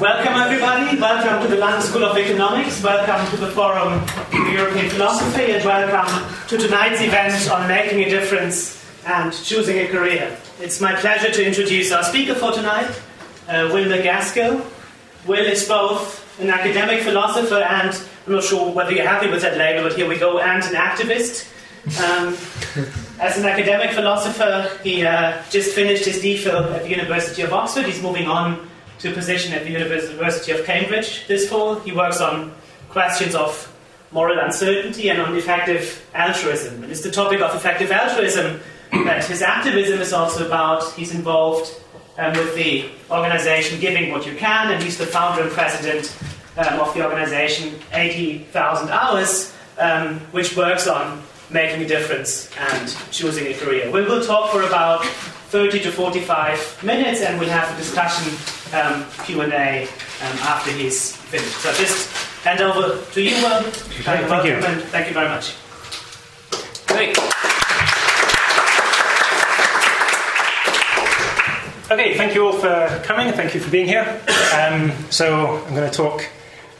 Welcome, 0.00 0.34
everybody. 0.34 0.96
Welcome 0.96 1.42
to 1.42 1.48
the 1.48 1.60
London 1.60 1.82
School 1.82 2.04
of 2.04 2.16
Economics. 2.16 2.80
Welcome 2.84 3.28
to 3.32 3.36
the 3.44 3.50
Forum 3.50 4.06
for 4.06 4.48
European 4.48 4.88
Philosophy, 4.90 5.50
and 5.50 5.64
welcome 5.64 6.46
to 6.46 6.56
tonight's 6.56 7.00
event 7.00 7.50
on 7.50 7.66
making 7.66 8.04
a 8.04 8.08
difference 8.08 8.80
and 9.06 9.32
choosing 9.32 9.78
a 9.78 9.88
career. 9.88 10.38
It's 10.60 10.80
my 10.80 10.94
pleasure 10.94 11.32
to 11.32 11.44
introduce 11.44 11.90
our 11.90 12.04
speaker 12.04 12.36
for 12.36 12.52
tonight, 12.52 12.88
uh, 13.48 13.70
Will 13.72 13.86
MacAskill. 13.90 14.64
Will 15.26 15.44
is 15.44 15.66
both 15.66 16.40
an 16.40 16.50
academic 16.50 17.02
philosopher 17.02 17.56
and, 17.56 18.00
I'm 18.28 18.34
not 18.34 18.44
sure 18.44 18.70
whether 18.70 18.92
you're 18.92 19.04
happy 19.04 19.28
with 19.28 19.42
that 19.42 19.58
label, 19.58 19.82
but 19.88 19.96
here 19.96 20.08
we 20.08 20.16
go, 20.16 20.38
and 20.38 20.62
an 20.62 20.74
activist. 20.74 21.50
Um, 21.98 22.36
as 23.20 23.36
an 23.36 23.46
academic 23.46 23.90
philosopher, 23.90 24.70
he 24.84 25.04
uh, 25.04 25.42
just 25.50 25.74
finished 25.74 26.04
his 26.04 26.22
DPhil 26.22 26.72
at 26.72 26.82
the 26.84 26.88
University 26.88 27.42
of 27.42 27.52
Oxford. 27.52 27.84
He's 27.86 28.00
moving 28.00 28.28
on 28.28 28.68
to 29.00 29.10
a 29.10 29.14
position 29.14 29.52
at 29.52 29.64
the 29.64 29.70
University 29.70 30.52
of 30.52 30.64
Cambridge 30.64 31.26
this 31.26 31.48
fall. 31.48 31.76
He 31.80 31.92
works 31.92 32.20
on 32.20 32.52
questions 32.90 33.34
of 33.34 33.72
moral 34.10 34.38
uncertainty 34.38 35.10
and 35.10 35.20
on 35.20 35.36
effective 35.36 36.04
altruism. 36.14 36.82
And 36.82 36.90
it's 36.90 37.02
the 37.02 37.10
topic 37.10 37.40
of 37.40 37.54
effective 37.54 37.90
altruism 37.90 38.60
that 38.92 39.24
his 39.24 39.42
activism 39.42 40.00
is 40.00 40.12
also 40.12 40.46
about. 40.46 40.92
He's 40.92 41.14
involved 41.14 41.70
um, 42.16 42.32
with 42.32 42.54
the 42.54 42.86
organization 43.10 43.80
Giving 43.80 44.10
What 44.10 44.26
You 44.26 44.34
Can, 44.34 44.72
and 44.72 44.82
he's 44.82 44.98
the 44.98 45.06
founder 45.06 45.42
and 45.42 45.50
president 45.52 46.16
um, 46.56 46.80
of 46.80 46.92
the 46.94 47.04
organization 47.04 47.78
80,000 47.92 48.88
Hours, 48.90 49.54
um, 49.78 50.18
which 50.32 50.56
works 50.56 50.86
on 50.88 51.22
making 51.50 51.82
a 51.82 51.88
difference 51.88 52.50
and 52.58 52.96
choosing 53.10 53.46
a 53.46 53.54
career. 53.54 53.90
We 53.90 54.02
will 54.02 54.22
talk 54.24 54.50
for 54.50 54.62
about 54.62 55.04
30 55.04 55.80
to 55.80 55.92
45 55.92 56.82
minutes, 56.82 57.22
and 57.22 57.38
we'll 57.38 57.48
have 57.48 57.72
a 57.72 57.76
discussion 57.76 58.32
um, 58.74 59.04
Q&A 59.24 59.84
um, 59.84 60.38
after 60.42 60.70
he's 60.70 61.16
finished. 61.16 61.56
So 61.58 61.72
just 61.74 62.12
hand 62.42 62.60
over 62.60 63.02
to 63.12 63.20
you, 63.20 63.34
Will. 63.42 63.62
Thank, 63.62 64.28
thank 64.28 64.44
you. 64.44 64.54
And 64.54 64.82
thank 64.82 65.08
you 65.08 65.14
very 65.14 65.28
much. 65.28 65.54
Great. 66.86 67.16
Okay, 71.90 72.18
thank 72.18 72.34
you 72.34 72.46
all 72.46 72.52
for 72.52 73.02
coming. 73.04 73.32
Thank 73.32 73.54
you 73.54 73.60
for 73.60 73.70
being 73.70 73.86
here. 73.86 74.20
Um, 74.54 74.92
so 75.10 75.56
I'm 75.66 75.74
going 75.74 75.90
to 75.90 75.96
talk 75.96 76.28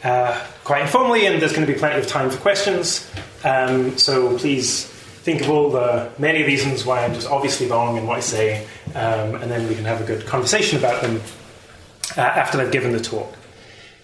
uh, 0.05 0.47
quite 0.65 0.83
informally, 0.83 1.27
and 1.27 1.41
there's 1.41 1.53
going 1.53 1.67
to 1.67 1.73
be 1.73 1.79
plenty 1.79 1.99
of 1.99 2.07
time 2.07 2.29
for 2.29 2.37
questions. 2.39 3.11
Um, 3.43 3.97
so 3.97 4.37
please 4.37 4.85
think 4.85 5.41
of 5.41 5.51
all 5.51 5.71
the 5.71 6.11
many 6.19 6.43
reasons 6.43 6.85
why 6.85 7.05
I'm 7.05 7.15
just 7.15 7.27
obviously 7.27 7.69
wrong 7.69 7.97
in 7.97 8.07
what 8.07 8.19
I 8.19 8.21
say, 8.21 8.67
um, 8.95 9.35
and 9.37 9.51
then 9.51 9.67
we 9.69 9.75
can 9.75 9.85
have 9.85 10.01
a 10.01 10.05
good 10.05 10.27
conversation 10.27 10.79
about 10.79 11.01
them 11.01 11.23
uh, 12.17 12.21
after 12.21 12.59
they've 12.59 12.73
given 12.73 12.93
the 12.93 13.01
talk. 13.01 13.35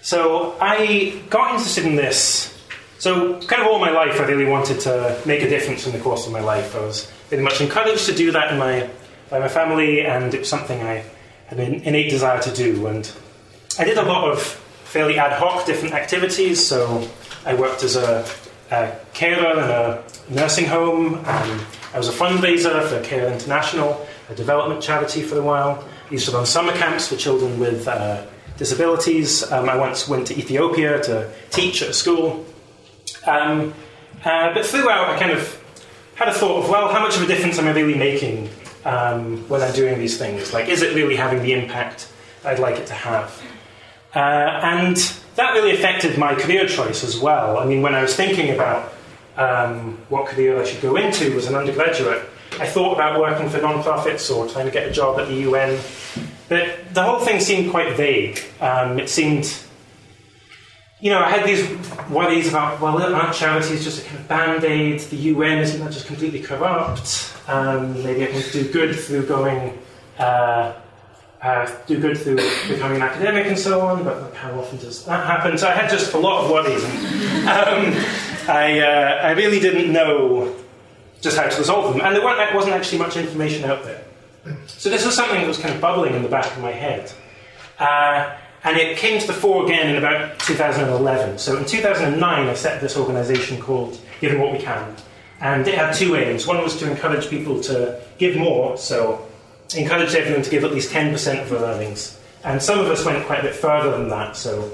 So 0.02 0.56
I 0.60 1.22
got 1.30 1.54
interested 1.54 1.86
in 1.86 1.96
this. 1.96 2.50
So 2.98 3.40
kind 3.42 3.62
of 3.62 3.68
all 3.68 3.78
my 3.78 3.90
life, 3.90 4.20
I 4.20 4.24
really 4.24 4.44
wanted 4.44 4.80
to 4.80 5.20
make 5.24 5.42
a 5.42 5.48
difference 5.48 5.86
in 5.86 5.92
the 5.92 5.98
course 5.98 6.26
of 6.26 6.32
my 6.32 6.40
life. 6.40 6.74
I 6.76 6.80
was 6.80 7.10
very 7.28 7.42
much 7.42 7.60
encouraged 7.60 8.06
to 8.06 8.14
do 8.14 8.32
that 8.32 8.52
in 8.52 8.58
my 8.58 8.90
by 9.30 9.38
my 9.38 9.48
family, 9.48 10.02
and 10.02 10.32
it 10.34 10.40
was 10.40 10.48
something 10.48 10.82
I 10.82 11.04
had 11.46 11.58
an 11.58 11.74
innate 11.82 12.10
desire 12.10 12.40
to 12.42 12.52
do. 12.54 12.86
And 12.86 13.10
I 13.78 13.84
did 13.84 13.98
a 13.98 14.02
lot 14.02 14.30
of 14.30 14.42
fairly 14.42 15.18
ad 15.18 15.32
hoc 15.32 15.66
different 15.66 15.94
activities. 15.94 16.64
So 16.64 17.08
I 17.44 17.54
worked 17.54 17.82
as 17.82 17.96
a, 17.96 18.24
a 18.70 18.96
carer 19.12 19.52
in 19.52 19.58
a 19.58 20.02
nursing 20.28 20.66
home. 20.66 21.20
I 21.26 21.98
was 21.98 22.08
a 22.08 22.12
fundraiser 22.12 22.86
for 22.88 23.02
Care 23.02 23.32
International, 23.32 24.06
a 24.28 24.34
development 24.34 24.82
charity 24.82 25.22
for 25.22 25.38
a 25.38 25.42
while. 25.42 25.84
Used 26.14 26.26
to 26.26 26.36
run 26.36 26.46
summer 26.46 26.72
camps 26.74 27.08
for 27.08 27.16
children 27.16 27.58
with 27.58 27.88
uh, 27.88 28.24
disabilities. 28.56 29.50
Um, 29.50 29.68
I 29.68 29.76
once 29.76 30.06
went 30.06 30.28
to 30.28 30.38
Ethiopia 30.38 31.02
to 31.02 31.28
teach 31.50 31.82
at 31.82 31.88
a 31.88 31.92
school. 31.92 32.46
Um, 33.26 33.74
uh, 34.24 34.54
but 34.54 34.64
throughout, 34.64 35.08
I 35.08 35.18
kind 35.18 35.32
of 35.32 35.60
had 36.14 36.28
a 36.28 36.32
thought 36.32 36.62
of, 36.62 36.70
well, 36.70 36.86
how 36.86 37.00
much 37.00 37.16
of 37.16 37.22
a 37.22 37.26
difference 37.26 37.58
am 37.58 37.66
I 37.66 37.72
really 37.72 37.96
making 37.96 38.48
um, 38.84 39.38
when 39.48 39.60
I'm 39.60 39.74
doing 39.74 39.98
these 39.98 40.16
things? 40.16 40.52
Like, 40.52 40.68
is 40.68 40.82
it 40.82 40.94
really 40.94 41.16
having 41.16 41.42
the 41.42 41.52
impact 41.52 42.08
I'd 42.44 42.60
like 42.60 42.76
it 42.76 42.86
to 42.86 42.94
have? 42.94 43.42
Uh, 44.14 44.18
and 44.18 44.96
that 45.34 45.54
really 45.54 45.72
affected 45.74 46.16
my 46.16 46.36
career 46.36 46.68
choice 46.68 47.02
as 47.02 47.18
well. 47.18 47.58
I 47.58 47.64
mean, 47.66 47.82
when 47.82 47.96
I 47.96 48.02
was 48.02 48.14
thinking 48.14 48.54
about 48.54 48.94
um, 49.36 49.98
what 50.10 50.26
career 50.28 50.62
I 50.62 50.64
should 50.64 50.80
go 50.80 50.94
into 50.94 51.36
as 51.36 51.48
an 51.48 51.56
undergraduate, 51.56 52.22
I 52.60 52.66
thought 52.66 52.94
about 52.94 53.18
working 53.18 53.48
for 53.48 53.60
non-profits 53.60 54.30
or 54.30 54.46
trying 54.48 54.66
to 54.66 54.70
get 54.70 54.88
a 54.88 54.92
job 54.92 55.18
at 55.18 55.28
the 55.28 55.34
UN, 55.34 55.78
but 56.48 56.94
the 56.94 57.02
whole 57.02 57.18
thing 57.18 57.40
seemed 57.40 57.70
quite 57.70 57.96
vague. 57.96 58.40
Um, 58.60 58.98
it 58.98 59.08
seemed, 59.08 59.52
you 61.00 61.10
know, 61.10 61.18
I 61.18 61.30
had 61.30 61.46
these 61.46 61.68
worries 62.08 62.48
about, 62.48 62.80
well, 62.80 63.00
aren't 63.14 63.34
charities 63.34 63.82
just 63.82 64.04
a 64.04 64.08
kind 64.08 64.20
of 64.20 64.28
band-aid? 64.28 65.00
The 65.00 65.16
UN, 65.16 65.58
isn't 65.58 65.80
that 65.80 65.92
just 65.92 66.06
completely 66.06 66.40
corrupt? 66.40 67.34
Um, 67.48 68.02
maybe 68.04 68.24
I 68.24 68.26
can 68.26 68.42
do 68.52 68.72
good 68.72 68.94
through 68.94 69.26
going, 69.26 69.78
uh, 70.18 70.74
uh, 71.42 71.70
do 71.86 72.00
good 72.00 72.16
through 72.16 72.36
becoming 72.68 72.96
an 72.96 73.02
academic 73.02 73.46
and 73.46 73.58
so 73.58 73.80
on, 73.80 74.04
but 74.04 74.34
how 74.34 74.52
often 74.52 74.78
does 74.78 75.04
that 75.04 75.26
happen? 75.26 75.58
So 75.58 75.68
I 75.68 75.72
had 75.72 75.90
just 75.90 76.14
a 76.14 76.18
lot 76.18 76.44
of 76.44 76.50
worries. 76.50 76.84
Um, 77.44 77.92
I, 78.48 78.80
uh, 78.80 79.20
I 79.22 79.30
really 79.32 79.60
didn't 79.60 79.92
know 79.92 80.54
just 81.24 81.36
how 81.38 81.48
to 81.48 81.58
resolve 81.58 81.92
them. 81.92 82.06
And 82.06 82.14
there 82.14 82.22
wasn't 82.54 82.74
actually 82.74 82.98
much 82.98 83.16
information 83.16 83.64
out 83.64 83.82
there. 83.82 84.04
So 84.66 84.90
this 84.90 85.04
was 85.06 85.16
something 85.16 85.40
that 85.40 85.48
was 85.48 85.58
kind 85.58 85.74
of 85.74 85.80
bubbling 85.80 86.14
in 86.14 86.22
the 86.22 86.28
back 86.28 86.46
of 86.46 86.62
my 86.62 86.70
head. 86.70 87.10
Uh, 87.78 88.36
and 88.62 88.76
it 88.76 88.98
came 88.98 89.18
to 89.20 89.26
the 89.26 89.32
fore 89.32 89.64
again 89.64 89.88
in 89.88 89.96
about 89.96 90.38
2011. 90.40 91.38
So 91.38 91.56
in 91.56 91.64
2009, 91.64 92.22
I 92.22 92.54
set 92.54 92.80
this 92.80 92.96
organization 92.96 93.60
called 93.60 93.98
Giving 94.20 94.38
What 94.40 94.52
We 94.52 94.58
Can. 94.58 94.94
And 95.40 95.66
it 95.66 95.74
had 95.74 95.94
two 95.94 96.14
aims. 96.14 96.46
One 96.46 96.62
was 96.62 96.76
to 96.76 96.90
encourage 96.90 97.28
people 97.28 97.60
to 97.62 98.00
give 98.18 98.36
more, 98.36 98.76
so 98.76 99.26
encourage 99.74 100.14
everyone 100.14 100.42
to 100.42 100.50
give 100.50 100.62
at 100.64 100.72
least 100.72 100.92
10% 100.92 101.42
of 101.42 101.50
their 101.50 101.60
earnings. 101.60 102.20
And 102.44 102.62
some 102.62 102.78
of 102.78 102.86
us 102.86 103.04
went 103.04 103.24
quite 103.26 103.40
a 103.40 103.44
bit 103.44 103.54
further 103.54 103.90
than 103.90 104.08
that, 104.08 104.36
so 104.36 104.70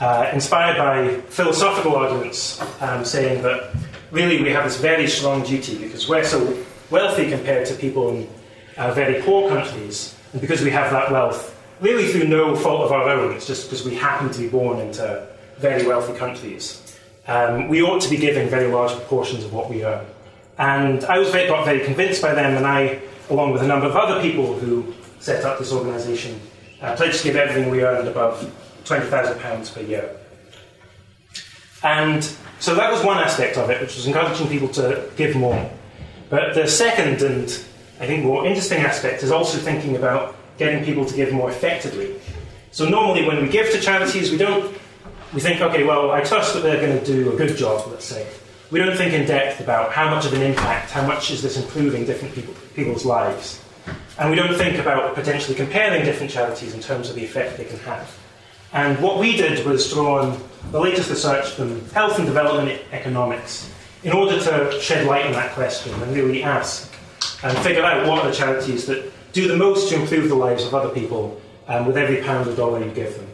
uh, 0.00 0.30
inspired 0.32 0.76
by 0.78 1.20
philosophical 1.28 1.94
arguments 1.96 2.60
um, 2.80 3.04
saying 3.04 3.42
that 3.42 3.74
really 4.10 4.42
we 4.42 4.50
have 4.50 4.64
this 4.64 4.80
very 4.80 5.06
strong 5.06 5.42
duty 5.42 5.78
because 5.78 6.08
we're 6.08 6.24
so 6.24 6.58
wealthy 6.90 7.30
compared 7.30 7.66
to 7.66 7.74
people 7.74 8.10
in 8.10 8.28
uh, 8.76 8.92
very 8.92 9.22
poor 9.22 9.48
countries, 9.48 10.16
and 10.32 10.40
because 10.40 10.62
we 10.62 10.70
have 10.70 10.90
that 10.90 11.10
wealth, 11.10 11.56
really 11.80 12.08
through 12.08 12.28
no 12.28 12.54
fault 12.56 12.82
of 12.82 12.92
our 12.92 13.08
own, 13.08 13.32
it's 13.34 13.46
just 13.46 13.68
because 13.68 13.84
we 13.84 13.94
happen 13.94 14.30
to 14.30 14.38
be 14.40 14.48
born 14.48 14.80
into 14.80 15.26
very 15.58 15.86
wealthy 15.86 16.16
countries. 16.18 16.80
Um, 17.26 17.68
we 17.68 17.82
ought 17.82 18.00
to 18.02 18.10
be 18.10 18.16
giving 18.16 18.48
very 18.48 18.70
large 18.70 18.92
proportions 18.92 19.44
of 19.44 19.52
what 19.52 19.70
we 19.70 19.84
earn. 19.84 20.04
And 20.58 21.04
I 21.04 21.18
was 21.18 21.30
very, 21.30 21.48
got 21.48 21.64
very 21.64 21.84
convinced 21.84 22.22
by 22.22 22.34
them, 22.34 22.56
and 22.56 22.66
I, 22.66 23.00
along 23.30 23.52
with 23.52 23.62
a 23.62 23.66
number 23.66 23.86
of 23.86 23.96
other 23.96 24.20
people 24.20 24.58
who 24.58 24.94
set 25.20 25.44
up 25.44 25.58
this 25.58 25.72
organisation, 25.72 26.40
uh, 26.82 26.94
pledged 26.96 27.18
to 27.18 27.24
give 27.24 27.36
everything 27.36 27.70
we 27.70 27.82
earned 27.82 28.08
above 28.08 28.40
£20,000 28.84 29.74
per 29.74 29.80
year. 29.80 30.16
And 31.82 32.28
so 32.64 32.74
that 32.74 32.90
was 32.90 33.04
one 33.04 33.18
aspect 33.18 33.58
of 33.58 33.68
it, 33.68 33.78
which 33.82 33.94
was 33.94 34.06
encouraging 34.06 34.48
people 34.48 34.68
to 34.68 35.06
give 35.16 35.36
more. 35.36 35.70
But 36.30 36.54
the 36.54 36.66
second 36.66 37.20
and 37.20 37.44
I 38.00 38.06
think 38.06 38.24
more 38.24 38.46
interesting 38.46 38.78
aspect 38.78 39.22
is 39.22 39.30
also 39.30 39.58
thinking 39.58 39.96
about 39.96 40.34
getting 40.56 40.82
people 40.82 41.04
to 41.04 41.14
give 41.14 41.30
more 41.30 41.50
effectively. 41.50 42.18
So 42.70 42.88
normally 42.88 43.26
when 43.26 43.42
we 43.42 43.50
give 43.50 43.70
to 43.72 43.80
charities, 43.82 44.30
we 44.30 44.38
don't 44.38 44.74
we 45.34 45.42
think, 45.42 45.60
okay, 45.60 45.84
well, 45.84 46.10
I 46.10 46.22
trust 46.22 46.54
that 46.54 46.62
they're 46.62 46.80
going 46.80 46.98
to 46.98 47.04
do 47.04 47.34
a 47.34 47.36
good 47.36 47.54
job, 47.54 47.86
let's 47.90 48.06
say. 48.06 48.26
We 48.70 48.78
don't 48.78 48.96
think 48.96 49.12
in 49.12 49.26
depth 49.26 49.60
about 49.60 49.92
how 49.92 50.08
much 50.08 50.24
of 50.24 50.32
an 50.32 50.40
impact, 50.40 50.90
how 50.90 51.06
much 51.06 51.30
is 51.30 51.42
this 51.42 51.58
improving 51.58 52.06
different 52.06 52.34
people, 52.34 52.54
people's 52.74 53.04
lives. 53.04 53.60
And 54.18 54.30
we 54.30 54.36
don't 54.36 54.56
think 54.56 54.78
about 54.78 55.14
potentially 55.14 55.54
comparing 55.54 56.02
different 56.06 56.32
charities 56.32 56.72
in 56.72 56.80
terms 56.80 57.10
of 57.10 57.14
the 57.14 57.24
effect 57.24 57.58
they 57.58 57.66
can 57.66 57.78
have. 57.80 58.08
And 58.74 59.00
what 59.00 59.18
we 59.18 59.36
did 59.36 59.64
was 59.64 59.88
draw 59.90 60.20
on 60.20 60.42
the 60.72 60.80
latest 60.80 61.08
research 61.08 61.50
from 61.50 61.88
health 61.90 62.18
and 62.18 62.26
development 62.26 62.82
economics 62.90 63.70
in 64.02 64.12
order 64.12 64.38
to 64.38 64.80
shed 64.80 65.06
light 65.06 65.24
on 65.24 65.32
that 65.32 65.52
question 65.52 65.94
and 66.02 66.14
really 66.14 66.42
ask 66.42 66.92
and 67.44 67.56
figure 67.58 67.84
out 67.84 68.06
what 68.08 68.24
are 68.24 68.30
the 68.30 68.34
charities 68.34 68.84
that 68.86 69.12
do 69.32 69.46
the 69.46 69.56
most 69.56 69.88
to 69.90 70.00
improve 70.00 70.28
the 70.28 70.34
lives 70.34 70.64
of 70.64 70.74
other 70.74 70.92
people 70.92 71.40
um, 71.68 71.86
with 71.86 71.96
every 71.96 72.20
pound 72.22 72.48
or 72.48 72.56
dollar 72.56 72.84
you 72.84 72.90
give 72.90 73.14
them. 73.16 73.28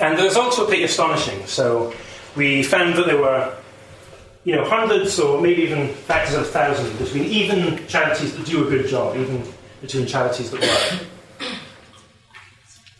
And 0.00 0.18
the 0.18 0.24
results 0.24 0.58
were 0.58 0.66
pretty 0.66 0.84
astonishing. 0.84 1.46
So 1.46 1.94
we 2.36 2.62
found 2.62 2.94
that 2.96 3.06
there 3.06 3.20
were 3.20 3.56
you 4.44 4.54
know, 4.54 4.64
hundreds 4.64 5.18
or 5.18 5.40
maybe 5.40 5.62
even 5.62 5.88
factors 5.88 6.36
of 6.36 6.46
thousands 6.50 6.92
between 6.98 7.24
even 7.24 7.84
charities 7.88 8.36
that 8.36 8.44
do 8.44 8.66
a 8.66 8.70
good 8.70 8.86
job, 8.86 9.16
even 9.16 9.42
between 9.80 10.06
charities 10.06 10.50
that 10.50 10.60
work. 10.60 11.08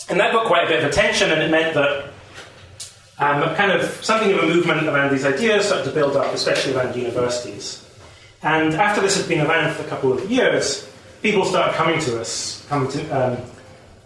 And 0.08 0.20
that 0.20 0.32
got 0.32 0.46
quite 0.46 0.64
a 0.64 0.68
bit 0.68 0.84
of 0.84 0.90
attention, 0.90 1.32
and 1.32 1.42
it 1.42 1.50
meant 1.50 1.74
that 1.74 2.10
um, 3.18 3.54
kind 3.56 3.72
of 3.72 3.82
something 4.04 4.32
of 4.32 4.38
a 4.44 4.46
movement 4.46 4.86
around 4.86 5.12
these 5.12 5.24
ideas 5.24 5.66
started 5.66 5.84
to 5.84 5.90
build 5.90 6.16
up, 6.16 6.32
especially 6.34 6.74
around 6.74 6.94
universities. 6.94 7.82
And 8.42 8.74
after 8.74 9.00
this 9.00 9.16
had 9.16 9.28
been 9.28 9.44
around 9.44 9.74
for 9.74 9.82
a 9.82 9.86
couple 9.88 10.12
of 10.12 10.30
years, 10.30 10.88
people 11.22 11.44
started 11.44 11.74
coming 11.74 11.98
to 12.00 12.20
us, 12.20 12.64
coming 12.68 12.90
to, 12.90 13.10
um, 13.10 13.42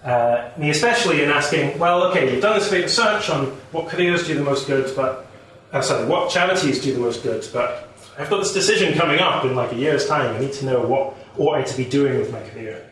uh, 0.04 0.50
me 0.56 0.70
especially 0.70 1.22
and 1.22 1.30
asking, 1.30 1.78
well, 1.78 2.04
okay, 2.04 2.32
you've 2.32 2.40
done 2.40 2.58
this 2.58 2.68
great 2.68 2.84
research 2.84 3.28
on 3.28 3.46
what 3.72 3.88
careers 3.88 4.26
do 4.26 4.34
the 4.34 4.42
most 4.42 4.66
good, 4.66 4.94
but 4.96 5.26
uh, 5.72 5.82
sorry, 5.82 6.06
what 6.06 6.30
charities 6.30 6.80
do 6.80 6.94
the 6.94 7.00
most 7.00 7.22
good, 7.22 7.46
but 7.52 7.88
I've 8.18 8.30
got 8.30 8.38
this 8.38 8.52
decision 8.52 8.96
coming 8.96 9.18
up 9.18 9.44
in 9.44 9.54
like 9.54 9.72
a 9.72 9.76
year's 9.76 10.06
time. 10.06 10.34
I 10.34 10.38
need 10.38 10.52
to 10.54 10.66
know 10.66 10.80
what 10.80 11.16
ought 11.38 11.56
I 11.56 11.62
to 11.62 11.76
be 11.76 11.84
doing 11.84 12.18
with 12.18 12.32
my 12.32 12.40
career. 12.50 12.88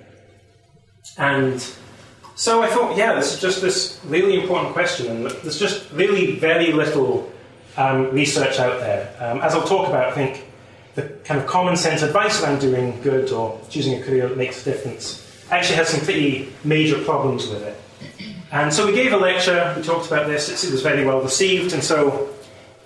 And 1.16 1.64
so 2.38 2.62
I 2.62 2.68
thought, 2.68 2.96
yeah, 2.96 3.14
this 3.16 3.34
is 3.34 3.40
just 3.40 3.60
this 3.60 3.98
really 4.04 4.40
important 4.40 4.72
question, 4.72 5.08
and 5.08 5.26
there's 5.42 5.58
just 5.58 5.90
really 5.90 6.36
very 6.36 6.70
little 6.70 7.32
um, 7.76 8.12
research 8.12 8.60
out 8.60 8.78
there. 8.78 9.12
Um, 9.18 9.40
as 9.40 9.56
I'll 9.56 9.66
talk 9.66 9.88
about, 9.88 10.06
I 10.06 10.12
think 10.12 10.46
the 10.94 11.02
kind 11.24 11.40
of 11.40 11.48
common 11.48 11.76
sense 11.76 12.02
advice 12.02 12.40
around 12.40 12.60
doing 12.60 13.02
good 13.02 13.32
or 13.32 13.60
choosing 13.70 14.00
a 14.00 14.04
career 14.04 14.28
that 14.28 14.38
makes 14.38 14.64
a 14.64 14.70
difference 14.70 15.26
actually 15.50 15.74
has 15.74 15.88
some 15.88 16.00
pretty 16.04 16.52
major 16.62 17.02
problems 17.02 17.48
with 17.48 17.60
it. 17.64 17.76
And 18.52 18.72
so 18.72 18.86
we 18.86 18.92
gave 18.92 19.12
a 19.12 19.16
lecture, 19.16 19.74
we 19.76 19.82
talked 19.82 20.06
about 20.06 20.28
this, 20.28 20.62
it 20.62 20.70
was 20.70 20.80
very 20.80 21.04
well 21.04 21.20
received, 21.20 21.72
and 21.72 21.82
so 21.82 22.32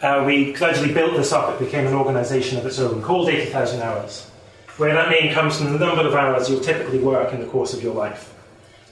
uh, 0.00 0.24
we 0.26 0.54
gradually 0.54 0.94
built 0.94 1.14
this 1.14 1.30
up. 1.30 1.60
It 1.60 1.66
became 1.66 1.86
an 1.86 1.92
organization 1.92 2.56
of 2.56 2.64
its 2.64 2.78
own 2.78 3.02
called 3.02 3.28
80,000 3.28 3.82
Hours, 3.82 4.30
where 4.78 4.94
that 4.94 5.10
name 5.10 5.34
comes 5.34 5.58
from 5.58 5.74
the 5.74 5.78
number 5.78 6.08
of 6.08 6.14
hours 6.14 6.48
you'll 6.48 6.60
typically 6.60 7.00
work 7.00 7.34
in 7.34 7.40
the 7.40 7.46
course 7.48 7.74
of 7.74 7.82
your 7.82 7.94
life. 7.94 8.31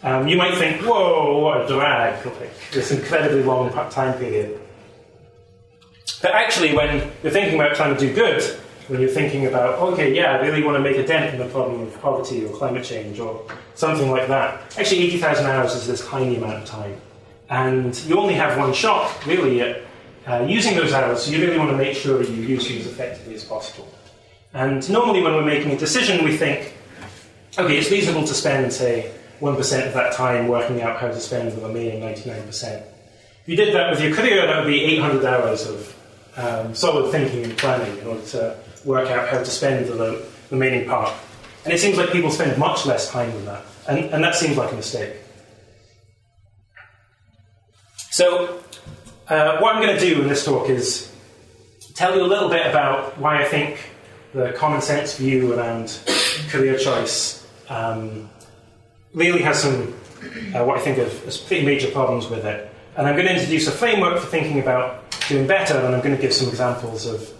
Um, 0.02 0.26
you 0.26 0.37
might 0.37 0.56
think, 0.56 0.81
whoa, 0.82 1.38
what 1.41 1.62
a 1.62 1.69
drag, 1.69 2.25
like 2.25 2.70
this 2.73 2.91
incredibly 2.91 3.43
long 3.43 3.70
time 3.91 4.19
period. 4.19 4.58
But 6.23 6.32
actually, 6.32 6.75
when 6.75 7.11
you're 7.23 7.32
thinking 7.32 7.55
about 7.55 7.76
trying 7.76 7.94
to 7.94 8.00
do 8.00 8.14
good, 8.14 8.43
when 8.88 9.00
you're 9.00 9.11
thinking 9.11 9.47
about, 9.47 9.79
okay, 9.79 10.14
yeah, 10.14 10.32
I 10.32 10.41
really 10.41 10.62
want 10.62 10.76
to 10.76 10.82
make 10.82 10.97
a 10.97 11.06
dent 11.06 11.35
in 11.35 11.38
the 11.38 11.47
problem 11.47 11.82
of 11.82 12.00
poverty 12.00 12.44
or 12.44 12.52
climate 12.56 12.85
change 12.85 13.20
or 13.20 13.47
something 13.75 14.11
like 14.11 14.26
that, 14.29 14.76
actually 14.79 15.02
80,000 15.02 15.47
hours 15.47 15.75
is 15.75 15.87
this 15.87 16.06
tiny 16.06 16.37
amount 16.37 16.62
of 16.62 16.64
time. 16.64 17.00
And 17.50 17.97
you 18.05 18.19
only 18.19 18.35
have 18.35 18.58
one 18.58 18.73
shot, 18.73 19.26
really, 19.26 19.61
at 19.61 19.82
uh, 20.26 20.47
using 20.49 20.76
those 20.76 20.93
hours, 20.93 21.23
so 21.23 21.31
you 21.31 21.44
really 21.44 21.58
want 21.58 21.70
to 21.70 21.76
make 21.76 21.97
sure 21.97 22.23
you 22.23 22.43
use 22.43 22.69
them 22.69 22.79
as 22.79 22.87
effectively 22.87 23.35
as 23.35 23.44
possible. 23.44 23.88
And 24.52 24.88
normally, 24.91 25.23
when 25.23 25.35
we're 25.35 25.44
making 25.44 25.73
a 25.73 25.76
decision, 25.76 26.25
we 26.25 26.37
think, 26.37 26.75
okay, 27.58 27.79
it's 27.79 27.91
reasonable 27.91 28.26
to 28.26 28.35
spend, 28.35 28.73
say, 28.73 29.12
1% 29.40 29.87
of 29.87 29.94
that 29.94 30.12
time 30.12 30.48
working 30.48 30.82
out 30.82 31.00
how 31.00 31.08
to 31.08 31.20
spend 31.20 31.52
the 31.52 31.60
remaining 31.60 32.00
99%. 32.02 32.82
If 33.42 33.48
you 33.48 33.56
did 33.56 33.75
that 33.75 33.90
with 33.90 34.02
your 34.02 34.14
career, 34.14 34.46
that 34.46 34.64
would 34.64 34.70
be 34.70 34.84
800 34.84 35.25
hours 35.25 35.66
of 35.66 35.96
um, 36.37 36.75
solid 36.75 37.10
thinking 37.10 37.44
and 37.44 37.56
planning 37.56 37.96
in 37.98 38.06
order 38.06 38.22
to 38.26 38.56
work 38.84 39.08
out 39.08 39.28
how 39.28 39.38
to 39.38 39.44
spend 39.44 39.87
the 39.87 40.26
remaining 40.50 40.88
part. 40.88 41.12
And 41.64 41.72
it 41.72 41.78
seems 41.78 41.96
like 41.96 42.10
people 42.10 42.31
spend 42.31 42.58
much 42.58 42.87
less 42.87 43.10
time 43.10 43.31
than 43.32 43.44
that. 43.46 43.64
And, 43.88 43.98
and 44.10 44.25
that 44.25 44.34
seems 44.34 44.56
like 44.56 44.72
a 44.72 44.76
mistake. 44.76 45.16
So, 48.10 48.62
uh, 49.28 49.58
what 49.58 49.75
I'm 49.75 49.82
going 49.82 49.96
to 49.96 50.00
do 50.00 50.22
in 50.22 50.28
this 50.28 50.44
talk 50.44 50.69
is 50.69 51.10
tell 51.94 52.16
you 52.16 52.22
a 52.22 52.26
little 52.26 52.48
bit 52.48 52.66
about 52.66 53.19
why 53.19 53.42
I 53.42 53.44
think 53.44 53.90
the 54.32 54.52
common 54.52 54.81
sense 54.81 55.16
view 55.16 55.52
around 55.52 56.00
career 56.48 56.78
choice 56.78 57.46
um, 57.69 58.28
really 59.14 59.42
has 59.42 59.62
some, 59.62 59.94
uh, 60.54 60.64
what 60.64 60.78
I 60.78 60.80
think 60.80 60.98
of 60.98 61.26
as 61.26 61.36
pretty 61.36 61.64
major 61.64 61.90
problems 61.90 62.28
with 62.28 62.44
it. 62.44 62.72
And 62.96 63.06
I'm 63.06 63.14
going 63.14 63.26
to 63.26 63.34
introduce 63.34 63.66
a 63.66 63.72
framework 63.72 64.18
for 64.18 64.26
thinking 64.26 64.60
about 64.60 65.10
doing 65.28 65.46
better, 65.46 65.78
and 65.78 65.94
I'm 65.94 66.02
going 66.02 66.14
to 66.14 66.20
give 66.20 66.32
some 66.32 66.48
examples 66.48 67.06
of 67.06 67.32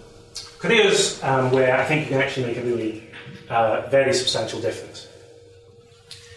careers 0.59 1.21
um, 1.23 1.51
where 1.51 1.77
I 1.77 1.85
think 1.85 2.05
you 2.05 2.11
can 2.11 2.21
actually 2.21 2.47
make 2.47 2.57
a 2.57 2.61
really 2.61 3.03
uh, 3.49 3.87
very 3.89 4.13
substantial 4.13 4.61
difference. 4.61 5.07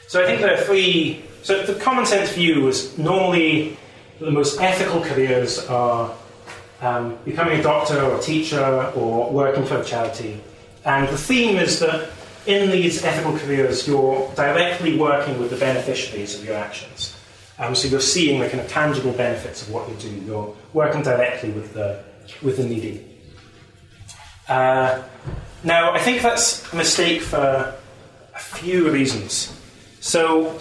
So 0.09 0.23
I 0.23 0.27
think 0.27 0.41
there 0.41 0.55
are 0.55 0.63
three. 0.65 1.25
So 1.43 1.63
the 1.63 1.75
common 1.81 2.07
sense 2.07 2.33
view 2.33 2.69
is 2.69 2.97
normally 2.99 3.77
the 4.21 4.31
most 4.31 4.61
ethical 4.61 5.01
careers 5.01 5.67
are 5.67 6.15
um, 6.81 7.19
becoming 7.25 7.61
a 7.61 7.63
doctor 7.63 8.01
or 8.03 8.19
a 8.19 8.21
teacher 8.21 8.93
or 8.95 9.31
working 9.31 9.65
for 9.65 9.79
a 9.79 9.85
charity. 9.85 10.41
And 10.85 11.09
the 11.09 11.19
theme 11.19 11.57
is 11.57 11.81
that 11.81 12.11
in 12.47 12.71
these 12.71 13.05
ethical 13.05 13.39
careers, 13.39 13.87
you're 13.87 14.31
directly 14.35 14.99
working 14.99 15.39
with 15.39 15.51
the 15.51 15.57
beneficiaries 15.57 16.39
of 16.39 16.45
your 16.45 16.57
actions. 16.57 17.17
Um, 17.59 17.75
so 17.75 17.89
you're 17.89 18.01
seeing 18.01 18.41
the 18.41 18.49
kind 18.49 18.61
of 18.61 18.69
tangible 18.69 19.13
benefits 19.13 19.63
of 19.63 19.71
what 19.71 19.89
you 19.89 19.95
do. 19.97 20.11
You're 20.27 20.55
working 20.73 21.03
directly 21.03 21.51
with 21.51 21.73
the, 21.73 22.03
with 22.43 22.57
the 22.57 22.65
needy. 22.65 23.05
Uh, 24.49 25.03
now, 25.63 25.93
I 25.93 25.99
think 25.99 26.21
that's 26.21 26.71
a 26.73 26.77
mistake 26.77 27.23
for 27.23 27.75
a 28.35 28.39
few 28.39 28.91
reasons. 28.91 29.59
So, 30.01 30.61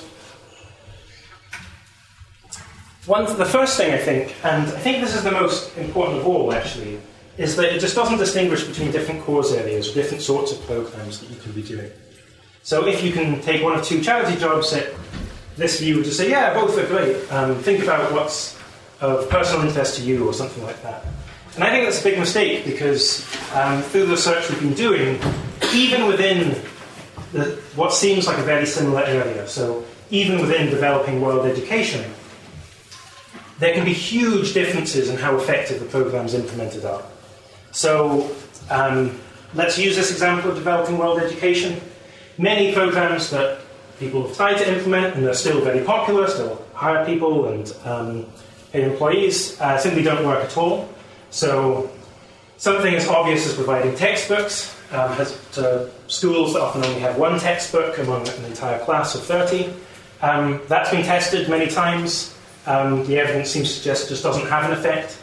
one, 3.06 3.26
the 3.38 3.46
first 3.46 3.76
thing 3.76 3.94
I 3.94 3.98
think, 3.98 4.34
and 4.46 4.64
I 4.64 4.80
think 4.80 5.02
this 5.02 5.14
is 5.16 5.24
the 5.24 5.32
most 5.32 5.78
important 5.78 6.20
of 6.20 6.28
all 6.28 6.54
actually, 6.54 7.00
is 7.38 7.56
that 7.56 7.74
it 7.74 7.80
just 7.80 7.96
doesn't 7.96 8.18
distinguish 8.18 8.64
between 8.64 8.92
different 8.92 9.24
cause 9.24 9.52
areas 9.54 9.92
different 9.92 10.22
sorts 10.22 10.52
of 10.52 10.62
programs 10.66 11.20
that 11.20 11.30
you 11.30 11.36
can 11.38 11.52
be 11.52 11.64
doing. 11.64 11.92
So 12.62 12.88
if 12.88 13.04
you 13.04 13.12
can 13.12 13.42
take 13.42 13.64
one 13.64 13.78
or 13.78 13.84
two 13.84 14.02
charity 14.02 14.40
jobs 14.40 14.74
this 15.56 15.80
view 15.80 15.98
would 15.98 16.06
just 16.06 16.18
say, 16.18 16.30
yeah, 16.30 16.54
both 16.54 16.78
are 16.78 16.88
great. 16.88 17.32
Um, 17.32 17.56
think 17.56 17.84
about 17.84 18.12
what's 18.12 18.58
of 19.02 19.30
personal 19.30 19.68
interest 19.68 19.98
to 19.98 20.04
you 20.04 20.28
or 20.28 20.34
something 20.34 20.64
like 20.64 20.82
that. 20.82 21.06
And 21.56 21.64
I 21.64 21.70
think 21.70 21.86
that's 21.86 22.00
a 22.00 22.04
big 22.04 22.18
mistake 22.18 22.66
because 22.66 23.22
um, 23.54 23.82
through 23.82 24.06
the 24.06 24.14
research 24.14 24.50
we've 24.50 24.62
been 24.62 24.74
doing, 24.74 25.20
even 25.74 26.08
within 26.08 26.62
the, 27.32 27.60
what 27.76 27.94
seems 27.94 28.26
like 28.26 28.38
a 28.38 28.44
very 28.44 28.66
similar 28.66 29.04
area, 29.04 29.48
so 29.48 29.84
even 30.10 30.40
within 30.40 30.70
developing 30.70 31.22
world 31.22 31.46
education, 31.46 32.12
there 33.60 33.74
can 33.74 33.86
be 33.86 33.94
huge 33.94 34.54
differences 34.54 35.10
in 35.10 35.18
how 35.18 35.36
effective 35.36 35.80
the 35.80 35.86
programs 35.86 36.34
implemented 36.34 36.86
are. 36.86 37.04
So 37.74 38.34
um, 38.70 39.20
let's 39.56 39.78
use 39.78 39.96
this 39.96 40.12
example 40.12 40.52
of 40.52 40.56
developing 40.56 40.98
world 40.98 41.20
education. 41.20 41.82
Many 42.38 42.74
programs 42.74 43.30
that 43.32 43.60
people 44.00 44.28
have 44.28 44.38
tried 44.38 44.58
to 44.60 44.78
implement 44.78 45.16
and 45.16 45.26
they're 45.26 45.34
still 45.34 45.62
very 45.62 45.84
popular, 45.84 46.28
still 46.28 46.66
hire 46.74 47.06
people 47.06 47.48
and 47.50 47.76
um, 47.84 48.26
pay 48.72 48.84
employees, 48.84 49.60
uh, 49.60 49.78
simply 49.78 50.04
don't 50.04 50.26
work 50.26 50.44
at 50.44 50.56
all. 50.56 50.88
So 51.32 51.92
something 52.58 52.94
as 52.94 53.08
obvious 53.08 53.48
as 53.48 53.56
providing 53.56 53.96
textbooks 53.96 54.76
um, 54.92 55.12
has, 55.14 55.40
to 55.54 55.90
schools 56.08 56.54
that 56.54 56.62
often 56.62 56.86
only 56.86 57.00
have 57.00 57.18
one 57.18 57.40
textbook 57.40 57.98
among 57.98 58.28
an 58.28 58.46
entire 58.46 58.80
class 58.86 59.16
of 59.16 59.24
30. 59.24 59.74
Um, 60.22 60.62
that's 60.68 60.92
been 60.92 61.04
tested 61.04 61.50
many 61.50 61.68
times. 61.68 62.36
Um, 62.66 63.06
the 63.08 63.20
evidence 63.20 63.50
seems 63.50 63.70
to 63.70 63.74
suggest 63.76 64.06
it 64.06 64.10
just 64.10 64.24
doesn't 64.24 64.48
have 64.48 64.72
an 64.72 64.78
effect. 64.78 65.18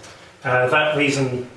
Uh, 0.45 0.69
that 0.69 0.97
reason, 0.97 1.49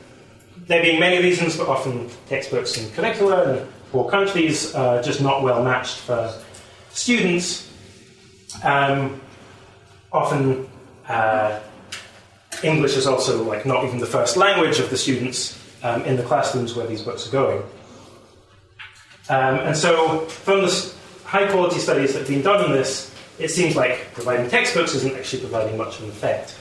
there 0.68 0.82
being 0.82 1.00
many 1.00 1.22
reasons, 1.22 1.58
but 1.58 1.68
often 1.68 2.10
textbooks 2.28 2.78
and 2.78 2.94
curricula 2.94 3.58
in 3.58 3.68
poor 3.92 4.10
countries 4.10 4.74
are 4.76 5.02
just 5.02 5.22
not 5.22 5.44
well 5.44 5.64
matched 5.64 5.98
for 6.00 6.34
students. 6.92 7.70
Um, 8.64 9.22
often, 10.12 10.68
uh, 11.08 11.60
English 12.64 12.96
is 12.96 13.08
also 13.08 13.44
like 13.44 13.66
not 13.66 13.84
even 13.84 14.00
the 14.00 14.06
first 14.06 14.38
language 14.38 14.80
of 14.80 14.90
the 14.90 14.98
students 14.98 15.60
um, 15.84 16.04
in 16.06 16.16
the 16.16 16.24
classrooms 16.24 16.76
where 16.76 16.88
these 16.88 17.02
books 17.02 17.28
are 17.28 17.32
going. 17.32 17.62
Um, 19.30 19.60
and 19.60 19.78
so, 19.78 20.20
from 20.28 20.62
the 20.62 20.94
high 21.26 21.50
quality 21.50 21.80
studies 21.80 22.14
that 22.14 22.20
have 22.20 22.28
been 22.28 22.42
done 22.42 22.64
on 22.64 22.72
this, 22.72 23.14
it 23.40 23.50
seems 23.50 23.76
like 23.76 24.14
providing 24.14 24.50
textbooks 24.50 24.96
isn't 24.96 25.16
actually 25.16 25.42
providing 25.42 25.78
much 25.78 25.98
of 25.98 26.04
an 26.04 26.10
effect. 26.10 26.56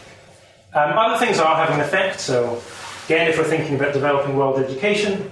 Um, 0.75 0.97
other 0.97 1.25
things 1.25 1.39
are 1.39 1.55
having 1.55 1.75
an 1.75 1.81
effect. 1.83 2.21
So, 2.21 2.63
again, 3.13 3.29
if 3.29 3.37
we're 3.37 3.45
thinking 3.45 3.75
about 3.77 3.93
developing 3.93 4.37
world 4.37 4.59
education, 4.59 5.31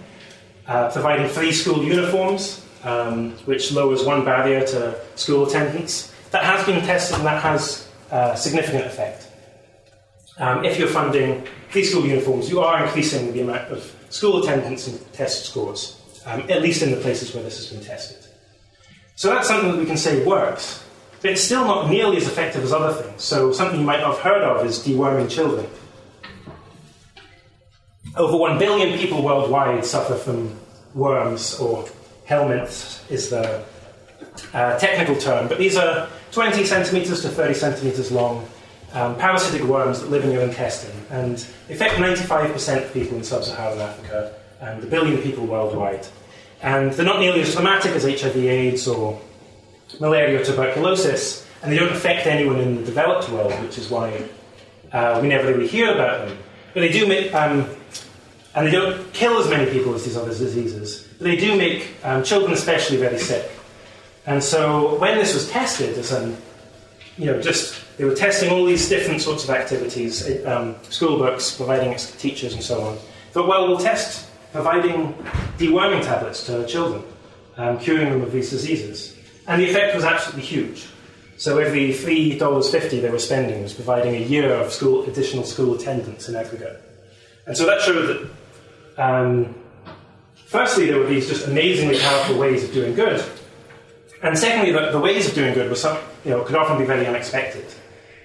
uh, 0.67 0.91
providing 0.91 1.27
free 1.29 1.51
school 1.51 1.83
uniforms, 1.83 2.67
um, 2.85 3.31
which 3.47 3.73
lowers 3.73 4.05
one 4.05 4.23
barrier 4.23 4.67
to 4.67 4.95
school 5.17 5.47
attendance, 5.47 6.13
that 6.31 6.45
has 6.45 6.65
been 6.67 6.81
tested 6.85 7.17
and 7.17 7.27
that 7.27 7.43
has 7.43 7.89
uh, 8.11 8.35
significant 8.35 8.85
effect. 8.85 9.29
Um, 10.37 10.63
if 10.65 10.79
you're 10.79 10.89
funding 10.89 11.47
free 11.71 11.85
school 11.85 12.05
uniforms, 12.05 12.51
you 12.51 12.61
are 12.61 12.85
increasing 12.85 13.33
the 13.33 13.41
amount 13.41 13.73
of 13.73 13.81
school 14.11 14.43
attendance 14.43 14.87
and 14.87 15.13
test 15.15 15.47
scores, 15.47 15.99
um, 16.27 16.41
at 16.51 16.61
least 16.61 16.83
in 16.83 16.91
the 16.91 16.99
places 16.99 17.35
where 17.35 17.43
this 17.43 17.57
has 17.57 17.67
been 17.73 17.83
tested. 17.83 18.19
So 19.17 19.31
that's 19.31 19.49
something 19.49 19.73
that 19.73 19.79
we 19.79 19.87
can 19.87 19.97
say 19.97 20.23
works. 20.25 20.85
But 21.23 21.33
it's 21.33 21.43
still 21.43 21.65
not 21.65 21.91
nearly 21.91 22.17
as 22.19 22.27
effective 22.27 22.63
as 22.63 22.73
other 22.73 22.95
things. 22.95 23.23
So, 23.23 23.53
something 23.53 23.79
you 23.79 23.85
might 23.85 24.01
not 24.01 24.15
have 24.15 24.21
heard 24.21 24.43
of 24.43 24.65
is 24.65 24.79
deworming 24.79 25.31
children. 25.31 25.67
Over 28.17 28.37
1 28.37 28.59
billion 28.59 28.99
people 28.99 29.23
worldwide 29.23 29.85
suffer 29.85 30.15
from 30.15 30.59
worms, 30.95 31.59
or 31.61 31.89
helminths 32.27 33.09
is 33.11 33.31
the 33.31 33.65
uh, 34.53 34.79
technical 34.79 35.17
term. 35.17 35.47
But 35.49 35.59
these 35.59 35.77
are 35.77 36.09
20 36.33 36.65
centimeters 36.65 37.23
to 37.23 37.29
30 37.29 37.55
centimeters 37.55 38.11
long 38.11 38.49
um, 38.93 39.17
parasitic 39.17 39.63
worms 39.63 40.01
that 40.01 40.11
live 40.11 40.25
in 40.25 40.33
your 40.33 40.43
intestine 40.43 41.07
and 41.11 41.35
affect 41.69 41.95
95% 41.95 42.85
of 42.85 42.93
people 42.93 43.17
in 43.17 43.25
sub 43.25 43.45
Saharan 43.45 43.79
Africa 43.81 44.35
and 44.61 44.83
a 44.83 44.87
billion 44.87 45.23
people 45.23 45.47
worldwide. 45.47 46.07
And 46.63 46.93
they're 46.93 47.07
not 47.07 47.21
nearly 47.21 47.43
as 47.43 47.55
traumatic 47.55 47.93
as 47.93 48.03
HIV, 48.05 48.37
AIDS, 48.37 48.89
or 48.89 49.21
malaria 49.99 50.41
or 50.41 50.45
tuberculosis, 50.45 51.47
and 51.63 51.73
they 51.73 51.79
don't 51.79 51.93
affect 51.93 52.27
anyone 52.27 52.59
in 52.59 52.77
the 52.77 52.83
developed 52.83 53.31
world, 53.31 53.53
which 53.63 53.79
is 53.79 53.89
why 53.89 54.29
uh, 54.93 55.21
we 55.23 55.29
never 55.29 55.53
really 55.53 55.69
hear 55.69 55.95
about 55.95 56.29
them. 56.29 56.39
But 56.75 56.81
they 56.81 56.93
do 56.93 57.07
make, 57.07 57.35
um, 57.35 57.69
and 58.55 58.67
they 58.67 58.71
don't 58.71 59.13
kill 59.13 59.39
as 59.39 59.49
many 59.49 59.71
people 59.71 59.95
as 59.95 60.05
these 60.05 60.17
other 60.17 60.31
diseases, 60.31 61.09
but 61.19 61.25
they 61.25 61.37
do 61.37 61.57
make 61.57 61.95
um, 62.05 62.23
children 62.25 62.53
especially 62.53 62.97
very 62.97 63.19
sick. 63.19 63.51
And 64.27 64.43
so 64.43 64.99
when 64.99 65.19
this 65.19 65.35
was 65.35 65.49
tested, 65.51 65.97
as 65.97 66.13
an, 66.13 66.37
you 67.17 67.27
know, 67.27 67.41
just 67.41 67.81
they 67.97 68.05
were 68.05 68.15
testing 68.15 68.51
all 68.51 68.65
these 68.65 68.89
different 68.89 69.21
sorts 69.21 69.45
of 69.45 69.51
activities, 69.51 70.45
um, 70.47 70.75
school 70.85 71.19
books, 71.19 71.55
providing 71.57 71.93
it 71.93 71.99
to 71.99 72.17
teachers 72.19 72.55
and 72.55 72.63
so 72.63 72.81
on. 72.81 72.99
Thought, 73.33 73.47
well, 73.47 73.69
we'll 73.69 73.79
test 73.79 74.29
providing 74.53 75.15
deworming 75.59 76.03
tablets 76.03 76.45
to 76.47 76.67
children, 76.67 77.03
um, 77.57 77.79
curing 77.79 78.11
them 78.11 78.23
of 78.23 78.33
these 78.33 78.51
diseases. 78.51 79.17
And 79.47 79.61
the 79.61 79.69
effect 79.69 79.95
was 79.95 80.05
absolutely 80.05 80.43
huge. 80.43 80.87
So 81.37 81.59
every 81.59 81.91
$3.50 81.91 83.01
they 83.01 83.11
were 83.11 83.19
spending 83.19 83.63
was 83.63 83.73
providing 83.73 84.15
a 84.15 84.27
year 84.27 84.53
of 84.53 84.73
school, 84.73 85.05
additional 85.05 85.45
school 85.45 85.75
attendance 85.75 86.29
in 86.29 86.37
aggregate. 86.37 86.83
And 87.47 87.57
so 87.57 87.65
that 87.67 87.81
showed 87.81 88.07
that, 88.07 88.31
um, 89.01 89.55
firstly, 90.47 90.87
there 90.87 90.99
were 90.99 91.07
these 91.07 91.29
just 91.29 91.49
amazingly 91.49 91.99
powerful 91.99 92.39
ways 92.39 92.63
of 92.65 92.73
doing 92.73 92.95
good. 92.95 93.25
And 94.23 94.37
secondly, 94.37 94.73
the, 94.73 94.91
the 94.91 95.01
ways 95.01 95.27
of 95.27 95.35
doing 95.35 95.55
good 95.55 95.71
were 95.71 95.75
some, 95.75 95.97
you 96.25 96.33
know, 96.33 96.45
could 96.45 96.57
often 96.57 96.77
be 96.77 96.85
very 96.85 97.07
unexpected. 97.07 97.65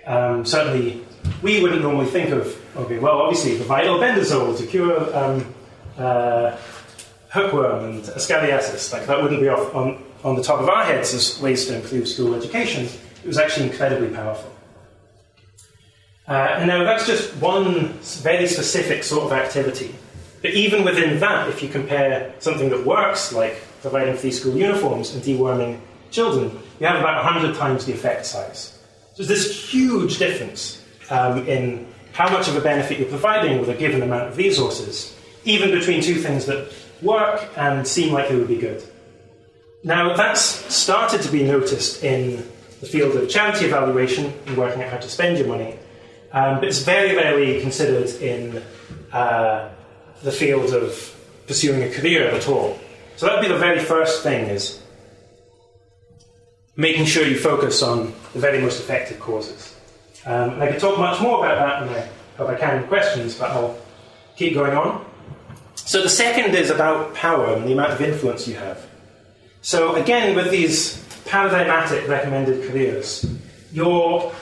Um, 0.05 0.45
certainly, 0.45 1.05
we 1.41 1.61
wouldn't 1.61 1.81
normally 1.81 2.07
think 2.07 2.31
of, 2.31 2.61
okay, 2.75 2.99
well, 2.99 3.21
obviously, 3.21 3.53
the 3.53 3.59
provide 3.59 3.85
albendazole 3.85 4.57
to 4.57 4.65
cure 4.67 5.15
um, 5.15 5.53
uh, 5.97 6.57
hookworm 7.29 7.85
and 7.85 8.03
ascariasis. 8.03 8.91
Like, 8.91 9.07
that 9.07 9.21
wouldn't 9.21 9.41
be 9.41 9.47
off 9.47 9.73
on, 9.73 10.03
on 10.23 10.35
the 10.35 10.43
top 10.43 10.59
of 10.59 10.67
our 10.67 10.83
heads 10.83 11.13
as 11.13 11.41
ways 11.41 11.65
to 11.67 11.75
improve 11.77 12.07
school 12.07 12.35
education. 12.35 12.85
It 13.23 13.27
was 13.27 13.37
actually 13.37 13.69
incredibly 13.69 14.09
powerful. 14.09 14.51
Uh, 16.27 16.57
and 16.57 16.67
now 16.67 16.83
that's 16.83 17.07
just 17.07 17.35
one 17.37 17.93
very 18.23 18.47
specific 18.47 19.03
sort 19.03 19.23
of 19.23 19.31
activity. 19.31 19.95
But 20.45 20.53
even 20.53 20.83
within 20.83 21.19
that, 21.21 21.49
if 21.49 21.63
you 21.63 21.69
compare 21.69 22.31
something 22.37 22.69
that 22.69 22.85
works, 22.85 23.33
like 23.33 23.59
providing 23.81 24.15
free 24.15 24.29
school 24.29 24.55
uniforms 24.55 25.15
and 25.15 25.23
deworming 25.23 25.79
children, 26.11 26.51
you 26.79 26.85
have 26.85 26.99
about 26.99 27.23
100 27.25 27.55
times 27.55 27.85
the 27.85 27.93
effect 27.93 28.27
size. 28.27 28.77
So 29.15 29.23
there's 29.23 29.29
this 29.29 29.73
huge 29.73 30.19
difference 30.19 30.85
um, 31.09 31.47
in 31.47 31.87
how 32.13 32.29
much 32.29 32.47
of 32.47 32.55
a 32.55 32.61
benefit 32.61 32.99
you're 32.99 33.09
providing 33.09 33.59
with 33.59 33.69
a 33.69 33.73
given 33.73 34.03
amount 34.03 34.27
of 34.27 34.37
resources, 34.37 35.17
even 35.45 35.71
between 35.71 36.03
two 36.03 36.21
things 36.21 36.45
that 36.45 36.71
work 37.01 37.49
and 37.57 37.87
seem 37.87 38.13
like 38.13 38.29
they 38.29 38.35
would 38.35 38.47
be 38.47 38.57
good. 38.57 38.83
Now, 39.83 40.15
that's 40.15 40.41
started 40.41 41.23
to 41.23 41.31
be 41.31 41.41
noticed 41.41 42.03
in 42.03 42.47
the 42.81 42.85
field 42.85 43.15
of 43.15 43.27
charity 43.31 43.65
evaluation 43.65 44.31
and 44.45 44.57
working 44.57 44.83
out 44.83 44.91
how 44.91 44.97
to 44.97 45.09
spend 45.09 45.39
your 45.39 45.47
money, 45.47 45.79
um, 46.33 46.59
but 46.59 46.65
it's 46.65 46.83
very 46.83 47.15
rarely 47.15 47.61
considered 47.61 48.11
in 48.21 48.61
uh, 49.11 49.69
the 50.23 50.31
field 50.31 50.73
of 50.73 51.15
pursuing 51.47 51.83
a 51.83 51.89
career 51.89 52.29
at 52.29 52.47
all. 52.47 52.79
So 53.17 53.25
that 53.25 53.35
would 53.35 53.41
be 53.41 53.51
the 53.51 53.59
very 53.59 53.79
first 53.79 54.23
thing 54.23 54.49
is 54.49 54.81
making 56.75 57.05
sure 57.05 57.25
you 57.25 57.37
focus 57.37 57.81
on 57.81 58.13
the 58.33 58.39
very 58.39 58.59
most 58.59 58.79
effective 58.79 59.19
causes. 59.19 59.75
Um, 60.25 60.61
I 60.61 60.71
could 60.71 60.79
talk 60.79 60.97
much 60.97 61.21
more 61.21 61.45
about 61.45 61.59
that, 61.59 61.83
and 61.83 61.91
I 61.91 62.09
hope 62.37 62.49
I 62.49 62.55
can 62.55 62.81
in 62.81 62.87
questions, 62.87 63.35
but 63.35 63.51
I'll 63.51 63.77
keep 64.35 64.53
going 64.53 64.75
on. 64.75 65.05
So 65.75 66.01
the 66.01 66.09
second 66.09 66.55
is 66.55 66.69
about 66.69 67.13
power 67.13 67.53
and 67.55 67.67
the 67.67 67.73
amount 67.73 67.93
of 67.93 68.01
influence 68.01 68.47
you 68.47 68.55
have. 68.55 68.85
So 69.61 69.95
again, 69.95 70.35
with 70.35 70.51
these 70.51 71.03
paradigmatic 71.25 72.07
recommended 72.07 72.69
careers, 72.69 73.25
your 73.71 74.33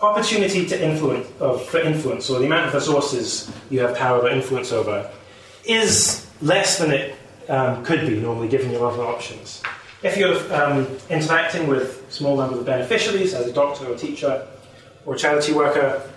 opportunity 0.00 0.66
to 0.66 0.82
influence, 0.82 1.26
of, 1.40 1.64
for 1.66 1.78
influence, 1.78 2.30
or 2.30 2.38
the 2.38 2.46
amount 2.46 2.66
of 2.66 2.74
resources 2.74 3.50
you 3.70 3.80
have 3.80 3.96
power 3.96 4.20
or 4.20 4.28
influence 4.28 4.72
over, 4.72 5.10
is 5.64 6.26
less 6.40 6.78
than 6.78 6.90
it 6.90 7.16
um, 7.48 7.84
could 7.84 8.06
be 8.06 8.20
normally 8.20 8.48
given 8.48 8.70
your 8.70 8.90
other 8.90 9.02
options. 9.02 9.62
If 10.02 10.16
you're 10.16 10.36
um, 10.54 10.86
interacting 11.10 11.66
with 11.66 12.04
small 12.10 12.36
number 12.36 12.58
of 12.58 12.64
beneficiaries 12.64 13.34
as 13.34 13.46
a 13.46 13.52
doctor 13.52 13.86
or 13.86 13.96
teacher 13.96 14.46
or 15.04 15.16
charity 15.16 15.52
worker, 15.52 16.08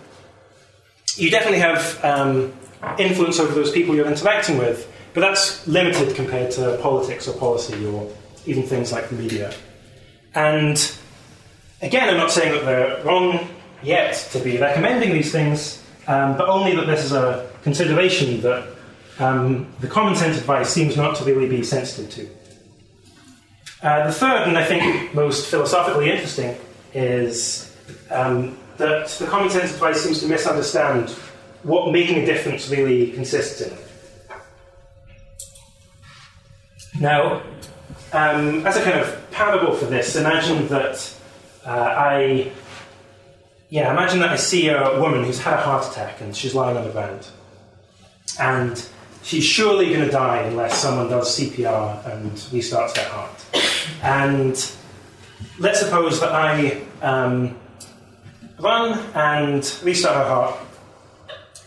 you 1.16 1.32
definitely 1.32 1.60
have 1.60 2.04
um, 2.06 2.54
influence 3.00 3.40
over 3.40 3.54
those 3.54 3.72
people 3.72 3.96
you're 3.96 4.08
interacting 4.08 4.58
with, 4.58 4.92
but 5.14 5.22
that's 5.22 5.68
limited 5.68 6.16
compared 6.16 6.52
to 6.52 6.78
politics 6.82 7.28
or 7.28 7.38
policy 7.38 7.86
or 7.86 8.12
even 8.46 8.64
things 8.64 8.92
like 8.92 9.10
the 9.10 9.16
media. 9.16 9.54
And 10.36 10.92
again, 11.82 12.10
I'm 12.10 12.18
not 12.18 12.32
saying 12.32 12.54
that 12.54 12.66
they're 12.66 13.04
wrong 13.04 13.48
yet 13.84 14.14
to 14.32 14.40
be 14.40 14.58
recommending 14.58 15.14
these 15.14 15.32
things, 15.32 15.84
um, 16.08 16.38
but 16.38 16.50
only 16.50 16.76
that 16.76 16.86
this 16.86 17.04
is 17.04 17.12
a 17.12 17.50
consideration 17.64 18.42
that 18.42 18.68
um, 19.20 19.68
the 19.80 19.88
common 19.88 20.16
sense 20.16 20.38
advice 20.38 20.70
seems 20.70 20.98
not 20.98 21.16
to 21.18 21.24
really 21.24 21.48
be 21.48 21.64
sensitive 21.64 22.10
to. 22.12 23.88
Uh, 23.88 24.08
the 24.08 24.14
third, 24.14 24.48
and 24.48 24.58
I 24.58 24.64
think 24.64 25.14
most 25.14 25.50
philosophically 25.50 26.12
interesting, 26.12 26.56
is 26.94 27.76
um, 28.10 28.58
that 28.78 29.08
the 29.10 29.28
common 29.28 29.50
sense 29.50 29.74
advice 29.74 30.02
seems 30.02 30.20
to 30.20 30.28
misunderstand 30.28 31.10
what 31.64 31.92
making 31.92 32.18
a 32.24 32.26
difference 32.26 32.70
really 32.70 33.12
consists 33.12 33.62
in. 33.62 33.74
Now, 37.00 37.42
um, 38.14 38.66
as 38.68 38.78
a 38.78 38.84
kind 38.84 39.00
of 39.00 39.32
parable 39.32 39.74
for 39.74 39.86
this, 39.86 40.16
imagine 40.16 40.68
that 40.68 41.14
uh, 41.66 41.70
I, 41.70 42.52
yeah, 43.72 43.90
imagine 43.90 44.20
that 44.20 44.32
I 44.32 44.36
see 44.36 44.68
a 44.68 45.00
woman 45.00 45.24
who's 45.24 45.40
had 45.40 45.54
a 45.54 45.62
heart 45.62 45.90
attack 45.90 46.20
and 46.20 46.36
she's 46.36 46.54
lying 46.54 46.76
on 46.76 46.84
the 46.84 46.92
ground, 46.92 47.26
and 48.38 48.86
she's 49.24 49.46
surely 49.46 49.88
going 49.88 50.06
to 50.06 50.12
die 50.12 50.40
unless 50.40 50.78
someone 50.78 51.10
does 51.10 51.40
CPR 51.40 52.06
and 52.14 52.32
restarts 52.34 52.98
her 52.98 53.10
heart. 53.10 53.46
And 54.04 54.72
let's 55.58 55.80
suppose 55.80 56.20
that 56.20 56.34
I 56.34 56.82
um, 57.02 57.58
run 58.60 59.00
and 59.16 59.64
restart 59.84 60.18
her 60.18 60.26
heart, 60.26 60.60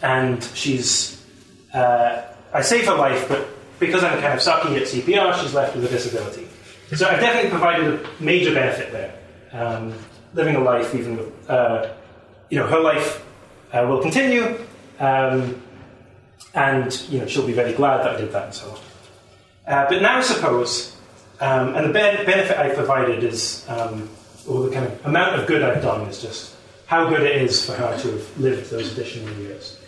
and 0.03 0.45
she's, 0.55 1.25
uh, 1.73 2.21
I 2.53 2.61
save 2.61 2.85
her 2.85 2.97
life, 2.97 3.27
but 3.31 3.49
because 3.81 4.05
I'm 4.05 4.21
kind 4.21 4.35
of 4.35 4.41
sucky 4.41 4.77
at 4.77 4.89
CPR, 4.89 5.41
she's 5.41 5.55
left 5.55 5.75
with 5.75 5.87
a 5.87 5.89
disability. 5.89 6.49
So 6.95 7.09
I've 7.09 7.21
definitely 7.21 7.49
provided 7.49 7.95
a 7.95 8.23
major 8.23 8.53
benefit 8.53 8.93
there. 8.93 9.15
Um, 9.53 9.95
living 10.35 10.57
a 10.57 10.61
life, 10.61 10.95
even 10.95 11.17
with, 11.17 11.51
uh, 11.51 11.93
you 12.51 12.59
know, 12.59 12.67
her 12.67 12.81
life 12.81 13.25
uh, 13.73 13.87
will 13.89 14.03
continue. 14.03 14.59
Um, 15.01 15.63
and 16.55 17.05
you 17.09 17.19
know 17.19 17.27
she'll 17.27 17.47
be 17.47 17.53
very 17.53 17.73
glad 17.73 17.99
that 17.99 18.17
I 18.17 18.21
did 18.21 18.33
that 18.33 18.45
and 18.45 18.55
so 18.55 18.71
on. 18.71 18.79
Uh, 19.67 19.87
but 19.89 20.03
now 20.03 20.21
suppose, 20.21 20.97
um, 21.41 21.75
and 21.75 21.87
the 21.87 21.89
be- 21.89 22.25
benefit 22.25 22.57
I've 22.59 22.77
provided 22.77 23.25
is, 23.25 23.65
um, 23.69 24.09
or 24.47 24.65
the 24.65 24.71
kind 24.71 24.87
of 24.87 25.07
amount 25.07 25.41
of 25.41 25.47
good 25.47 25.63
I've 25.63 25.83
done 25.83 26.03
is 26.03 26.21
just 26.21 26.55
how 26.87 27.09
good 27.09 27.23
it 27.23 27.41
is 27.43 27.65
for 27.65 27.73
her 27.73 27.97
to 27.99 28.11
have 28.11 28.39
lived 28.39 28.71
those 28.71 28.93
additional 28.93 29.33
years. 29.39 29.81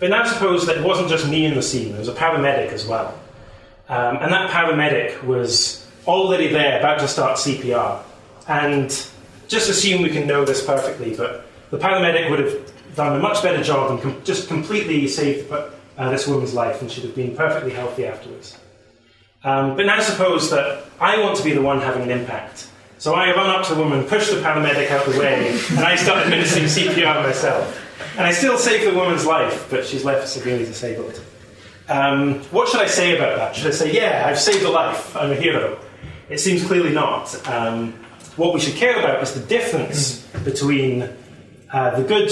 But 0.00 0.10
now 0.10 0.24
suppose 0.24 0.66
that 0.66 0.78
it 0.78 0.84
wasn't 0.84 1.08
just 1.08 1.28
me 1.28 1.46
in 1.46 1.54
the 1.54 1.62
scene, 1.62 1.90
there 1.90 1.98
was 1.98 2.08
a 2.08 2.14
paramedic 2.14 2.72
as 2.72 2.86
well. 2.86 3.18
Um, 3.88 4.16
and 4.16 4.32
that 4.32 4.50
paramedic 4.50 5.22
was 5.22 5.86
already 6.06 6.48
there, 6.48 6.78
about 6.78 7.00
to 7.00 7.08
start 7.08 7.38
CPR. 7.38 8.02
And 8.48 8.90
just 9.50 9.68
assume 9.68 10.02
we 10.02 10.08
can 10.10 10.26
know 10.26 10.44
this 10.44 10.64
perfectly, 10.64 11.14
but 11.14 11.44
the 11.70 11.78
paramedic 11.78 12.30
would 12.30 12.38
have 12.38 12.72
done 12.94 13.16
a 13.16 13.18
much 13.18 13.42
better 13.42 13.62
job 13.62 13.90
and 13.90 14.00
com- 14.00 14.22
just 14.24 14.48
completely 14.48 15.06
saved 15.08 15.52
uh, 15.52 16.10
this 16.10 16.26
woman's 16.26 16.54
life, 16.54 16.80
and 16.80 16.90
she'd 16.90 17.04
have 17.04 17.14
been 17.14 17.36
perfectly 17.36 17.72
healthy 17.72 18.06
afterwards. 18.06 18.56
Um, 19.42 19.76
but 19.76 19.86
now 19.86 20.00
suppose 20.00 20.50
that 20.50 20.84
I 21.00 21.20
want 21.20 21.36
to 21.38 21.44
be 21.44 21.52
the 21.52 21.62
one 21.62 21.80
having 21.80 22.02
an 22.02 22.10
impact. 22.10 22.68
So 22.98 23.14
I 23.14 23.34
run 23.34 23.48
up 23.50 23.66
to 23.66 23.74
the 23.74 23.80
woman, 23.80 24.04
push 24.04 24.28
the 24.28 24.36
paramedic 24.36 24.90
out 24.90 25.06
of 25.06 25.14
the 25.14 25.18
way, 25.18 25.58
and 25.70 25.80
I 25.80 25.96
start 25.96 26.26
administering 26.26 26.66
CPR 26.66 27.22
myself. 27.22 27.78
And 28.16 28.26
I 28.26 28.32
still 28.32 28.58
save 28.58 28.84
the 28.84 28.96
woman's 28.96 29.24
life, 29.24 29.68
but 29.70 29.86
she's 29.86 30.04
left 30.04 30.28
severely 30.28 30.64
disabled. 30.64 31.20
Um, 31.88 32.40
what 32.50 32.68
should 32.68 32.80
I 32.80 32.86
say 32.86 33.16
about 33.16 33.36
that? 33.36 33.56
Should 33.56 33.68
I 33.68 33.70
say, 33.70 33.92
yeah, 33.92 34.26
I've 34.26 34.38
saved 34.38 34.62
a 34.64 34.70
life, 34.70 35.16
I'm 35.16 35.32
a 35.32 35.34
hero? 35.34 35.78
It 36.28 36.38
seems 36.38 36.64
clearly 36.64 36.92
not. 36.92 37.34
Um, 37.48 37.94
what 38.36 38.54
we 38.54 38.60
should 38.60 38.76
care 38.76 38.98
about 38.98 39.22
is 39.22 39.34
the 39.34 39.46
difference 39.46 40.26
between 40.44 41.08
uh, 41.72 41.98
the 41.98 42.02
good 42.02 42.30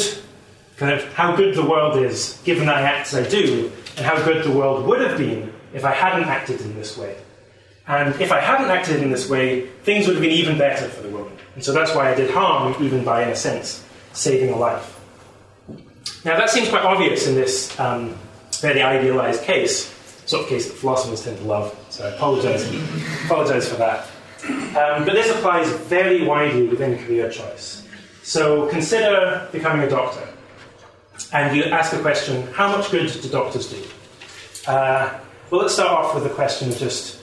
kind 0.77 0.93
of 0.93 1.13
how 1.15 1.35
good 1.35 1.55
the 1.55 1.67
world 1.67 1.99
is 1.99 2.41
given 2.45 2.69
I 2.69 2.83
act 2.83 3.13
as 3.13 3.27
I 3.27 3.29
do, 3.29 3.73
and 3.97 4.07
how 4.07 4.23
good 4.25 4.45
the 4.45 4.53
world 4.53 4.87
would 4.87 5.01
have 5.01 5.19
been 5.19 5.53
if 5.75 5.85
I 5.85 5.93
hadn't 5.93 6.29
acted 6.29 6.61
in 6.61 6.75
this 6.77 6.97
way. 6.97 7.17
And 7.87 8.21
if 8.21 8.31
I 8.33 8.41
hadn't 8.41 8.71
acted 8.71 9.03
in 9.03 9.11
this 9.11 9.29
way, 9.29 9.67
things 9.83 10.07
would 10.07 10.17
have 10.17 10.23
been 10.23 10.33
even 10.33 10.59
better 10.59 10.89
for 10.89 11.03
the 11.03 11.09
woman. 11.09 11.33
And 11.55 11.65
so 11.65 11.73
that's 11.73 11.95
why 11.95 12.11
I 12.11 12.15
did 12.15 12.31
harm, 12.31 12.77
even 12.85 13.03
by, 13.03 13.23
in 13.23 13.31
a 13.31 13.37
sense, 13.37 13.83
saving 14.13 14.51
a 14.51 14.57
life. 14.57 15.01
Now, 16.25 16.37
that 16.37 16.51
seems 16.51 16.69
quite 16.69 16.85
obvious 16.85 17.27
in 17.27 17.35
this 17.35 17.79
um, 17.81 18.17
very 18.61 18.83
idealized 18.83 19.43
case, 19.43 19.87
sort 20.27 20.43
of 20.43 20.49
case 20.49 20.67
that 20.69 20.75
philosophers 20.75 21.25
tend 21.25 21.39
to 21.39 21.45
love, 21.45 21.75
so 21.89 22.07
I 22.07 22.11
apologize, 22.11 22.69
apologize 23.25 23.69
for 23.69 23.77
that. 23.77 24.07
Um, 24.45 25.05
but 25.05 25.13
this 25.13 25.31
applies 25.31 25.69
very 25.87 26.25
widely 26.25 26.69
within 26.69 26.99
career 27.05 27.31
choice. 27.31 27.87
So 28.23 28.69
consider 28.69 29.49
becoming 29.53 29.87
a 29.87 29.91
doctor, 29.91 30.27
and 31.33 31.57
you 31.57 31.65
ask 31.65 31.91
the 31.91 32.01
question 32.01 32.47
how 32.53 32.77
much 32.77 32.91
good 32.91 33.11
do 33.11 33.29
doctors 33.29 33.71
do? 33.71 33.83
Uh, 34.67 35.19
well, 35.51 35.63
let's 35.63 35.75
start 35.75 35.91
off 35.91 36.15
with 36.15 36.25
the 36.25 36.31
question 36.31 36.69
of 36.69 36.77
just, 36.77 37.21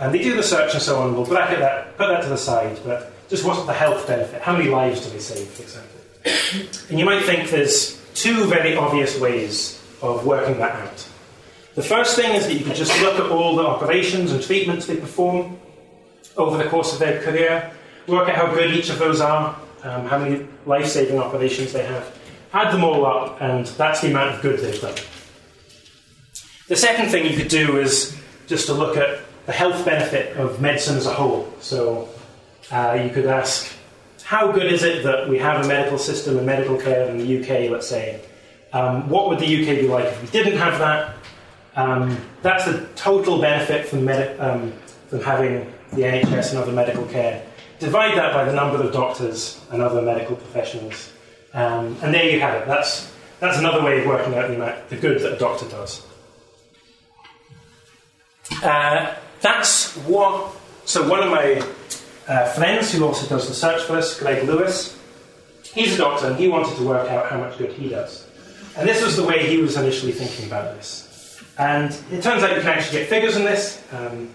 and 0.00 0.12
they 0.12 0.18
do 0.18 0.36
research 0.36 0.74
and 0.74 0.82
so 0.82 0.98
on, 1.00 1.14
we'll 1.14 1.24
bracket 1.24 1.60
that, 1.60 1.96
put 1.96 2.08
that 2.08 2.22
to 2.22 2.28
the 2.28 2.36
side, 2.36 2.78
but 2.84 3.12
just 3.30 3.44
what's 3.44 3.64
the 3.64 3.72
health 3.72 4.06
benefit? 4.06 4.42
How 4.42 4.52
many 4.52 4.68
lives 4.68 5.04
do 5.04 5.10
they 5.10 5.20
save, 5.20 5.48
for 5.48 5.62
example? 5.62 6.00
And 6.90 6.98
you 6.98 7.06
might 7.06 7.22
think 7.22 7.48
there's 7.50 7.98
two 8.14 8.44
very 8.44 8.76
obvious 8.76 9.18
ways 9.18 9.82
of 10.02 10.26
working 10.26 10.58
that 10.58 10.72
out. 10.72 11.08
The 11.74 11.82
first 11.82 12.16
thing 12.16 12.34
is 12.34 12.46
that 12.46 12.52
you 12.52 12.64
can 12.64 12.74
just 12.74 13.00
look 13.00 13.14
at 13.14 13.30
all 13.30 13.56
the 13.56 13.64
operations 13.64 14.32
and 14.32 14.42
treatments 14.42 14.86
they 14.86 14.96
perform 14.96 15.58
over 16.36 16.62
the 16.62 16.68
course 16.68 16.92
of 16.92 16.98
their 16.98 17.22
career, 17.22 17.70
work 18.06 18.28
out 18.28 18.34
how 18.34 18.54
good 18.54 18.74
each 18.74 18.90
of 18.90 18.98
those 18.98 19.20
are, 19.20 19.56
um, 19.82 20.06
how 20.06 20.18
many 20.18 20.46
life 20.66 20.86
saving 20.86 21.18
operations 21.18 21.72
they 21.72 21.84
have, 21.84 22.16
add 22.52 22.72
them 22.72 22.84
all 22.84 23.04
up, 23.06 23.40
and 23.40 23.66
that's 23.66 24.00
the 24.00 24.10
amount 24.10 24.34
of 24.34 24.42
good 24.42 24.60
they've 24.60 24.80
done. 24.80 24.94
The 26.68 26.76
second 26.76 27.10
thing 27.10 27.30
you 27.30 27.36
could 27.36 27.48
do 27.48 27.78
is 27.78 28.16
just 28.46 28.66
to 28.66 28.72
look 28.72 28.96
at 28.96 29.20
the 29.46 29.52
health 29.52 29.84
benefit 29.84 30.36
of 30.36 30.60
medicine 30.60 30.96
as 30.96 31.06
a 31.06 31.12
whole. 31.12 31.52
So 31.60 32.08
uh, 32.70 32.98
you 33.02 33.10
could 33.10 33.26
ask, 33.26 33.72
how 34.22 34.52
good 34.52 34.72
is 34.72 34.82
it 34.82 35.02
that 35.04 35.28
we 35.28 35.38
have 35.38 35.64
a 35.64 35.68
medical 35.68 35.98
system 35.98 36.36
and 36.38 36.46
medical 36.46 36.78
care 36.78 37.08
in 37.08 37.18
the 37.18 37.40
UK, 37.40 37.70
let's 37.70 37.88
say? 37.88 38.20
Um, 38.72 39.08
what 39.08 39.28
would 39.28 39.38
the 39.38 39.46
UK 39.62 39.80
be 39.80 39.88
like 39.88 40.06
if 40.06 40.22
we 40.22 40.28
didn't 40.28 40.58
have 40.58 40.78
that? 40.78 41.14
Um, 41.74 42.16
that's 42.42 42.64
the 42.64 42.86
total 42.94 43.40
benefit 43.40 43.86
from, 43.86 44.04
med- 44.04 44.38
um, 44.40 44.72
from 45.08 45.20
having 45.20 45.72
the 45.92 46.02
NHS 46.02 46.50
and 46.50 46.58
other 46.58 46.72
medical 46.72 47.04
care. 47.06 47.44
Divide 47.78 48.16
that 48.16 48.32
by 48.32 48.44
the 48.44 48.52
number 48.52 48.82
of 48.82 48.92
doctors 48.92 49.60
and 49.70 49.82
other 49.82 50.02
medical 50.02 50.36
professionals. 50.36 51.12
Um, 51.52 51.96
and 52.02 52.14
there 52.14 52.30
you 52.30 52.40
have 52.40 52.62
it. 52.62 52.66
That's, 52.66 53.12
that's 53.40 53.58
another 53.58 53.84
way 53.84 54.00
of 54.00 54.06
working 54.06 54.34
out 54.34 54.48
the, 54.48 54.56
amount, 54.56 54.88
the 54.88 54.96
good 54.96 55.20
that 55.20 55.34
a 55.34 55.38
doctor 55.38 55.68
does. 55.68 56.06
Uh, 58.62 59.14
that's 59.40 59.96
what. 59.98 60.54
So, 60.84 61.08
one 61.08 61.22
of 61.22 61.30
my 61.30 61.62
uh, 62.28 62.46
friends 62.52 62.92
who 62.92 63.04
also 63.04 63.26
does 63.28 63.44
the 63.44 63.50
research 63.50 63.82
for 63.82 63.96
us, 63.96 64.18
Greg 64.18 64.44
Lewis, 64.44 64.98
he's 65.74 65.94
a 65.94 65.98
doctor 65.98 66.26
and 66.26 66.36
he 66.36 66.48
wanted 66.48 66.76
to 66.76 66.82
work 66.84 67.08
out 67.08 67.30
how 67.30 67.38
much 67.38 67.56
good 67.58 67.72
he 67.72 67.88
does. 67.88 68.26
And 68.76 68.88
this 68.88 69.04
was 69.04 69.16
the 69.16 69.24
way 69.24 69.46
he 69.48 69.58
was 69.58 69.76
initially 69.76 70.12
thinking 70.12 70.46
about 70.46 70.74
this. 70.76 71.42
And 71.58 71.90
it 72.10 72.22
turns 72.22 72.42
out 72.42 72.54
you 72.56 72.62
can 72.62 72.70
actually 72.70 73.00
get 73.00 73.08
figures 73.08 73.36
in 73.36 73.44
this. 73.44 73.82
Um, 73.92 74.30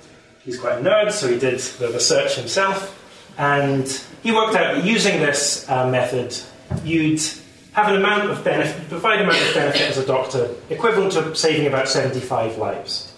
he's 0.47 0.57
quite 0.57 0.79
a 0.79 0.81
nerd, 0.81 1.11
so 1.11 1.27
he 1.27 1.37
did 1.37 1.59
the 1.59 1.89
research 1.89 2.35
himself. 2.35 2.95
And 3.37 3.85
he 4.23 4.31
worked 4.31 4.55
out 4.55 4.75
that 4.75 4.83
using 4.85 5.19
this 5.19 5.69
uh, 5.69 5.87
method, 5.89 6.35
you'd 6.83 7.21
have 7.73 7.89
an 7.89 7.97
amount 7.97 8.31
of 8.31 8.43
benefit, 8.43 8.89
provide 8.89 9.21
amount 9.21 9.39
of 9.45 9.53
benefit 9.53 9.81
as 9.81 9.97
a 9.99 10.05
doctor 10.07 10.55
equivalent 10.71 11.11
to 11.11 11.35
saving 11.35 11.67
about 11.67 11.87
75 11.87 12.57
lives. 12.57 13.13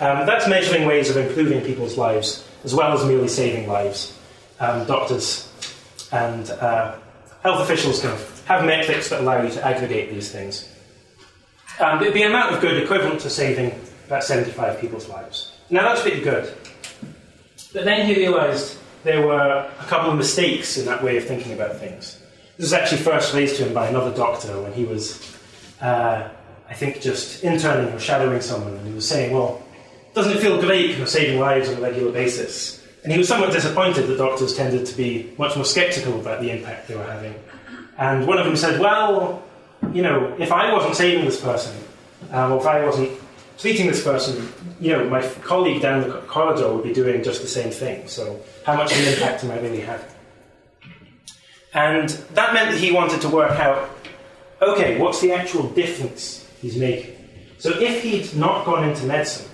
Um, 0.00 0.26
that's 0.26 0.48
measuring 0.48 0.84
ways 0.84 1.08
of 1.08 1.16
improving 1.16 1.64
people's 1.64 1.96
lives 1.96 2.46
as 2.64 2.74
well 2.74 2.92
as 2.92 3.06
merely 3.06 3.28
saving 3.28 3.68
lives. 3.68 4.18
Um, 4.58 4.84
doctors 4.86 5.50
and 6.12 6.50
uh, 6.50 6.96
health 7.42 7.60
officials 7.60 8.00
can 8.00 8.18
have 8.46 8.66
metrics 8.66 9.08
that 9.10 9.20
allow 9.20 9.40
you 9.42 9.50
to 9.50 9.64
aggregate 9.64 10.10
these 10.10 10.30
things. 10.30 10.68
Um, 11.78 12.02
it'd 12.02 12.14
be 12.14 12.22
an 12.22 12.30
amount 12.30 12.54
of 12.54 12.60
good 12.60 12.82
equivalent 12.82 13.20
to 13.20 13.30
saving 13.30 13.80
about 14.06 14.24
75 14.24 14.80
people's 14.80 15.08
lives. 15.08 15.52
Now 15.70 15.88
that's 15.88 16.02
pretty 16.02 16.20
good. 16.20 16.52
But 17.74 17.84
then 17.84 18.06
he 18.06 18.14
realised 18.14 18.78
there 19.02 19.26
were 19.26 19.68
a 19.78 19.84
couple 19.86 20.10
of 20.10 20.16
mistakes 20.16 20.78
in 20.78 20.86
that 20.86 21.02
way 21.02 21.16
of 21.16 21.24
thinking 21.24 21.52
about 21.52 21.76
things. 21.76 22.20
This 22.56 22.66
was 22.66 22.72
actually 22.72 22.98
first 22.98 23.34
raised 23.34 23.56
to 23.56 23.66
him 23.66 23.74
by 23.74 23.88
another 23.88 24.14
doctor 24.14 24.62
when 24.62 24.72
he 24.72 24.84
was, 24.84 25.36
uh, 25.80 26.28
I 26.70 26.74
think, 26.74 27.02
just 27.02 27.42
interning 27.42 27.92
or 27.92 27.98
shadowing 27.98 28.40
someone, 28.40 28.74
and 28.74 28.86
he 28.86 28.94
was 28.94 29.06
saying, 29.06 29.34
Well, 29.34 29.60
doesn't 30.14 30.36
it 30.36 30.40
feel 30.40 30.60
great 30.60 30.90
you 30.90 30.98
know, 30.98 31.04
saving 31.04 31.40
lives 31.40 31.68
on 31.68 31.78
a 31.78 31.80
regular 31.80 32.12
basis? 32.12 32.80
And 33.02 33.12
he 33.12 33.18
was 33.18 33.26
somewhat 33.26 33.52
disappointed 33.52 34.06
that 34.06 34.18
doctors 34.18 34.54
tended 34.54 34.86
to 34.86 34.96
be 34.96 35.34
much 35.36 35.56
more 35.56 35.64
sceptical 35.64 36.18
about 36.20 36.40
the 36.40 36.50
impact 36.50 36.86
they 36.86 36.94
were 36.94 37.04
having. 37.04 37.34
And 37.98 38.26
one 38.26 38.38
of 38.38 38.46
them 38.46 38.56
said, 38.56 38.80
Well, 38.80 39.42
you 39.92 40.02
know, 40.02 40.36
if 40.38 40.52
I 40.52 40.72
wasn't 40.72 40.94
saving 40.94 41.24
this 41.24 41.40
person, 41.40 41.76
um, 42.30 42.52
or 42.52 42.60
if 42.60 42.66
I 42.66 42.84
wasn't 42.86 43.10
treating 43.64 43.86
this 43.86 44.04
person, 44.04 44.46
you 44.78 44.92
know, 44.92 45.08
my 45.08 45.26
colleague 45.42 45.80
down 45.80 46.02
the 46.02 46.10
corridor 46.26 46.70
would 46.70 46.84
be 46.84 46.92
doing 46.92 47.22
just 47.22 47.40
the 47.40 47.48
same 47.48 47.70
thing. 47.70 48.06
So, 48.06 48.38
how 48.66 48.76
much 48.76 48.92
of 48.92 48.98
an 48.98 49.14
impact 49.14 49.42
am 49.42 49.52
I 49.52 49.58
really 49.58 49.80
having? 49.80 50.06
And 51.72 52.10
that 52.34 52.52
meant 52.52 52.72
that 52.72 52.78
he 52.78 52.92
wanted 52.92 53.22
to 53.22 53.28
work 53.30 53.52
out 53.52 53.88
okay, 54.60 54.98
what's 54.98 55.22
the 55.22 55.32
actual 55.32 55.62
difference 55.70 56.46
he's 56.60 56.76
making? 56.76 57.16
So, 57.56 57.70
if 57.80 58.02
he'd 58.02 58.36
not 58.36 58.66
gone 58.66 58.86
into 58.86 59.06
medicine, 59.06 59.50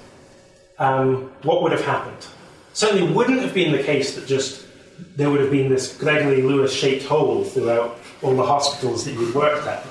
um, 0.80 1.30
what 1.42 1.62
would 1.62 1.70
have 1.70 1.84
happened? 1.84 2.26
Certainly 2.72 3.12
wouldn't 3.12 3.42
have 3.42 3.54
been 3.54 3.70
the 3.70 3.84
case 3.84 4.16
that 4.16 4.26
just 4.26 4.66
there 5.14 5.30
would 5.30 5.40
have 5.40 5.52
been 5.52 5.68
this 5.68 5.96
Gregory 5.96 6.42
Lewis 6.42 6.74
shaped 6.74 7.04
hole 7.04 7.44
throughout 7.44 7.96
all 8.22 8.34
the 8.34 8.48
hospitals 8.54 9.04
that 9.04 9.12
you'd 9.12 9.36
worked 9.36 9.68
at. 9.68 9.86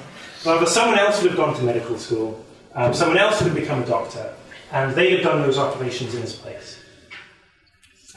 Rather, 0.46 0.66
someone 0.66 1.00
else 1.00 1.22
would 1.22 1.32
have 1.32 1.38
gone 1.38 1.56
to 1.56 1.64
medical 1.64 1.98
school, 1.98 2.44
um, 2.80 2.94
someone 2.94 3.18
else 3.18 3.42
would 3.42 3.52
have 3.52 3.60
become 3.60 3.84
a 3.84 3.86
doctor, 3.86 4.34
and 4.72 4.96
they'd 4.96 5.16
have 5.16 5.24
done 5.24 5.42
those 5.42 5.58
operations 5.58 6.16
in 6.16 6.22
his 6.22 6.34
place. 6.34 6.80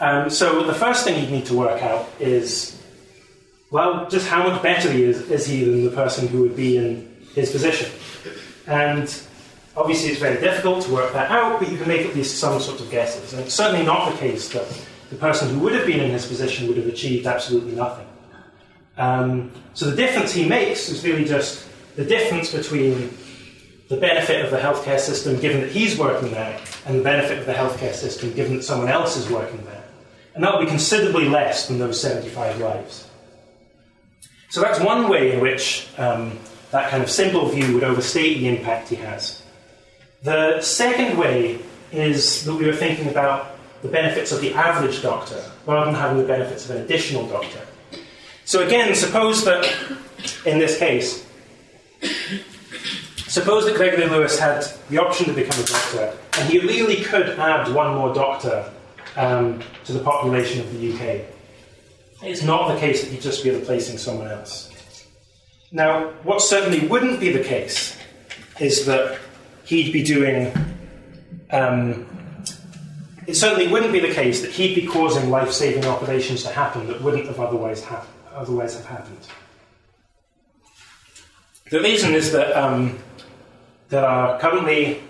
Um, 0.01 0.31
so 0.31 0.65
the 0.65 0.75
first 0.75 1.05
thing 1.05 1.21
you'd 1.21 1.33
need 1.33 1.47
to 1.47 1.57
work 1.57 1.83
out 1.83 2.09
is, 2.19 2.81
well, 3.71 4.09
just 4.09 4.29
how 4.29 4.49
much 4.49 4.63
better 4.63 4.91
he 4.91 5.05
is, 5.05 5.31
is 5.31 5.47
he 5.47 5.65
than 5.65 5.85
the 5.85 5.91
person 5.91 6.29
who 6.29 6.43
would 6.43 6.57
be 6.57 6.77
in 6.77 7.11
his 7.35 7.51
position? 7.51 7.91
And 8.67 9.13
obviously 9.77 10.11
it's 10.11 10.21
very 10.21 10.41
difficult 10.41 10.85
to 10.85 10.93
work 10.93 11.13
that 11.13 11.31
out, 11.31 11.59
but 11.59 11.71
you 11.71 11.77
can 11.77 11.89
make 11.89 12.07
at 12.07 12.15
least 12.15 12.39
some 12.39 12.61
sort 12.61 12.81
of 12.81 12.91
guesses. 12.91 13.33
And 13.33 13.43
it's 13.43 13.55
certainly 13.55 13.85
not 13.85 14.13
the 14.13 14.19
case 14.19 14.49
that 14.51 14.67
the 15.11 15.17
person 15.17 15.49
who 15.51 15.61
would 15.61 15.75
have 15.75 15.87
been 15.87 16.01
in 16.01 16.11
his 16.11 16.27
position 16.27 16.69
would 16.69 16.77
have 16.77 16.87
achieved 16.87 17.27
absolutely 17.27 17.73
nothing. 17.75 18.07
Um, 18.97 19.51
so 19.75 19.91
the 19.91 19.97
difference 19.97 20.33
he 20.33 20.49
makes 20.49 20.89
is 20.89 21.05
really 21.05 21.25
just 21.25 21.69
the 21.97 22.05
difference 22.05 22.53
between 22.53 23.17
the 23.93 23.99
benefit 23.99 24.43
of 24.43 24.51
the 24.51 24.57
healthcare 24.57 24.99
system 24.99 25.39
given 25.39 25.61
that 25.61 25.71
he's 25.71 25.99
working 25.99 26.31
there 26.31 26.59
and 26.87 26.99
the 26.99 27.03
benefit 27.03 27.39
of 27.39 27.45
the 27.45 27.53
healthcare 27.53 27.93
system 27.93 28.33
given 28.33 28.57
that 28.57 28.63
someone 28.63 28.89
else 28.89 29.19
is 29.19 29.29
working 29.29 29.63
there. 29.67 29.85
And 30.35 30.43
that 30.43 30.55
will 30.55 30.65
be 30.65 30.67
considerably 30.67 31.29
less 31.29 31.69
than 31.69 31.79
those 31.79 32.01
75 32.01 32.59
lives. 32.59 33.07
So 34.49 34.63
that's 34.63 34.81
one 34.81 35.11
way 35.11 35.33
in 35.33 35.41
which 35.41 35.89
um, 35.99 36.39
that 36.71 36.91
kind 36.91 37.03
of 37.03 37.11
simple 37.11 37.47
view 37.51 37.75
would 37.75 37.85
overstate 37.85 38.39
the 38.39 38.49
impact 38.49 38.89
he 38.89 38.97
has. 38.97 39.43
The 40.23 40.63
second 40.63 41.19
way 41.19 41.59
is 41.93 42.47
that 42.47 42.55
we 42.55 42.65
were 42.65 42.73
thinking 42.73 43.09
about 43.09 43.59
the 43.83 43.89
benefits 43.89 44.33
of 44.33 44.41
the 44.41 44.55
average 44.55 45.03
doctor 45.03 45.45
rather 45.67 45.85
than 45.85 46.01
having 46.01 46.17
the 46.17 46.27
benefits 46.27 46.65
of 46.65 46.77
an 46.77 46.83
additional 46.83 47.27
doctor. 47.29 47.61
So, 48.47 48.67
again, 48.67 48.95
suppose 48.95 49.45
that 49.45 49.71
in 50.47 50.59
this 50.59 50.79
case, 50.79 51.27
suppose 53.33 53.65
that 53.65 53.75
Gregory 53.77 54.07
Lewis 54.07 54.39
had 54.39 54.63
the 54.91 54.99
option 54.99 55.25
to 55.27 55.33
become 55.33 55.59
a 55.59 55.67
doctor, 55.67 56.13
and 56.39 56.51
he 56.51 56.59
really 56.59 57.03
could 57.03 57.31
add 57.39 57.73
one 57.73 57.95
more 57.95 58.13
doctor 58.15 58.71
um, 59.17 59.63
to 59.85 59.95
the 59.95 60.01
population 60.01 60.61
of 60.61 60.71
the 60.73 60.93
UK. 60.93 61.25
It's 62.23 62.43
not 62.43 62.75
the 62.75 62.79
case 62.79 63.03
that 63.03 63.11
he'd 63.11 63.23
just 63.23 63.43
be 63.43 63.51
replacing 63.51 63.97
someone 63.97 64.29
else. 64.29 64.71
Now, 65.71 66.11
what 66.25 66.43
certainly 66.43 66.87
wouldn't 66.87 67.21
be 67.21 67.33
the 67.33 67.43
case 67.43 67.97
is 68.61 68.85
that 68.85 69.19
he'd 69.65 69.95
be 69.95 70.03
doing. 70.03 70.53
Um, 71.51 72.07
it 73.27 73.35
certainly 73.35 73.69
wouldn't 73.69 73.93
be 73.93 74.01
the 74.01 74.13
case 74.13 74.43
that 74.43 74.51
he'd 74.51 74.75
be 74.75 74.87
causing 74.87 75.31
life-saving 75.31 75.87
operations 75.87 76.43
to 76.43 76.51
happen 76.51 76.87
that 76.89 77.01
wouldn't 77.01 77.27
have 77.27 77.41
otherwise, 77.41 77.83
ha- 77.83 78.05
otherwise 78.35 78.75
have 78.77 78.85
happened. 78.85 79.27
The 81.71 81.81
reason 81.81 82.13
is 82.13 82.33
that 82.33 82.53
um, 82.53 82.99
there 83.93 84.07
are 84.07 84.41
currently 84.41 85.03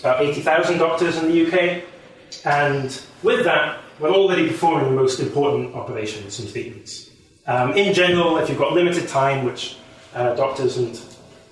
about 0.00 0.20
80,000 0.20 0.76
doctors 0.76 1.16
in 1.16 1.28
the 1.28 1.46
UK, 1.46 1.82
and 2.44 3.00
with 3.22 3.44
that, 3.44 3.80
we're 3.98 4.10
already 4.10 4.46
performing 4.46 4.84
the 4.84 4.94
most 4.94 5.20
important 5.20 5.74
operations 5.74 6.38
and 6.38 6.52
treatments. 6.52 7.10
Um, 7.46 7.72
in 7.72 7.94
general, 7.94 8.36
if 8.36 8.50
you've 8.50 8.58
got 8.58 8.74
limited 8.74 9.08
time, 9.08 9.46
which 9.46 9.78
uh, 10.14 10.34
doctors 10.34 10.76
and 10.76 11.00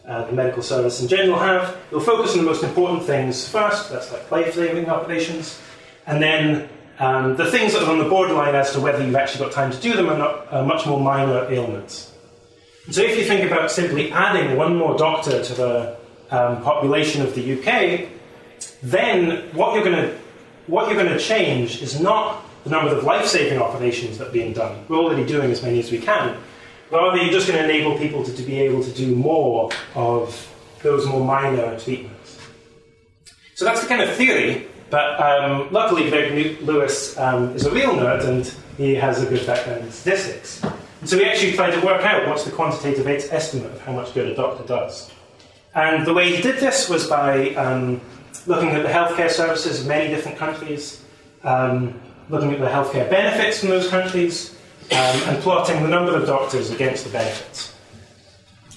uh, 0.06 0.26
the 0.26 0.32
medical 0.32 0.62
service 0.62 1.00
in 1.00 1.08
general 1.08 1.38
have, 1.38 1.74
you'll 1.90 2.00
focus 2.00 2.32
on 2.32 2.38
the 2.38 2.44
most 2.44 2.62
important 2.62 3.02
things 3.04 3.48
first, 3.48 3.90
that's 3.90 4.12
like 4.12 4.30
life-saving 4.30 4.86
operations, 4.90 5.58
and 6.06 6.22
then 6.22 6.68
um, 6.98 7.34
the 7.36 7.50
things 7.50 7.72
that 7.72 7.82
are 7.84 7.90
on 7.90 7.98
the 7.98 8.10
borderline 8.10 8.54
as 8.54 8.72
to 8.72 8.80
whether 8.82 9.02
you've 9.02 9.16
actually 9.16 9.42
got 9.42 9.54
time 9.54 9.72
to 9.72 9.80
do 9.80 9.94
them 9.94 10.10
are, 10.10 10.18
not, 10.18 10.52
are 10.52 10.66
much 10.66 10.84
more 10.84 11.00
minor 11.00 11.50
ailments. 11.50 12.12
So 12.90 13.00
if 13.00 13.16
you 13.16 13.24
think 13.24 13.50
about 13.50 13.70
simply 13.70 14.12
adding 14.12 14.58
one 14.58 14.76
more 14.76 14.98
doctor 14.98 15.42
to 15.42 15.54
the 15.54 16.03
um, 16.30 16.62
population 16.62 17.22
of 17.22 17.34
the 17.34 17.58
UK, 17.58 18.08
then 18.82 19.48
what 19.52 19.74
you're 19.74 19.84
going 19.84 19.96
to 19.96 20.18
what 20.66 20.88
you're 20.88 21.02
going 21.02 21.12
to 21.12 21.18
change 21.18 21.82
is 21.82 22.00
not 22.00 22.42
the 22.64 22.70
number 22.70 22.94
of 22.94 23.04
life 23.04 23.26
saving 23.26 23.60
operations 23.60 24.16
that 24.18 24.28
are 24.28 24.32
being 24.32 24.54
done. 24.54 24.84
We're 24.88 24.98
already 24.98 25.26
doing 25.26 25.50
as 25.50 25.62
many 25.62 25.78
as 25.78 25.92
we 25.92 25.98
can. 25.98 26.38
Are 26.92 27.16
they 27.16 27.28
just 27.28 27.48
going 27.48 27.58
to 27.58 27.64
enable 27.64 27.98
people 27.98 28.24
to, 28.24 28.34
to 28.34 28.42
be 28.42 28.60
able 28.60 28.82
to 28.82 28.90
do 28.92 29.14
more 29.14 29.70
of 29.94 30.48
those 30.82 31.06
more 31.06 31.24
minor 31.24 31.78
treatments? 31.78 32.38
So 33.54 33.64
that's 33.64 33.82
the 33.82 33.88
kind 33.88 34.00
of 34.00 34.14
theory, 34.14 34.68
but 34.90 35.20
um, 35.20 35.70
luckily 35.70 36.08
Greg 36.08 36.62
Lewis 36.62 37.18
um, 37.18 37.54
is 37.54 37.66
a 37.66 37.70
real 37.70 37.94
nerd 37.94 38.24
and 38.24 38.54
he 38.76 38.94
has 38.94 39.22
a 39.22 39.26
good 39.26 39.46
background 39.46 39.84
in 39.84 39.92
statistics. 39.92 40.62
So 41.04 41.18
we 41.18 41.24
actually 41.24 41.52
tried 41.52 41.72
to 41.72 41.84
work 41.84 42.02
out 42.04 42.26
what's 42.26 42.44
the 42.44 42.50
quantitative 42.50 43.06
estimate 43.06 43.72
of 43.72 43.80
how 43.80 43.92
much 43.92 44.14
good 44.14 44.28
a 44.28 44.34
doctor 44.34 44.64
does. 44.64 45.10
And 45.74 46.06
the 46.06 46.14
way 46.14 46.34
he 46.34 46.40
did 46.40 46.60
this 46.60 46.88
was 46.88 47.06
by 47.08 47.54
um, 47.54 48.00
looking 48.46 48.70
at 48.70 48.82
the 48.82 48.88
healthcare 48.88 49.30
services 49.30 49.80
of 49.80 49.87
many 49.87 50.08
different 50.08 50.38
countries, 50.38 51.02
um, 51.42 52.00
looking 52.28 52.52
at 52.52 52.60
the 52.60 52.66
healthcare 52.66 53.08
benefits 53.10 53.60
from 53.60 53.70
those 53.70 53.88
countries, 53.88 54.56
um, 54.92 55.16
and 55.28 55.42
plotting 55.42 55.82
the 55.82 55.88
number 55.88 56.16
of 56.16 56.26
doctors 56.26 56.70
against 56.70 57.04
the 57.04 57.10
benefits. 57.10 57.74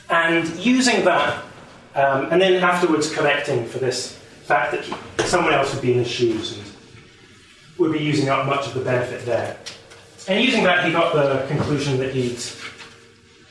And 0.10 0.48
using 0.58 1.04
that, 1.06 1.44
um, 1.96 2.30
and 2.32 2.42
then 2.42 2.64
afterwards 2.64 3.14
correcting 3.14 3.66
for 3.66 3.80
this 3.80 4.14
fact 4.44 4.72
that 4.72 5.28
someone 5.28 5.54
else 5.54 5.74
would 5.74 5.82
be 5.82 5.92
in 5.92 6.00
his 6.00 6.08
shoes 6.08 6.58
and 6.58 6.64
would 7.78 7.92
be 7.92 8.00
using 8.00 8.30
up 8.30 8.46
much 8.46 8.66
of 8.68 8.74
the 8.74 8.80
benefit 8.80 9.26
there. 9.26 9.58
And 10.28 10.44
using 10.44 10.64
that, 10.64 10.86
he 10.86 10.92
got 10.92 11.14
the 11.14 11.46
conclusion 11.48 11.98
that 12.00 12.14
he'd 12.14 12.40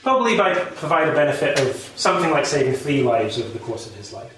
probably 0.06 0.36
by 0.36 0.54
provide 0.54 1.08
a 1.08 1.12
benefit 1.12 1.58
of 1.58 1.74
something 1.96 2.30
like 2.30 2.46
saving 2.46 2.74
three 2.74 3.02
lives 3.02 3.40
over 3.40 3.48
the 3.48 3.58
course 3.58 3.88
of 3.88 3.94
his 3.96 4.12
life. 4.12 4.32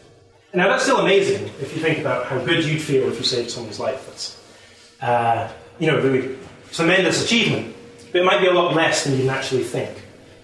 Now 0.54 0.66
that's 0.66 0.84
still 0.84 0.96
amazing 0.96 1.44
if 1.60 1.76
you 1.76 1.82
think 1.82 1.98
about 1.98 2.24
how 2.24 2.38
good 2.42 2.64
you'd 2.64 2.80
feel 2.80 3.06
if 3.12 3.18
you 3.18 3.22
saved 3.22 3.50
someone's 3.50 3.78
life. 3.78 4.06
That's, 4.06 4.42
uh, 5.02 5.52
you 5.78 5.86
know, 5.88 6.00
really 6.00 6.38
tremendous 6.72 7.22
achievement. 7.22 7.76
But 8.10 8.22
it 8.22 8.24
might 8.24 8.40
be 8.40 8.46
a 8.46 8.52
lot 8.54 8.74
less 8.74 9.04
than 9.04 9.18
you 9.18 9.24
naturally 9.24 9.62
think. 9.62 9.94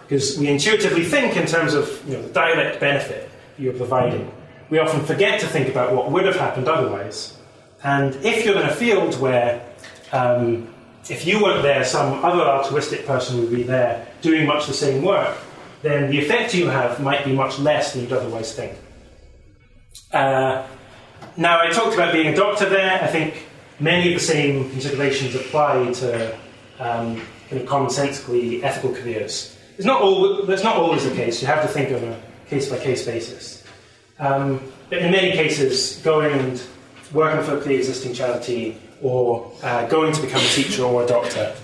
Because 0.03 0.39
we 0.39 0.49
intuitively 0.49 1.05
think 1.05 1.39
in 1.39 1.47
terms 1.47 1.73
of 1.73 1.87
you 2.07 2.19
know, 2.19 2.23
the 2.23 2.35
direct 2.35 2.79
benefit 2.79 3.31
you're 3.57 3.73
providing. 3.73 4.31
We 4.69 4.79
often 4.79 5.07
forget 5.07 5.41
to 5.41 5.47
think 5.47 5.71
about 5.71 5.95
what 5.95 6.11
would 6.11 6.27
have 6.27 6.37
happened 6.37 6.69
otherwise. 6.69 7.39
And 7.83 8.15
if 8.17 8.45
you're 8.45 8.61
in 8.61 8.69
a 8.69 8.75
field 8.75 9.19
where 9.19 9.65
um, 10.13 10.74
if 11.11 11.27
you 11.27 11.43
weren't 11.43 11.63
there, 11.63 11.85
some 11.85 12.25
other 12.25 12.43
altruistic 12.43 13.07
person 13.07 13.41
would 13.41 13.51
be 13.51 13.63
there 13.63 14.07
doing 14.23 14.47
much 14.47 14.67
the 14.67 14.75
same 14.75 15.03
work, 15.03 15.37
then 15.83 16.11
the 16.11 16.19
effect 16.19 16.55
you 16.55 16.69
have 16.69 17.01
might 17.01 17.25
be 17.25 17.33
much 17.33 17.59
less 17.59 17.93
than 17.93 18.03
you'd 18.03 18.13
otherwise 18.13 18.55
think. 18.55 18.77
Uh, 20.13 20.67
now, 21.37 21.61
I 21.61 21.71
talked 21.71 21.95
about 21.95 22.13
being 22.13 22.29
a 22.29 22.37
doctor 22.37 22.69
there. 22.69 23.03
I 23.03 23.07
think 23.07 23.47
many 23.81 24.15
of 24.15 24.21
the 24.21 24.25
same 24.25 24.71
considerations 24.71 25.35
apply 25.35 25.93
to 25.93 26.35
um, 26.79 27.21
kind 27.51 27.63
of 27.63 27.69
commonsensically 27.69 28.63
ethical 28.63 28.95
careers. 28.95 29.57
It's 29.77 29.87
not, 29.87 30.01
all, 30.01 30.45
that's 30.45 30.63
not 30.63 30.77
always 30.77 31.05
the 31.05 31.15
case. 31.15 31.43
You 31.43 31.49
have 31.49 31.63
to 31.63 31.69
think 31.69 31.91
on 31.91 32.09
a 32.09 32.21
case 32.49 32.69
by 32.71 32.79
case 32.79 33.05
basis. 33.05 33.65
Um, 34.19 34.61
but 34.89 34.99
in 34.99 35.11
many 35.11 35.33
cases, 35.33 36.01
going 36.05 36.33
and 36.39 36.63
working 37.13 37.45
for 37.45 37.59
a 37.59 37.61
pre 37.61 37.77
existing 37.77 38.15
charity 38.15 38.81
or 39.05 39.53
uh, 39.63 39.87
going 39.87 40.15
to 40.15 40.23
become 40.23 40.41
a 40.41 40.49
teacher 40.49 40.83
or 40.83 41.05
a 41.05 41.07
doctor. 41.07 41.55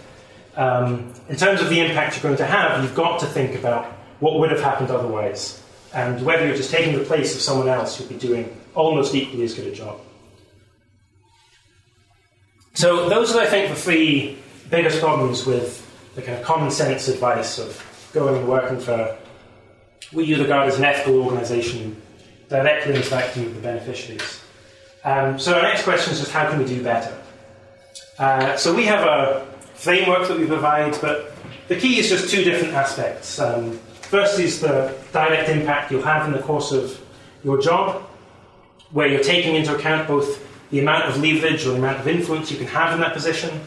Um, 0.56 1.14
in 1.30 1.36
terms 1.36 1.62
of 1.62 1.70
the 1.70 1.80
impact 1.80 2.14
you're 2.16 2.22
going 2.22 2.36
to 2.36 2.44
have, 2.44 2.84
you've 2.84 2.94
got 2.94 3.18
to 3.20 3.26
think 3.26 3.54
about 3.54 3.86
what 4.20 4.38
would 4.38 4.50
have 4.50 4.60
happened 4.60 4.90
otherwise, 4.90 5.60
and 5.94 6.22
whether 6.22 6.46
you're 6.46 6.56
just 6.56 6.70
taking 6.70 6.96
the 6.96 7.04
place 7.04 7.34
of 7.34 7.40
someone 7.40 7.66
else 7.66 7.96
who'd 7.96 8.10
be 8.10 8.18
doing 8.18 8.54
almost 8.74 9.14
equally 9.14 9.44
as 9.44 9.54
good 9.54 9.66
a 9.68 9.74
job. 9.74 9.98
So, 12.74 13.08
those 13.08 13.34
are, 13.34 13.40
I 13.40 13.46
think, 13.46 13.70
the 13.70 13.74
three 13.74 14.38
biggest 14.68 15.00
problems 15.00 15.46
with 15.46 15.86
the 16.14 16.22
kind 16.22 16.38
of 16.38 16.44
common 16.44 16.70
sense 16.70 17.08
advice 17.08 17.58
of 17.58 18.10
going 18.12 18.36
and 18.36 18.46
working 18.46 18.78
for 18.78 19.16
what 20.12 20.26
you 20.26 20.40
regard 20.40 20.68
as 20.68 20.76
an 20.76 20.84
ethical 20.84 21.22
organisation, 21.22 22.00
directly 22.50 22.96
interacting 22.96 23.44
with 23.44 23.54
the 23.54 23.60
beneficiaries. 23.62 24.42
Um, 25.04 25.38
so, 25.38 25.54
our 25.54 25.62
next 25.62 25.84
question 25.84 26.12
is 26.12 26.20
just 26.20 26.32
how 26.32 26.50
can 26.50 26.58
we 26.58 26.66
do 26.66 26.82
better? 26.82 27.19
Uh, 28.20 28.54
so 28.54 28.74
we 28.74 28.84
have 28.84 29.06
a 29.06 29.46
framework 29.72 30.28
that 30.28 30.38
we 30.38 30.44
provide, 30.44 30.94
but 31.00 31.32
the 31.68 31.74
key 31.74 31.98
is 31.98 32.10
just 32.10 32.28
two 32.28 32.44
different 32.44 32.74
aspects. 32.74 33.38
Um, 33.38 33.78
first 34.02 34.38
is 34.38 34.60
the 34.60 34.94
direct 35.10 35.48
impact 35.48 35.90
you'll 35.90 36.02
have 36.02 36.26
in 36.26 36.32
the 36.32 36.42
course 36.42 36.70
of 36.70 37.00
your 37.42 37.58
job, 37.58 38.02
where 38.90 39.06
you're 39.06 39.22
taking 39.22 39.54
into 39.54 39.74
account 39.74 40.06
both 40.06 40.46
the 40.70 40.80
amount 40.80 41.06
of 41.06 41.16
leverage 41.16 41.64
or 41.64 41.70
the 41.70 41.78
amount 41.78 41.98
of 41.98 42.06
influence 42.08 42.50
you 42.50 42.58
can 42.58 42.66
have 42.66 42.92
in 42.92 43.00
that 43.00 43.14
position, 43.14 43.58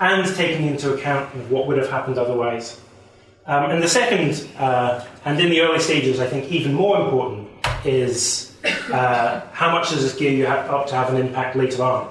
and 0.00 0.26
taking 0.36 0.66
into 0.68 0.94
account 0.94 1.28
what 1.50 1.66
would 1.66 1.76
have 1.76 1.90
happened 1.90 2.16
otherwise. 2.16 2.80
Um, 3.44 3.70
and 3.70 3.82
the 3.82 3.88
second, 3.88 4.48
uh, 4.56 5.04
and 5.26 5.38
in 5.38 5.50
the 5.50 5.60
early 5.60 5.80
stages, 5.80 6.18
I 6.18 6.26
think 6.26 6.50
even 6.50 6.72
more 6.72 6.98
important, 6.98 7.46
is 7.84 8.56
uh, 8.90 9.42
how 9.52 9.70
much 9.70 9.90
does 9.90 10.00
this 10.00 10.14
gear 10.14 10.32
you 10.32 10.46
up 10.46 10.86
to 10.86 10.94
have 10.94 11.12
an 11.12 11.20
impact 11.20 11.56
later 11.56 11.82
on? 11.82 12.10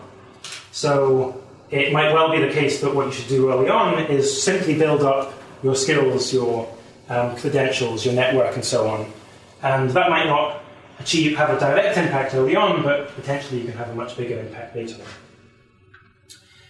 So 0.71 1.41
it 1.69 1.91
might 1.91 2.13
well 2.13 2.31
be 2.31 2.39
the 2.39 2.51
case 2.51 2.81
that 2.81 2.93
what 2.93 3.07
you 3.07 3.11
should 3.11 3.27
do 3.27 3.51
early 3.51 3.69
on 3.69 3.99
is 4.05 4.41
simply 4.41 4.77
build 4.77 5.03
up 5.03 5.33
your 5.63 5.75
skills, 5.75 6.33
your 6.33 6.73
um, 7.09 7.35
credentials, 7.35 8.05
your 8.05 8.13
network, 8.13 8.55
and 8.55 8.63
so 8.63 8.87
on. 8.87 9.11
And 9.63 9.89
that 9.91 10.09
might 10.09 10.27
not 10.27 10.63
achieve 10.99 11.37
have 11.37 11.49
a 11.49 11.59
direct 11.59 11.97
impact 11.97 12.33
early 12.33 12.55
on, 12.55 12.83
but 12.83 13.13
potentially 13.15 13.61
you 13.61 13.67
can 13.67 13.77
have 13.77 13.89
a 13.89 13.95
much 13.95 14.15
bigger 14.15 14.39
impact 14.39 14.75
later 14.75 14.95
on. 14.95 15.09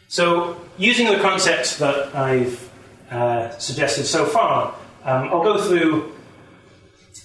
So, 0.07 0.59
using 0.77 1.07
the 1.07 1.19
concepts 1.19 1.77
that 1.77 2.15
I've 2.15 2.69
uh, 3.11 3.49
suggested 3.57 4.05
so 4.05 4.25
far, 4.25 4.73
um, 5.03 5.29
I'll 5.29 5.43
go 5.43 5.61
through 5.61 6.13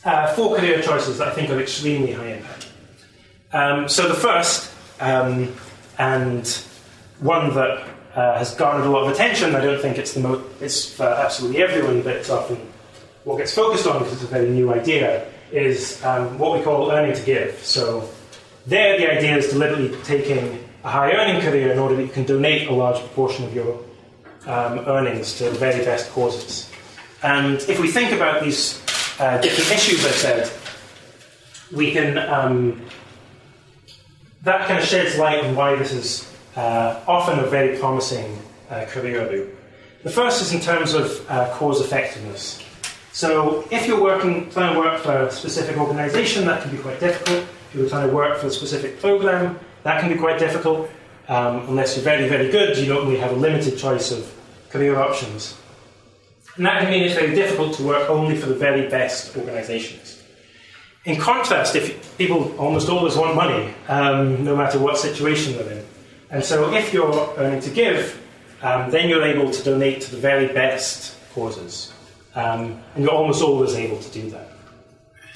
uh, 0.05 0.35
four 0.35 0.57
career 0.57 0.83
choices 0.83 1.19
that 1.19 1.29
I 1.29 1.31
think 1.33 1.51
are 1.51 1.61
extremely 1.61 2.13
high 2.13 2.35
impact. 2.35 2.69
Um, 3.53 3.89
so, 3.89 4.09
the 4.09 4.15
first, 4.15 4.73
um, 5.01 5.55
and 5.99 6.45
one 7.20 7.55
that 7.55 7.88
uh, 8.14 8.38
has 8.38 8.55
garnered 8.55 8.87
a 8.87 8.90
lot 8.90 9.05
of 9.05 9.12
attention. 9.12 9.55
I 9.55 9.61
don't 9.61 9.81
think 9.81 9.98
it's 9.98 10.12
the 10.12 10.20
mo- 10.20 10.44
it's 10.61 10.92
for 10.94 11.05
absolutely 11.05 11.62
everyone, 11.62 12.03
but 12.03 12.16
it's 12.16 12.31
often 12.31 12.57
what 13.25 13.38
gets 13.38 13.55
focused 13.55 13.87
on 13.87 13.98
because 14.01 14.14
it's 14.14 14.25
a 14.25 14.27
very 14.27 14.51
new 14.51 14.72
idea. 14.72 15.27
Is 15.53 16.03
um, 16.03 16.38
what 16.38 16.57
we 16.57 16.64
call 16.64 16.90
earning 16.90 17.14
to 17.14 17.22
give. 17.22 17.59
So 17.62 18.09
there, 18.66 18.96
the 18.96 19.11
idea 19.11 19.37
is 19.37 19.48
deliberately 19.48 19.94
taking 20.03 20.66
a 20.83 20.88
high 20.88 21.12
earning 21.12 21.42
career 21.42 21.72
in 21.72 21.79
order 21.79 21.94
that 21.96 22.03
you 22.03 22.09
can 22.09 22.25
donate 22.25 22.68
a 22.68 22.72
large 22.72 22.98
proportion 22.98 23.44
of 23.44 23.55
your 23.55 23.79
um, 24.46 24.79
earnings 24.87 25.37
to 25.38 25.44
the 25.44 25.51
very 25.51 25.85
best 25.85 26.11
causes. 26.12 26.70
And 27.22 27.57
if 27.68 27.79
we 27.79 27.88
think 27.88 28.12
about 28.12 28.42
these 28.42 28.83
uh, 29.20 29.38
different 29.38 29.70
issues 29.72 30.05
I 30.07 30.11
said, 30.11 30.51
we 31.70 31.92
can 31.92 32.18
um, 32.18 32.81
that 34.42 34.66
kind 34.66 34.81
of 34.81 34.85
sheds 34.87 35.18
light 35.18 35.44
on 35.44 35.55
why 35.55 35.77
this 35.77 35.92
is 35.92 36.32
uh, 36.57 37.01
often 37.07 37.38
a 37.38 37.47
very 37.47 37.79
promising 37.79 38.38
uh, 38.71 38.85
career 38.87 39.31
loop. 39.31 39.59
The 40.03 40.11
first 40.11 40.43
is 40.43 40.53
in 40.53 40.61
terms 40.61 40.95
of 40.95 41.25
uh, 41.31 41.51
cause 41.55 41.81
effectiveness. 41.81 42.62
So, 43.12 43.67
if 43.71 43.87
you're 43.87 44.03
working, 44.03 44.51
trying 44.51 44.73
to 44.75 44.81
work 44.81 45.01
for 45.03 45.12
a 45.12 45.31
specific 45.31 45.77
organisation, 45.77 46.47
that 46.47 46.62
can 46.62 46.71
be 46.71 46.79
quite 46.79 46.99
difficult. 46.99 47.47
If 47.71 47.75
you're 47.75 47.88
trying 47.88 48.09
to 48.09 48.15
work 48.15 48.38
for 48.38 48.47
a 48.47 48.51
specific 48.51 49.01
program, 49.01 49.59
that 49.83 50.01
can 50.01 50.12
be 50.12 50.19
quite 50.19 50.38
difficult. 50.38 50.91
Um, 51.29 51.69
unless 51.69 51.95
you're 51.95 52.05
very, 52.05 52.29
very 52.29 52.51
good, 52.51 52.77
you 52.79 52.87
don't 52.87 53.07
really 53.07 53.21
have 53.21 53.33
a 53.33 53.37
limited 53.37 53.79
choice 53.79 54.11
of 54.11 54.33
career 54.71 54.99
options. 54.99 55.57
And 56.57 56.67
that 56.67 56.83
can 56.83 56.91
mean 56.91 57.05
it's 57.05 57.15
very 57.15 57.35
difficult 57.35 57.75
to 57.77 57.83
work 57.83 58.11
only 58.11 58.37
for 58.37 58.47
the 58.47 58.55
very 58.55 58.88
best 58.88 59.37
organisations. 59.37 60.23
In 61.05 61.19
contrast, 61.19 61.75
if 61.75 62.17
people 62.19 62.55
almost 62.59 62.88
always 62.88 63.17
want 63.17 63.35
money, 63.35 63.75
um, 63.88 64.45
no 64.45 64.55
matter 64.55 64.79
what 64.79 64.99
situation 64.99 65.55
they're 65.55 65.71
in, 65.71 65.85
and 66.33 66.42
so 66.42 66.73
if 66.75 66.92
you're 66.92 67.35
earning 67.37 67.61
to 67.61 67.71
give, 67.71 68.21
um, 68.62 68.90
then 68.90 69.09
you're 69.09 69.23
able 69.23 69.51
to 69.51 69.62
donate 69.62 70.01
to 70.03 70.11
the 70.11 70.16
very 70.16 70.49
best 70.49 71.14
causes. 71.35 71.92
Um, 72.35 72.81
and 72.95 73.05
you're 73.05 73.12
almost 73.12 73.42
always 73.42 73.75
able 73.75 73.99
to 73.99 74.11
do 74.11 74.31
that. 74.31 74.49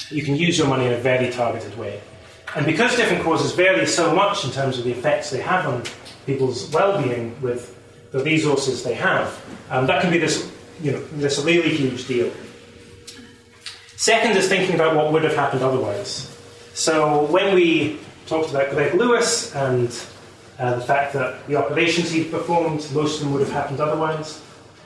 You 0.09 0.23
can 0.23 0.35
use 0.35 0.57
your 0.57 0.67
money 0.67 0.85
in 0.85 0.93
a 0.93 0.97
very 0.97 1.29
targeted 1.29 1.77
way. 1.77 2.01
And 2.55 2.65
because 2.65 2.95
different 2.95 3.23
causes 3.23 3.51
vary 3.51 3.85
so 3.85 4.15
much 4.15 4.43
in 4.43 4.51
terms 4.51 4.79
of 4.79 4.85
the 4.85 4.91
effects 4.91 5.29
they 5.29 5.41
have 5.41 5.67
on 5.67 5.83
people's 6.25 6.71
well-being 6.71 7.39
with 7.41 7.77
the 8.11 8.23
resources 8.23 8.83
they 8.83 8.95
have, 8.95 9.39
um, 9.69 9.85
that 9.85 10.01
can 10.01 10.11
be 10.11 10.17
this, 10.17 10.51
you 10.81 10.93
know, 10.93 11.03
this 11.13 11.43
really 11.43 11.69
huge 11.69 12.07
deal. 12.07 12.31
Second 13.97 14.37
is 14.37 14.47
thinking 14.47 14.75
about 14.75 14.95
what 14.95 15.11
would 15.11 15.23
have 15.23 15.35
happened 15.35 15.61
otherwise. 15.61 16.35
So 16.73 17.25
when 17.25 17.53
we 17.53 17.99
talked 18.25 18.49
about 18.49 18.71
Greg 18.71 18.93
Lewis 18.93 19.53
and 19.53 19.91
uh, 20.59 20.75
the 20.75 20.81
fact 20.81 21.13
that 21.13 21.45
the 21.47 21.55
operations 21.55 22.09
he 22.09 22.23
performed, 22.23 22.87
most 22.93 23.17
of 23.17 23.23
them 23.23 23.33
would 23.33 23.41
have 23.41 23.51
happened 23.51 23.79
otherwise. 23.79 24.41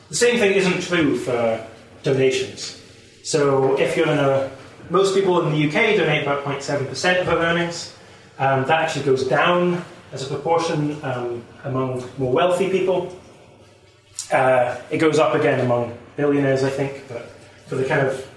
The 0.09 0.15
same 0.15 0.37
thing 0.37 0.53
isn't 0.53 0.81
true 0.81 1.17
for 1.17 1.65
donations. 2.03 2.81
So 3.23 3.79
if 3.79 3.95
you're 3.95 4.09
in 4.09 4.19
a, 4.19 4.51
most 4.89 5.15
people 5.15 5.41
in 5.45 5.53
the 5.53 5.67
UK 5.67 5.95
donate 5.95 6.23
about 6.23 6.43
0.7% 6.43 7.19
of 7.21 7.25
their 7.25 7.37
earnings. 7.37 7.95
Um, 8.39 8.65
that 8.65 8.81
actually 8.81 9.05
goes 9.05 9.27
down 9.27 9.85
as 10.11 10.23
a 10.23 10.27
proportion 10.27 10.97
um, 11.03 11.45
among 11.63 12.03
more 12.17 12.33
wealthy 12.33 12.69
people. 12.69 13.15
Uh, 14.31 14.77
it 14.89 14.97
goes 14.97 15.19
up 15.19 15.35
again 15.35 15.59
among 15.59 15.97
billionaires, 16.17 16.63
I 16.63 16.69
think, 16.69 17.03
but 17.07 17.29
for 17.67 17.75
the 17.75 17.85
kind 17.85 18.05
of 18.05 18.27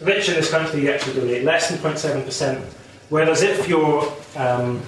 rich 0.00 0.28
in 0.28 0.34
this 0.34 0.50
country, 0.50 0.82
you 0.82 0.90
actually 0.92 1.14
donate 1.20 1.44
less 1.44 1.70
than 1.70 1.78
0.7%. 1.78 2.60
Whereas 3.08 3.42
if 3.42 3.68
you're 3.68 4.12
um, 4.36 4.82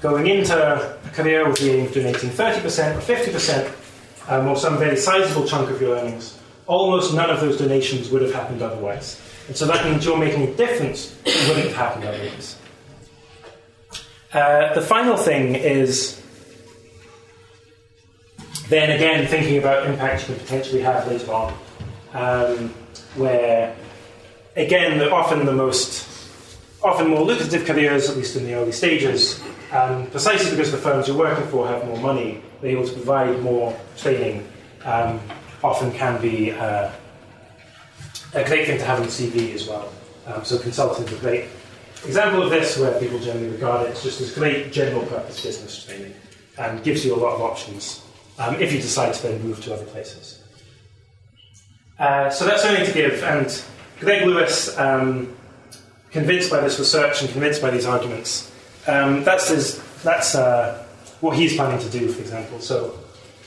going 0.00 0.26
into 0.26 0.56
a 0.56 0.98
career 1.10 1.48
with 1.48 1.58
the 1.58 1.70
aim 1.70 1.86
of 1.86 1.92
donating 1.92 2.30
30% 2.30 2.96
or 2.96 3.00
50%, 3.00 4.30
um, 4.30 4.48
or 4.48 4.56
some 4.56 4.78
very 4.78 4.96
sizable 4.96 5.46
chunk 5.46 5.70
of 5.70 5.80
your 5.80 5.96
earnings, 5.96 6.38
almost 6.66 7.14
none 7.14 7.30
of 7.30 7.40
those 7.40 7.58
donations 7.58 8.10
would 8.10 8.22
have 8.22 8.32
happened 8.32 8.62
otherwise. 8.62 9.20
And 9.48 9.56
so 9.56 9.66
that 9.66 9.84
means 9.84 10.04
you're 10.04 10.16
making 10.16 10.42
a 10.42 10.54
difference 10.54 11.10
that 11.24 11.48
wouldn't 11.48 11.66
have 11.66 11.76
happened 11.76 12.04
otherwise. 12.04 12.56
Uh, 14.32 14.74
the 14.74 14.82
final 14.82 15.16
thing 15.16 15.56
is 15.56 16.22
then 18.68 18.92
again 18.92 19.26
thinking 19.26 19.58
about 19.58 19.86
impact 19.86 20.28
you 20.28 20.34
can 20.34 20.44
potentially 20.44 20.80
have 20.80 21.08
later 21.08 21.32
on, 21.32 21.54
um, 22.14 22.68
where 23.16 23.74
again, 24.56 25.02
often 25.10 25.44
the 25.46 25.52
most, 25.52 26.06
often 26.82 27.08
more 27.08 27.22
lucrative 27.22 27.64
careers, 27.64 28.08
at 28.08 28.16
least 28.16 28.36
in 28.36 28.44
the 28.44 28.54
early 28.54 28.72
stages, 28.72 29.42
um, 29.72 30.06
precisely 30.10 30.50
because 30.50 30.72
the 30.72 30.78
firms 30.78 31.08
you're 31.08 31.16
working 31.16 31.46
for 31.48 31.66
have 31.66 31.86
more 31.86 31.98
money, 31.98 32.42
they're 32.60 32.72
able 32.72 32.86
to 32.86 32.92
provide 32.92 33.40
more 33.42 33.78
training, 33.96 34.46
um, 34.84 35.20
often 35.62 35.92
can 35.92 36.20
be 36.20 36.52
uh, 36.52 36.90
a 38.34 38.44
great 38.44 38.66
thing 38.66 38.78
to 38.78 38.84
have 38.84 39.00
on 39.00 39.06
CV 39.06 39.54
as 39.54 39.68
well. 39.68 39.92
Um, 40.26 40.44
so 40.44 40.58
consulting 40.58 41.06
is 41.06 41.12
a 41.12 41.16
great 41.16 41.44
example 42.04 42.42
of 42.42 42.50
this 42.50 42.78
where 42.78 42.98
people 42.98 43.18
generally 43.18 43.48
regard 43.50 43.86
it 43.86 43.92
as 43.92 44.02
just 44.02 44.20
as 44.20 44.32
great 44.32 44.72
general 44.72 45.04
purpose 45.06 45.42
business 45.42 45.84
training 45.84 46.14
and 46.58 46.82
gives 46.82 47.04
you 47.04 47.14
a 47.14 47.18
lot 47.18 47.34
of 47.34 47.40
options 47.40 48.04
um, 48.38 48.54
if 48.56 48.72
you 48.72 48.80
decide 48.80 49.14
to 49.14 49.22
then 49.22 49.42
move 49.42 49.62
to 49.62 49.74
other 49.74 49.84
places. 49.84 50.42
Uh, 51.98 52.30
so 52.30 52.46
that's 52.46 52.64
earning 52.64 52.86
to 52.86 52.92
give, 52.92 53.22
and 53.24 53.62
Greg 54.00 54.26
Lewis, 54.26 54.76
um, 54.78 55.36
convinced 56.10 56.50
by 56.50 56.60
this 56.60 56.78
research 56.78 57.20
and 57.20 57.30
convinced 57.30 57.60
by 57.60 57.70
these 57.70 57.84
arguments, 57.84 58.50
um, 58.86 59.24
that's, 59.24 59.48
his, 59.48 59.82
that's 60.02 60.34
uh, 60.34 60.86
what 61.20 61.36
he's 61.36 61.54
planning 61.54 61.78
to 61.80 61.90
do, 61.90 62.08
for 62.08 62.20
example. 62.20 62.60
So 62.60 62.98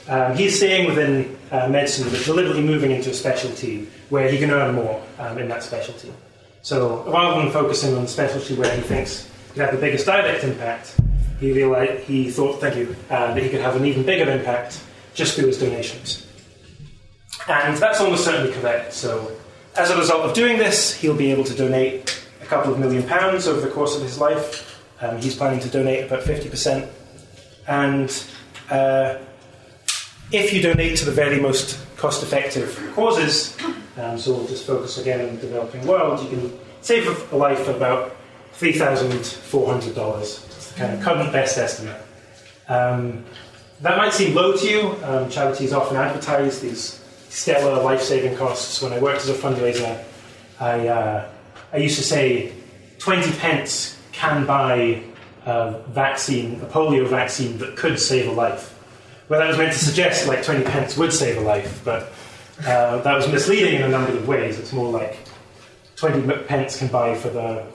um, 0.07 0.35
he's 0.35 0.57
staying 0.57 0.87
within 0.87 1.37
uh, 1.51 1.67
medicine, 1.69 2.09
but 2.09 2.23
deliberately 2.25 2.63
moving 2.63 2.91
into 2.91 3.09
a 3.09 3.13
specialty 3.13 3.87
where 4.09 4.29
he 4.29 4.37
can 4.37 4.51
earn 4.51 4.75
more 4.75 5.01
um, 5.19 5.37
in 5.37 5.47
that 5.49 5.63
specialty. 5.63 6.11
So 6.61 7.03
rather 7.11 7.41
than 7.41 7.51
focusing 7.51 7.95
on 7.95 8.03
the 8.03 8.07
specialty 8.07 8.55
where 8.55 8.73
he 8.75 8.81
thinks 8.81 9.29
he 9.53 9.59
have 9.59 9.71
the 9.71 9.77
biggest 9.77 10.05
direct 10.05 10.43
impact, 10.43 10.95
he 11.39 11.51
realized 11.51 12.03
he 12.03 12.29
thought, 12.29 12.61
thank 12.61 12.75
you, 12.75 12.95
uh, 13.09 13.33
that 13.33 13.43
he 13.43 13.49
could 13.49 13.61
have 13.61 13.75
an 13.75 13.85
even 13.85 14.03
bigger 14.03 14.29
impact 14.31 14.81
just 15.13 15.35
through 15.35 15.47
his 15.47 15.59
donations. 15.59 16.25
And 17.47 17.77
that's 17.77 17.99
almost 17.99 18.23
certainly 18.23 18.53
correct. 18.53 18.93
So 18.93 19.31
as 19.75 19.89
a 19.89 19.97
result 19.97 20.21
of 20.21 20.33
doing 20.33 20.57
this, 20.57 20.93
he'll 20.93 21.15
be 21.15 21.31
able 21.31 21.43
to 21.43 21.53
donate 21.53 22.23
a 22.41 22.45
couple 22.45 22.73
of 22.73 22.79
million 22.79 23.03
pounds 23.03 23.47
over 23.47 23.59
the 23.59 23.69
course 23.69 23.95
of 23.95 24.01
his 24.01 24.17
life. 24.17 24.72
Um, 25.03 25.17
he's 25.17 25.35
planning 25.35 25.59
to 25.59 25.69
donate 25.69 26.05
about 26.05 26.23
50%. 26.23 26.89
And 27.67 28.25
uh, 28.69 29.17
if 30.31 30.53
you 30.53 30.61
donate 30.61 30.97
to 30.97 31.05
the 31.05 31.11
very 31.11 31.41
most 31.41 31.77
cost 31.97 32.23
effective 32.23 32.91
causes, 32.95 33.57
um, 33.97 34.17
so 34.17 34.33
we'll 34.33 34.47
just 34.47 34.65
focus 34.65 34.97
again 34.97 35.27
on 35.27 35.35
the 35.35 35.41
developing 35.41 35.85
world, 35.85 36.23
you 36.23 36.29
can 36.29 36.57
save 36.81 37.33
a 37.33 37.35
life 37.35 37.65
for 37.65 37.71
about 37.71 38.15
$3,400. 38.53 40.21
It's 40.21 40.71
the 40.71 40.79
kind 40.79 40.93
of 40.93 41.01
current 41.01 41.33
best 41.33 41.57
estimate. 41.57 42.01
Um, 42.69 43.25
that 43.81 43.97
might 43.97 44.13
seem 44.13 44.33
low 44.33 44.55
to 44.55 44.65
you. 44.65 44.95
Um, 45.03 45.29
charities 45.29 45.73
often 45.73 45.97
advertise 45.97 46.61
these 46.61 47.03
stellar 47.27 47.83
life 47.83 48.01
saving 48.01 48.37
costs. 48.37 48.81
When 48.81 48.93
I 48.93 48.99
worked 48.99 49.23
as 49.23 49.29
a 49.29 49.33
fundraiser, 49.33 50.01
I, 50.61 50.87
uh, 50.87 51.29
I 51.73 51.77
used 51.77 51.97
to 51.97 52.03
say 52.03 52.53
20 52.99 53.33
pence 53.33 53.99
can 54.13 54.45
buy 54.45 55.03
a 55.45 55.71
vaccine, 55.89 56.61
a 56.61 56.65
polio 56.65 57.07
vaccine 57.07 57.57
that 57.57 57.75
could 57.75 57.99
save 57.99 58.27
a 58.27 58.31
life. 58.31 58.69
Well, 59.27 59.39
that 59.39 59.47
was 59.47 59.57
meant 59.57 59.73
to 59.73 59.79
suggest 59.79 60.27
like 60.27 60.43
20 60.43 60.63
pence 60.63 60.97
would 60.97 61.11
save 61.11 61.37
a 61.37 61.41
life, 61.41 61.81
but 61.83 62.13
uh, 62.65 63.01
that 63.01 63.15
was 63.15 63.27
misleading 63.27 63.75
in 63.75 63.81
a 63.83 63.89
number 63.89 64.11
of 64.11 64.27
ways. 64.27 64.59
It's 64.59 64.71
more 64.71 64.91
like 64.91 65.17
20 65.97 66.45
pence 66.45 66.77
can 66.77 66.87
buy 66.87 67.15
for 67.15 67.29
the 67.29 67.65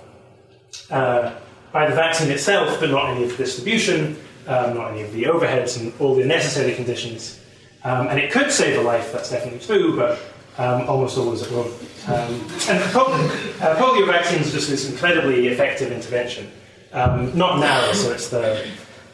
uh, 0.90 1.34
buy 1.72 1.88
the 1.88 1.94
vaccine 1.94 2.30
itself, 2.30 2.80
but 2.80 2.90
not 2.90 3.10
any 3.10 3.24
of 3.24 3.30
the 3.30 3.36
distribution, 3.36 4.16
um, 4.46 4.74
not 4.74 4.92
any 4.92 5.02
of 5.02 5.12
the 5.12 5.24
overheads 5.24 5.78
and 5.78 5.92
all 6.00 6.14
the 6.14 6.24
necessary 6.24 6.74
conditions. 6.74 7.40
Um, 7.84 8.08
and 8.08 8.18
it 8.18 8.32
could 8.32 8.50
save 8.50 8.78
a 8.78 8.82
life, 8.82 9.12
that's 9.12 9.30
definitely 9.30 9.60
true, 9.60 9.96
but 9.96 10.18
um, 10.58 10.88
almost 10.88 11.16
always 11.16 11.42
it 11.42 11.50
won't. 11.50 11.72
Um, 12.08 12.34
and 12.68 12.82
polio, 12.92 13.62
uh, 13.62 13.76
polio 13.76 14.06
vaccines 14.06 14.48
are 14.48 14.52
just 14.52 14.68
this 14.68 14.90
incredibly 14.90 15.48
effective 15.48 15.92
intervention. 15.92 16.50
Um, 16.92 17.36
not 17.36 17.60
now, 17.60 17.92
so 17.92 18.12
it's 18.12 18.28
the 18.28 18.66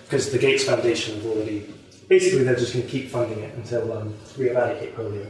because 0.05 0.31
the 0.31 0.39
Gates 0.39 0.65
Foundation 0.65 1.17
have 1.17 1.27
already 1.27 1.73
basically 2.09 2.45
they're 2.45 2.57
just 2.57 2.73
going 2.73 2.85
to 2.85 2.91
keep 2.91 3.09
funding 3.09 3.41
it 3.41 3.55
until 3.55 3.93
um, 3.93 4.15
we 4.39 4.51
eradicate 4.51 4.97
polio. 4.97 5.29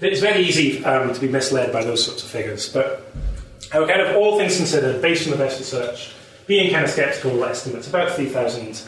It's 0.00 0.20
very 0.20 0.42
easy 0.42 0.84
um, 0.84 1.14
to 1.14 1.20
be 1.20 1.28
misled 1.28 1.72
by 1.72 1.84
those 1.84 2.04
sorts 2.04 2.24
of 2.24 2.28
figures, 2.28 2.68
but 2.72 3.12
uh, 3.72 3.86
kind 3.86 4.00
of 4.00 4.16
all 4.16 4.36
things 4.36 4.56
considered, 4.56 5.00
based 5.00 5.26
on 5.26 5.30
the 5.30 5.38
best 5.38 5.60
research, 5.60 6.12
being 6.46 6.72
kind 6.72 6.84
of 6.84 6.90
skeptical 6.90 7.42
estimates 7.44 7.88
about 7.88 8.10
three 8.12 8.26
thousand 8.26 8.82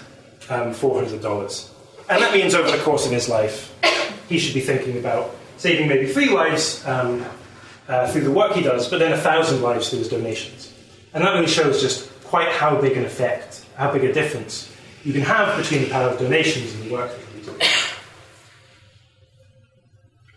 um, 0.51 0.73
four 0.75 1.01
hundred 1.01 1.23
dollars. 1.23 1.71
And 2.11 2.21
that 2.23 2.35
means 2.35 2.55
over 2.55 2.71
the 2.71 2.83
course 2.83 3.07
of 3.07 3.13
his 3.13 3.29
life, 3.29 3.73
he 4.29 4.39
should 4.39 4.55
be 4.55 4.61
thinking 4.61 4.99
about 4.99 5.37
saving 5.57 5.89
maybe 5.89 6.07
three 6.07 6.31
lives 6.31 6.85
um, 6.87 7.25
uh, 7.89 8.11
through 8.11 8.23
the 8.23 8.31
work 8.31 8.53
he 8.53 8.63
does, 8.63 8.89
but 8.89 8.99
then 8.99 9.13
a 9.13 9.19
thousand 9.19 9.63
lives 9.63 9.91
through 9.91 10.01
his 10.01 10.09
donations. 10.09 10.73
And 11.13 11.23
that 11.23 11.33
really 11.35 11.47
shows 11.47 11.81
just 11.81 12.11
quite 12.25 12.49
how 12.49 12.81
big 12.81 12.97
an 12.97 13.05
effect, 13.05 13.65
how 13.77 13.93
big 13.93 14.05
a 14.05 14.13
difference 14.13 14.71
you 15.05 15.13
can 15.13 15.23
have 15.23 15.57
between 15.57 15.83
the 15.83 15.91
power 15.91 16.09
of 16.11 16.19
donations 16.19 16.75
and 16.75 16.85
the 16.85 16.93
work 16.93 17.11
that 17.11 17.21
you 17.37 17.53
do. 17.53 17.67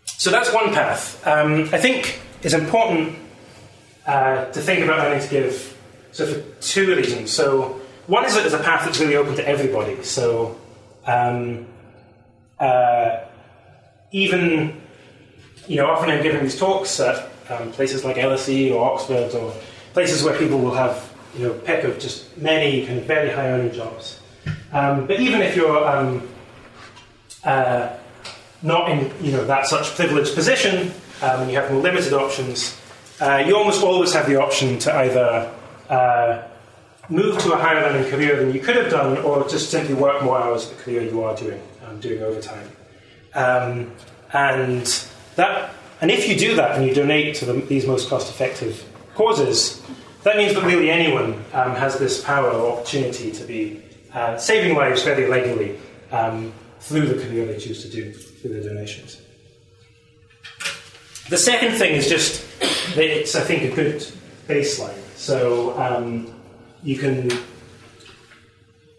So 0.06 0.30
that's 0.30 0.52
one 0.52 0.74
path. 0.74 1.26
Um, 1.26 1.68
I 1.72 1.78
think 1.78 2.20
it's 2.42 2.54
important 2.54 3.16
uh, 4.06 4.46
to 4.46 4.60
think 4.60 4.84
about 4.84 5.06
earning 5.06 5.22
to 5.22 5.28
give. 5.28 5.76
So 6.12 6.26
for 6.26 6.40
two 6.60 6.94
reasons. 6.94 7.30
So 7.30 7.80
one 8.06 8.24
is 8.24 8.34
that 8.34 8.44
it's 8.44 8.54
a 8.54 8.58
path 8.58 8.84
that's 8.84 9.00
really 9.00 9.16
open 9.16 9.36
to 9.36 9.46
everybody. 9.46 10.02
So 10.02 10.58
um, 11.06 11.66
uh, 12.58 13.20
even, 14.12 14.80
you 15.66 15.76
know, 15.76 15.86
often 15.86 16.10
I'm 16.10 16.22
giving 16.22 16.42
these 16.42 16.58
talks 16.58 17.00
at 17.00 17.30
um, 17.50 17.72
places 17.72 18.04
like 18.04 18.16
LSE 18.16 18.74
or 18.74 18.92
Oxford 18.92 19.34
or 19.34 19.54
places 19.92 20.22
where 20.22 20.36
people 20.38 20.58
will 20.58 20.74
have, 20.74 21.12
you 21.36 21.46
know, 21.46 21.54
pick 21.54 21.84
of 21.84 21.98
just 21.98 22.36
many 22.38 22.86
kind 22.86 22.98
of 22.98 23.04
very 23.04 23.30
high 23.30 23.50
earning 23.50 23.72
jobs. 23.72 24.20
Um, 24.72 25.06
but 25.06 25.20
even 25.20 25.40
if 25.40 25.56
you're 25.56 25.86
um, 25.86 26.28
uh, 27.44 27.96
not 28.62 28.90
in, 28.90 29.12
you 29.24 29.32
know, 29.32 29.44
that 29.44 29.66
such 29.66 29.94
privileged 29.94 30.34
position 30.34 30.90
um, 31.22 31.42
and 31.42 31.50
you 31.50 31.56
have 31.56 31.70
more 31.70 31.80
limited 31.80 32.12
options, 32.12 32.78
uh, 33.20 33.42
you 33.46 33.56
almost 33.56 33.82
always 33.82 34.12
have 34.12 34.26
the 34.26 34.36
option 34.40 34.78
to 34.78 34.94
either 34.94 35.52
uh, 35.88 36.42
move 37.08 37.38
to 37.40 37.52
a 37.52 37.56
higher 37.56 37.80
learning 37.80 38.10
career 38.10 38.36
than 38.36 38.52
you 38.52 38.60
could 38.60 38.76
have 38.76 38.90
done, 38.90 39.18
or 39.18 39.46
just 39.48 39.70
simply 39.70 39.94
work 39.94 40.22
more 40.22 40.38
hours 40.38 40.70
at 40.70 40.76
the 40.76 40.82
career 40.82 41.02
you 41.02 41.22
are 41.22 41.34
doing, 41.36 41.60
um, 41.86 41.98
doing 42.00 42.22
overtime. 42.22 42.68
Um, 43.38 43.92
and 44.32 44.86
that, 45.36 45.72
and 46.00 46.10
if 46.10 46.28
you 46.28 46.36
do 46.36 46.56
that 46.56 46.76
and 46.76 46.86
you 46.86 46.94
donate 46.94 47.36
to 47.36 47.44
the, 47.44 47.52
these 47.52 47.86
most 47.86 48.08
cost-effective 48.08 48.84
causes, 49.14 49.80
that 50.24 50.36
means 50.36 50.54
that 50.54 50.64
really 50.64 50.90
anyone 50.90 51.34
um, 51.52 51.74
has 51.76 51.98
this 51.98 52.22
power 52.22 52.50
or 52.50 52.78
opportunity 52.78 53.30
to 53.30 53.44
be 53.44 53.82
uh, 54.12 54.36
saving 54.36 54.76
lives 54.76 55.02
very 55.02 55.26
regularly 55.30 55.78
um, 56.10 56.52
through 56.80 57.06
the 57.06 57.14
career 57.14 57.46
they 57.46 57.58
choose 57.58 57.82
to 57.82 57.88
do 57.88 58.12
through 58.12 58.52
their 58.54 58.62
donations. 58.62 59.22
The 61.28 61.38
second 61.38 61.76
thing 61.78 61.92
is 61.94 62.08
just 62.08 62.44
it's, 62.96 63.34
I 63.36 63.42
think, 63.42 63.72
a 63.72 63.74
good 63.74 64.04
baseline. 64.48 64.98
So 65.16 65.78
um, 65.78 66.32
you 66.82 66.96
can, 66.96 67.30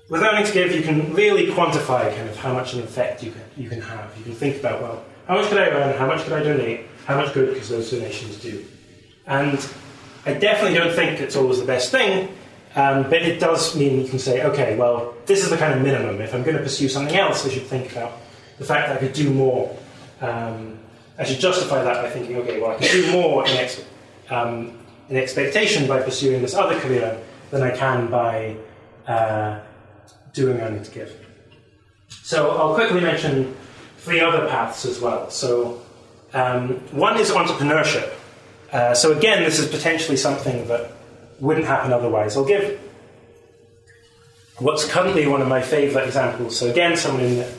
with 0.09 0.23
earning 0.23 0.45
to 0.45 0.51
give, 0.51 0.73
you 0.73 0.81
can 0.81 1.13
really 1.13 1.47
quantify 1.47 2.13
kind 2.15 2.27
of 2.27 2.35
how 2.35 2.53
much 2.53 2.73
an 2.73 2.81
effect 2.81 3.23
you 3.23 3.31
can, 3.31 3.41
you 3.55 3.69
can 3.69 3.79
have. 3.81 4.15
You 4.17 4.23
can 4.23 4.33
think 4.33 4.59
about, 4.59 4.81
well, 4.81 5.05
how 5.27 5.35
much 5.35 5.49
could 5.49 5.59
I 5.59 5.69
earn? 5.69 5.97
How 5.97 6.07
much 6.07 6.23
could 6.23 6.33
I 6.33 6.41
donate? 6.41 6.81
How 7.05 7.15
much 7.15 7.33
good 7.33 7.53
could 7.53 7.63
those 7.63 7.91
donations 7.91 8.37
do? 8.37 8.65
And 9.27 9.57
I 10.25 10.33
definitely 10.33 10.77
don't 10.77 10.93
think 10.93 11.19
it's 11.19 11.35
always 11.35 11.59
the 11.59 11.65
best 11.65 11.91
thing, 11.91 12.35
um, 12.75 13.03
but 13.03 13.21
it 13.21 13.39
does 13.39 13.75
mean 13.75 14.01
you 14.01 14.07
can 14.07 14.17
say, 14.17 14.43
okay, 14.43 14.75
well, 14.75 15.13
this 15.27 15.43
is 15.43 15.51
the 15.51 15.57
kind 15.57 15.73
of 15.73 15.81
minimum. 15.81 16.19
If 16.21 16.33
I'm 16.33 16.43
going 16.43 16.57
to 16.57 16.63
pursue 16.63 16.89
something 16.89 17.15
else, 17.15 17.45
I 17.45 17.49
should 17.49 17.67
think 17.67 17.91
about 17.91 18.13
the 18.57 18.65
fact 18.65 18.87
that 18.87 18.97
I 18.97 18.99
could 18.99 19.13
do 19.13 19.31
more. 19.31 19.77
Um, 20.21 20.79
I 21.19 21.23
should 21.23 21.39
justify 21.39 21.83
that 21.83 22.01
by 22.01 22.09
thinking, 22.09 22.37
okay, 22.37 22.59
well, 22.59 22.71
I 22.71 22.75
can 22.75 22.87
do 22.87 23.11
more 23.11 23.45
in, 23.45 23.57
ex- 23.57 23.83
um, 24.29 24.79
in 25.09 25.17
expectation 25.17 25.87
by 25.87 26.01
pursuing 26.01 26.41
this 26.41 26.55
other 26.55 26.79
career 26.79 27.19
than 27.51 27.61
I 27.61 27.75
can 27.75 28.09
by 28.09 28.55
uh, 29.07 29.59
doing 30.39 30.59
earning 30.61 30.83
to 30.83 30.91
give. 30.91 31.11
So 32.23 32.51
I'll 32.51 32.73
quickly 32.73 33.01
mention 33.01 33.55
three 33.99 34.21
other 34.21 34.47
paths 34.47 34.85
as 34.85 34.99
well. 34.99 35.29
So, 35.29 35.81
um, 36.33 36.75
one 36.91 37.19
is 37.19 37.31
entrepreneurship. 37.31 38.13
Uh, 38.71 38.93
so, 38.93 39.17
again, 39.17 39.43
this 39.43 39.59
is 39.59 39.67
potentially 39.67 40.17
something 40.17 40.67
that 40.67 40.91
wouldn't 41.39 41.65
happen 41.65 41.91
otherwise. 41.91 42.37
I'll 42.37 42.45
give 42.45 42.79
what's 44.57 44.89
currently 44.89 45.25
one 45.27 45.41
of 45.41 45.47
my 45.47 45.61
favourite 45.61 46.05
examples. 46.05 46.57
So, 46.57 46.69
again, 46.69 46.95
someone 46.95 47.23
in 47.23 47.35
the 47.37 47.53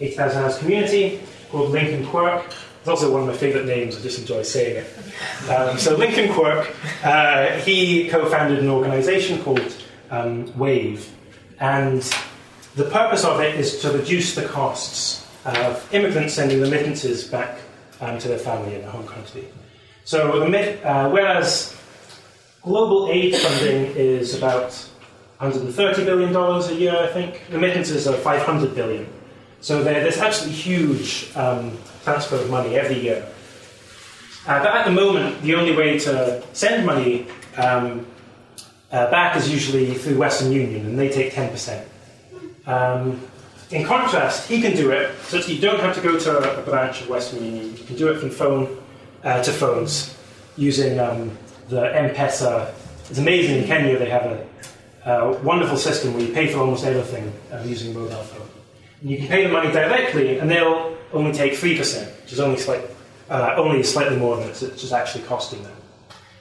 80,000 0.00 0.42
Hours 0.42 0.58
community 0.58 1.20
called 1.50 1.70
Lincoln 1.70 2.06
Quirk. 2.06 2.44
It's 2.80 2.88
also 2.88 3.10
one 3.10 3.22
of 3.22 3.28
my 3.28 3.36
favourite 3.36 3.66
names, 3.66 3.96
I 3.96 4.00
just 4.00 4.18
enjoy 4.18 4.42
saying 4.42 4.84
it. 4.84 5.50
Um, 5.50 5.78
so, 5.78 5.96
Lincoln 5.96 6.32
Quirk, 6.34 6.74
uh, 7.04 7.58
he 7.60 8.08
co 8.08 8.28
founded 8.28 8.58
an 8.58 8.68
organisation 8.68 9.42
called 9.42 9.74
um, 10.10 10.56
Wave. 10.58 11.13
And 11.60 12.02
the 12.74 12.84
purpose 12.84 13.24
of 13.24 13.40
it 13.40 13.54
is 13.54 13.80
to 13.82 13.92
reduce 13.92 14.34
the 14.34 14.46
costs 14.46 15.26
of 15.44 15.94
immigrants 15.94 16.34
sending 16.34 16.60
remittances 16.60 17.24
back 17.24 17.58
um, 18.00 18.18
to 18.18 18.28
their 18.28 18.38
family 18.38 18.74
in 18.74 18.82
their 18.82 18.90
home 18.90 19.06
country. 19.06 19.46
So, 20.04 20.42
uh, 20.42 21.10
whereas 21.10 21.76
global 22.62 23.08
aid 23.10 23.36
funding 23.36 23.94
is 23.96 24.34
about 24.34 24.70
$130 25.40 26.04
billion 26.04 26.34
a 26.34 26.72
year, 26.74 26.96
I 26.96 27.06
think, 27.08 27.42
remittances 27.50 28.06
are 28.06 28.14
500 28.14 28.74
billion. 28.74 29.06
So 29.60 29.82
there's 29.82 30.18
absolutely 30.18 30.60
huge 30.60 31.30
um, 31.36 31.76
transfer 32.02 32.36
of 32.36 32.50
money 32.50 32.76
every 32.76 33.00
year. 33.00 33.26
Uh, 34.46 34.62
but 34.62 34.74
at 34.74 34.84
the 34.84 34.90
moment, 34.90 35.40
the 35.42 35.54
only 35.54 35.74
way 35.74 35.98
to 36.00 36.42
send 36.52 36.84
money 36.84 37.26
um, 37.56 38.06
uh, 38.94 39.10
back 39.10 39.36
is 39.36 39.50
usually 39.50 39.92
through 39.94 40.16
Western 40.16 40.52
Union, 40.52 40.86
and 40.86 40.96
they 40.96 41.08
take 41.08 41.32
10%. 41.32 41.84
Um, 42.64 43.20
in 43.70 43.84
contrast, 43.84 44.48
he 44.48 44.62
can 44.62 44.76
do 44.76 44.92
it 44.92 45.12
so 45.22 45.38
you 45.38 45.60
don't 45.60 45.80
have 45.80 45.96
to 45.96 46.00
go 46.00 46.16
to 46.16 46.60
a 46.60 46.62
branch 46.62 47.00
of 47.00 47.08
Western 47.08 47.44
Union. 47.44 47.76
You 47.76 47.84
can 47.84 47.96
do 47.96 48.12
it 48.12 48.20
from 48.20 48.30
phone 48.30 48.78
uh, 49.24 49.42
to 49.42 49.52
phones 49.52 50.16
using 50.56 51.00
um, 51.00 51.36
the 51.68 51.92
M-Pesa. 51.96 52.72
It's 53.10 53.18
amazing 53.18 53.62
in 53.62 53.64
Kenya 53.66 53.98
they 53.98 54.10
have 54.10 54.26
a, 54.26 54.46
a, 55.06 55.32
wonderful 55.42 55.76
system 55.76 56.14
where 56.14 56.22
you 56.22 56.32
pay 56.32 56.46
for 56.46 56.60
almost 56.60 56.84
everything 56.84 57.32
uh, 57.52 57.64
using 57.64 57.90
a 57.90 57.98
mobile 57.98 58.14
phone. 58.22 58.48
And 59.00 59.10
you 59.10 59.18
can 59.18 59.26
pay 59.26 59.44
the 59.44 59.52
money 59.52 59.72
directly, 59.72 60.38
and 60.38 60.48
they'll 60.48 60.96
only 61.12 61.32
take 61.32 61.54
3%, 61.54 62.22
which 62.22 62.32
is 62.32 62.38
only, 62.38 62.58
slight, 62.58 62.82
uh, 63.28 63.54
only 63.56 63.82
slightly 63.82 64.16
more 64.16 64.36
than 64.36 64.48
it's, 64.48 64.62
it's 64.62 64.92
actually 64.92 65.24
costing 65.24 65.64
them. 65.64 65.76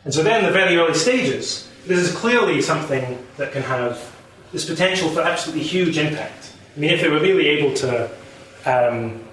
And 0.06 0.14
so 0.14 0.22
then, 0.22 0.42
in 0.42 0.46
the 0.46 0.52
very 0.52 0.78
early 0.78 0.94
stages, 0.94 1.68
this 1.86 2.00
is 2.00 2.16
clearly 2.16 2.62
something 2.62 3.18
that 3.38 3.52
can 3.52 3.62
have 3.64 4.14
this 4.52 4.66
potential 4.66 5.10
for 5.10 5.22
absolutely 5.22 5.64
huge 5.64 5.98
impact. 5.98 6.54
I 6.76 6.80
mean, 6.80 6.92
if 6.92 7.02
they 7.02 7.10
were 7.10 7.20
really 7.20 7.48
able 7.48 7.74
to 7.76 8.10
um, 8.66 9.24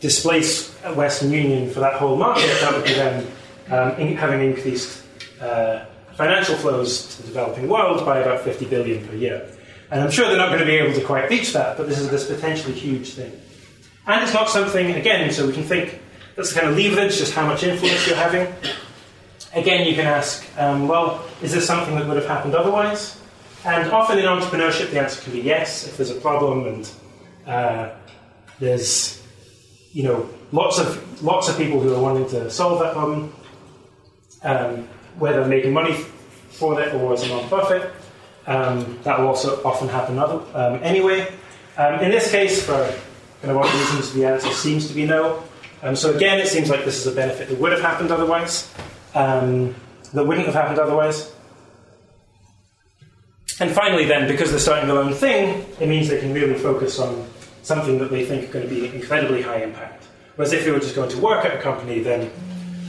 displace 0.00 0.72
Western 0.94 1.32
Union 1.32 1.70
for 1.70 1.80
that 1.80 1.94
whole 1.94 2.16
market, 2.16 2.48
that 2.60 2.72
would 2.72 2.84
be 2.84 2.94
then 2.94 3.26
um, 3.70 3.92
in, 3.98 4.16
having 4.16 4.40
increased 4.40 5.02
uh, 5.40 5.84
financial 6.14 6.54
flows 6.56 7.16
to 7.16 7.22
the 7.22 7.28
developing 7.28 7.68
world 7.68 8.04
by 8.04 8.18
about 8.18 8.40
50 8.40 8.66
billion 8.66 9.06
per 9.06 9.14
year. 9.14 9.48
And 9.90 10.00
I'm 10.00 10.10
sure 10.10 10.28
they're 10.28 10.36
not 10.36 10.48
going 10.48 10.60
to 10.60 10.66
be 10.66 10.76
able 10.76 10.94
to 10.94 11.04
quite 11.04 11.30
reach 11.30 11.52
that, 11.52 11.76
but 11.76 11.88
this 11.88 11.98
is 11.98 12.10
this 12.10 12.26
potentially 12.26 12.74
huge 12.74 13.10
thing. 13.10 13.32
And 14.06 14.22
it's 14.22 14.34
not 14.34 14.48
something, 14.48 14.92
again, 14.92 15.30
so 15.32 15.46
we 15.46 15.52
can 15.52 15.64
think 15.64 16.00
that's 16.34 16.52
the 16.52 16.60
kind 16.60 16.72
of 16.72 16.78
leverage, 16.78 17.16
just 17.16 17.32
how 17.32 17.46
much 17.46 17.62
influence 17.62 18.06
you're 18.06 18.16
having. 18.16 18.52
Again, 19.56 19.86
you 19.86 19.94
can 19.94 20.06
ask, 20.06 20.46
um, 20.58 20.86
well, 20.86 21.24
is 21.42 21.50
this 21.52 21.66
something 21.66 21.94
that 21.94 22.06
would 22.06 22.18
have 22.18 22.26
happened 22.26 22.54
otherwise? 22.54 23.18
And 23.64 23.90
often 23.90 24.18
in 24.18 24.26
entrepreneurship, 24.26 24.90
the 24.90 25.00
answer 25.00 25.22
can 25.22 25.32
be 25.32 25.40
yes. 25.40 25.88
If 25.88 25.96
there's 25.96 26.10
a 26.10 26.20
problem 26.20 26.66
and 26.66 26.90
uh, 27.46 27.88
there's, 28.60 29.26
you 29.92 30.02
know, 30.02 30.28
lots 30.52 30.78
of 30.78 31.22
lots 31.22 31.48
of 31.48 31.56
people 31.56 31.80
who 31.80 31.94
are 31.94 32.00
wanting 32.00 32.28
to 32.28 32.50
solve 32.50 32.80
that 32.80 32.92
problem, 32.92 33.34
um, 34.42 34.86
whether 35.18 35.42
making 35.46 35.72
money 35.72 35.94
for 36.50 36.78
it 36.78 36.94
or 36.94 37.14
as 37.14 37.22
a 37.22 37.28
non-profit, 37.28 37.90
um, 38.46 38.98
that 39.04 39.18
will 39.18 39.28
also 39.28 39.62
often 39.64 39.88
happen 39.88 40.18
other, 40.18 40.44
um, 40.54 40.80
anyway. 40.82 41.26
Um, 41.78 42.00
in 42.00 42.10
this 42.10 42.30
case, 42.30 42.62
for 42.62 42.76
kind 43.40 43.52
of 43.52 43.56
what 43.56 43.72
reasons, 43.72 44.12
the 44.12 44.26
answer 44.26 44.50
seems 44.50 44.86
to 44.88 44.94
be 44.94 45.06
no. 45.06 45.42
Um, 45.82 45.96
so 45.96 46.14
again, 46.14 46.38
it 46.40 46.48
seems 46.48 46.68
like 46.68 46.84
this 46.84 46.98
is 46.98 47.06
a 47.06 47.14
benefit 47.14 47.48
that 47.48 47.58
would 47.58 47.72
have 47.72 47.80
happened 47.80 48.10
otherwise, 48.10 48.70
um, 49.16 49.74
that 50.12 50.24
wouldn't 50.24 50.46
have 50.46 50.54
happened 50.54 50.78
otherwise. 50.78 51.32
And 53.58 53.70
finally, 53.70 54.04
then, 54.04 54.28
because 54.28 54.50
they're 54.50 54.60
starting 54.60 54.88
their 54.88 54.98
own 54.98 55.14
thing, 55.14 55.64
it 55.80 55.88
means 55.88 56.08
they 56.08 56.20
can 56.20 56.34
really 56.34 56.54
focus 56.54 56.98
on 56.98 57.26
something 57.62 57.98
that 57.98 58.10
they 58.10 58.24
think 58.24 58.50
are 58.50 58.52
going 58.52 58.68
to 58.68 58.72
be 58.72 58.94
incredibly 58.94 59.42
high 59.42 59.62
impact. 59.62 60.04
Whereas 60.36 60.52
if 60.52 60.64
they 60.64 60.70
were 60.70 60.78
just 60.78 60.94
going 60.94 61.08
to 61.10 61.18
work 61.18 61.44
at 61.46 61.56
a 61.56 61.62
company, 61.62 62.00
then 62.00 62.30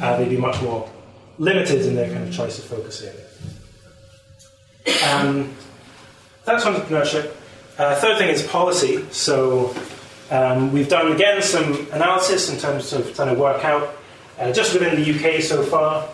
uh, 0.01 0.17
they'd 0.17 0.29
be 0.29 0.37
much 0.37 0.61
more 0.61 0.89
limited 1.37 1.85
in 1.85 1.95
their 1.95 2.11
kind 2.13 2.27
of 2.27 2.33
choice 2.33 2.59
of 2.59 2.65
focus 2.65 3.01
area. 3.01 3.23
Um, 5.09 5.55
that's 6.43 6.65
entrepreneurship. 6.65 7.33
Uh, 7.77 7.95
third 7.95 8.17
thing 8.17 8.29
is 8.29 8.43
policy. 8.43 9.05
So 9.11 9.73
um, 10.29 10.73
we've 10.73 10.89
done 10.89 11.13
again 11.13 11.41
some 11.41 11.87
analysis 11.93 12.51
in 12.51 12.59
terms 12.59 12.91
of 12.91 13.15
trying 13.15 13.33
to 13.33 13.39
work 13.39 13.63
out 13.63 13.95
uh, 14.37 14.51
just 14.51 14.73
within 14.73 15.01
the 15.01 15.13
UK 15.13 15.41
so 15.41 15.63
far 15.63 16.09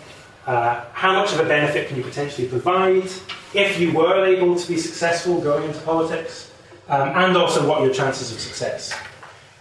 uh, 0.46 0.84
how 0.92 1.12
much 1.12 1.32
of 1.32 1.40
a 1.40 1.44
benefit 1.44 1.88
can 1.88 1.96
you 1.96 2.02
potentially 2.02 2.46
provide 2.48 3.10
if 3.54 3.78
you 3.78 3.92
were 3.92 4.26
able 4.26 4.56
to 4.56 4.68
be 4.68 4.76
successful 4.76 5.40
going 5.40 5.64
into 5.64 5.80
politics, 5.80 6.50
um, 6.88 7.08
and 7.10 7.36
also 7.36 7.66
what 7.66 7.80
are 7.80 7.86
your 7.86 7.94
chances 7.94 8.32
of 8.32 8.40
success. 8.40 8.92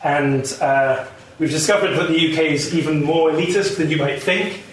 And 0.04 0.46
uh, 0.60 1.06
we've 1.39 1.52
discovered 1.52 1.96
that 1.96 2.10
the 2.10 2.32
UK 2.32 2.52
is 2.52 2.76
even 2.76 3.04
more 3.04 3.32
elitist 3.32 3.78
than 3.78 3.89
you 3.89 3.98
might 3.98 4.22
think. 4.22 4.63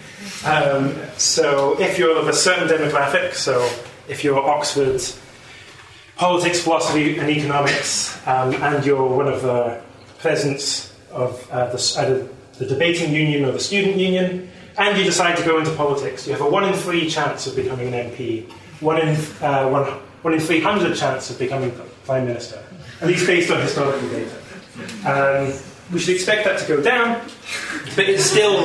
Um, 0.44 0.94
so 1.16 1.78
if 1.80 1.98
you're 1.98 2.18
of 2.18 2.28
a 2.28 2.32
certain 2.32 2.66
demographic, 2.66 3.34
so 3.34 3.60
if 4.08 4.24
you're 4.24 4.38
Oxford 4.38 5.00
politics, 6.16 6.60
philosophy, 6.62 7.18
and 7.18 7.30
economics, 7.30 8.14
um, 8.26 8.52
and 8.54 8.84
you're 8.84 9.06
one 9.06 9.28
of 9.28 9.42
the 9.42 9.80
presidents 10.18 10.94
of 11.10 11.50
uh, 11.50 11.66
the, 11.72 11.94
either 11.98 12.28
the 12.58 12.66
debating 12.66 13.14
union 13.14 13.44
or 13.44 13.52
the 13.52 13.60
student 13.60 13.96
union, 13.96 14.49
and 14.80 14.96
you 14.96 15.04
decide 15.04 15.36
to 15.36 15.44
go 15.44 15.58
into 15.58 15.70
politics, 15.72 16.26
you 16.26 16.32
have 16.32 16.40
a 16.40 16.48
one 16.48 16.64
in 16.64 16.72
three 16.72 17.08
chance 17.08 17.46
of 17.46 17.54
becoming 17.54 17.92
an 17.92 18.10
MP, 18.10 18.50
one 18.80 18.98
in, 18.98 19.14
uh, 19.42 19.68
one, 19.68 19.84
one 20.22 20.34
in 20.34 20.40
300 20.40 20.96
chance 20.96 21.28
of 21.28 21.38
becoming 21.38 21.70
Prime 22.06 22.26
Minister, 22.26 22.64
at 23.02 23.06
least 23.06 23.26
based 23.26 23.50
on 23.50 23.60
historical 23.60 24.08
data. 24.08 24.36
Um, 25.06 25.52
we 25.92 25.98
should 25.98 26.14
expect 26.14 26.44
that 26.44 26.58
to 26.60 26.66
go 26.66 26.82
down, 26.82 27.20
but 27.94 28.08
it's 28.08 28.24
still, 28.24 28.56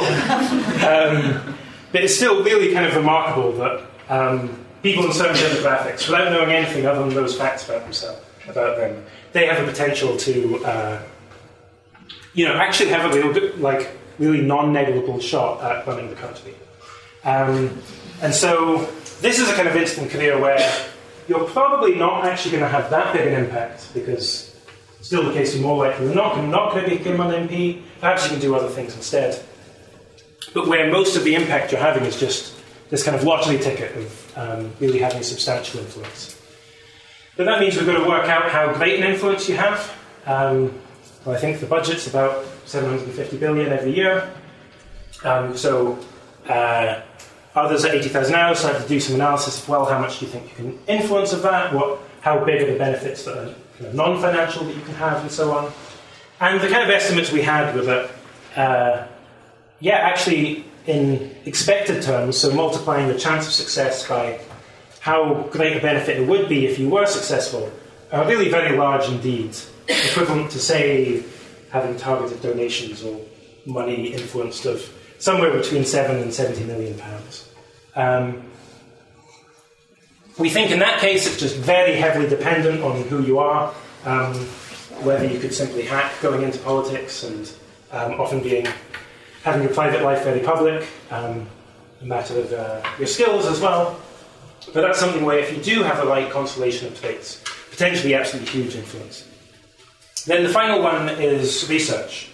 um, 0.85 1.57
but 1.91 2.03
it's 2.03 2.15
still 2.15 2.43
really 2.43 2.73
kind 2.73 2.85
of 2.85 2.95
remarkable 2.95 3.51
that 3.53 3.81
um, 4.07 4.65
people 4.83 5.05
in 5.05 5.11
certain 5.11 5.35
demographics, 5.35 6.07
without 6.07 6.31
knowing 6.31 6.51
anything 6.51 6.85
other 6.85 7.01
than 7.01 7.13
those 7.13 7.37
facts 7.37 7.67
about 7.67 7.83
themselves, 7.83 8.21
about 8.47 8.77
them, 8.77 9.03
they 9.33 9.47
have 9.47 9.65
the 9.65 9.69
potential 9.69 10.15
to, 10.15 10.63
uh, 10.63 11.01
you 12.33 12.45
know, 12.45 12.53
actually 12.53 12.89
have 12.89 13.11
a 13.11 13.21
real, 13.21 13.57
like, 13.57 13.97
really 14.19 14.41
non-negligible 14.41 15.19
shot 15.19 15.61
at 15.63 15.85
running 15.87 16.09
the 16.09 16.15
country. 16.15 16.53
Um, 17.23 17.81
and 18.21 18.33
so 18.33 18.85
this 19.21 19.39
is 19.39 19.49
a 19.49 19.53
kind 19.53 19.67
of 19.67 19.75
instant 19.75 20.11
career 20.11 20.39
where 20.39 20.59
you're 21.27 21.45
probably 21.45 21.95
not 21.95 22.25
actually 22.25 22.51
going 22.51 22.63
to 22.63 22.69
have 22.69 22.89
that 22.91 23.13
big 23.13 23.27
an 23.27 23.43
impact 23.43 23.93
because 23.93 24.55
still 25.01 25.23
the 25.23 25.33
case 25.33 25.53
you're 25.53 25.63
more 25.63 25.77
likely 25.77 26.07
than 26.07 26.15
not, 26.15 26.43
not 26.47 26.71
going 26.73 26.89
to 26.89 26.95
become 26.95 27.19
an 27.21 27.47
MP. 27.47 27.81
Perhaps 27.99 28.25
you 28.25 28.31
can 28.31 28.39
do 28.39 28.55
other 28.55 28.69
things 28.69 28.95
instead. 28.95 29.43
But 30.53 30.67
where 30.67 30.91
most 30.91 31.15
of 31.15 31.23
the 31.23 31.35
impact 31.35 31.71
you're 31.71 31.81
having 31.81 32.03
is 32.03 32.19
just 32.19 32.53
this 32.89 33.03
kind 33.03 33.15
of 33.15 33.23
lottery 33.23 33.57
ticket 33.57 33.95
of 33.97 34.37
um, 34.37 34.71
really 34.79 34.99
having 34.99 35.23
substantial 35.23 35.79
influence. 35.79 36.39
But 37.35 37.45
that 37.45 37.59
means 37.59 37.75
we've 37.75 37.85
got 37.85 38.01
to 38.01 38.07
work 38.07 38.27
out 38.29 38.49
how 38.49 38.73
great 38.73 38.99
an 38.99 39.11
influence 39.11 39.49
you 39.49 39.57
have. 39.57 39.93
Um, 40.25 40.79
well, 41.25 41.35
I 41.35 41.39
think 41.39 41.59
the 41.59 41.65
budget's 41.65 42.07
about 42.07 42.45
750 42.65 43.37
billion 43.37 43.71
every 43.71 43.95
year. 43.95 44.29
Um, 45.23 45.55
so 45.55 45.99
uh, 46.47 47.01
others 47.55 47.85
at 47.85 47.95
80,000 47.95 48.35
hours 48.35 48.59
started 48.59 48.81
to 48.81 48.87
do 48.87 48.99
some 48.99 49.15
analysis 49.15 49.61
of, 49.61 49.69
well, 49.69 49.85
how 49.85 49.99
much 49.99 50.19
do 50.19 50.25
you 50.25 50.31
think 50.31 50.49
you 50.49 50.55
can 50.55 50.79
influence 50.87 51.33
of 51.33 51.41
that? 51.43 51.73
What, 51.73 51.99
how 52.21 52.43
big 52.43 52.61
are 52.61 52.71
the 52.71 52.77
benefits 52.77 53.25
that 53.25 53.37
are 53.37 53.53
kind 53.77 53.85
of 53.87 53.93
non-financial 53.93 54.65
that 54.65 54.75
you 54.75 54.81
can 54.81 54.95
have 54.95 55.21
and 55.21 55.31
so 55.31 55.51
on? 55.51 55.71
And 56.39 56.59
the 56.59 56.67
kind 56.67 56.83
of 56.83 56.89
estimates 56.89 57.31
we 57.31 57.41
had 57.41 57.73
were 57.75 57.83
that, 57.83 58.11
uh, 58.55 59.07
yeah, 59.79 59.95
actually 59.95 60.65
in 60.85 61.35
expected 61.45 62.03
terms, 62.03 62.37
so 62.37 62.53
multiplying 62.53 63.07
the 63.07 63.17
chance 63.17 63.47
of 63.47 63.53
success 63.53 64.07
by 64.07 64.39
how 64.99 65.47
great 65.51 65.77
a 65.77 65.79
benefit 65.79 66.19
it 66.19 66.27
would 66.27 66.49
be 66.49 66.65
if 66.65 66.77
you 66.77 66.89
were 66.89 67.05
successful, 67.05 67.71
are 68.11 68.27
really 68.27 68.49
very 68.49 68.77
large 68.77 69.07
indeed 69.09 69.55
equivalent 69.87 70.51
to, 70.51 70.59
say, 70.59 71.23
having 71.75 71.97
targeted 71.97 72.41
donations 72.41 73.03
or 73.03 73.19
money 73.65 74.13
influenced 74.13 74.65
of 74.65 74.81
somewhere 75.19 75.51
between 75.51 75.83
7 75.83 76.21
and 76.21 76.33
70 76.33 76.63
million 76.63 76.97
pounds. 76.97 77.49
Um, 77.95 78.43
we 80.39 80.49
think 80.49 80.71
in 80.71 80.79
that 80.79 80.99
case 81.01 81.27
it's 81.27 81.37
just 81.37 81.57
very 81.57 81.95
heavily 81.95 82.29
dependent 82.29 82.81
on 82.81 83.01
who 83.09 83.21
you 83.23 83.39
are. 83.39 83.73
Um, 84.05 84.33
whether 85.03 85.25
you 85.25 85.37
could 85.39 85.53
simply 85.53 85.81
hack 85.81 86.13
going 86.21 86.43
into 86.43 86.59
politics 86.59 87.23
and 87.23 87.51
um, 87.91 88.13
often 88.19 88.41
being 88.41 88.65
having 89.43 89.61
your 89.61 89.73
private 89.73 90.01
life 90.01 90.23
very 90.23 90.39
public, 90.39 90.87
um, 91.11 91.45
a 92.01 92.05
matter 92.05 92.39
of 92.39 92.53
uh, 92.53 92.81
your 92.97 93.07
skills 93.07 93.45
as 93.45 93.59
well. 93.59 93.99
But 94.73 94.81
that's 94.81 94.99
something 94.99 95.25
where 95.25 95.39
if 95.39 95.51
you 95.55 95.61
do 95.61 95.83
have 95.83 95.97
the 95.97 96.07
right 96.07 96.31
constellation 96.31 96.87
of 96.87 96.99
traits, 96.99 97.43
potentially 97.69 98.15
absolutely 98.15 98.51
huge 98.51 98.75
influence. 98.75 99.24
Then 100.25 100.43
the 100.43 100.49
final 100.49 100.81
one 100.81 101.09
is 101.09 101.69
research. 101.69 102.29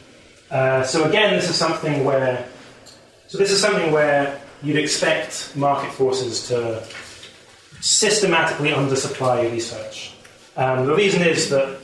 Uh, 0.49 0.83
so 0.83 1.03
again, 1.05 1.35
this 1.35 1.49
is 1.49 1.55
something 1.55 2.03
where 2.03 2.47
so 3.31 3.37
this 3.37 3.51
is 3.51 3.61
something 3.61 3.93
where 3.93 4.41
you'd 4.61 4.75
expect 4.75 5.55
market 5.55 5.93
forces 5.93 6.49
to 6.49 6.83
systematically 7.79 8.71
undersupply 8.71 9.49
research. 9.49 10.13
Um, 10.57 10.85
the 10.85 10.93
reason 10.93 11.21
is 11.21 11.49
that 11.49 11.79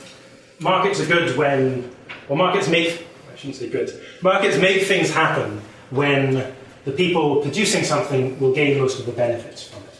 markets 0.60 1.00
are 1.00 1.06
good 1.06 1.38
when, 1.38 1.90
or 2.28 2.36
markets 2.36 2.68
make, 2.68 3.06
I 3.32 3.36
shouldn't 3.36 3.56
say 3.56 3.70
good, 3.70 3.98
markets 4.20 4.58
make 4.58 4.82
things 4.82 5.10
happen 5.10 5.62
when 5.88 6.52
the 6.84 6.92
people 6.92 7.40
producing 7.40 7.82
something 7.82 8.38
will 8.38 8.54
gain 8.54 8.78
most 8.78 9.00
of 9.00 9.06
the 9.06 9.12
benefits 9.12 9.66
from 9.68 9.82
it, 9.84 9.98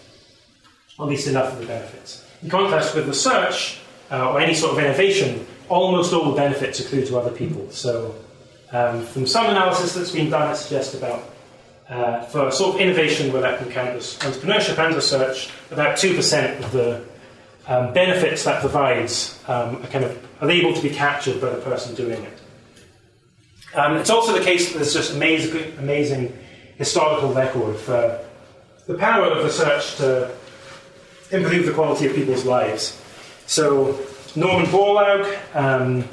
at 1.00 1.06
least 1.06 1.28
enough 1.28 1.54
of 1.54 1.60
the 1.60 1.66
benefits. 1.66 2.24
In 2.42 2.50
contrast 2.50 2.94
with 2.94 3.08
research 3.08 3.78
uh, 4.10 4.32
or 4.32 4.38
any 4.38 4.52
sort 4.52 4.72
of 4.72 4.78
innovation, 4.78 5.46
almost 5.68 6.12
all 6.12 6.30
the 6.30 6.36
benefits 6.36 6.80
accrue 6.80 7.04
to 7.06 7.18
other 7.18 7.30
people. 7.30 7.70
So, 7.70 8.14
um, 8.72 9.04
from 9.06 9.26
some 9.26 9.46
analysis 9.46 9.94
that's 9.94 10.10
been 10.10 10.30
done, 10.30 10.52
it 10.52 10.56
suggests 10.56 10.94
about 10.94 11.22
uh, 11.88 12.22
for 12.26 12.50
sort 12.50 12.74
of 12.74 12.80
innovation 12.80 13.32
where 13.32 13.40
that 13.42 13.58
can 13.58 13.70
count 13.70 13.90
as 13.90 14.18
entrepreneurship 14.18 14.78
and 14.78 14.94
research, 14.94 15.50
about 15.70 15.96
2% 15.96 16.58
of 16.62 16.72
the 16.72 17.02
um, 17.66 17.92
benefits 17.94 18.44
that 18.44 18.60
provides 18.60 19.42
um, 19.48 19.82
are 19.82 19.86
kind 19.88 20.04
of 20.04 20.26
are 20.40 20.50
able 20.50 20.74
to 20.74 20.82
be 20.82 20.90
captured 20.90 21.40
by 21.40 21.50
the 21.50 21.60
person 21.62 21.94
doing 21.94 22.22
it. 22.22 22.38
Um, 23.74 23.96
it's 23.96 24.10
also 24.10 24.32
the 24.32 24.44
case 24.44 24.72
that 24.72 24.78
there's 24.78 24.94
just 24.94 25.14
amazing, 25.14 25.78
amazing 25.78 26.36
historical 26.76 27.32
record 27.32 27.76
for 27.76 28.24
the 28.86 28.94
power 28.94 29.26
of 29.26 29.44
research 29.44 29.96
to 29.96 30.34
improve 31.30 31.66
the 31.66 31.72
quality 31.72 32.06
of 32.06 32.14
people's 32.14 32.44
lives. 32.44 33.00
So 33.46 33.98
Norman 34.36 34.66
Borlaug 34.66 35.56
um, 35.56 36.04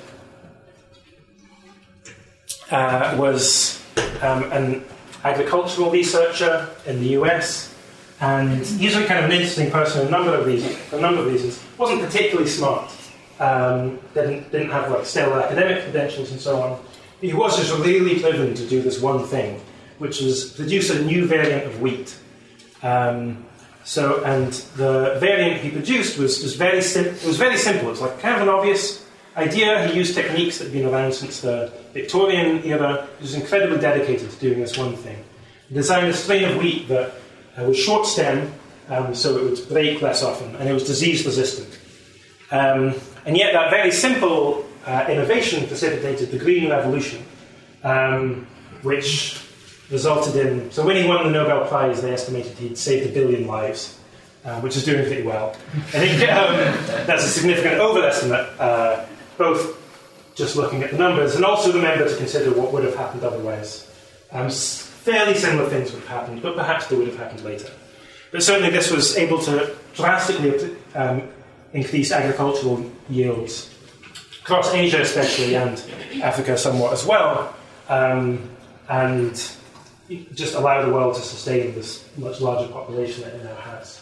uh, 2.72 3.16
was 3.18 3.82
um, 4.22 4.44
an 4.52 4.84
agricultural 5.24 5.92
researcher 5.92 6.70
in 6.86 7.02
the 7.02 7.10
US, 7.20 7.76
and 8.22 8.66
he's 8.66 8.96
a 8.96 9.06
kind 9.06 9.20
of 9.20 9.26
an 9.26 9.32
interesting 9.32 9.70
person 9.70 10.02
for 10.02 10.08
a 10.08 10.12
number 10.12 10.34
of 10.34 10.46
reasons. 10.46 10.78
A 10.94 11.00
number 11.00 11.22
of 11.22 11.28
reasons, 11.28 11.62
wasn't 11.78 12.02
particularly 12.02 12.50
smart. 12.50 12.92
Um, 13.40 14.00
didn't 14.14 14.50
didn't 14.52 14.72
have 14.72 14.90
like 14.90 15.06
stellar 15.06 15.42
academic 15.42 15.84
credentials 15.84 16.32
and 16.32 16.40
so 16.40 16.62
on. 16.62 16.80
He 17.20 17.34
was 17.34 17.58
just 17.58 17.78
really 17.80 18.18
driven 18.20 18.54
to 18.54 18.68
do 18.68 18.82
this 18.82 19.02
one 19.02 19.26
thing, 19.26 19.62
which 19.98 20.22
was 20.22 20.52
produce 20.52 20.90
a 20.90 21.04
new 21.04 21.26
variant 21.26 21.66
of 21.66 21.82
wheat. 21.82 22.18
Um, 22.82 23.46
so, 23.86 24.24
and 24.24 24.52
the 24.78 25.16
variant 25.20 25.62
he 25.62 25.70
produced 25.70 26.18
was, 26.18 26.42
was 26.42 26.56
very 26.56 26.82
sim- 26.82 27.14
was 27.24 27.38
very 27.38 27.56
simple. 27.56 27.88
It 27.88 27.92
was 27.92 28.02
like 28.02 28.20
kind 28.20 28.36
of 28.36 28.42
an 28.42 28.50
obvious 28.50 29.06
idea. 29.38 29.88
He 29.88 29.96
used 29.96 30.16
techniques 30.16 30.58
that 30.58 30.66
had 30.66 30.74
been 30.74 30.88
around 30.88 31.14
since 31.14 31.42
the 31.42 31.72
Victorian 31.94 32.66
era. 32.66 33.08
He 33.20 33.22
was 33.22 33.36
incredibly 33.36 33.78
dedicated 33.78 34.32
to 34.32 34.40
doing 34.40 34.60
this 34.60 34.76
one 34.76 34.96
thing. 34.96 35.24
He 35.70 35.76
designed 35.76 36.08
a 36.08 36.14
strain 36.14 36.46
of 36.46 36.58
wheat 36.58 36.88
that 36.88 37.14
uh, 37.58 37.64
was 37.66 37.78
short 37.78 38.08
stem, 38.08 38.52
um, 38.90 39.14
so 39.14 39.38
it 39.38 39.44
would 39.44 39.70
break 39.70 40.02
less 40.02 40.24
often, 40.24 40.56
and 40.56 40.68
it 40.68 40.74
was 40.74 40.84
disease 40.84 41.24
resistant. 41.24 41.80
Um, 42.50 42.96
and 43.28 43.38
yet, 43.38 43.54
that 43.54 43.70
very 43.70 43.92
simple 43.92 44.66
uh, 44.88 45.06
innovation 45.08 45.68
precipitated 45.68 46.32
the 46.32 46.40
Green 46.40 46.72
Revolution, 46.72 47.24
um, 47.84 48.48
which 48.82 49.45
resulted 49.90 50.36
in. 50.36 50.72
So, 50.72 50.86
when 50.86 50.96
he 50.96 51.08
won 51.08 51.24
the 51.26 51.32
Nobel 51.32 51.68
Prize, 51.68 52.02
they 52.02 52.12
estimated 52.12 52.58
he'd 52.58 52.78
saved 52.78 53.10
a 53.10 53.14
billion 53.14 53.48
lives, 53.48 54.00
uh, 54.44 54.60
which 54.62 54.76
is 54.76 54.86
doing 54.86 55.06
pretty 55.06 55.24
well. 55.24 55.56
I 55.76 56.08
think 56.08 56.22
um, 56.30 56.56
that's 57.06 57.26
a 57.26 57.30
significant 57.30 57.76
overestimate, 57.76 58.48
uh, 58.60 59.06
both 59.38 59.82
just 60.36 60.56
looking 60.56 60.84
at 60.84 60.92
the 60.92 60.98
numbers 60.98 61.36
and 61.36 61.46
also 61.46 61.72
remember 61.72 62.08
to 62.08 62.16
consider 62.18 62.52
what 62.52 62.74
would 62.74 62.84
have 62.84 62.96
happened 62.96 63.24
otherwise. 63.24 63.90
Um, 64.32 64.50
fairly 64.50 65.34
similar 65.34 65.70
things 65.70 65.92
would 65.94 66.02
have 66.02 66.10
happened, 66.10 66.42
but 66.42 66.56
perhaps 66.56 66.88
they 66.88 66.98
would 66.98 67.08
have 67.08 67.18
happened 67.18 67.44
later. 67.44 67.72
But 68.32 68.44
certainly, 68.44 68.70
this 68.70 68.92
was 68.92 69.16
able 69.18 69.40
to 69.44 69.76
drastically 69.94 70.76
um, 70.94 71.30
increase 71.74 72.12
agricultural 72.12 72.92
yields 73.10 73.74
across 74.42 74.74
Asia, 74.74 75.02
especially, 75.02 75.56
and 75.56 75.82
Africa 76.22 76.58
somewhat 76.58 76.94
as 76.94 77.06
well, 77.06 77.56
um, 77.88 78.50
and 78.90 79.52
just 80.34 80.56
allow 80.56 80.86
the 80.86 80.92
world 80.92 81.16
to 81.16 81.22
sustain 81.22 81.74
this 81.76 82.08
much 82.18 82.42
larger 82.42 82.72
population 82.72 83.24
that 83.24 83.34
it 83.36 83.44
now 83.44 83.56
has. 83.56 84.02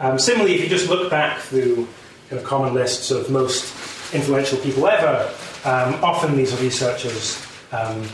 Um, 0.00 0.18
similarly, 0.18 0.54
if 0.54 0.60
you 0.60 0.68
just 0.68 0.88
look 0.88 1.10
back 1.10 1.38
through 1.40 1.88
kind 2.28 2.40
of 2.40 2.44
common 2.44 2.74
lists 2.74 3.10
of 3.10 3.30
most 3.30 4.14
influential 4.14 4.58
people 4.58 4.86
ever, 4.86 5.32
um, 5.64 5.94
often 6.04 6.36
these 6.36 6.52
are 6.52 6.62
researchers. 6.62 7.44
Um, 7.72 8.06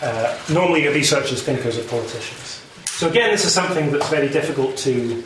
uh, 0.00 0.38
normally, 0.52 0.86
researchers, 0.88 1.42
thinkers, 1.42 1.76
or 1.78 1.84
politicians. 1.84 2.62
So 2.86 3.08
again, 3.08 3.30
this 3.30 3.44
is 3.44 3.52
something 3.52 3.90
that's 3.90 4.08
very 4.08 4.28
difficult 4.28 4.76
to 4.78 5.24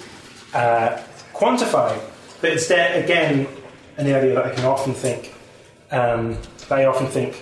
uh, 0.55 1.03
quantify 1.33 1.99
but 2.43 2.51
it's 2.51 2.67
there, 2.67 3.03
again, 3.03 3.47
an 3.99 4.09
area 4.09 4.35
that 4.35 4.45
I 4.45 4.51
can 4.51 4.65
often 4.65 4.93
think, 4.93 5.33
um, 5.93 6.37
that 6.69 6.81
I 6.81 6.87
often 6.87 7.07
think 7.07 7.41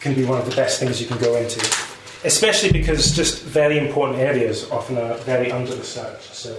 can 0.00 0.14
be 0.14 0.24
one 0.24 0.40
of 0.40 0.50
the 0.50 0.56
best 0.56 0.80
things 0.80 1.00
you 1.00 1.06
can 1.06 1.16
go 1.18 1.36
into. 1.36 1.87
Especially 2.24 2.72
because 2.72 3.14
just 3.14 3.42
very 3.44 3.78
important 3.78 4.18
areas 4.18 4.68
often 4.70 4.98
are 4.98 5.14
very 5.18 5.52
under 5.52 5.74
researched. 5.76 6.34
So, 6.34 6.58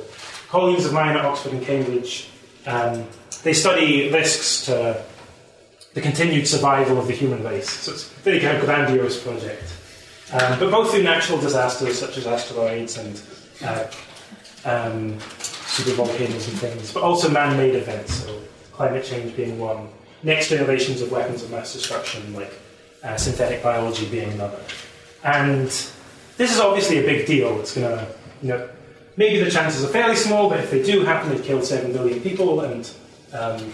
colleagues 0.49 0.85
of 0.85 0.93
mine 0.93 1.17
at 1.17 1.25
Oxford 1.25 1.53
and 1.53 1.61
Cambridge, 1.61 2.29
um, 2.65 3.05
they 3.43 3.53
study 3.53 4.09
risks 4.11 4.65
to 4.65 5.03
the 5.93 6.01
continued 6.01 6.47
survival 6.47 6.97
of 6.97 7.07
the 7.07 7.13
human 7.13 7.43
race. 7.43 7.69
So 7.69 7.91
it's 7.91 8.09
a 8.09 8.19
very 8.21 8.39
kind 8.39 8.57
of 8.57 8.63
grandiose 8.63 9.21
project. 9.21 9.73
Um, 10.31 10.59
but 10.59 10.71
both 10.71 10.91
through 10.91 11.03
natural 11.03 11.39
disasters 11.39 11.97
such 11.97 12.17
as 12.17 12.27
asteroids 12.27 12.97
and 12.97 13.21
uh, 13.63 13.85
um, 14.65 15.17
volcanoes 15.95 16.47
and 16.47 16.57
things, 16.57 16.93
but 16.93 17.03
also 17.03 17.29
man 17.29 17.57
made 17.57 17.75
events, 17.75 18.13
so 18.13 18.39
climate 18.73 19.03
change 19.03 19.35
being 19.35 19.57
one, 19.57 19.87
next 20.23 20.49
generations 20.49 21.01
of 21.01 21.11
weapons 21.11 21.41
of 21.41 21.49
mass 21.49 21.73
destruction, 21.73 22.33
like 22.33 22.53
uh, 23.03 23.17
synthetic 23.17 23.63
biology 23.63 24.07
being 24.09 24.31
another. 24.33 24.59
And 25.23 25.67
this 25.67 26.53
is 26.53 26.59
obviously 26.59 26.99
a 26.99 27.03
big 27.03 27.25
deal. 27.25 27.59
It's 27.59 27.75
going 27.75 27.97
to, 27.97 28.07
you 28.41 28.49
know, 28.49 28.69
maybe 29.17 29.43
the 29.43 29.51
chances 29.51 29.83
are 29.83 29.89
fairly 29.89 30.15
small, 30.15 30.49
but 30.49 30.59
if 30.59 30.71
they 30.71 30.81
do 30.81 31.03
happen, 31.03 31.29
they've 31.29 31.43
killed 31.43 31.65
7 31.65 31.91
billion 31.91 32.21
people 32.21 32.61
and 32.61 32.89
um, 33.33 33.73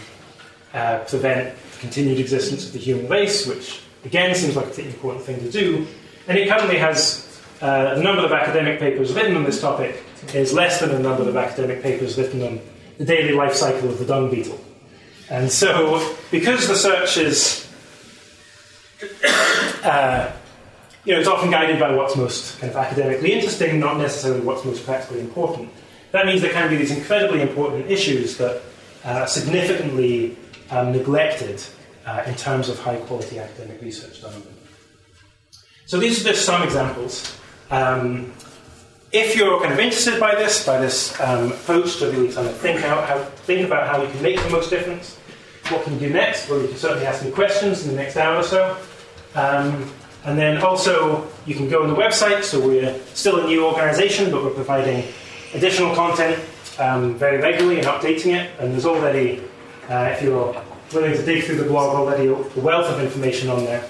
uh, 0.73 0.99
prevent 1.07 1.55
the 1.73 1.79
continued 1.79 2.19
existence 2.19 2.65
of 2.67 2.73
the 2.73 2.79
human 2.79 3.07
race, 3.07 3.47
which 3.47 3.81
again 4.03 4.33
seems 4.35 4.55
like 4.55 4.77
an 4.77 4.85
important 4.85 5.23
thing 5.23 5.39
to 5.39 5.51
do. 5.51 5.87
And 6.27 6.37
it 6.37 6.49
currently 6.49 6.77
has 6.77 7.39
uh, 7.61 7.95
the 7.95 8.01
number 8.01 8.25
of 8.25 8.31
academic 8.31 8.79
papers 8.79 9.13
written 9.13 9.37
on 9.37 9.43
this 9.43 9.61
topic 9.61 10.03
is 10.33 10.53
less 10.53 10.79
than 10.79 10.89
the 10.89 10.99
number 10.99 11.27
of 11.27 11.35
academic 11.37 11.81
papers 11.81 12.17
written 12.17 12.41
on 12.41 12.59
the 12.97 13.05
daily 13.05 13.33
life 13.33 13.53
cycle 13.53 13.89
of 13.89 13.99
the 13.99 14.05
dung 14.05 14.31
beetle. 14.31 14.59
And 15.29 15.51
so, 15.51 16.15
because 16.31 16.69
research 16.69 17.17
is, 17.17 17.67
uh, 19.83 20.31
you 21.05 21.13
know, 21.13 21.19
it's 21.19 21.29
often 21.29 21.51
guided 21.51 21.79
by 21.79 21.91
what's 21.95 22.15
most 22.15 22.59
kind 22.59 22.71
of 22.71 22.77
academically 22.77 23.31
interesting, 23.31 23.79
not 23.79 23.97
necessarily 23.97 24.41
what's 24.41 24.65
most 24.65 24.85
practically 24.85 25.19
important. 25.19 25.69
That 26.11 26.25
means 26.25 26.41
there 26.41 26.51
can 26.51 26.69
be 26.69 26.77
these 26.77 26.91
incredibly 26.91 27.41
important 27.41 27.89
issues 27.89 28.37
that 28.37 28.61
are 29.03 29.27
significantly 29.27 30.35
um, 30.71 30.91
neglected 30.91 31.61
uh, 32.05 32.23
in 32.25 32.33
terms 32.35 32.69
of 32.69 32.79
high 32.79 32.97
quality 32.97 33.37
academic 33.39 33.81
research 33.81 34.21
done 34.21 34.33
on 34.33 34.41
them. 34.41 34.53
So 35.85 35.99
these 35.99 36.21
are 36.21 36.29
just 36.29 36.45
some 36.45 36.63
examples. 36.63 37.37
Um, 37.69 38.33
if 39.11 39.35
you're 39.35 39.59
kind 39.61 39.73
of 39.73 39.79
interested 39.79 40.19
by 40.19 40.33
this, 40.35 40.65
by 40.65 40.79
this 40.79 41.19
um, 41.21 41.51
approach 41.51 41.97
to 41.97 42.09
really 42.09 42.33
kind 42.33 42.47
of 42.47 42.57
think 42.57 42.83
out 42.83 43.07
how 43.07 43.23
think 43.23 43.65
about 43.65 43.87
how 43.87 44.01
you 44.01 44.09
can 44.09 44.21
make 44.23 44.41
the 44.41 44.49
most 44.49 44.71
difference, 44.71 45.17
what 45.69 45.83
can 45.83 45.93
you 45.93 45.99
do 45.99 46.09
next? 46.09 46.49
Well, 46.49 46.61
you 46.61 46.67
can 46.67 46.77
certainly 46.77 47.05
ask 47.05 47.23
me 47.23 47.31
questions 47.31 47.85
in 47.85 47.91
the 47.91 48.01
next 48.01 48.17
hour 48.17 48.37
or 48.37 48.43
so. 48.43 48.77
Um, 49.35 49.91
and 50.25 50.39
then 50.39 50.57
also, 50.57 51.27
you 51.45 51.53
can 51.53 51.69
go 51.69 51.83
on 51.83 51.89
the 51.89 51.95
website. 51.95 52.43
So 52.43 52.59
we're 52.59 52.99
still 53.13 53.45
a 53.45 53.47
new 53.47 53.63
organisation, 53.63 54.31
but 54.31 54.43
we're 54.43 54.49
providing 54.49 55.03
additional 55.53 55.93
content 55.93 56.43
um, 56.79 57.15
very 57.15 57.37
regularly 57.37 57.77
and 57.77 57.87
updating 57.87 58.35
it. 58.35 58.49
And 58.59 58.73
there's 58.73 58.87
already, 58.87 59.43
uh, 59.87 60.09
if 60.13 60.23
you're 60.23 60.59
willing 60.93 61.13
to 61.13 61.23
dig 61.23 61.43
through 61.43 61.57
the 61.57 61.65
blog, 61.65 61.95
already 61.95 62.27
a 62.27 62.59
wealth 62.59 62.87
of 62.87 62.99
information 63.01 63.49
on 63.49 63.65
there. 63.65 63.87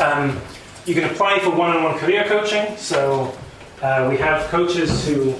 Um, 0.00 0.40
you 0.86 0.94
can 0.94 1.04
apply 1.04 1.38
for 1.38 1.50
one-on-one 1.50 1.98
career 1.98 2.24
coaching. 2.24 2.76
So 2.76 3.32
uh, 3.80 4.08
we 4.10 4.16
have 4.16 4.48
coaches 4.48 5.06
who 5.06 5.36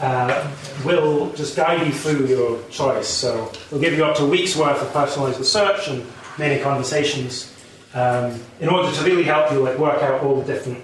uh, 0.00 0.50
will 0.86 1.30
just 1.34 1.54
guide 1.54 1.86
you 1.86 1.92
through 1.92 2.28
your 2.28 2.62
choice. 2.70 3.08
So 3.08 3.52
we'll 3.70 3.80
give 3.80 3.92
you 3.92 4.06
up 4.06 4.16
to 4.16 4.24
a 4.24 4.26
week's 4.26 4.56
worth 4.56 4.80
of 4.80 4.88
personalised 4.88 5.38
research 5.38 5.88
and 5.88 6.02
many 6.38 6.62
conversations 6.62 7.51
um, 7.94 8.40
in 8.60 8.68
order 8.68 8.90
to 8.90 9.04
really 9.04 9.24
help 9.24 9.52
you 9.52 9.60
like 9.60 9.78
work 9.78 10.02
out 10.02 10.22
all 10.22 10.40
the 10.40 10.44
different 10.44 10.82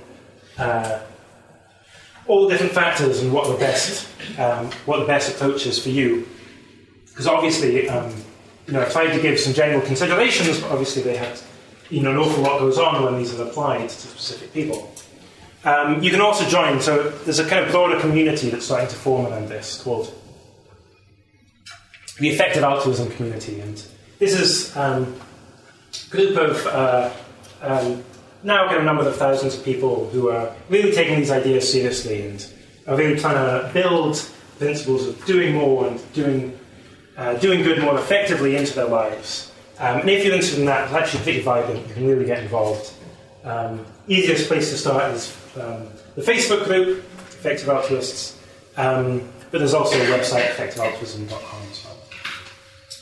uh, 0.58 1.00
all 2.26 2.46
the 2.46 2.50
different 2.50 2.72
factors 2.72 3.22
and 3.22 3.32
what 3.32 3.48
the 3.48 3.58
best 3.58 4.08
um, 4.38 4.70
what 4.84 5.00
the 5.00 5.06
best 5.06 5.34
approach 5.34 5.66
is 5.66 5.82
for 5.82 5.88
you. 5.88 6.28
Because 7.06 7.26
obviously, 7.26 7.88
um, 7.88 8.14
you 8.66 8.74
know, 8.74 8.82
I 8.82 8.88
tried 8.88 9.14
to 9.14 9.20
give 9.20 9.40
some 9.40 9.54
general 9.54 9.80
considerations, 9.80 10.60
but 10.60 10.70
obviously 10.70 11.02
they 11.02 11.16
had 11.16 11.40
you 11.90 12.02
know 12.02 12.10
an 12.10 12.18
awful 12.18 12.42
lot 12.42 12.60
goes 12.60 12.78
on 12.78 13.02
when 13.04 13.16
these 13.18 13.38
are 13.38 13.42
applied 13.44 13.88
to 13.88 13.94
specific 13.94 14.52
people. 14.52 14.92
Um, 15.64 16.02
you 16.02 16.10
can 16.10 16.20
also 16.20 16.48
join, 16.48 16.80
so 16.80 17.10
there's 17.24 17.40
a 17.40 17.48
kind 17.48 17.64
of 17.64 17.72
broader 17.72 17.98
community 17.98 18.48
that's 18.48 18.64
starting 18.64 18.88
to 18.88 18.94
form 18.94 19.26
around 19.26 19.48
this 19.48 19.82
called 19.82 20.14
the 22.18 22.28
Effective 22.28 22.62
Altruism 22.62 23.10
Community. 23.10 23.60
And 23.60 23.82
this 24.18 24.38
is 24.38 24.76
um, 24.76 25.18
group 26.10 26.36
of 26.36 26.66
uh, 26.66 27.10
um, 27.62 28.04
now 28.42 28.66
kind 28.66 28.78
of 28.78 28.84
number 28.84 29.06
of 29.06 29.16
thousands 29.16 29.56
of 29.56 29.64
people 29.64 30.08
who 30.10 30.30
are 30.30 30.54
really 30.68 30.92
taking 30.92 31.18
these 31.18 31.30
ideas 31.30 31.70
seriously 31.70 32.26
and 32.26 32.46
are 32.86 32.96
really 32.96 33.18
trying 33.18 33.34
to 33.34 33.72
build 33.72 34.22
principles 34.58 35.06
of 35.06 35.24
doing 35.24 35.54
more 35.54 35.86
and 35.86 36.12
doing, 36.12 36.58
uh, 37.16 37.34
doing 37.34 37.62
good 37.62 37.80
more 37.80 37.98
effectively 37.98 38.56
into 38.56 38.74
their 38.74 38.86
lives. 38.86 39.52
Um, 39.78 40.00
and 40.00 40.10
if 40.10 40.24
you're 40.24 40.34
interested 40.34 40.60
in 40.60 40.66
that, 40.66 40.84
it's 40.84 40.94
actually 40.94 41.22
pretty 41.22 41.40
vibrant. 41.42 41.86
You 41.86 41.94
can 41.94 42.06
really 42.06 42.24
get 42.24 42.42
involved. 42.42 42.92
Um, 43.44 43.86
easiest 44.08 44.48
place 44.48 44.70
to 44.70 44.76
start 44.76 45.14
is 45.14 45.36
um, 45.56 45.88
the 46.16 46.22
Facebook 46.22 46.64
group, 46.64 46.98
Effective 46.98 47.68
Altruists, 47.68 48.36
um, 48.76 49.28
but 49.50 49.58
there's 49.58 49.74
also 49.74 49.96
a 49.96 50.18
website, 50.18 50.46
effectivealtruism.com 50.48 51.62
as 51.70 51.84
well. 51.84 51.96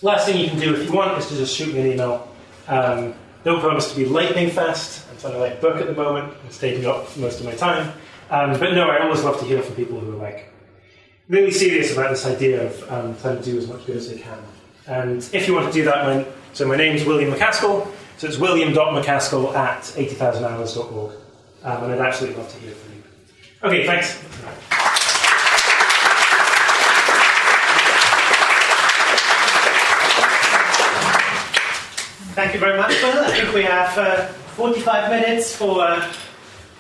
Last 0.02 0.26
thing 0.26 0.38
you 0.38 0.48
can 0.48 0.58
do 0.58 0.74
if 0.74 0.86
you 0.86 0.92
want 0.94 1.16
is 1.18 1.26
to 1.28 1.36
just 1.36 1.56
shoot 1.56 1.72
me 1.72 1.80
an 1.80 1.86
email. 1.92 2.28
Um, 2.68 3.14
don't 3.44 3.60
promise 3.60 3.90
to 3.92 3.96
be 3.96 4.06
lightning 4.06 4.50
fast. 4.50 5.06
I'm 5.10 5.18
trying 5.18 5.34
to 5.34 5.38
write 5.38 5.58
a 5.58 5.60
book 5.60 5.80
at 5.80 5.86
the 5.86 5.94
moment. 5.94 6.34
It's 6.46 6.58
taking 6.58 6.86
up 6.86 7.16
most 7.16 7.40
of 7.40 7.46
my 7.46 7.54
time. 7.54 7.92
Um, 8.28 8.58
but 8.58 8.74
no, 8.74 8.88
I 8.88 9.02
always 9.02 9.22
love 9.22 9.38
to 9.38 9.44
hear 9.44 9.62
from 9.62 9.76
people 9.76 10.00
who 10.00 10.14
are 10.14 10.22
like 10.22 10.52
really 11.28 11.52
serious 11.52 11.92
about 11.92 12.10
this 12.10 12.26
idea 12.26 12.66
of 12.66 12.92
um, 12.92 13.16
trying 13.18 13.38
to 13.38 13.42
do 13.44 13.56
as 13.56 13.68
much 13.68 13.86
good 13.86 13.96
as 13.96 14.10
they 14.10 14.18
can. 14.18 14.38
And 14.86 15.28
if 15.32 15.46
you 15.46 15.54
want 15.54 15.66
to 15.66 15.72
do 15.72 15.84
that, 15.84 16.04
my, 16.04 16.26
so 16.52 16.66
my 16.66 16.76
name's 16.76 17.04
William 17.04 17.32
MacAskill. 17.32 17.86
So 18.18 18.26
it's 18.26 18.38
william.macaskill 18.38 19.54
at 19.54 19.82
80,000hours.org. 19.82 21.12
Um, 21.62 21.84
and 21.84 21.92
I'd 21.92 22.00
absolutely 22.00 22.40
love 22.40 22.50
to 22.50 22.58
hear 22.58 22.72
from 22.72 22.94
you. 22.94 23.02
Okay, 23.62 23.86
thanks. 23.86 24.75
Thank 32.36 32.52
you 32.52 32.60
very 32.60 32.76
much, 32.76 32.90
Bill. 33.00 33.18
I 33.24 33.30
think 33.30 33.54
we 33.54 33.62
have 33.62 33.96
uh, 33.96 34.26
45 34.26 35.08
minutes 35.08 35.56
for 35.56 35.80
uh, 35.80 36.12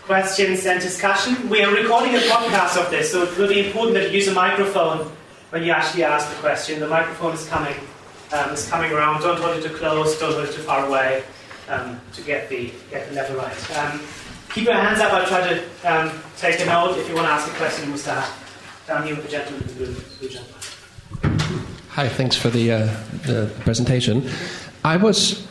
questions 0.02 0.66
and 0.66 0.78
discussion. 0.78 1.48
We 1.48 1.62
are 1.62 1.72
recording 1.72 2.14
a 2.14 2.18
podcast 2.18 2.78
of 2.78 2.90
this, 2.90 3.12
so 3.12 3.22
it 3.22 3.30
it's 3.30 3.38
really 3.38 3.66
important 3.66 3.94
that 3.94 4.10
you 4.10 4.18
use 4.18 4.28
a 4.28 4.34
microphone 4.34 5.10
when 5.48 5.62
you 5.62 5.70
actually 5.70 6.04
ask 6.04 6.28
the 6.28 6.36
question. 6.42 6.78
The 6.78 6.86
microphone 6.86 7.32
is 7.32 7.48
coming, 7.48 7.74
um, 8.34 8.50
is 8.50 8.68
coming 8.68 8.92
around. 8.92 9.22
Don't 9.22 9.40
hold 9.40 9.56
it 9.56 9.66
too 9.66 9.74
close, 9.74 10.20
don't 10.20 10.34
hold 10.34 10.46
it 10.46 10.52
too 10.52 10.60
far 10.60 10.84
away 10.84 11.24
um, 11.70 11.98
to 12.12 12.20
get 12.20 12.50
the, 12.50 12.70
get 12.90 13.08
the 13.08 13.14
level 13.14 13.36
right. 13.36 13.78
Um, 13.78 14.02
keep 14.50 14.64
your 14.64 14.74
hands 14.74 15.00
up. 15.00 15.14
I'll 15.14 15.26
try 15.26 15.40
to 15.40 15.64
um, 15.90 16.20
take 16.36 16.60
a 16.60 16.66
note. 16.66 16.98
If 16.98 17.08
you 17.08 17.14
want 17.14 17.28
to 17.28 17.32
ask 17.32 17.50
a 17.50 17.56
question, 17.56 17.88
we'll 17.88 17.96
start 17.96 18.28
down 18.86 19.06
here 19.06 19.16
with 19.16 19.24
the 19.24 19.30
gentleman 19.30 19.62
in 19.62 19.68
the 19.68 19.84
blue. 19.86 19.96
Hi, 21.92 22.10
thanks 22.10 22.36
for 22.36 22.50
the, 22.50 22.72
uh, 22.72 22.96
the 23.24 23.50
presentation. 23.60 24.28
I 24.86 24.96
was, 24.98 25.44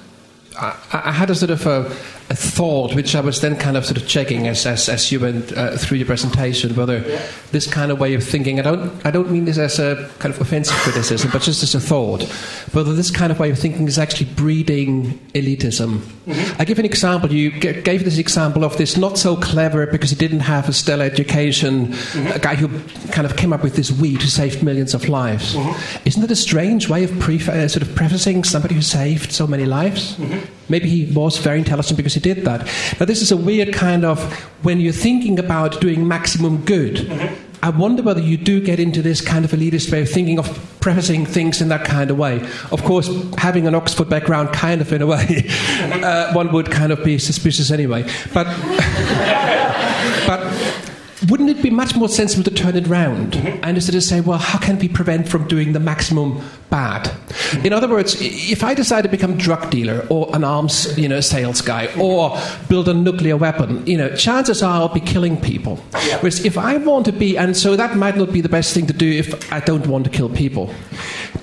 I, 0.58 0.80
I, 0.94 1.12
had 1.12 1.30
a 1.30 1.36
sort 1.36 1.52
of 1.52 1.66
a, 1.68 1.94
a, 2.30 2.36
thought, 2.36 2.95
which 2.95 3.15
I 3.15 3.21
was 3.21 3.41
then 3.41 3.55
kind 3.57 3.78
of 3.78 3.86
sort 3.86 3.97
of 3.97 4.07
checking 4.07 4.47
as, 4.47 4.65
as, 4.65 4.88
as 4.89 5.11
you 5.11 5.19
went 5.19 5.51
uh, 5.53 5.78
through 5.78 5.97
your 5.97 6.07
presentation, 6.07 6.76
whether 6.76 6.99
yeah. 6.99 7.21
this 7.51 7.67
kind 7.67 7.91
of 7.91 7.99
way 7.99 8.13
of 8.13 8.23
thinking, 8.23 8.59
I 8.59 8.63
don't, 8.63 9.05
I 9.05 9.11
don't 9.11 9.30
mean 9.32 9.45
this 9.45 9.57
as 9.57 9.80
a 9.80 10.09
kind 10.19 10.34
of 10.34 10.41
offensive 10.41 10.76
criticism, 10.78 11.30
but 11.32 11.41
just 11.41 11.63
as 11.63 11.76
a 11.76 11.80
thought, 11.80 12.23
whether 12.71 12.93
this 12.93 13.11
kind 13.11 13.32
of 13.32 13.39
way 13.39 13.51
of 13.51 13.59
thinking 13.59 13.88
is 13.88 13.99
actually 13.99 14.28
breeding 14.34 15.19
elitism. 15.34 15.97
Mm-hmm. 15.97 16.61
I 16.61 16.65
give 16.65 16.80
an 16.80 16.86
example. 16.86 17.32
You 17.32 17.51
g- 17.59 17.82
gave 17.82 18.03
this 18.03 18.17
example 18.17 18.63
of 18.63 18.78
this 18.78 18.97
not 18.97 19.17
so 19.17 19.36
clever 19.36 19.86
because 19.86 20.09
he 20.09 20.15
didn't 20.15 20.41
have 20.41 20.67
a 20.69 20.73
stellar 20.73 21.05
education, 21.05 21.88
mm-hmm. 21.88 22.28
a 22.28 22.39
guy 22.39 22.55
who 22.55 22.67
kind 23.11 23.26
of 23.26 23.36
came 23.36 23.53
up 23.53 23.63
with 23.63 23.76
this 23.76 23.91
weed 23.91 24.21
who 24.21 24.28
saved 24.28 24.63
millions 24.63 24.93
of 24.93 25.07
lives. 25.07 25.55
Mm-hmm. 25.55 26.07
Isn't 26.07 26.21
that 26.21 26.32
a 26.32 26.36
strange 26.36 26.89
way 26.89 27.03
of 27.03 27.19
pre- 27.19 27.36
uh, 27.36 27.67
sort 27.67 27.82
of 27.82 27.93
prefacing 27.95 28.43
somebody 28.43 28.76
who 28.76 28.82
saved 28.82 29.32
so 29.32 29.45
many 29.45 29.65
lives? 29.65 30.15
Maybe 30.70 30.89
he 30.89 31.13
was 31.13 31.38
very 31.38 31.59
intelligent 31.59 31.97
because 31.97 32.13
he 32.13 32.20
did 32.20 32.45
that. 32.45 32.66
Now, 32.99 33.05
this 33.05 33.22
is 33.22 33.32
a 33.32 33.38
weird 33.38 33.74
kind 33.74 34.03
of 34.03 34.20
when 34.63 34.80
you're 34.80 34.93
thinking 34.93 35.39
about 35.39 35.80
doing 35.82 36.07
maximum 36.07 36.63
good. 36.66 36.95
Mm-hmm. 36.95 37.45
I 37.63 37.70
wonder 37.70 38.03
whether 38.03 38.22
you 38.22 38.38
do 38.38 38.61
get 38.61 38.80
into 38.80 39.01
this 39.01 39.22
kind 39.22 39.43
of 39.43 39.51
elitist 39.51 39.91
way 39.91 40.03
of 40.03 40.09
thinking 40.09 40.38
of 40.38 40.78
prefacing 40.82 41.26
things 41.26 41.61
in 41.61 41.70
that 41.70 41.84
kind 41.84 42.11
of 42.11 42.18
way. 42.18 42.47
Of 42.72 42.84
course, 42.84 43.09
having 43.38 43.66
an 43.66 43.74
Oxford 43.74 44.07
background, 44.07 44.53
kind 44.53 44.82
of 44.82 44.93
in 44.93 45.01
a 45.01 45.07
way, 45.07 45.45
uh, 46.03 46.32
one 46.34 46.51
would 46.51 46.70
kind 46.70 46.91
of 46.91 47.03
be 47.03 47.18
suspicious 47.18 47.72
anyway. 47.72 48.03
But 48.34 48.45
wouldn't 51.30 51.49
it 51.49 51.61
be 51.61 51.69
much 51.69 51.95
more 51.95 52.09
sensible 52.09 52.43
to 52.43 52.51
turn 52.51 52.76
it 52.76 52.88
around 52.88 53.34
mm-hmm. 53.34 53.63
and 53.63 53.78
instead 53.78 53.95
of 53.95 54.03
say, 54.03 54.21
well, 54.21 54.38
how 54.38 54.59
can 54.59 54.78
we 54.80 54.88
prevent 54.88 55.28
from 55.28 55.47
doing 55.47 55.73
the 55.73 55.80
maximum 55.80 56.41
bad? 56.69 57.05
Mm-hmm. 57.05 57.65
In 57.65 57.73
other 57.73 57.88
words, 57.88 58.17
if 58.19 58.63
I 58.63 58.73
decide 58.73 59.03
to 59.03 59.09
become 59.09 59.34
a 59.34 59.38
drug 59.38 59.69
dealer 59.69 60.05
or 60.09 60.34
an 60.36 60.43
arms, 60.43 60.97
you 60.97 61.07
know, 61.07 61.21
sales 61.21 61.61
guy 61.61 61.89
or 61.99 62.38
build 62.69 62.89
a 62.89 62.93
nuclear 62.93 63.38
weapon, 63.38 63.86
you 63.88 63.97
know, 63.97 64.13
chances 64.15 64.61
are 64.61 64.82
I'll 64.82 64.89
be 64.89 64.99
killing 64.99 65.39
people. 65.39 65.80
Yeah. 66.05 66.17
Whereas 66.17 66.43
if 66.43 66.57
I 66.57 66.78
want 66.78 67.05
to 67.05 67.13
be, 67.13 67.38
and 67.38 67.55
so 67.55 67.76
that 67.76 67.95
might 67.95 68.17
not 68.17 68.32
be 68.34 68.41
the 68.41 68.49
best 68.49 68.73
thing 68.73 68.88
to 68.88 68.93
do 68.93 69.09
if 69.09 69.51
I 69.53 69.59
don't 69.59 69.88
want 69.88 70.05
to 70.05 70.09
kill 70.11 70.30
people. 70.30 70.73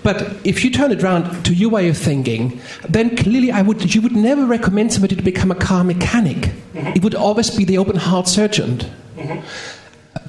But 0.03 0.37
if 0.45 0.65
you 0.65 0.71
turn 0.71 0.91
it 0.91 1.03
around 1.03 1.45
to 1.45 1.55
your 1.55 1.71
way 1.71 1.89
of 1.89 1.97
thinking, 1.97 2.61
then 2.89 3.17
clearly 3.17 3.53
I 3.53 3.63
would, 3.63 3.95
you 3.95 4.03
would 4.03 4.17
never 4.17 4.45
recommend 4.47 4.93
somebody 4.93 5.15
to 5.17 5.23
become 5.23 5.51
a 5.51 5.55
car 5.55 5.85
mechanic. 5.85 6.37
Mm-hmm. 6.75 6.89
It 6.89 7.05
would 7.05 7.15
always 7.15 7.51
be 7.51 7.65
the 7.65 7.79
open 7.79 7.97
heart 7.97 8.27
surgeon. 8.29 8.79
Mm-hmm. 9.17 9.47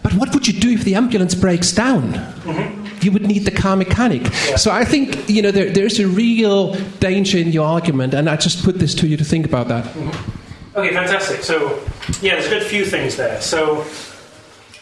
But 0.04 0.14
what 0.14 0.34
would 0.34 0.48
you 0.48 0.54
do 0.54 0.70
if 0.70 0.84
the 0.84 0.96
ambulance 0.96 1.34
breaks 1.34 1.72
down? 1.72 2.14
Mm-hmm. 2.14 2.84
You 3.02 3.12
would 3.14 3.26
need 3.26 3.46
the 3.46 3.52
car 3.52 3.76
mechanic. 3.76 4.24
Yeah. 4.24 4.58
So 4.58 4.72
I 4.72 4.86
think 4.86 5.30
you 5.30 5.42
know 5.42 5.52
there, 5.52 5.70
there's 5.70 6.00
a 6.00 6.08
real 6.08 6.76
danger 7.00 7.38
in 7.38 7.50
your 7.50 7.66
argument, 7.66 8.14
and 8.14 8.30
I 8.30 8.36
just 8.36 8.64
put 8.64 8.80
this 8.80 8.94
to 8.96 9.08
you 9.08 9.18
to 9.18 9.24
think 9.24 9.46
about 9.46 9.70
that. 9.70 9.86
Mm-hmm. 9.86 10.78
Okay, 10.78 10.94
fantastic. 10.94 11.44
So 11.44 11.80
yeah, 12.22 12.36
there's 12.36 12.48
a 12.48 12.50
good 12.50 12.64
few 12.64 12.86
things 12.86 13.16
there. 13.16 13.40
So 13.42 13.86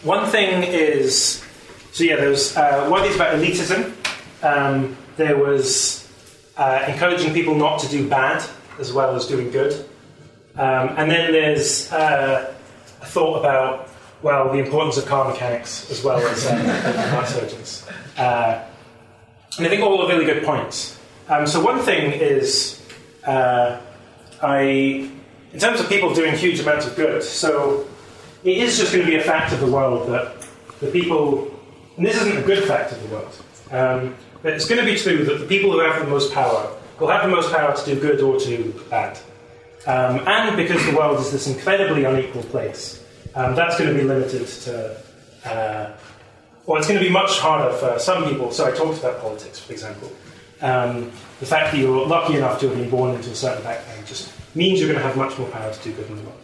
one 0.04 0.30
thing 0.30 0.64
is, 0.64 1.46
so 1.92 2.04
yeah, 2.04 2.16
there's 2.16 2.58
uh, 2.58 2.88
one 2.90 3.06
is 3.06 3.16
about 3.16 3.36
elitism. 3.36 3.94
Um, 4.44 4.98
there 5.18 5.38
was 5.38 6.10
uh, 6.58 6.86
encouraging 6.88 7.34
people 7.34 7.56
not 7.56 7.80
to 7.82 7.88
do 7.90 8.10
bad 8.10 8.44
as 8.80 8.92
well 8.92 9.16
as 9.16 9.28
doing 9.28 9.52
good. 9.52 9.74
Um, 10.56 10.90
and 10.98 11.10
then 11.12 11.32
there's 11.32 11.92
uh, 11.92 12.54
a 13.02 13.06
thought 13.06 13.40
about 13.40 13.91
well, 14.22 14.52
the 14.52 14.60
importance 14.60 14.98
of 14.98 15.06
car 15.06 15.30
mechanics 15.30 15.90
as 15.90 16.04
well 16.04 16.20
as 16.20 16.48
um, 16.48 16.58
heart 17.10 17.28
surgeons. 17.28 17.86
Uh, 18.18 18.64
and 19.58 19.66
I 19.66 19.70
think 19.70 19.82
all 19.82 20.02
are 20.02 20.08
really 20.08 20.26
good 20.26 20.44
points. 20.44 21.00
Um, 21.28 21.48
so 21.48 21.64
one 21.64 21.80
thing 21.80 22.12
is, 22.12 22.82
uh, 23.26 23.80
I, 24.42 24.62
in 25.54 25.60
terms 25.60 25.80
of 25.80 25.90
people 25.90 26.14
doing 26.14 26.36
huge 26.36 26.60
amounts 26.60 26.88
of 26.88 26.96
good, 26.96 27.24
so 27.24 27.88
it 28.44 28.58
is 28.58 28.78
just 28.78 28.94
going 28.94 29.06
to 29.06 29.12
be 29.12 29.18
a 29.18 29.24
fact 29.24 29.54
of 29.54 29.60
the 29.60 29.68
world 29.68 30.10
that 30.10 30.48
the 30.80 30.88
people, 30.88 31.52
and 31.98 32.06
this 32.06 32.16
isn't 32.22 32.38
a 32.38 32.42
good 32.42 32.64
fact 32.64 32.92
of 32.92 33.02
the 33.04 33.10
world, 33.10 33.44
um, 33.72 34.16
but 34.42 34.54
it's 34.54 34.68
going 34.68 34.80
to 34.80 34.86
be 34.86 34.98
true 34.98 35.24
that 35.26 35.40
the 35.40 35.46
people 35.46 35.72
who 35.72 35.80
have 35.80 36.04
the 36.04 36.10
most 36.10 36.34
power 36.34 36.76
will 37.00 37.08
have 37.08 37.24
the 37.24 37.30
most 37.30 37.52
power 37.52 37.76
to 37.76 37.86
do 37.86 38.00
good 38.00 38.22
or 38.22 38.40
to 38.40 38.46
do 38.46 38.84
bad. 38.90 39.18
Um, 39.88 40.20
and 40.28 40.56
because 40.56 40.86
the 40.86 40.96
world 40.96 41.20
is 41.20 41.32
this 41.32 41.48
incredibly 41.48 42.04
unequal 42.04 42.44
place, 42.44 43.01
um, 43.36 43.56
that's 43.56 43.78
going 43.78 43.94
to 43.94 44.00
be 44.00 44.08
limited 44.08 44.48
to, 44.48 44.98
uh, 45.46 45.92
well, 46.66 46.78
it's 46.78 46.88
going 46.88 47.00
to 47.00 47.06
be 47.06 47.12
much 47.12 47.40
harder 47.40 47.76
for 47.76 48.00
some 48.00 48.24
people. 48.26 48.52
So 48.52 48.68
I 48.68 48.72
talked 48.72 49.00
about 49.00 49.22
politics, 49.22 49.60
for 49.60 49.74
example. 49.74 50.12
Um, 50.62 51.12
the 51.40 51.46
fact 51.46 51.72
that 51.72 51.80
you're 51.80 52.06
lucky 52.06 52.36
enough 52.38 52.60
to 52.60 52.68
have 52.70 52.78
been 52.78 52.90
born 52.90 53.16
into 53.16 53.32
a 53.32 53.36
certain 53.36 53.64
background 53.64 54.06
just 54.06 54.32
means 54.56 54.80
you're 54.80 54.90
going 54.90 55.02
to 55.02 55.06
have 55.06 55.18
much 55.18 55.38
more 55.38 55.50
power 55.50 55.74
to 55.74 55.84
do 55.84 55.94
good 55.94 56.10
in 56.10 56.18
the 56.18 56.24
world. 56.24 56.38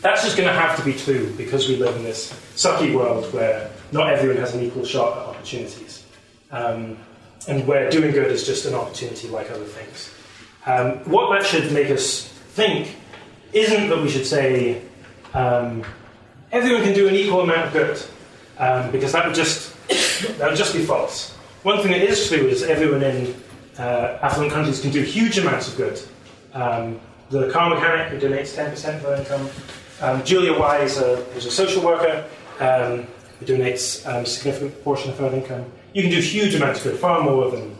That's 0.00 0.22
just 0.22 0.36
going 0.36 0.48
to 0.48 0.54
have 0.54 0.76
to 0.76 0.84
be 0.84 0.92
true 0.92 1.32
because 1.36 1.68
we 1.68 1.76
live 1.76 1.96
in 1.96 2.04
this 2.04 2.32
sucky 2.54 2.94
world 2.94 3.32
where 3.32 3.70
not 3.90 4.12
everyone 4.12 4.36
has 4.36 4.54
an 4.54 4.62
equal 4.62 4.84
shot 4.84 5.16
at 5.16 5.24
opportunities. 5.24 6.04
Um, 6.50 6.98
and 7.46 7.66
where 7.66 7.90
doing 7.90 8.12
good 8.12 8.30
is 8.30 8.46
just 8.46 8.66
an 8.66 8.74
opportunity 8.74 9.28
like 9.28 9.50
other 9.50 9.64
things. 9.64 10.12
Um, 10.66 10.98
what 11.10 11.32
that 11.32 11.46
should 11.46 11.72
make 11.72 11.90
us 11.90 12.28
think 12.28 12.94
isn't 13.52 13.88
that 13.88 14.02
we 14.02 14.10
should 14.10 14.26
say, 14.26 14.82
um, 15.34 15.82
everyone 16.52 16.82
can 16.82 16.94
do 16.94 17.08
an 17.08 17.14
equal 17.14 17.40
amount 17.42 17.66
of 17.66 17.72
good. 17.72 18.02
um, 18.58 18.90
because 18.90 19.12
that 19.12 19.24
would 19.26 19.34
just 19.34 19.74
that 20.38 20.48
would 20.50 20.58
just 20.58 20.74
be 20.74 20.84
false. 20.84 21.30
One 21.62 21.80
thing 21.82 21.92
that 21.92 22.02
is 22.02 22.28
true 22.28 22.46
is 22.46 22.62
everyone 22.62 23.02
in 23.02 23.34
uh, 23.78 24.18
affluent 24.22 24.52
countries 24.52 24.80
can 24.80 24.90
do 24.90 25.02
huge 25.02 25.38
amounts 25.38 25.68
of 25.68 25.76
good. 25.76 26.00
Um, 26.52 27.00
the 27.30 27.50
car 27.50 27.70
mechanic 27.70 28.08
who 28.08 28.18
donates 28.28 28.56
10% 28.56 28.96
of 28.96 29.02
their 29.02 29.16
income, 29.16 29.48
um, 30.00 30.24
Julia 30.24 30.58
Wise, 30.58 30.98
uh, 30.98 31.22
who's 31.34 31.46
a 31.46 31.50
social 31.50 31.82
worker, 31.82 32.24
um, 32.58 33.06
who 33.38 33.46
donates 33.46 34.06
um, 34.06 34.22
a 34.22 34.26
significant 34.26 34.72
proportion 34.74 35.10
of 35.10 35.18
her 35.18 35.28
income. 35.28 35.70
You 35.92 36.02
can 36.02 36.10
do 36.10 36.20
huge 36.20 36.54
amounts 36.54 36.84
of 36.84 36.92
good, 36.92 37.00
far 37.00 37.22
more 37.22 37.50
than 37.50 37.76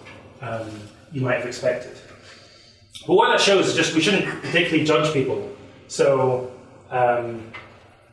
you 1.12 1.22
might 1.22 1.36
have 1.36 1.46
expected. 1.46 1.96
But 3.06 3.14
what 3.14 3.28
that 3.30 3.40
shows 3.40 3.66
is 3.68 3.74
just 3.74 3.94
we 3.94 4.00
shouldn't 4.02 4.26
particularly 4.42 4.84
judge 4.84 5.12
people. 5.14 5.50
So 5.88 6.52
um, 6.90 7.52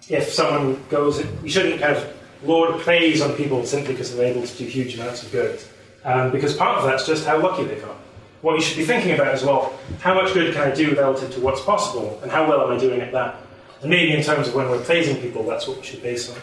if 0.09 0.31
someone 0.31 0.83
goes, 0.89 1.23
we 1.41 1.49
shouldn't 1.49 1.81
kind 1.81 1.95
of 1.95 2.13
laud 2.43 2.79
praise 2.81 3.21
on 3.21 3.33
people 3.33 3.65
simply 3.65 3.93
because 3.93 4.15
they're 4.15 4.27
able 4.27 4.45
to 4.45 4.57
do 4.57 4.65
huge 4.65 4.95
amounts 4.95 5.23
of 5.23 5.31
good. 5.31 5.59
Um, 6.03 6.31
because 6.31 6.55
part 6.55 6.77
of 6.77 6.85
that's 6.85 7.07
just 7.07 7.25
how 7.25 7.41
lucky 7.41 7.63
they 7.63 7.75
got. 7.75 7.95
What 8.41 8.55
you 8.55 8.61
should 8.61 8.77
be 8.77 8.85
thinking 8.85 9.13
about 9.13 9.29
as 9.29 9.43
well, 9.43 9.73
how 10.01 10.13
much 10.13 10.33
good 10.33 10.53
can 10.53 10.71
I 10.71 10.75
do 10.75 10.93
relative 10.95 11.33
to 11.33 11.39
what's 11.39 11.61
possible, 11.61 12.19
and 12.21 12.31
how 12.31 12.47
well 12.47 12.61
am 12.61 12.77
I 12.77 12.79
doing 12.79 13.01
at 13.01 13.11
that? 13.11 13.37
And 13.81 13.89
maybe 13.89 14.13
in 14.13 14.21
terms 14.21 14.47
of 14.47 14.53
when 14.53 14.69
we're 14.69 14.83
praising 14.83 15.17
people, 15.17 15.43
that's 15.43 15.67
what 15.67 15.77
we 15.77 15.83
should 15.83 16.03
base 16.03 16.29
on. 16.29 16.37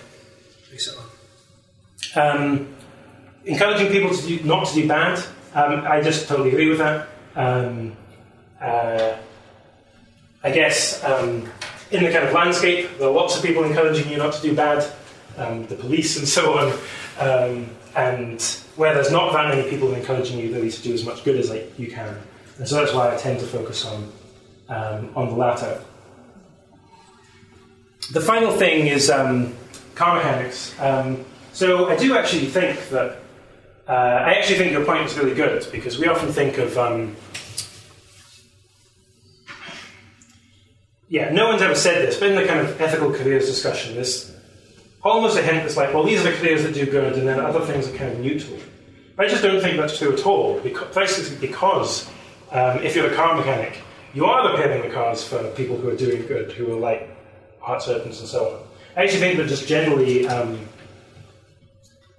Base 0.70 0.96
on. 2.16 2.40
Um, 2.40 2.74
encouraging 3.44 3.92
people 3.92 4.14
to 4.14 4.26
do, 4.26 4.42
not 4.42 4.66
to 4.66 4.74
do 4.74 4.88
bad, 4.88 5.24
um, 5.54 5.84
I 5.86 6.00
just 6.00 6.26
totally 6.26 6.48
agree 6.50 6.68
with 6.68 6.78
that. 6.78 7.08
Um, 7.36 7.96
uh, 8.60 9.16
I 10.42 10.50
guess 10.50 11.02
um, 11.04 11.48
in 11.92 12.04
the 12.04 12.10
kind 12.10 12.26
of 12.26 12.32
landscape, 12.32 12.88
there 12.98 13.08
are 13.08 13.12
lots 13.12 13.36
of 13.36 13.42
people 13.42 13.64
encouraging 13.64 14.10
you 14.10 14.16
not 14.16 14.32
to 14.34 14.42
do 14.42 14.54
bad, 14.56 14.90
um, 15.36 15.66
the 15.66 15.76
police 15.76 16.18
and 16.18 16.26
so 16.36 16.58
on. 16.58 16.72
Um, 17.18 17.68
and 17.94 18.40
where 18.76 18.94
there's 18.94 19.12
not 19.12 19.32
that 19.34 19.54
many 19.54 19.68
people 19.68 19.92
encouraging 19.94 20.38
you 20.38 20.52
really 20.52 20.70
to 20.70 20.82
do 20.82 20.94
as 20.94 21.04
much 21.04 21.24
good 21.24 21.36
as 21.36 21.50
like, 21.50 21.78
you 21.78 21.90
can. 21.90 22.16
And 22.58 22.66
so 22.66 22.76
that's 22.76 22.94
why 22.94 23.14
I 23.14 23.18
tend 23.18 23.40
to 23.40 23.46
focus 23.46 23.84
on, 23.84 24.12
um, 24.68 25.10
on 25.14 25.28
the 25.28 25.34
latter. 25.34 25.80
The 28.12 28.20
final 28.20 28.50
thing 28.50 28.86
is 28.86 29.10
um, 29.10 29.54
car 29.94 30.16
mechanics. 30.16 30.74
Um, 30.80 31.24
so 31.52 31.88
I 31.88 31.96
do 31.96 32.16
actually 32.16 32.46
think 32.46 32.88
that, 32.88 33.18
uh, 33.86 33.92
I 33.92 34.34
actually 34.34 34.56
think 34.56 34.72
your 34.72 34.84
point 34.84 35.04
is 35.04 35.18
really 35.18 35.34
good 35.34 35.66
because 35.70 35.98
we 35.98 36.06
often 36.06 36.32
think 36.32 36.56
of, 36.56 36.78
yeah, 41.12 41.28
no 41.28 41.48
one's 41.48 41.60
ever 41.60 41.74
said 41.74 42.08
this, 42.08 42.18
but 42.18 42.30
in 42.30 42.36
the 42.36 42.46
kind 42.46 42.60
of 42.60 42.80
ethical 42.80 43.12
careers 43.12 43.44
discussion, 43.44 43.94
there's 43.94 44.34
almost 45.02 45.36
a 45.36 45.42
hint 45.42 45.58
that's 45.58 45.76
like, 45.76 45.92
well, 45.92 46.04
these 46.04 46.24
are 46.24 46.30
the 46.30 46.38
careers 46.38 46.62
that 46.62 46.72
do 46.72 46.86
good, 46.86 47.18
and 47.18 47.28
then 47.28 47.38
other 47.38 47.60
things 47.60 47.86
are 47.86 47.94
kind 47.98 48.12
of 48.12 48.18
neutral. 48.20 48.58
I 49.18 49.28
just 49.28 49.42
don't 49.42 49.60
think 49.60 49.76
that's 49.76 49.98
true 49.98 50.14
at 50.14 50.24
all, 50.24 50.58
because, 50.60 50.94
basically 50.94 51.46
because 51.46 52.08
um, 52.50 52.78
if 52.78 52.96
you're 52.96 53.12
a 53.12 53.14
car 53.14 53.36
mechanic, 53.36 53.82
you 54.14 54.24
are 54.24 54.52
repairing 54.52 54.88
the 54.88 54.94
cars 54.94 55.22
for 55.22 55.50
people 55.50 55.76
who 55.76 55.90
are 55.90 55.96
doing 55.96 56.26
good, 56.26 56.50
who 56.52 56.72
are 56.72 56.80
like 56.80 57.14
heart 57.60 57.82
surgeons 57.82 58.18
and 58.20 58.28
so 58.28 58.48
on. 58.48 58.60
I 58.96 59.04
actually 59.04 59.20
think 59.20 59.36
that 59.36 59.48
just 59.48 59.68
generally, 59.68 60.26
um, 60.26 60.66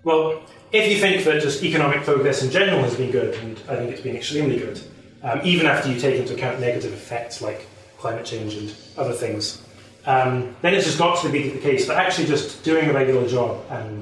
well, 0.03 0.39
if 0.71 0.91
you 0.91 0.99
think 0.99 1.23
that 1.23 1.41
just 1.41 1.63
economic 1.63 2.03
progress 2.03 2.43
in 2.43 2.51
general 2.51 2.83
has 2.83 2.95
been 2.95 3.09
good, 3.09 3.33
and 3.39 3.59
I 3.67 3.75
think 3.75 3.89
it's 3.89 4.01
been 4.01 4.15
extremely 4.15 4.59
good, 4.59 4.79
um, 5.23 5.41
even 5.43 5.65
after 5.65 5.91
you 5.91 5.99
take 5.99 6.19
into 6.19 6.35
account 6.35 6.59
negative 6.59 6.93
effects 6.93 7.41
like 7.41 7.65
climate 8.03 8.25
change 8.25 8.53
and 8.55 8.75
other 8.97 9.13
things, 9.13 9.63
um, 10.05 10.53
then 10.61 10.73
it's 10.73 10.85
just 10.85 10.99
got 10.99 11.21
to 11.23 11.29
be 11.29 11.49
the 11.49 11.59
case 11.59 11.87
that 11.87 11.97
actually 11.97 12.27
just 12.27 12.63
doing 12.63 12.89
a 12.89 12.93
regular 12.93 13.25
job 13.27 13.63
and 13.69 14.01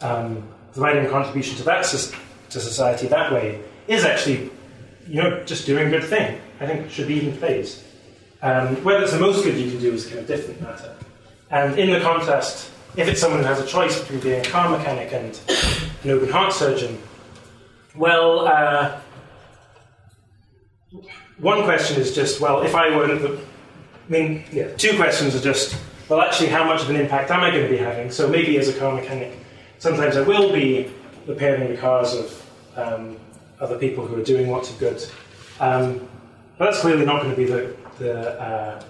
um, 0.00 0.42
providing 0.72 1.04
a 1.04 1.10
contribution 1.10 1.54
to 1.58 1.64
that 1.64 1.84
to 1.84 2.58
society 2.60 3.06
that 3.08 3.30
way 3.30 3.60
is 3.86 4.04
actually, 4.04 4.50
you 5.06 5.20
know, 5.20 5.44
just 5.44 5.66
doing 5.66 5.86
a 5.88 5.90
good 5.90 6.04
thing. 6.04 6.40
I 6.60 6.66
think 6.66 6.90
should 6.90 7.08
be 7.08 7.16
even 7.20 7.36
praised. 7.36 7.82
Um, 8.40 8.82
whether 8.84 9.02
it's 9.02 9.12
the 9.12 9.20
most 9.20 9.44
good 9.44 9.56
you 9.56 9.70
can 9.70 9.80
do 9.80 9.92
is 9.92 10.06
a 10.06 10.08
kind 10.08 10.20
of 10.20 10.26
different 10.26 10.60
matter. 10.62 10.94
And 11.50 11.78
in 11.78 11.90
the 11.90 12.00
contrast, 12.00 12.70
if 12.96 13.06
it's 13.08 13.20
someone 13.20 13.40
who 13.40 13.46
has 13.46 13.60
a 13.60 13.66
choice 13.66 14.00
between 14.00 14.20
being 14.20 14.40
a 14.40 14.48
car 14.48 14.70
mechanic 14.76 15.12
and 15.12 15.38
an 16.02 16.10
open 16.10 16.30
heart 16.30 16.52
surgeon, 16.52 16.98
well, 17.94 18.46
uh, 18.46 18.98
one 21.42 21.64
question 21.64 22.00
is 22.00 22.14
just, 22.14 22.40
well, 22.40 22.62
if 22.62 22.74
I 22.74 22.96
were, 22.96 23.08
to, 23.08 23.36
I 23.36 24.10
mean, 24.10 24.44
yeah, 24.52 24.68
two 24.76 24.96
questions 24.96 25.34
are 25.34 25.40
just, 25.40 25.76
well, 26.08 26.20
actually, 26.20 26.48
how 26.48 26.64
much 26.64 26.82
of 26.82 26.90
an 26.90 26.96
impact 26.96 27.32
am 27.32 27.40
I 27.40 27.50
going 27.50 27.64
to 27.64 27.68
be 27.68 27.76
having? 27.76 28.12
So 28.12 28.28
maybe 28.28 28.58
as 28.58 28.68
a 28.68 28.78
car 28.78 28.94
mechanic, 28.94 29.36
sometimes 29.78 30.16
I 30.16 30.22
will 30.22 30.52
be 30.52 30.88
repairing 31.26 31.72
the 31.72 31.76
cars 31.76 32.14
of 32.14 32.52
um, 32.76 33.16
other 33.60 33.76
people 33.76 34.06
who 34.06 34.20
are 34.20 34.24
doing 34.24 34.50
lots 34.52 34.70
of 34.70 34.78
good. 34.78 35.04
Um, 35.58 36.08
but 36.58 36.66
that's 36.66 36.80
clearly 36.80 37.04
not 37.04 37.22
going 37.22 37.34
to 37.34 37.36
be 37.36 37.46
the, 37.46 37.74
the, 37.98 38.40
uh, 38.40 38.84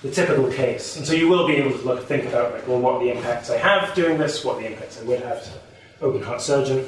the, 0.00 0.10
typical 0.10 0.50
case. 0.50 0.96
And 0.96 1.06
so 1.06 1.12
you 1.12 1.28
will 1.28 1.46
be 1.46 1.56
able 1.56 1.76
to 1.78 1.84
look, 1.84 2.04
think 2.04 2.24
about, 2.24 2.54
like, 2.54 2.66
well, 2.66 2.80
what 2.80 3.00
the 3.00 3.10
impacts 3.10 3.50
I 3.50 3.58
have 3.58 3.94
doing 3.94 4.16
this, 4.16 4.42
what 4.46 4.58
the 4.58 4.66
impacts 4.66 4.98
I 4.98 5.04
would 5.04 5.20
have 5.20 5.38
as 5.38 5.48
an 5.48 5.60
open 6.00 6.22
heart 6.22 6.40
surgeon. 6.40 6.86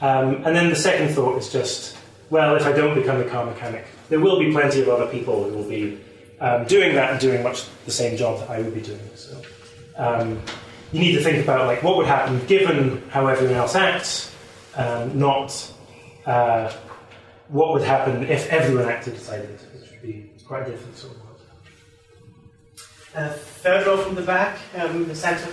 Um, 0.00 0.36
and 0.44 0.54
then 0.54 0.70
the 0.70 0.76
second 0.76 1.12
thought 1.12 1.38
is 1.38 1.50
just, 1.50 1.96
well, 2.30 2.54
if 2.54 2.64
I 2.64 2.72
don't 2.72 2.94
become 2.94 3.20
a 3.20 3.24
car 3.24 3.44
mechanic, 3.44 3.84
there 4.12 4.20
will 4.20 4.38
be 4.38 4.52
plenty 4.52 4.82
of 4.82 4.90
other 4.90 5.06
people 5.06 5.42
who 5.42 5.56
will 5.56 5.68
be 5.68 5.98
um, 6.38 6.66
doing 6.66 6.94
that 6.94 7.12
and 7.12 7.18
doing 7.18 7.42
much 7.42 7.64
the 7.86 7.90
same 7.90 8.14
job 8.14 8.40
that 8.40 8.50
I 8.50 8.60
would 8.60 8.74
be 8.74 8.82
doing. 8.82 9.00
So 9.14 9.40
um, 9.96 10.42
you 10.92 11.00
need 11.00 11.12
to 11.12 11.22
think 11.22 11.42
about 11.42 11.66
like 11.66 11.82
what 11.82 11.96
would 11.96 12.06
happen 12.06 12.44
given 12.44 13.02
how 13.08 13.26
everyone 13.26 13.56
else 13.56 13.74
acts, 13.74 14.34
um, 14.76 15.18
not 15.18 15.48
uh, 16.26 16.70
what 17.48 17.72
would 17.72 17.84
happen 17.84 18.24
if 18.24 18.50
everyone 18.50 18.86
acted 18.86 19.14
as 19.14 19.30
I 19.30 19.38
did, 19.38 19.58
which 19.72 19.90
would 19.90 20.02
be 20.02 20.30
quite 20.46 20.66
different 20.66 20.94
sort 20.94 21.14
of 21.16 21.22
world. 21.22 21.40
Uh, 23.14 23.30
third 23.30 23.86
row 23.86 23.96
from 23.96 24.14
the 24.14 24.20
back, 24.22 24.58
um, 24.76 25.08
the 25.08 25.14
centre, 25.14 25.50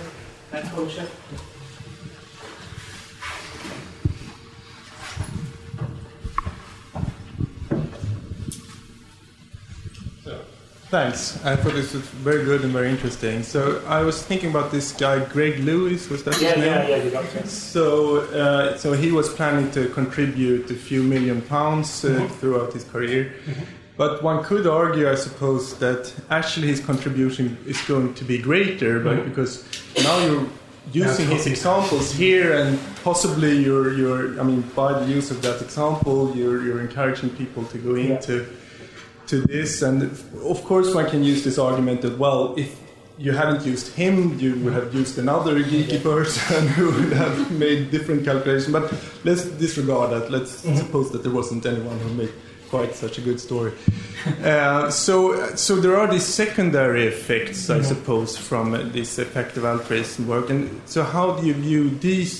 that 0.50 0.64
culture. 0.64 1.06
Thanks. 10.90 11.38
I 11.44 11.54
thought 11.54 11.74
this 11.74 11.94
was 11.94 12.02
very 12.02 12.44
good 12.44 12.62
and 12.64 12.72
very 12.72 12.90
interesting. 12.90 13.44
So 13.44 13.80
I 13.86 14.02
was 14.02 14.20
thinking 14.24 14.50
about 14.50 14.72
this 14.72 14.90
guy, 14.90 15.24
Greg 15.26 15.60
Lewis. 15.60 16.10
Was 16.10 16.24
that 16.24 16.34
his 16.34 16.42
name? 16.42 16.64
Yeah, 16.64 16.96
yeah, 16.96 17.10
got. 17.10 17.46
So, 17.46 18.22
uh, 18.32 18.76
so 18.76 18.92
he 18.94 19.12
was 19.12 19.28
planning 19.32 19.70
to 19.70 19.88
contribute 19.90 20.68
a 20.70 20.74
few 20.74 21.04
million 21.04 21.42
pounds 21.42 22.04
uh, 22.04 22.08
Mm-hmm. 22.08 22.26
throughout 22.40 22.72
his 22.72 22.82
career. 22.84 23.32
But 23.96 24.22
one 24.24 24.42
could 24.42 24.66
argue, 24.66 25.08
I 25.08 25.14
suppose, 25.14 25.78
that 25.78 26.12
actually 26.28 26.66
his 26.68 26.80
contribution 26.80 27.56
is 27.66 27.80
going 27.82 28.14
to 28.14 28.24
be 28.24 28.38
greater, 28.38 28.98
but 28.98 29.18
Mhm. 29.18 29.24
because 29.26 29.62
now 30.02 30.18
you're 30.26 30.46
using 30.92 31.28
his 31.28 31.46
examples 31.46 32.10
here, 32.10 32.52
and 32.54 32.78
possibly 33.04 33.52
you're, 33.62 33.92
you're, 33.92 34.40
I 34.40 34.42
mean, 34.42 34.62
by 34.74 34.98
the 34.98 35.06
use 35.06 35.30
of 35.30 35.40
that 35.42 35.62
example, 35.62 36.32
you're, 36.34 36.64
you're 36.64 36.80
encouraging 36.80 37.30
people 37.30 37.62
to 37.66 37.78
go 37.78 37.94
Yeah. 37.94 38.14
To 39.30 39.40
this. 39.42 39.82
And 39.82 40.02
of 40.02 40.64
course, 40.64 40.94
one 40.94 41.08
can 41.08 41.22
use 41.24 41.42
this 41.44 41.58
argument 41.58 42.02
that, 42.02 42.18
well, 42.18 42.54
if 42.56 42.76
you 43.18 43.32
haven't 43.32 43.64
used 43.66 43.94
him, 43.94 44.38
you 44.38 44.56
would 44.62 44.72
have 44.72 44.94
used 44.94 45.18
another 45.18 45.62
geeky 45.62 46.02
person 46.02 46.66
who 46.76 46.86
would 46.90 47.12
have 47.12 47.50
made 47.52 47.90
different 47.90 48.24
calculations. 48.24 48.72
But 48.72 48.92
let's 49.24 49.44
disregard 49.44 50.10
that. 50.12 50.30
Let's 50.30 50.62
Mhm. 50.64 50.76
suppose 50.78 51.10
that 51.12 51.22
there 51.22 51.32
wasn't 51.32 51.64
anyone 51.66 51.98
who 51.98 52.10
made 52.14 52.32
quite 52.70 52.94
such 52.94 53.18
a 53.18 53.20
good 53.20 53.40
story. 53.40 53.72
uh, 54.44 54.88
so, 54.90 55.54
so 55.56 55.76
there 55.76 55.96
are 56.00 56.06
these 56.10 56.24
secondary 56.24 57.06
effects, 57.08 57.68
I 57.68 57.78
Mhm. 57.80 57.84
suppose, 57.84 58.36
from 58.36 58.72
this 58.92 59.18
effective 59.18 59.64
altruism 59.64 60.26
work. 60.28 60.50
And 60.50 60.80
so, 60.86 61.02
how 61.02 61.32
do 61.36 61.46
you 61.46 61.54
view 61.54 61.90
these? 62.00 62.30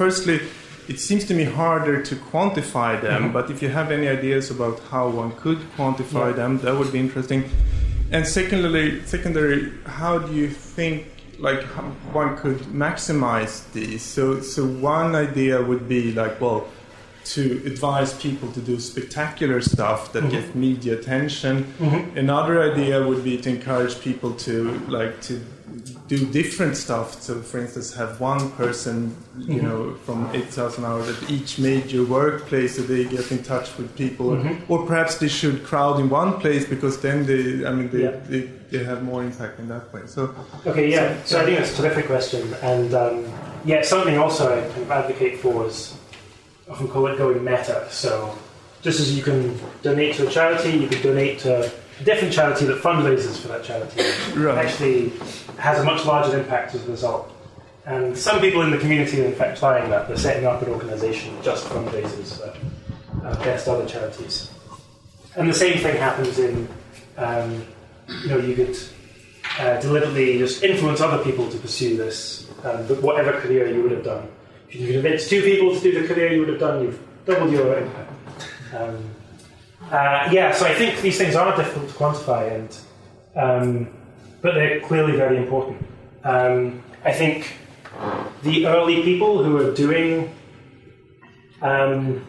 Firstly, 0.00 0.40
it 0.88 1.00
seems 1.00 1.24
to 1.26 1.34
me 1.34 1.44
harder 1.44 2.02
to 2.02 2.14
quantify 2.14 3.00
them, 3.00 3.24
Mhm. 3.24 3.32
but 3.32 3.50
if 3.50 3.62
you 3.62 3.68
have 3.68 3.90
any 3.90 4.08
ideas 4.08 4.50
about 4.50 4.80
how 4.90 5.08
one 5.08 5.32
could 5.42 5.58
quantify 5.76 6.28
Yeah. 6.28 6.36
them, 6.40 6.58
that 6.64 6.76
would 6.78 6.92
be 6.92 6.98
interesting. 7.00 7.44
And 8.12 8.26
secondly, 8.26 9.00
secondary, 9.04 9.72
how 9.84 10.18
do 10.18 10.32
you 10.34 10.48
think 10.48 11.06
like 11.38 11.62
how 11.74 11.82
one 12.12 12.36
could 12.36 12.60
maximize 12.72 13.54
these? 13.74 14.02
So, 14.02 14.40
so 14.40 14.64
one 14.64 15.14
idea 15.14 15.60
would 15.60 15.86
be 15.88 16.12
like, 16.12 16.40
well, 16.40 16.68
to 17.34 17.60
advise 17.66 18.14
people 18.14 18.48
to 18.52 18.60
do 18.60 18.78
spectacular 18.78 19.60
stuff 19.60 20.12
that 20.12 20.22
Mhm. 20.24 20.30
get 20.30 20.54
media 20.54 20.92
attention. 20.94 21.64
Mhm. 21.80 22.16
Another 22.16 22.62
idea 22.62 23.02
would 23.06 23.22
be 23.24 23.36
to 23.38 23.50
encourage 23.50 24.00
people 24.00 24.30
to 24.46 24.80
like 24.88 25.20
to 25.22 25.40
do 26.08 26.18
different 26.26 26.76
stuff. 26.76 27.20
So, 27.22 27.40
for 27.42 27.58
instance, 27.58 27.94
have 27.94 28.20
one 28.20 28.50
person, 28.52 29.14
you 29.38 29.60
Mhm. 29.60 29.62
know, 29.62 29.94
from 30.06 30.28
8,000 30.32 30.84
hours 30.84 31.08
at 31.08 31.30
each 31.30 31.58
major 31.58 32.02
workplace 32.04 32.76
so 32.76 32.82
they 32.82 33.04
get 33.04 33.30
in 33.30 33.42
touch 33.42 33.68
with 33.78 33.94
people. 33.96 34.26
Mhm. 34.36 34.56
Or 34.68 34.84
perhaps 34.86 35.16
they 35.16 35.28
should 35.28 35.64
crowd 35.64 36.00
in 36.00 36.08
one 36.10 36.32
place 36.40 36.64
because 36.64 36.98
then 36.98 37.26
they, 37.26 37.64
I 37.66 37.72
mean, 37.72 37.88
they, 37.92 38.02
Yeah. 38.02 38.12
they, 38.28 38.48
they 38.70 38.84
have 38.84 39.02
more 39.02 39.22
impact 39.22 39.58
in 39.60 39.68
that 39.68 39.92
way. 39.92 40.02
So, 40.06 40.30
Okay, 40.66 40.90
yeah. 40.90 41.14
So 41.24 41.40
I 41.40 41.44
think 41.44 41.58
that's 41.58 41.72
a 41.78 41.82
terrific 41.82 42.06
question, 42.06 42.42
and 42.62 42.94
um, 42.94 43.24
yeah, 43.64 43.82
something 43.82 44.16
also 44.18 44.44
I 44.56 44.60
kind 44.72 44.82
of 44.82 44.90
advocate 44.90 45.40
for 45.40 45.66
is 45.66 45.94
often 46.70 46.88
call 46.88 47.06
it 47.06 47.16
going 47.18 47.42
meta. 47.44 47.84
So 47.90 48.30
just 48.82 48.98
as 49.00 49.16
you 49.16 49.22
can 49.22 49.58
donate 49.82 50.16
to 50.16 50.26
a 50.26 50.30
charity, 50.30 50.70
you 50.70 50.88
could 50.88 51.02
donate 51.02 51.38
to 51.40 51.70
different 52.04 52.32
charity 52.32 52.66
that 52.66 52.82
fundraises 52.82 53.38
for 53.38 53.48
that 53.48 53.64
charity. 53.64 54.02
Right. 54.36 54.66
Actually 54.66 55.12
has 55.58 55.78
a 55.80 55.84
much 55.84 56.04
larger 56.04 56.38
impact 56.38 56.74
as 56.74 56.86
a 56.86 56.90
result. 56.90 57.32
And 57.86 58.16
some 58.18 58.40
people 58.40 58.62
in 58.62 58.70
the 58.70 58.78
community 58.78 59.22
are 59.22 59.26
in 59.26 59.34
fact 59.34 59.58
trying 59.58 59.88
that. 59.90 60.08
They're 60.08 60.16
setting 60.16 60.44
up 60.44 60.60
an 60.62 60.68
organisation 60.68 61.34
that 61.36 61.44
just 61.44 61.66
fundraises 61.66 62.38
for 62.38 63.26
uh, 63.26 63.34
best 63.44 63.68
other 63.68 63.86
charities. 63.86 64.50
And 65.36 65.48
the 65.48 65.54
same 65.54 65.78
thing 65.78 65.96
happens 65.96 66.38
in, 66.38 66.68
um, 67.16 67.64
you 68.22 68.28
know, 68.28 68.38
you 68.38 68.54
could 68.54 68.76
uh, 69.58 69.80
deliberately 69.80 70.38
just 70.38 70.62
influence 70.62 71.00
other 71.00 71.22
people 71.22 71.48
to 71.50 71.56
pursue 71.58 71.96
this, 71.96 72.50
um, 72.64 72.86
but 72.86 73.00
whatever 73.02 73.32
career 73.40 73.72
you 73.72 73.82
would 73.82 73.92
have 73.92 74.04
done. 74.04 74.28
If 74.68 74.76
you 74.76 74.92
convince 74.92 75.28
two 75.28 75.42
people 75.42 75.74
to 75.74 75.80
do 75.80 76.02
the 76.02 76.12
career 76.12 76.32
you 76.32 76.40
would 76.40 76.48
have 76.48 76.60
done, 76.60 76.82
you've 76.82 77.00
doubled 77.24 77.52
your 77.52 77.78
impact. 77.78 78.12
Um, 78.76 79.15
uh, 79.90 80.28
yeah, 80.32 80.52
so 80.52 80.66
I 80.66 80.74
think 80.74 81.00
these 81.00 81.16
things 81.16 81.36
are 81.36 81.56
difficult 81.56 81.88
to 81.88 81.94
quantify, 81.94 82.52
and 82.52 82.78
um, 83.36 83.88
but 84.42 84.54
they're 84.54 84.80
clearly 84.80 85.16
very 85.16 85.36
important. 85.36 85.86
Um, 86.24 86.82
I 87.04 87.12
think 87.12 87.52
the 88.42 88.66
early 88.66 89.02
people 89.02 89.44
who 89.44 89.56
are 89.58 89.72
doing, 89.72 90.34
um, 91.62 92.26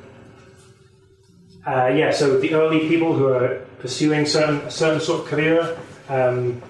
uh, 1.66 1.88
yeah, 1.88 2.12
so 2.12 2.40
the 2.40 2.54
early 2.54 2.88
people 2.88 3.14
who 3.14 3.28
are 3.28 3.66
pursuing 3.80 4.26
certain 4.26 4.58
a 4.58 4.72
certain 4.72 5.02
sort 5.02 5.22
of 5.22 5.28
career 5.28 5.78
um, 6.10 6.62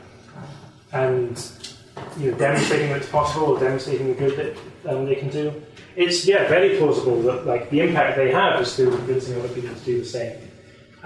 and 0.94 1.52
you 2.18 2.32
know, 2.32 2.38
demonstrating 2.38 2.90
that 2.90 2.98
it's 2.98 3.10
possible 3.10 3.48
or 3.48 3.60
demonstrating 3.60 4.08
the 4.08 4.14
good 4.14 4.38
that 4.38 4.90
um, 4.92 5.06
they 5.06 5.16
can 5.16 5.30
do. 5.30 5.54
It's 5.98 6.26
yeah, 6.26 6.48
very 6.48 6.78
plausible 6.78 7.22
that 7.24 7.46
like 7.46 7.70
the 7.72 7.82
impact 7.82 8.18
they 8.18 8.32
have 8.32 8.62
is 8.62 8.76
through 8.76 8.96
convincing 8.96 9.38
other 9.40 9.50
people 9.50 9.76
to 9.76 9.84
do 9.84 10.00
the 10.00 10.06
same. 10.06 10.47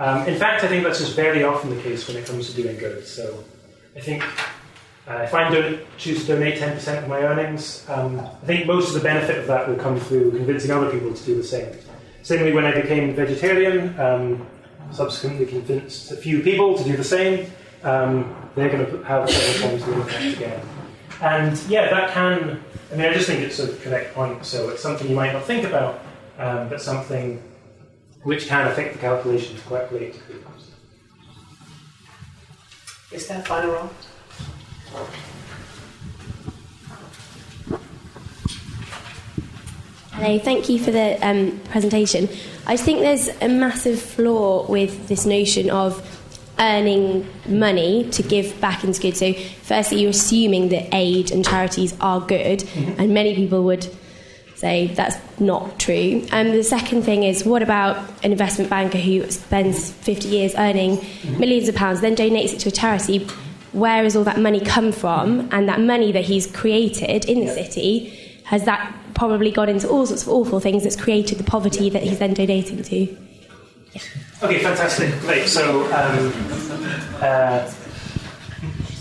Um, 0.02 0.28
in 0.28 0.36
fact, 0.36 0.64
I 0.64 0.68
think 0.68 0.84
that's 0.84 0.98
just 0.98 1.16
very 1.16 1.44
often 1.44 1.70
the 1.70 1.80
case 1.80 2.08
when 2.08 2.18
it 2.18 2.26
comes 2.26 2.50
to 2.50 2.60
doing 2.60 2.76
good. 2.76 3.06
So 3.06 3.44
I 3.96 4.00
think 4.00 4.24
uh, 5.08 5.20
if 5.20 5.32
I 5.32 5.78
choose 6.00 6.26
to 6.26 6.34
donate 6.34 6.60
10% 6.60 7.04
of 7.04 7.08
my 7.08 7.20
earnings, 7.20 7.86
um, 7.88 8.20
I 8.20 8.46
think 8.48 8.66
most 8.66 8.88
of 8.88 8.96
the 8.96 9.02
benefit 9.02 9.38
of 9.38 9.46
that 9.46 9.70
will 9.70 9.76
come 9.76 10.00
through 10.00 10.32
convincing 10.32 10.72
other 10.72 10.90
people 10.90 11.14
to 11.14 11.24
do 11.24 11.36
the 11.36 11.44
same. 11.44 11.76
Similarly, 12.24 12.52
when 12.52 12.66
I 12.66 12.82
became 12.82 13.14
vegetarian, 13.14 14.00
um, 14.00 14.48
subsequently 14.90 15.46
convinced 15.46 16.12
a 16.12 16.16
few 16.16 16.42
people 16.42 16.76
to 16.80 16.84
do 16.84 16.98
the 16.98 17.04
same, 17.04 17.52
um, 17.84 18.36
they're 18.56 18.70
going 18.70 18.88
to 18.88 19.04
have 19.04 19.30
several 19.30 19.70
times 19.70 19.86
the 19.86 19.94
impact 19.94 20.36
again. 20.36 20.66
And 21.22 21.64
yeah, 21.70 21.92
that 21.92 22.10
can, 22.10 22.60
I 22.92 22.96
mean, 22.96 23.06
I 23.06 23.14
just 23.14 23.28
think 23.28 23.42
it's 23.42 23.60
a 23.60 23.72
correct 23.78 24.16
point. 24.16 24.48
So 24.48 24.70
it's 24.70 24.82
something 24.82 25.08
you 25.08 25.16
might 25.16 25.34
not 25.34 25.44
think 25.44 25.64
about, 25.64 26.02
um, 26.40 26.70
but 26.70 26.82
something 26.82 27.40
which 28.24 28.48
can 28.48 28.68
affect 28.68 28.94
the 28.94 29.00
calculations 29.00 29.62
quite 29.64 29.92
late. 29.92 30.20
Is 33.12 33.28
that 33.28 33.46
final 33.48 33.72
round? 33.72 33.90
Hello, 40.14 40.38
thank 40.40 40.70
you 40.70 40.78
for 40.78 40.92
the 40.92 41.18
um, 41.28 41.60
presentation. 41.72 42.30
I 42.68 42.78
think 42.78 43.00
there's 43.00 43.28
a 43.42 43.48
massive 43.48 44.00
flaw 44.00 44.68
with 44.68 45.08
this 45.08 45.26
notion 45.26 45.72
of 45.72 46.08
earning 46.60 47.28
money 47.48 48.08
to 48.12 48.22
give 48.22 48.60
back 48.62 48.84
into 48.84 49.02
good. 49.02 49.18
So, 49.18 49.34
firstly, 49.34 50.02
you're 50.02 50.12
assuming 50.12 50.70
that 50.70 50.94
aid 50.94 51.32
and 51.32 51.44
charities 51.44 51.96
are 52.00 52.22
good, 52.22 52.64
and 52.76 53.14
many 53.14 53.34
people 53.34 53.64
would 53.64 53.90
say 54.62 54.88
that's 54.94 55.18
not 55.40 55.80
true. 55.80 56.26
And 56.32 56.50
um, 56.50 56.56
the 56.56 56.64
second 56.64 57.02
thing 57.02 57.24
is, 57.24 57.44
what 57.44 57.64
about 57.64 57.98
an 58.24 58.32
investment 58.32 58.70
banker 58.70 59.00
who 59.00 59.30
spends 59.32 59.92
50 59.92 60.28
years 60.28 60.54
earning 60.56 61.04
millions 61.40 61.68
of 61.68 61.76
pounds, 61.76 62.02
then 62.02 62.16
donates 62.16 62.54
it 62.54 62.60
to 62.60 62.70
a 62.70 62.72
charity? 62.72 63.28
Where 63.74 64.04
has 64.04 64.16
all 64.16 64.24
that 64.26 64.40
money 64.40 64.60
come 64.60 64.92
from? 64.92 65.50
And 65.52 65.68
that 65.68 65.82
money 65.82 66.12
that 66.12 66.26
he's 66.26 66.46
created 66.46 67.26
in 67.26 67.46
the 67.46 67.52
city, 67.52 68.10
has 68.46 68.66
that 68.66 68.96
probably 69.16 69.52
gone 69.52 69.70
into 69.70 69.90
all 69.90 70.06
sorts 70.06 70.24
of 70.24 70.30
awful 70.30 70.60
things 70.60 70.84
that's 70.84 70.96
created 70.96 71.40
the 71.40 71.44
poverty 71.44 71.90
that 71.90 72.04
he's 72.04 72.20
then 72.20 72.34
donating 72.36 72.84
to? 72.84 73.18
Yeah. 73.94 74.02
Okay, 74.44 74.60
fantastic. 74.60 75.12
Great. 75.22 75.48
So, 75.48 75.86
um, 75.86 76.34
uh, 77.20 77.72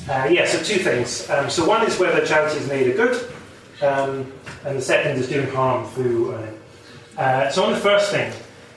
uh, 0.08 0.28
yeah, 0.30 0.46
so 0.46 0.62
two 0.62 0.80
things. 0.80 1.28
Um, 1.28 1.50
so, 1.50 1.66
one 1.66 1.86
is 1.86 1.98
whether 1.98 2.24
charities 2.26 2.66
made 2.68 2.88
a 2.88 2.94
good, 2.94 3.30
um, 3.82 4.32
and 4.64 4.78
the 4.78 4.82
second 4.82 5.18
is 5.18 5.28
doing 5.28 5.48
harm 5.50 5.86
through 5.90 6.34
earning. 6.34 6.58
Uh, 7.16 7.50
so, 7.50 7.64
on 7.64 7.72
the 7.72 7.78
first 7.78 8.10
thing, 8.10 8.32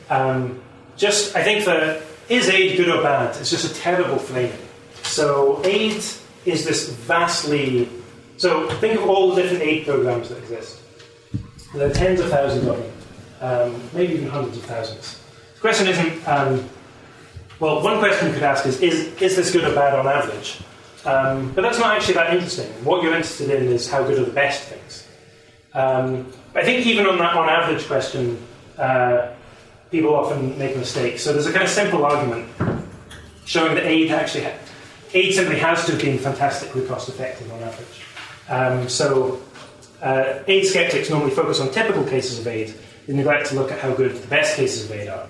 um, 0.10 0.62
just 0.97 1.36
I 1.36 1.43
think 1.43 1.66
that 1.66 2.01
is 2.30 2.49
aid 2.49 2.78
good 2.78 2.89
or 2.89 3.01
bad? 3.01 3.36
It's 3.38 3.49
just 3.49 3.70
a 3.70 3.74
terrible 3.74 4.18
framing. 4.18 4.58
So, 5.04 5.62
aid 5.64 6.04
is 6.45 6.66
this 6.66 6.89
vastly. 6.89 7.89
So, 8.38 8.70
think 8.80 8.99
of 8.99 9.10
all 9.10 9.34
the 9.34 9.41
different 9.41 9.64
aid 9.64 9.86
programs 9.86 10.30
that 10.30 10.38
exist. 10.39 10.80
There 11.74 11.89
are 11.89 11.93
tens 11.93 12.20
of 12.20 12.30
thousands 12.30 12.68
of 12.68 12.78
them, 12.78 12.91
um, 13.41 13.82
maybe 13.93 14.14
even 14.14 14.30
hundreds 14.30 14.58
of 14.58 14.64
thousands. 14.64 15.20
The 15.56 15.60
question 15.60 15.88
isn't, 15.88 16.28
um, 16.28 16.70
well, 17.60 17.82
one 17.82 17.99
question 17.99 18.28
you 18.28 18.34
could 18.34 18.43
ask 18.43 18.66
is, 18.66 18.80
is, 18.82 19.16
is 19.22 19.36
this 19.36 19.51
good 19.51 19.64
or 19.64 19.74
bad 19.74 19.97
on 19.97 20.08
average? 20.08 20.60
Um, 21.06 21.51
but 21.54 21.62
that's 21.62 21.80
not 21.80 21.95
actually 21.97 22.14
that 22.16 22.34
interesting. 22.34 22.70
What 22.86 23.04
you're 23.04 23.14
interested 23.14 23.49
in 23.49 23.68
is 23.68 23.89
how 23.89 24.04
good 24.04 24.20
are 24.20 24.26
the 24.26 24.32
best 24.32 24.64
things. 24.64 25.08
Um, 25.74 26.32
I 26.56 26.64
think 26.64 26.86
even 26.86 27.06
on 27.08 27.18
that 27.18 27.36
on 27.36 27.49
average 27.49 27.86
question, 27.88 28.38
uh, 28.78 29.34
people 29.91 30.16
often 30.16 30.58
make 30.58 30.78
mistakes. 30.78 31.24
So 31.24 31.34
there's 31.34 31.47
a 31.47 31.51
kind 31.51 31.64
of 31.64 31.70
simple 31.70 32.06
argument 32.06 32.49
showing 33.45 33.76
that 33.76 33.84
aid 33.86 34.12
actually 34.12 34.45
ha- 34.45 34.58
aid 35.14 35.34
simply 35.34 35.60
has 35.60 35.86
to 35.86 35.93
have 35.93 36.01
been 36.01 36.18
fantastically 36.18 36.86
cost 36.86 37.10
effective 37.10 37.51
on 37.51 37.62
average. 37.64 38.01
Um, 38.49 38.89
so 38.89 39.41
uh, 40.01 40.39
aid 40.47 40.66
skeptics 40.66 41.10
normally 41.10 41.32
focus 41.32 41.60
on 41.60 41.72
typical 41.72 42.04
cases 42.06 42.39
of 42.39 42.47
aid. 42.47 42.74
They 43.08 43.14
neglect 43.14 43.47
to 43.49 43.56
look 43.56 43.72
at 43.72 43.80
how 43.80 43.93
good 43.93 44.16
the 44.16 44.28
best 44.28 44.56
cases 44.56 44.86
of 44.86 44.91
aid 44.91 45.10
are. 45.10 45.28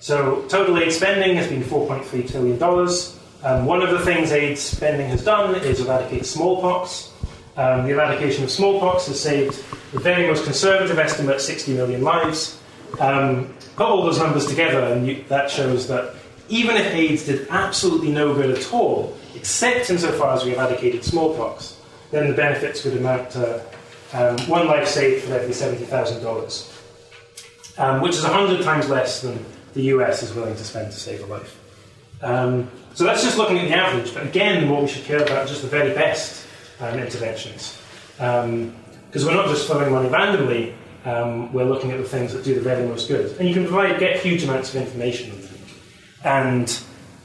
So 0.00 0.44
total 0.48 0.78
aid 0.78 0.92
spending 0.92 1.36
has 1.36 1.46
been 1.48 1.62
4.3 1.62 2.30
trillion 2.30 2.58
dollars. 2.58 3.18
Um, 3.44 3.66
one 3.66 3.82
of 3.82 3.90
the 3.90 3.98
things 4.00 4.30
aid 4.30 4.56
spending 4.56 5.08
has 5.08 5.24
done 5.24 5.56
is 5.56 5.80
eradicate 5.80 6.26
smallpox. 6.26 7.10
Um, 7.56 7.84
the 7.84 7.90
eradication 7.90 8.44
of 8.44 8.50
smallpox 8.50 9.08
has 9.08 9.20
saved 9.20 9.56
the 9.92 9.98
very 9.98 10.26
most 10.26 10.44
conservative 10.44 10.98
estimate 10.98 11.40
60 11.40 11.74
million 11.74 12.02
lives. 12.02 12.60
Um, 13.00 13.52
put 13.76 13.86
all 13.86 14.04
those 14.04 14.18
numbers 14.18 14.46
together, 14.46 14.80
and 14.80 15.06
you, 15.06 15.24
that 15.28 15.50
shows 15.50 15.88
that 15.88 16.14
even 16.48 16.76
if 16.76 16.94
AIDS 16.94 17.26
did 17.26 17.48
absolutely 17.50 18.12
no 18.12 18.32
good 18.32 18.56
at 18.56 18.72
all, 18.72 19.16
except 19.34 19.90
insofar 19.90 20.34
as 20.34 20.44
we 20.44 20.54
eradicated 20.54 21.02
smallpox, 21.02 21.80
then 22.10 22.28
the 22.28 22.34
benefits 22.34 22.84
would 22.84 22.96
amount 22.96 23.30
to 23.30 23.64
um, 24.12 24.38
one 24.46 24.66
life 24.66 24.86
saved 24.86 25.24
for 25.24 25.34
every 25.34 25.52
$70,000, 25.52 27.78
um, 27.78 28.02
which 28.02 28.14
is 28.14 28.22
100 28.22 28.62
times 28.62 28.88
less 28.88 29.22
than 29.22 29.44
the 29.72 29.84
US 29.84 30.22
is 30.22 30.34
willing 30.34 30.54
to 30.54 30.64
spend 30.64 30.92
to 30.92 30.98
save 30.98 31.22
a 31.22 31.26
life. 31.26 31.58
Um, 32.20 32.70
so 32.94 33.04
that's 33.04 33.22
just 33.22 33.38
looking 33.38 33.58
at 33.58 33.68
the 33.68 33.74
average, 33.74 34.12
but 34.14 34.24
again, 34.24 34.68
what 34.68 34.82
we 34.82 34.88
should 34.88 35.04
care 35.04 35.22
about 35.22 35.44
is 35.44 35.50
just 35.50 35.62
the 35.62 35.68
very 35.68 35.94
best 35.94 36.46
um, 36.80 36.98
interventions. 36.98 37.78
Because 38.16 38.44
um, 38.44 38.74
we're 39.14 39.34
not 39.34 39.48
just 39.48 39.66
throwing 39.66 39.92
money 39.92 40.08
randomly, 40.08 40.74
um, 41.04 41.52
we're 41.52 41.64
looking 41.64 41.90
at 41.90 41.98
the 41.98 42.08
things 42.08 42.32
that 42.32 42.44
do 42.44 42.54
the 42.54 42.60
very 42.60 42.86
most 42.86 43.08
good. 43.08 43.36
And 43.38 43.48
you 43.48 43.54
can 43.54 43.64
provide, 43.64 43.98
get 43.98 44.20
huge 44.20 44.44
amounts 44.44 44.74
of 44.74 44.82
information. 44.82 45.32
And 46.22 46.78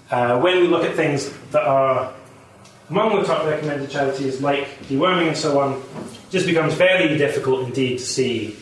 uh, 0.09 0.39
when 0.39 0.61
we 0.61 0.68
look 0.68 0.84
at 0.84 0.95
things 0.95 1.32
that 1.51 1.63
are 1.63 2.13
among 2.89 3.20
the 3.20 3.24
top 3.24 3.45
recommended 3.45 3.89
charities, 3.89 4.41
like 4.41 4.68
deworming 4.84 5.28
and 5.28 5.38
so 5.38 5.59
on, 5.59 5.74
it 5.74 6.32
just 6.32 6.45
becomes 6.45 6.74
very 6.74 7.18
difficult 7.18 7.68
indeed 7.68 7.99
to 7.99 8.05
see 8.05 8.55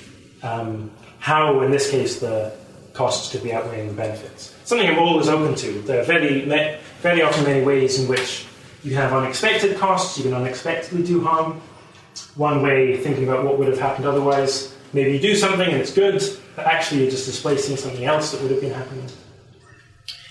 um, 0.43 0.91
how, 1.19 1.61
in 1.61 1.71
this 1.71 1.89
case, 1.89 2.19
the 2.19 2.51
costs 2.93 3.31
could 3.31 3.43
be 3.43 3.53
outweighing 3.53 3.87
the 3.87 3.93
benefits. 3.93 4.55
Something 4.63 4.87
I'm 4.87 4.99
always 4.99 5.27
open 5.27 5.55
to. 5.55 5.81
There 5.81 6.01
are 6.01 6.05
very, 6.05 6.45
very 7.05 7.21
often 7.21 7.43
many 7.43 7.63
ways 7.63 7.99
in 7.99 8.07
which 8.07 8.47
you 8.83 8.95
have 8.95 9.13
unexpected 9.13 9.77
costs, 9.77 10.17
you 10.17 10.23
can 10.23 10.33
unexpectedly 10.33 11.03
do 11.03 11.23
harm. 11.23 11.61
One 12.33 12.63
way, 12.63 12.97
thinking 12.97 13.25
about 13.25 13.45
what 13.45 13.59
would 13.59 13.67
have 13.67 13.77
happened 13.77 14.07
otherwise, 14.07 14.73
maybe 14.91 15.11
you 15.13 15.19
do 15.19 15.35
something 15.35 15.69
and 15.69 15.79
it's 15.79 15.93
good, 15.93 16.19
but 16.55 16.65
actually 16.65 17.01
you're 17.01 17.11
just 17.11 17.27
displacing 17.27 17.77
something 17.77 18.05
else 18.05 18.31
that 18.31 18.41
would 18.41 18.49
have 18.49 18.59
been 18.59 18.73
happening. 18.73 19.07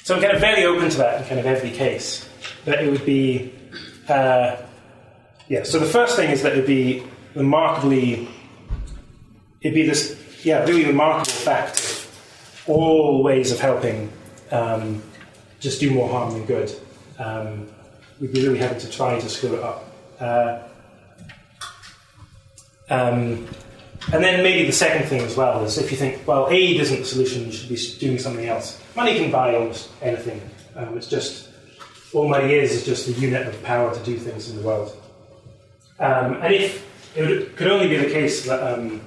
So 0.02 0.16
I'm 0.16 0.20
kind 0.20 0.34
of 0.34 0.40
very 0.40 0.64
open 0.64 0.90
to 0.90 0.98
that 0.98 1.20
in 1.20 1.28
kind 1.28 1.38
of 1.38 1.46
every 1.46 1.70
case. 1.70 2.28
That 2.64 2.82
it 2.82 2.90
would 2.90 3.06
be, 3.06 3.54
uh, 4.08 4.56
yeah. 5.46 5.62
So 5.62 5.78
the 5.78 5.86
first 5.86 6.16
thing 6.16 6.32
is 6.32 6.42
that 6.42 6.54
it 6.54 6.56
would 6.56 6.66
be 6.66 7.04
remarkably, 7.36 8.28
it'd 9.60 9.76
be 9.76 9.86
this, 9.86 10.18
yeah, 10.42 10.64
really 10.64 10.86
remarkable 10.86 11.30
fact 11.30 11.78
of 11.78 12.64
all 12.66 13.22
ways 13.22 13.52
of 13.52 13.60
helping 13.60 14.10
um, 14.50 15.00
just 15.64 15.80
do 15.80 15.90
more 15.90 16.08
harm 16.08 16.30
than 16.34 16.44
good. 16.44 16.70
Um, 17.18 17.66
we'd 18.20 18.32
be 18.32 18.42
really 18.46 18.58
having 18.58 18.78
to 18.78 18.90
try 18.90 19.18
to 19.18 19.28
screw 19.28 19.54
it 19.54 19.62
up. 19.62 19.90
Uh, 20.20 20.62
um, 22.90 23.48
and 24.12 24.22
then 24.22 24.42
maybe 24.42 24.66
the 24.66 24.72
second 24.72 25.08
thing 25.08 25.22
as 25.22 25.34
well 25.36 25.64
is 25.64 25.78
if 25.78 25.90
you 25.90 25.96
think, 25.96 26.26
well, 26.28 26.48
aid 26.50 26.78
isn't 26.78 26.98
the 26.98 27.04
solution, 27.04 27.46
you 27.46 27.52
should 27.52 27.70
be 27.70 27.98
doing 27.98 28.18
something 28.18 28.44
else. 28.46 28.78
Money 28.94 29.16
can 29.16 29.30
buy 29.30 29.54
almost 29.54 29.90
anything. 30.02 30.38
Um, 30.76 30.98
it's 30.98 31.08
just, 31.08 31.48
all 32.12 32.28
money 32.28 32.52
is 32.52 32.72
is 32.72 32.84
just 32.84 33.08
a 33.08 33.12
unit 33.12 33.46
of 33.46 33.60
power 33.62 33.92
to 33.94 34.04
do 34.04 34.18
things 34.18 34.50
in 34.50 34.56
the 34.56 34.62
world. 34.62 34.94
Um, 35.98 36.42
and 36.42 36.52
if 36.52 36.84
it 37.16 37.56
could 37.56 37.68
only 37.68 37.88
be 37.88 37.96
the 37.96 38.10
case 38.10 38.44
that 38.44 38.60
um, 38.60 39.00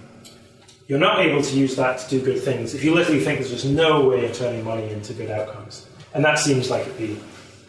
you're 0.87 0.97
not 0.97 1.19
able 1.19 1.43
to 1.43 1.55
use 1.55 1.75
that 1.75 1.99
to 1.99 2.09
do 2.09 2.25
good 2.25 2.41
things, 2.41 2.73
if 2.73 2.83
you 2.83 2.95
literally 2.95 3.23
think 3.23 3.37
there's 3.39 3.51
just 3.51 3.65
no 3.65 4.09
way 4.09 4.25
of 4.25 4.33
turning 4.33 4.65
money 4.65 4.89
into 4.89 5.13
good 5.13 5.29
outcomes, 5.29 5.86
and 6.18 6.26
that 6.26 6.39
seems 6.39 6.72
like 6.72 6.82
it'd 6.82 6.97
be 6.97 7.20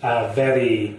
uh, 0.03 0.33
very, 0.33 0.97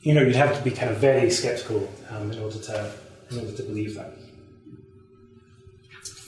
you 0.00 0.12
know, 0.12 0.22
you'd 0.22 0.34
have 0.34 0.56
to 0.58 0.62
be 0.64 0.72
kind 0.72 0.90
of 0.90 0.96
very 0.96 1.30
skeptical 1.30 1.88
um, 2.10 2.32
in 2.32 2.42
order 2.42 2.58
to 2.58 2.92
in 3.30 3.38
order 3.38 3.52
to 3.52 3.62
believe 3.62 3.94
that. 3.94 4.12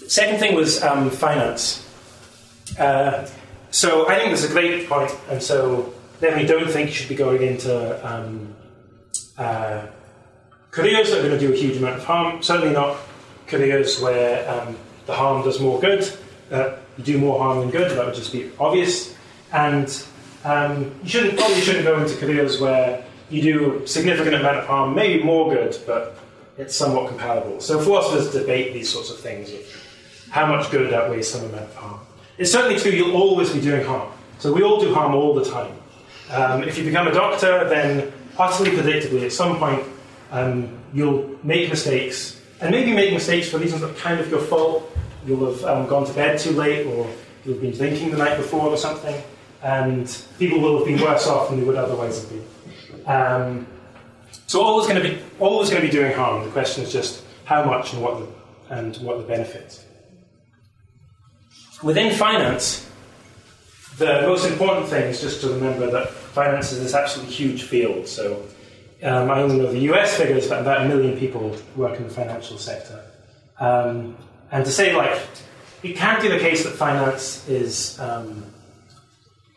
Second 0.07 0.39
thing 0.39 0.55
was 0.55 0.81
um, 0.85 1.11
finance. 1.11 1.85
Uh, 2.79 3.29
so 3.73 4.09
I 4.09 4.17
think 4.17 4.31
this 4.31 4.45
is 4.45 4.51
a 4.51 4.53
great 4.53 4.89
point, 4.89 5.11
and 5.29 5.43
so 5.43 5.93
definitely 6.21 6.47
don't 6.47 6.71
think 6.71 6.91
you 6.91 6.95
should 6.95 7.09
be 7.09 7.17
going 7.17 7.43
into 7.43 7.75
um, 8.09 8.55
uh, 9.37 9.89
careers 10.71 11.11
that 11.11 11.19
are 11.19 11.29
going 11.29 11.37
to 11.37 11.47
do 11.47 11.53
a 11.53 11.57
huge 11.57 11.79
amount 11.79 11.97
of 11.97 12.05
harm. 12.05 12.41
Certainly 12.45 12.75
not 12.75 12.97
careers 13.49 14.01
where 14.01 14.49
um, 14.49 14.77
the 15.07 15.15
harm 15.15 15.43
does 15.43 15.59
more 15.59 15.81
good. 15.81 16.09
Uh, 16.53 16.77
you 16.97 17.03
do 17.03 17.19
more 17.19 17.41
harm 17.41 17.59
than 17.59 17.71
good. 17.71 17.91
That 17.91 18.07
would 18.07 18.15
just 18.15 18.31
be 18.31 18.53
obvious. 18.61 19.15
And 19.55 20.05
um, 20.45 20.93
you 21.03 21.09
shouldn't 21.09 21.39
probably 21.39 21.61
shouldn't 21.63 21.85
go 21.85 22.03
into 22.03 22.17
careers 22.17 22.61
where 22.61 23.05
you 23.31 23.41
do 23.41 23.83
a 23.83 23.87
significant 23.87 24.35
amount 24.35 24.59
of 24.59 24.67
harm, 24.67 24.95
maybe 24.95 25.23
more 25.23 25.51
good, 25.51 25.79
but 25.87 26.19
it's 26.59 26.77
somewhat 26.77 27.09
comparable. 27.09 27.61
So 27.61 27.81
philosophers 27.81 28.33
debate 28.33 28.75
these 28.75 28.93
sorts 28.93 29.11
of 29.11 29.19
things 29.19 29.53
of 29.53 29.61
how 30.31 30.47
much 30.47 30.71
good 30.71 30.93
outweighs 30.93 31.29
some 31.31 31.45
amount 31.47 31.63
of 31.63 31.75
harm. 31.75 32.01
It's 32.37 32.51
certainly 32.51 32.79
true 32.79 32.91
you'll 32.91 33.17
always 33.17 33.51
be 33.51 33.61
doing 33.61 33.87
harm. 33.87 34.11
So 34.39 34.53
we 34.53 34.63
all 34.63 34.81
do 34.81 34.93
harm 34.93 35.15
all 35.15 35.35
the 35.35 35.45
time. 35.45 35.75
Um, 36.31 36.65
if 36.65 36.77
you 36.77 36.85
become 36.85 37.07
a 37.07 37.13
doctor, 37.13 37.69
then 37.69 38.13
utterly 38.37 38.71
predictably, 38.71 39.25
at 39.25 39.33
some 39.33 39.57
point, 39.57 39.83
um, 40.33 40.69
you'll 40.93 41.39
make 41.45 41.71
mistakes, 41.71 42.41
and 42.61 42.73
maybe 42.73 42.93
make 42.93 43.13
mistakes 43.13 43.49
for 43.49 43.59
reasons 43.59 43.83
that 43.83 43.91
are 43.91 43.95
kind 43.95 44.19
of 44.19 44.29
your 44.31 44.41
fault. 44.41 44.91
You'll 45.27 45.53
have 45.53 45.65
um, 45.65 45.87
gone 45.87 46.05
to 46.07 46.13
bed 46.13 46.39
too 46.39 46.51
late, 46.53 46.87
or 46.87 47.09
you've 47.45 47.61
been 47.61 47.73
drinking 47.73 48.11
the 48.11 48.17
night 48.17 48.37
before, 48.37 48.69
or 48.69 48.77
something, 48.77 49.23
and 49.65 50.25
people 50.39 50.61
will 50.61 50.77
have 50.79 50.87
been 50.87 51.01
worse 51.01 51.27
off 51.27 51.49
than 51.49 51.59
they 51.59 51.65
would 51.65 51.77
otherwise 51.77 52.21
have 52.21 52.31
been. 52.31 53.07
Um, 53.07 53.67
so 54.47 54.63
always 54.63 54.87
going 54.87 55.03
to 55.03 55.09
be 55.09 55.19
always 55.41 55.71
going 55.71 55.81
to 55.81 55.89
be 55.89 55.93
doing 55.93 56.13
harm. 56.13 56.45
The 56.45 56.51
question 56.51 56.85
is 56.85 56.93
just 56.93 57.25
how 57.47 57.65
much 57.65 57.95
and 57.95 58.03
what 58.03 58.21
the, 58.21 58.75
and 58.75 58.97
what 58.99 59.17
the 59.17 59.25
benefits. 59.25 59.85
Within 61.83 62.15
finance, 62.15 62.89
the 63.97 64.23
most 64.23 64.47
important 64.47 64.87
thing 64.89 65.05
is 65.05 65.21
just 65.21 65.41
to 65.41 65.49
remember 65.49 65.91
that 65.91 66.11
finance 66.11 66.73
is 66.73 66.83
this 66.83 66.95
absolutely 66.95 67.35
huge 67.35 67.63
field. 67.63 68.07
So 68.07 68.43
um, 69.03 69.31
I 69.31 69.41
only 69.41 69.59
know 69.59 69.73
the 69.73 69.81
US 69.93 70.17
figures, 70.17 70.47
but 70.49 70.61
about 70.61 70.85
a 70.85 70.89
million 70.89 71.19
people 71.19 71.57
work 71.75 71.97
in 71.97 72.05
the 72.05 72.11
financial 72.11 72.59
sector. 72.59 73.03
Um, 73.59 74.17
and 74.51 74.65
to 74.65 74.71
say, 74.71 74.95
like, 74.95 75.21
it 75.83 75.97
can't 75.97 76.21
be 76.21 76.29
the 76.29 76.39
case 76.39 76.65
that 76.65 76.73
finance 76.73 77.47
is 77.49 77.99
um, 77.99 78.45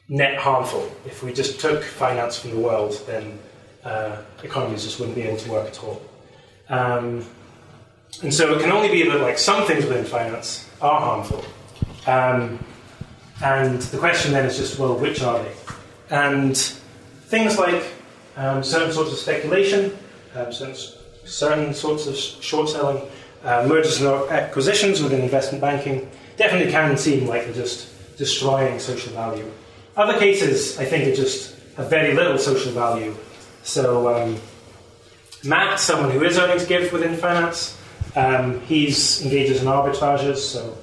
net 0.10 0.38
harmful. 0.38 0.92
If 1.06 1.24
we 1.24 1.34
just 1.34 1.60
took 1.60 1.84
finance 1.84 2.40
from 2.40 2.52
the 2.52 2.60
world, 2.60 3.02
then 3.06 3.38
uh, 3.84 4.18
economies 4.44 4.84
just 4.84 5.00
wouldn't 5.00 5.16
be 5.16 5.24
able 5.24 5.38
to 5.38 5.52
work 5.52 5.68
at 5.68 5.84
all. 5.84 6.02
Um, 6.70 7.26
and 8.24 8.34
so 8.34 8.54
it 8.56 8.62
can 8.62 8.72
only 8.72 8.90
be 8.90 9.08
that, 9.10 9.22
like, 9.22 9.38
some 9.38 9.66
things 9.66 9.86
within 9.86 10.06
finance 10.06 10.70
are 10.82 11.00
harmful. 11.00 11.44
Um, 12.06 12.64
and 13.44 13.82
the 13.82 13.98
question 13.98 14.32
then 14.32 14.46
is 14.46 14.58
just, 14.58 14.80
well, 14.80 14.96
which 14.96 15.22
are 15.22 15.44
they? 15.44 15.54
And 16.10 16.58
things 16.58 17.60
like 17.60 17.84
um, 18.38 18.64
certain 18.64 18.92
sorts 18.94 19.12
of 19.12 19.18
speculation, 19.18 19.96
um, 20.36 20.52
certain, 20.52 20.76
certain, 21.26 21.74
sorts 21.74 22.08
of 22.08 22.16
short 22.16 22.70
selling, 22.70 23.02
uh, 23.44 23.66
mergers 23.68 24.02
and 24.02 24.10
acquisitions 24.32 25.04
within 25.04 25.22
investment 25.22 25.62
banking 25.62 26.10
definitely 26.38 26.72
can 26.72 26.98
seem 26.98 27.28
like 27.28 27.44
they're 27.46 27.54
just 27.54 27.90
destroying 28.18 28.80
social 28.80 29.14
value. 29.14 29.46
Other 29.98 30.20
cases, 30.20 30.78
I 30.78 30.86
think, 30.86 31.12
are 31.12 31.16
just 31.16 31.56
have 31.76 31.90
very 31.90 32.14
little 32.14 32.38
social 32.38 32.72
value. 32.72 33.16
So, 33.64 34.16
um, 34.16 34.38
Matt, 35.44 35.80
someone 35.80 36.12
who 36.12 36.24
is 36.24 36.38
earning 36.38 36.60
to 36.60 36.66
give 36.68 36.94
within 36.94 37.16
finance, 37.18 37.76
um, 38.16 38.62
he's 38.62 39.24
engages 39.24 39.60
in 39.60 39.68
arbitrages. 39.68 40.38
So 40.38 40.78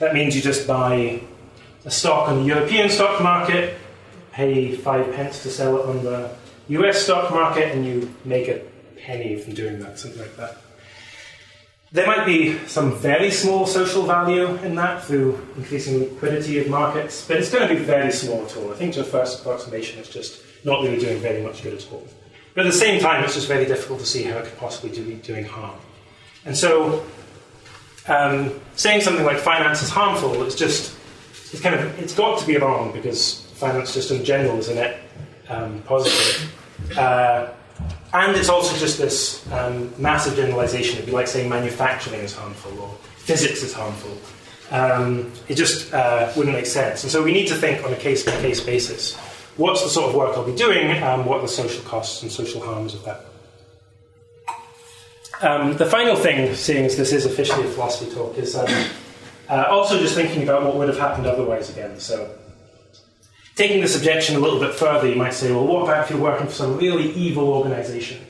that 0.00 0.14
means 0.14 0.34
you 0.34 0.42
just 0.42 0.66
buy 0.66 1.22
a 1.84 1.90
stock 1.90 2.28
on 2.28 2.40
the 2.40 2.44
European 2.44 2.88
stock 2.90 3.22
market, 3.22 3.78
pay 4.32 4.74
five 4.74 5.14
pence 5.14 5.44
to 5.44 5.50
sell 5.50 5.76
it 5.78 5.86
on 5.86 6.02
the 6.02 6.30
US 6.68 7.02
stock 7.02 7.30
market, 7.30 7.72
and 7.72 7.86
you 7.86 8.12
make 8.24 8.48
a 8.48 8.62
penny 8.96 9.40
from 9.40 9.54
doing 9.54 9.78
that, 9.78 9.96
something 9.98 10.20
like 10.20 10.36
that. 10.36 10.56
There 11.92 12.06
might 12.06 12.26
be 12.26 12.58
some 12.66 12.96
very 12.96 13.30
small 13.30 13.66
social 13.66 14.02
value 14.02 14.56
in 14.56 14.74
that 14.74 15.04
through 15.04 15.40
increasing 15.56 16.00
liquidity 16.00 16.58
of 16.58 16.68
markets, 16.68 17.24
but 17.26 17.36
it's 17.36 17.50
going 17.50 17.68
to 17.68 17.74
be 17.74 17.80
very 17.80 18.10
small 18.10 18.44
at 18.44 18.56
all. 18.56 18.72
I 18.72 18.74
think 18.74 18.94
to 18.94 19.00
a 19.00 19.04
first 19.04 19.40
approximation, 19.40 20.00
it's 20.00 20.08
just 20.08 20.42
not 20.64 20.82
really 20.82 20.98
doing 20.98 21.20
very 21.20 21.42
much 21.42 21.62
good 21.62 21.74
at 21.74 21.92
all. 21.92 22.06
But 22.54 22.66
at 22.66 22.72
the 22.72 22.78
same 22.78 23.00
time, 23.00 23.22
it's 23.22 23.34
just 23.34 23.46
very 23.46 23.66
difficult 23.66 24.00
to 24.00 24.06
see 24.06 24.24
how 24.24 24.38
it 24.38 24.46
could 24.46 24.58
possibly 24.58 24.90
be 25.00 25.14
doing 25.14 25.44
harm. 25.44 25.78
And 26.44 26.56
so, 26.56 27.04
um, 28.08 28.60
saying 28.74 29.02
something 29.02 29.24
like 29.24 29.38
finance 29.38 29.82
is 29.82 29.90
harmful, 29.90 30.42
it's 30.42 30.54
just 30.54 30.96
it's 31.52 31.60
kind 31.60 31.74
of 31.74 31.98
it's 32.00 32.14
got 32.14 32.40
to 32.40 32.46
be 32.46 32.56
wrong 32.56 32.92
because 32.92 33.42
finance 33.54 33.94
just 33.94 34.10
in 34.10 34.24
general 34.24 34.58
is 34.58 34.68
a 34.68 34.74
net 34.74 34.98
um, 35.48 35.82
positive. 35.82 36.52
Uh, 36.96 37.48
and 38.12 38.36
it's 38.36 38.48
also 38.48 38.76
just 38.76 38.98
this 38.98 39.50
um, 39.52 39.92
massive 39.98 40.36
generalization. 40.36 40.96
It'd 40.96 41.06
be 41.06 41.12
like 41.12 41.26
saying 41.26 41.48
manufacturing 41.48 42.20
is 42.20 42.34
harmful 42.34 42.78
or 42.78 42.90
physics 43.16 43.62
is 43.62 43.72
harmful. 43.72 44.16
Um, 44.70 45.32
it 45.48 45.54
just 45.54 45.92
uh, 45.92 46.32
wouldn't 46.36 46.54
make 46.54 46.66
sense. 46.66 47.02
And 47.02 47.12
so 47.12 47.22
we 47.22 47.32
need 47.32 47.48
to 47.48 47.54
think 47.54 47.84
on 47.84 47.92
a 47.92 47.96
case 47.96 48.24
by 48.24 48.32
case 48.40 48.60
basis 48.60 49.16
what's 49.56 49.82
the 49.82 49.88
sort 49.88 50.10
of 50.10 50.14
work 50.14 50.36
I'll 50.36 50.44
be 50.44 50.54
doing, 50.54 51.02
um, 51.02 51.24
what 51.24 51.38
are 51.38 51.42
the 51.42 51.48
social 51.48 51.82
costs 51.84 52.22
and 52.22 52.30
social 52.30 52.60
harms 52.60 52.94
of 52.94 53.04
that. 53.04 53.24
Um, 55.42 55.76
the 55.76 55.86
final 55.86 56.16
thing, 56.16 56.54
seeing 56.54 56.86
as 56.86 56.96
this 56.96 57.12
is 57.12 57.26
officially 57.26 57.66
a 57.66 57.70
philosophy 57.70 58.10
talk, 58.14 58.38
is 58.38 58.56
um, 58.56 58.66
uh, 59.48 59.66
also 59.68 59.98
just 59.98 60.14
thinking 60.14 60.42
about 60.42 60.62
what 60.64 60.76
would 60.76 60.88
have 60.88 60.98
happened 60.98 61.26
otherwise 61.26 61.68
again. 61.68 61.98
So, 62.00 62.34
taking 63.56 63.80
this 63.80 63.96
objection 63.96 64.36
a 64.36 64.38
little 64.38 64.60
bit 64.60 64.74
further, 64.74 65.08
you 65.08 65.16
might 65.16 65.34
say, 65.34 65.50
well, 65.50 65.66
what 65.66 65.82
about 65.82 66.04
if 66.04 66.10
you're 66.10 66.20
working 66.20 66.46
for 66.46 66.52
some 66.52 66.76
really 66.76 67.10
evil 67.12 67.48
organization? 67.48 68.24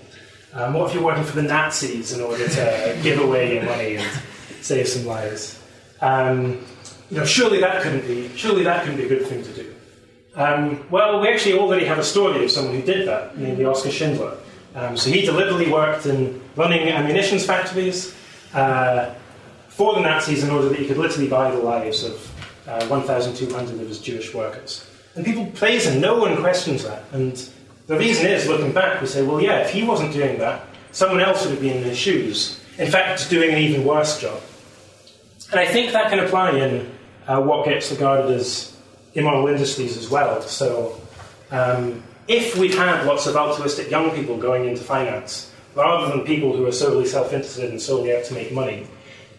Um, 0.54 0.72
what 0.72 0.88
if 0.88 0.94
you're 0.94 1.04
working 1.04 1.24
for 1.24 1.36
the 1.36 1.42
Nazis 1.42 2.12
in 2.12 2.22
order 2.22 2.48
to 2.48 2.98
give 3.02 3.20
away 3.20 3.54
your 3.54 3.64
money 3.64 3.96
and 3.96 4.22
save 4.62 4.88
some 4.88 5.04
lives? 5.04 5.60
Um, 6.00 6.64
you 7.10 7.18
know, 7.18 7.24
surely 7.26 7.60
that 7.60 7.82
couldn't 7.82 8.06
be. 8.06 8.34
Surely 8.36 8.62
that 8.64 8.82
couldn't 8.82 8.96
be 8.96 9.04
a 9.04 9.08
good 9.08 9.26
thing 9.26 9.42
to 9.42 9.52
do. 9.52 9.74
Um, 10.34 10.86
well, 10.90 11.20
we 11.20 11.28
actually 11.28 11.58
already 11.58 11.84
have 11.84 11.98
a 11.98 12.04
story 12.04 12.44
of 12.44 12.50
someone 12.50 12.74
who 12.74 12.82
did 12.82 13.06
that, 13.06 13.36
namely 13.36 13.64
Oskar 13.64 13.90
Schindler. 13.90 14.38
Um, 14.74 14.96
so 14.96 15.10
he 15.10 15.22
deliberately 15.22 15.70
worked 15.70 16.06
in 16.06 16.42
running 16.56 16.88
ammunition 16.88 17.38
factories. 17.38 18.14
Uh, 18.52 19.14
for 19.76 19.94
the 19.94 20.00
Nazis 20.00 20.42
in 20.42 20.48
order 20.48 20.70
that 20.70 20.78
he 20.78 20.86
could 20.86 20.96
literally 20.96 21.28
buy 21.28 21.50
the 21.50 21.58
lives 21.58 22.02
of 22.02 22.14
uh, 22.66 22.86
1,200 22.86 23.78
of 23.78 23.88
his 23.88 24.00
Jewish 24.00 24.32
workers. 24.32 24.88
And 25.16 25.24
people 25.24 25.46
praise 25.46 25.86
him, 25.86 26.00
no 26.00 26.18
one 26.18 26.36
questions 26.36 26.84
that. 26.84 27.04
And 27.12 27.32
the 27.86 27.98
reason 27.98 28.26
is, 28.26 28.46
looking 28.46 28.72
back, 28.72 29.00
we 29.00 29.06
say, 29.06 29.22
well, 29.22 29.40
yeah, 29.40 29.60
if 29.60 29.70
he 29.70 29.82
wasn't 29.82 30.12
doing 30.12 30.38
that, 30.38 30.66
someone 30.92 31.20
else 31.20 31.42
would 31.44 31.52
have 31.52 31.60
been 31.60 31.78
in 31.78 31.84
his 31.84 31.98
shoes. 31.98 32.60
In 32.78 32.90
fact, 32.90 33.28
doing 33.30 33.50
an 33.50 33.58
even 33.58 33.84
worse 33.84 34.20
job. 34.20 34.40
And 35.50 35.60
I 35.60 35.66
think 35.66 35.92
that 35.92 36.10
can 36.10 36.18
apply 36.18 36.52
in 36.58 36.92
uh, 37.26 37.40
what 37.40 37.64
gets 37.64 37.90
regarded 37.90 38.30
as 38.30 38.76
immoral 39.14 39.46
industries 39.48 39.96
as 39.96 40.10
well. 40.10 40.42
So, 40.42 41.00
um, 41.50 42.02
if 42.28 42.56
we'd 42.56 42.74
had 42.74 43.06
lots 43.06 43.26
of 43.26 43.36
altruistic 43.36 43.90
young 43.90 44.10
people 44.10 44.36
going 44.36 44.68
into 44.68 44.82
finance, 44.82 45.52
rather 45.74 46.14
than 46.14 46.26
people 46.26 46.56
who 46.56 46.66
are 46.66 46.72
solely 46.72 47.06
self 47.06 47.32
interested 47.32 47.70
and 47.70 47.80
solely 47.80 48.14
out 48.14 48.24
to 48.24 48.34
make 48.34 48.52
money, 48.52 48.86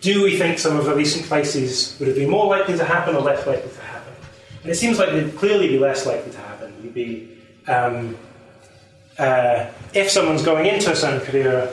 do 0.01 0.23
we 0.23 0.37
think 0.37 0.57
some 0.57 0.77
of 0.77 0.85
the 0.85 0.95
recent 0.95 1.25
crises 1.25 1.95
would 1.99 2.07
have 2.07 2.17
been 2.17 2.29
more 2.29 2.47
likely 2.47 2.77
to 2.77 2.85
happen 2.85 3.15
or 3.15 3.21
less 3.21 3.45
likely 3.45 3.69
to 3.69 3.81
happen? 3.81 3.86
And 4.67 4.75
it 4.75 4.79
seems 4.79 4.99
like 4.99 5.11
they'd 5.11 5.33
clearly 5.37 5.69
be 5.69 5.79
less 5.79 6.05
likely 6.05 6.29
to 6.29 6.37
happen. 6.39 6.73
You'd 6.83 6.93
be, 6.93 7.37
um, 7.69 8.17
uh, 9.17 9.67
if 9.93 10.11
someone's 10.11 10.43
going 10.43 10.65
into 10.65 10.91
a 10.91 10.95
certain 10.97 11.25
career 11.25 11.67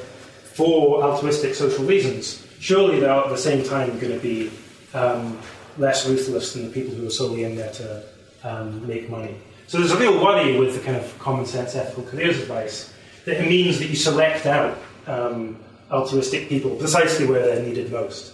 for 0.53 1.03
altruistic 1.03 1.57
social 1.57 1.85
reasons, 1.85 2.47
surely 2.61 3.01
they're 3.01 3.11
at 3.11 3.31
the 3.31 3.37
same 3.37 3.65
time 3.65 3.99
going 3.99 4.13
to 4.13 4.21
be 4.21 4.49
um, 4.95 5.37
less 5.77 6.09
ruthless 6.09 6.53
than 6.53 6.67
the 6.67 6.71
people 6.71 6.95
who 6.95 7.05
are 7.05 7.11
solely 7.11 7.43
in 7.43 7.57
there 7.57 7.73
to 7.73 8.05
um, 8.45 8.87
make 8.87 9.11
money. 9.11 9.35
So 9.67 9.79
there's 9.79 9.91
a 9.91 9.99
real 9.99 10.23
worry 10.23 10.57
with 10.57 10.77
the 10.77 10.81
kind 10.81 10.97
of 10.97 11.19
common 11.19 11.47
sense 11.47 11.75
ethical 11.75 12.05
careers 12.05 12.39
advice 12.39 12.95
that 13.25 13.45
it 13.45 13.49
means 13.49 13.81
that 13.81 13.89
you 13.89 13.97
select 13.97 14.47
out 14.47 14.79
um, 15.09 15.59
altruistic 15.91 16.49
people 16.49 16.77
precisely 16.77 17.27
where 17.27 17.45
they're 17.45 17.67
needed 17.67 17.91
most. 17.91 18.34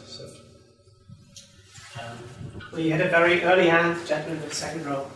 You 2.76 2.92
had 2.92 3.00
a 3.00 3.08
very 3.08 3.42
early 3.42 3.68
hand, 3.68 4.06
gentleman 4.06 4.40
in 4.40 4.48
the 4.48 4.54
second 4.54 4.86
row. 4.86 5.06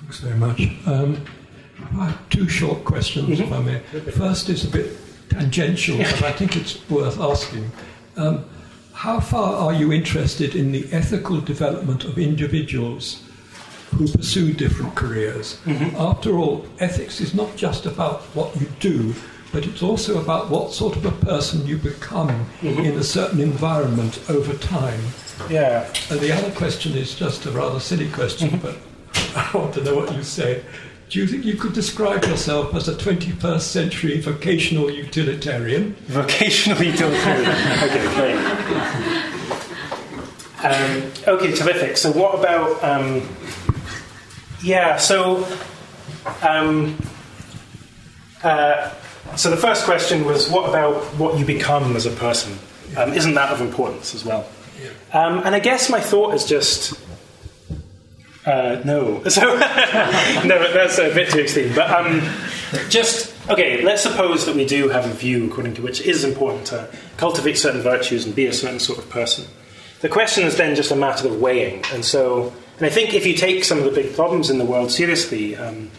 Thanks 0.00 0.20
very 0.20 0.36
much. 0.38 0.62
Um, 0.86 1.22
I 1.98 2.06
have 2.06 2.28
two 2.30 2.48
short 2.48 2.84
questions, 2.84 3.40
if 3.40 3.52
I 3.52 3.60
may. 3.60 3.78
First 4.12 4.48
is 4.48 4.64
a 4.64 4.68
bit 4.68 4.96
tangential, 5.28 5.98
but 5.98 6.22
I 6.22 6.32
think 6.32 6.56
it's 6.56 6.88
worth 6.88 7.20
asking. 7.20 7.70
Um, 8.16 8.46
how 8.94 9.20
far 9.20 9.54
are 9.54 9.74
you 9.74 9.92
interested 9.92 10.54
in 10.54 10.72
the 10.72 10.88
ethical 10.92 11.40
development 11.42 12.04
of 12.04 12.18
individuals 12.18 13.22
who 13.90 14.08
pursue 14.08 14.52
different 14.52 14.94
careers? 14.94 15.60
After 15.96 16.36
all, 16.38 16.66
ethics 16.78 17.20
is 17.20 17.34
not 17.34 17.56
just 17.56 17.86
about 17.86 18.22
what 18.34 18.58
you 18.60 18.68
do, 18.78 19.14
but 19.52 19.66
it's 19.66 19.82
also 19.82 20.20
about 20.20 20.48
what 20.48 20.72
sort 20.72 20.96
of 20.96 21.04
a 21.04 21.12
person 21.12 21.66
you 21.66 21.76
become 21.76 22.46
in 22.62 22.96
a 22.96 23.02
certain 23.02 23.40
environment 23.40 24.20
over 24.28 24.54
time. 24.54 25.00
Yeah. 25.48 25.92
And 26.10 26.20
the 26.20 26.32
other 26.32 26.50
question 26.52 26.92
is 26.92 27.14
just 27.14 27.46
a 27.46 27.50
rather 27.50 27.80
silly 27.80 28.08
question, 28.10 28.58
but 28.62 28.76
I 29.36 29.50
want 29.54 29.74
to 29.74 29.82
know 29.82 29.96
what 29.96 30.14
you 30.14 30.22
say. 30.22 30.62
Do 31.08 31.18
you 31.18 31.26
think 31.26 31.44
you 31.44 31.56
could 31.56 31.72
describe 31.72 32.24
yourself 32.24 32.72
as 32.72 32.86
a 32.86 32.94
21st 32.94 33.60
century 33.62 34.20
vocational 34.20 34.88
utilitarian? 34.90 35.96
Vocational 36.06 36.80
utilitarian. 36.80 37.48
okay, 37.82 38.14
great. 38.14 39.26
Um, 40.62 41.10
okay, 41.26 41.52
terrific. 41.54 41.96
So, 41.96 42.12
what 42.12 42.38
about. 42.38 42.84
Um, 42.84 43.26
yeah, 44.62 44.96
so. 44.96 45.46
Um, 46.42 46.96
uh, 48.42 48.92
so, 49.36 49.50
the 49.50 49.56
first 49.56 49.84
question 49.84 50.24
was 50.24 50.50
what 50.50 50.68
about 50.68 51.02
what 51.16 51.38
you 51.38 51.44
become 51.44 51.94
as 51.96 52.06
a 52.06 52.10
person? 52.10 52.58
Um, 52.96 53.12
isn't 53.12 53.34
that 53.34 53.50
of 53.50 53.60
importance 53.60 54.14
as 54.14 54.24
well? 54.24 54.48
Um, 55.12 55.38
and 55.44 55.54
I 55.54 55.60
guess 55.60 55.90
my 55.90 56.00
thought 56.00 56.34
is 56.34 56.44
just. 56.44 56.98
Uh, 58.46 58.80
no. 58.84 59.22
So, 59.30 59.42
no, 59.42 60.72
that's 60.72 60.98
a 60.98 61.12
bit 61.14 61.30
too 61.30 61.40
extreme. 61.40 61.74
But 61.74 61.90
um, 61.90 62.22
just, 62.88 63.34
okay, 63.50 63.82
let's 63.82 64.02
suppose 64.02 64.46
that 64.46 64.56
we 64.56 64.64
do 64.64 64.88
have 64.88 65.06
a 65.06 65.12
view 65.12 65.46
according 65.46 65.74
to 65.74 65.82
which 65.82 66.00
it 66.00 66.06
is 66.06 66.24
important 66.24 66.66
to 66.68 66.88
cultivate 67.18 67.58
certain 67.58 67.82
virtues 67.82 68.24
and 68.24 68.34
be 68.34 68.46
a 68.46 68.52
certain 68.52 68.80
sort 68.80 68.98
of 68.98 69.08
person. 69.10 69.44
The 70.00 70.08
question 70.08 70.44
is 70.44 70.56
then 70.56 70.74
just 70.74 70.90
a 70.90 70.96
matter 70.96 71.28
of 71.28 71.40
weighing. 71.40 71.84
And 71.92 72.04
so, 72.04 72.54
and 72.80 72.86
I 72.86 72.90
think 72.90 73.12
if 73.12 73.26
you 73.26 73.34
take 73.34 73.62
some 73.62 73.76
of 73.76 73.84
the 73.84 73.90
big 73.90 74.14
problems 74.14 74.48
in 74.48 74.56
the 74.56 74.64
world 74.64 74.90
seriously, 74.90 75.54
um, 75.54 75.90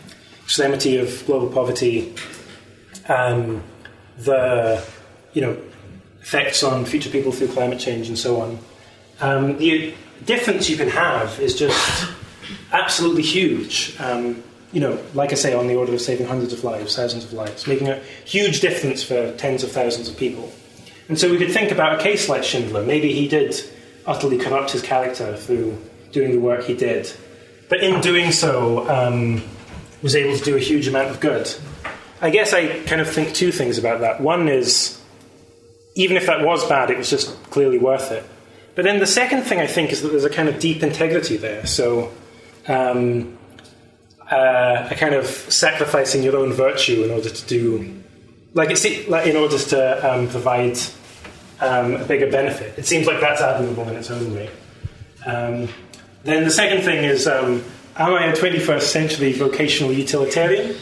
extremity 0.44 0.98
of 0.98 1.24
global 1.28 1.48
poverty, 1.48 2.16
um, 3.08 3.62
the, 4.18 4.84
you 5.34 5.42
know, 5.42 5.62
effects 6.24 6.64
on 6.64 6.86
future 6.86 7.12
people 7.12 7.32
through 7.32 7.50
climate 7.50 7.80
change 7.80 8.08
and 8.08 8.18
so 8.18 8.42
on, 8.42 8.58
um, 9.20 9.60
the 9.60 9.94
difference 10.26 10.72
you 10.72 10.76
can 10.76 10.90
have 10.90 11.40
is 11.40 11.54
just 11.54 12.12
absolutely 12.72 13.22
huge. 13.22 13.96
Um, 14.00 14.42
you 14.72 14.80
know, 14.80 14.98
like 15.14 15.32
I 15.32 15.36
say, 15.36 15.54
on 15.54 15.68
the 15.68 15.76
order 15.76 15.94
of 15.94 16.02
saving 16.02 16.26
hundreds 16.26 16.52
of 16.52 16.64
lives, 16.64 16.96
thousands 16.96 17.26
of 17.26 17.34
lives, 17.34 17.68
making 17.68 17.90
a 17.90 18.02
huge 18.26 18.60
difference 18.60 19.04
for 19.04 19.36
tens 19.38 19.64
of 19.64 19.72
thousands 19.72 20.10
of 20.10 20.18
people. 20.18 20.52
And 21.10 21.20
so 21.20 21.30
we 21.30 21.38
could 21.38 21.52
think 21.52 21.72
about 21.72 22.00
a 22.00 22.02
case 22.02 22.28
like 22.28 22.44
Schindler. 22.44 22.84
Maybe 22.84 23.14
he 23.14 23.28
did 23.28 23.56
utterly 24.08 24.40
corrupt 24.40 24.72
his 24.72 24.82
character 24.82 25.38
through 25.38 25.78
doing 26.12 26.32
the 26.32 26.40
work 26.40 26.64
he 26.66 26.74
did, 26.74 27.12
but 27.70 27.84
in 27.84 28.02
doing 28.02 28.32
so, 28.32 28.90
um, 28.90 29.44
was 30.02 30.16
able 30.16 30.38
to 30.38 30.44
do 30.44 30.56
a 30.56 30.60
huge 30.60 30.88
amount 30.88 31.10
of 31.10 31.20
good. 31.20 31.54
I 32.22 32.30
guess 32.30 32.54
I 32.54 32.80
kind 32.84 33.02
of 33.02 33.10
think 33.10 33.34
two 33.34 33.52
things 33.52 33.78
about 33.78 34.02
that. 34.02 34.22
One 34.22 34.48
is, 34.48 35.02
even 35.96 36.18
if 36.18 36.26
that 36.28 36.42
was 36.42 36.68
bad, 36.68 36.92
it 36.92 36.98
was 36.98 37.10
just 37.10 37.42
clearly 37.50 37.78
worth 37.78 38.12
it. 38.12 38.24
But 38.76 38.86
then 38.86 39.00
the 39.00 39.08
second 39.08 39.44
thing 39.44 39.60
I 39.60 39.68
think 39.68 39.92
is 39.92 40.02
that 40.02 40.10
there's 40.10 40.24
a 40.24 40.30
kind 40.30 40.48
of 40.48 40.60
deep 40.60 40.84
integrity 40.84 41.38
there. 41.38 41.66
So, 41.66 42.12
um, 42.68 43.38
uh, 44.30 44.88
a 44.90 44.96
kind 44.96 45.14
of 45.14 45.26
sacrificing 45.26 46.24
your 46.24 46.38
own 46.38 46.54
virtue 46.54 47.04
in 47.04 47.12
order 47.12 47.30
to 47.30 47.48
do, 47.48 48.02
like 48.54 48.70
it's 48.70 48.86
like 49.10 49.28
in 49.28 49.36
order 49.36 49.58
to 49.58 50.14
um, 50.14 50.30
provide 50.30 50.78
um, 51.60 51.96
a 51.96 52.06
bigger 52.06 52.32
benefit. 52.32 52.78
It 52.78 52.86
seems 52.86 53.08
like 53.08 53.20
that's 53.20 53.42
admirable 53.42 53.88
in 53.90 53.96
its 53.96 54.10
own 54.10 54.34
way. 54.34 54.50
Then 56.24 56.44
the 56.44 56.52
second 56.52 56.84
thing 56.84 57.04
is, 57.04 57.28
um, 57.28 57.64
am 57.96 58.14
I 58.14 58.28
a 58.28 58.34
21st 58.34 58.82
century 58.84 59.34
vocational 59.34 59.92
utilitarian? 59.92 60.76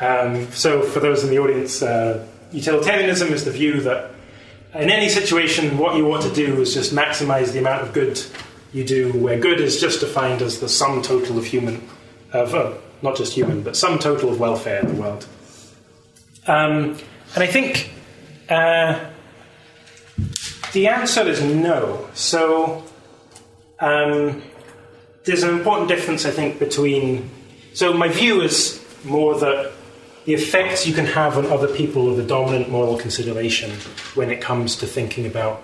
Um, 0.00 0.50
so, 0.50 0.82
for 0.82 1.00
those 1.00 1.22
in 1.22 1.30
the 1.30 1.38
audience, 1.38 1.82
uh, 1.82 2.26
utilitarianism 2.50 3.32
is 3.32 3.44
the 3.44 3.52
view 3.52 3.80
that 3.82 4.10
in 4.74 4.90
any 4.90 5.08
situation, 5.08 5.78
what 5.78 5.96
you 5.96 6.04
want 6.04 6.24
to 6.24 6.32
do 6.32 6.60
is 6.60 6.74
just 6.74 6.92
maximize 6.92 7.52
the 7.52 7.60
amount 7.60 7.82
of 7.82 7.92
good 7.92 8.20
you 8.72 8.84
do, 8.84 9.12
where 9.12 9.38
good 9.38 9.60
is 9.60 9.80
just 9.80 10.00
defined 10.00 10.42
as 10.42 10.58
the 10.58 10.68
sum 10.68 11.00
total 11.00 11.38
of 11.38 11.44
human, 11.44 11.88
of 12.32 12.54
uh, 12.54 12.74
not 13.00 13.16
just 13.16 13.32
human, 13.32 13.62
but 13.62 13.76
sum 13.76 14.00
total 14.00 14.30
of 14.30 14.40
welfare 14.40 14.80
in 14.80 14.88
the 14.88 15.00
world. 15.00 15.26
Um, 16.48 16.98
and 17.34 17.44
I 17.44 17.46
think 17.46 17.90
uh, 18.48 19.08
the 20.72 20.88
answer 20.88 21.22
is 21.22 21.40
no. 21.40 22.08
So 22.14 22.82
um, 23.78 24.42
there's 25.24 25.42
an 25.42 25.50
important 25.50 25.88
difference, 25.88 26.24
I 26.24 26.30
think, 26.30 26.58
between. 26.58 27.30
So 27.72 27.92
my 27.92 28.08
view 28.08 28.42
is 28.42 28.84
more 29.04 29.38
that 29.40 29.72
the 30.24 30.34
effects 30.34 30.86
you 30.86 30.94
can 30.94 31.06
have 31.06 31.36
on 31.36 31.46
other 31.46 31.68
people 31.68 32.10
are 32.10 32.16
the 32.16 32.22
dominant 32.22 32.70
moral 32.70 32.96
consideration 32.96 33.70
when 34.14 34.30
it 34.30 34.40
comes 34.40 34.76
to 34.76 34.86
thinking 34.86 35.26
about 35.26 35.62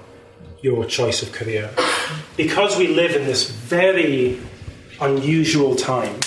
your 0.63 0.85
choice 0.85 1.23
of 1.23 1.33
career. 1.33 1.71
Because 2.37 2.77
we 2.77 2.89
live 2.89 3.17
in 3.17 3.25
this 3.25 3.49
very 3.51 4.39
unusual 5.01 5.77
time, 5.77 6.19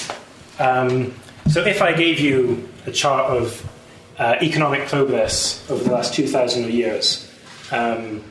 um, 0.60 1.14
so 1.50 1.64
if 1.64 1.82
I 1.82 1.94
gave 1.94 2.20
you 2.20 2.68
a 2.86 2.92
chart 2.92 3.30
of 3.30 3.70
uh, 4.18 4.36
economic 4.42 4.88
progress 4.88 5.64
over 5.70 5.84
the 5.84 5.92
last 5.92 6.14
2,000 6.14 6.72
years, 6.72 7.30
um, 7.72 8.24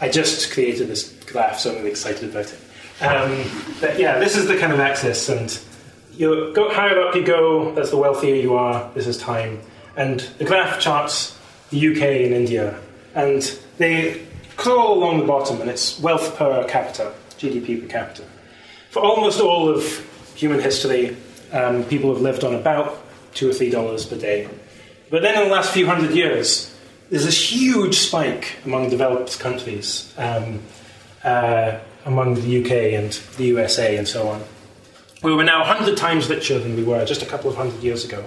I 0.00 0.08
just 0.08 0.52
created 0.52 0.88
this 0.88 1.12
graph, 1.26 1.58
so 1.58 1.70
I'm 1.70 1.76
really 1.78 1.90
excited 1.90 2.30
about 2.30 2.52
it. 2.52 2.58
Um, 3.00 3.44
but 3.80 3.98
yeah, 3.98 4.18
this 4.18 4.36
is 4.36 4.48
the 4.48 4.58
kind 4.58 4.72
of 4.72 4.80
axis, 4.80 5.28
and 5.28 5.58
you 6.16 6.52
go 6.54 6.68
higher 6.68 7.00
up 7.00 7.14
you 7.14 7.24
go, 7.24 7.72
that's 7.74 7.90
the 7.90 7.96
wealthier 7.96 8.34
you 8.34 8.54
are. 8.54 8.90
This 8.94 9.06
is 9.06 9.16
time, 9.16 9.60
and 9.96 10.20
the 10.38 10.44
graph 10.44 10.80
charts 10.80 11.38
the 11.70 11.88
UK 11.88 12.02
and 12.02 12.34
India, 12.34 12.78
and 13.14 13.42
they 13.76 14.26
crawl 14.56 14.94
along 14.98 15.18
the 15.18 15.24
bottom, 15.24 15.60
and 15.60 15.70
it's 15.70 16.00
wealth 16.00 16.36
per 16.36 16.64
capita, 16.64 17.12
GDP 17.38 17.80
per 17.80 17.88
capita. 17.88 18.24
For 18.90 19.00
almost 19.00 19.40
all 19.40 19.68
of 19.68 19.84
human 20.34 20.60
history, 20.60 21.16
um, 21.52 21.84
people 21.84 22.12
have 22.12 22.22
lived 22.22 22.42
on 22.42 22.54
about 22.54 23.04
two 23.34 23.48
or 23.50 23.52
three 23.52 23.70
dollars 23.70 24.06
per 24.06 24.16
day. 24.16 24.48
But 25.10 25.22
then 25.22 25.40
in 25.40 25.48
the 25.48 25.54
last 25.54 25.72
few 25.72 25.86
hundred 25.86 26.10
years, 26.10 26.74
there's 27.10 27.24
this 27.24 27.52
huge 27.52 27.96
spike 27.96 28.56
among 28.64 28.90
developed 28.90 29.38
countries, 29.38 30.12
um, 30.18 30.60
uh, 31.24 31.78
among 32.08 32.34
the 32.34 32.64
UK 32.64 32.94
and 32.98 33.12
the 33.36 33.44
USA 33.44 33.96
and 33.96 34.08
so 34.08 34.28
on. 34.28 34.42
We 35.22 35.34
were 35.34 35.44
now 35.44 35.60
100 35.60 35.96
times 35.96 36.28
richer 36.28 36.58
than 36.58 36.74
we 36.74 36.82
were 36.82 37.04
just 37.04 37.22
a 37.22 37.26
couple 37.26 37.50
of 37.50 37.56
hundred 37.56 37.82
years 37.82 38.04
ago. 38.04 38.24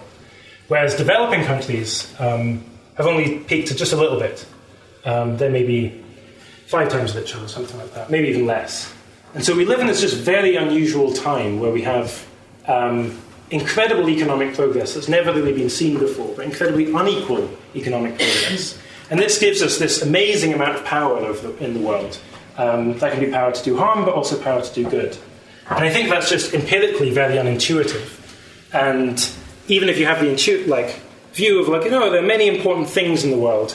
Whereas 0.67 0.95
developing 0.95 1.43
countries 1.43 2.13
um, 2.19 2.63
have 2.95 3.07
only 3.07 3.39
peaked 3.39 3.75
just 3.75 3.91
a 3.91 3.97
little 3.97 4.19
bit. 4.19 4.45
Um, 5.03 5.37
they 5.37 5.49
may 5.49 5.63
be 5.63 6.01
five 6.67 6.89
times 6.89 7.15
richer 7.15 7.43
or 7.43 7.47
something 7.47 7.77
like 7.77 7.93
that, 7.95 8.09
maybe 8.11 8.29
even 8.29 8.45
less. 8.45 8.93
And 9.33 9.43
so 9.43 9.55
we 9.55 9.65
live 9.65 9.79
in 9.79 9.87
this 9.87 10.01
just 10.01 10.15
very 10.15 10.55
unusual 10.55 11.11
time 11.11 11.59
where 11.59 11.71
we 11.71 11.81
have 11.81 12.25
um, 12.67 13.17
incredible 13.49 14.09
economic 14.09 14.53
progress 14.53 14.93
that's 14.93 15.09
never 15.09 15.33
really 15.33 15.53
been 15.53 15.69
seen 15.69 15.97
before, 15.97 16.33
but 16.35 16.45
incredibly 16.45 16.93
unequal 16.93 17.49
economic 17.75 18.17
progress. 18.17 18.77
And 19.09 19.19
this 19.19 19.39
gives 19.39 19.61
us 19.61 19.77
this 19.77 20.01
amazing 20.01 20.53
amount 20.53 20.75
of 20.75 20.85
power 20.85 21.33
the, 21.33 21.57
in 21.63 21.73
the 21.73 21.79
world. 21.79 22.19
Um, 22.61 22.97
that 22.99 23.11
can 23.11 23.19
be 23.25 23.31
power 23.31 23.51
to 23.51 23.63
do 23.63 23.75
harm, 23.75 24.05
but 24.05 24.13
also 24.13 24.35
power 24.39 24.61
to 24.61 24.73
do 24.73 24.83
good. 24.87 25.17
And 25.67 25.83
I 25.83 25.89
think 25.89 26.09
that's 26.09 26.29
just 26.29 26.53
empirically 26.53 27.09
very 27.09 27.35
unintuitive. 27.35 28.05
And 28.71 29.17
even 29.67 29.89
if 29.89 29.97
you 29.97 30.05
have 30.05 30.19
the 30.19 30.29
intu- 30.29 30.65
like 30.67 30.99
view 31.33 31.59
of 31.61 31.67
like, 31.69 31.85
you 31.85 31.91
know, 31.91 32.11
there 32.11 32.23
are 32.23 32.31
many 32.37 32.47
important 32.47 32.87
things 32.87 33.23
in 33.23 33.31
the 33.31 33.37
world. 33.37 33.71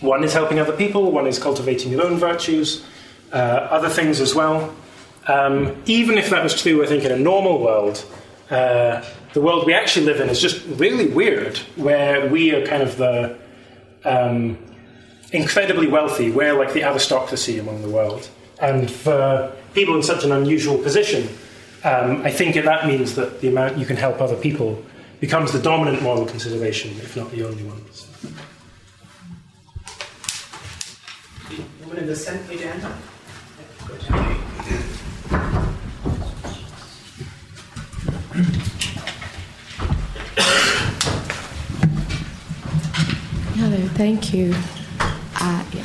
One 0.00 0.24
is 0.24 0.32
helping 0.32 0.58
other 0.58 0.76
people. 0.76 1.12
One 1.12 1.26
is 1.26 1.38
cultivating 1.38 1.92
your 1.92 2.02
own 2.06 2.16
virtues. 2.16 2.84
Uh, 3.32 3.68
other 3.76 3.88
things 3.88 4.20
as 4.20 4.34
well. 4.34 4.74
Um, 5.26 5.82
even 5.86 6.16
if 6.16 6.30
that 6.30 6.42
was 6.42 6.54
true, 6.60 6.82
I 6.84 6.86
think 6.86 7.04
in 7.04 7.12
a 7.12 7.18
normal 7.18 7.58
world, 7.60 8.04
uh, 8.50 9.02
the 9.32 9.40
world 9.40 9.66
we 9.66 9.74
actually 9.74 10.06
live 10.06 10.20
in 10.20 10.28
is 10.30 10.40
just 10.40 10.64
really 10.78 11.08
weird, 11.08 11.58
where 11.76 12.28
we 12.28 12.54
are 12.54 12.64
kind 12.64 12.82
of 12.82 12.96
the 12.96 13.36
um, 14.04 14.56
incredibly 15.34 15.88
wealthy. 15.88 16.30
We're 16.30 16.54
like 16.54 16.72
the 16.72 16.84
aristocracy 16.84 17.58
among 17.58 17.82
the 17.82 17.88
world, 17.88 18.28
and 18.60 18.90
for 18.90 19.54
people 19.74 19.96
in 19.96 20.02
such 20.02 20.24
an 20.24 20.32
unusual 20.32 20.78
position, 20.78 21.28
um, 21.82 22.22
I 22.22 22.30
think 22.30 22.54
that 22.54 22.86
means 22.86 23.16
that 23.16 23.40
the 23.40 23.48
amount 23.48 23.76
you 23.76 23.84
can 23.84 23.96
help 23.96 24.20
other 24.20 24.36
people 24.36 24.82
becomes 25.20 25.52
the 25.52 25.58
dominant 25.58 26.02
moral 26.02 26.24
consideration, 26.24 26.92
if 26.92 27.16
not 27.16 27.30
the 27.32 27.46
only 27.46 27.64
one. 27.64 27.84
So. 27.92 28.06
Woman 31.80 31.98
in 31.98 32.06
the 32.06 32.16
centre 32.16 32.52
again. 32.52 32.80
Hello, 43.56 43.88
thank 43.94 44.32
you. 44.32 44.54
Uh, 45.46 45.62
yeah. 45.74 45.82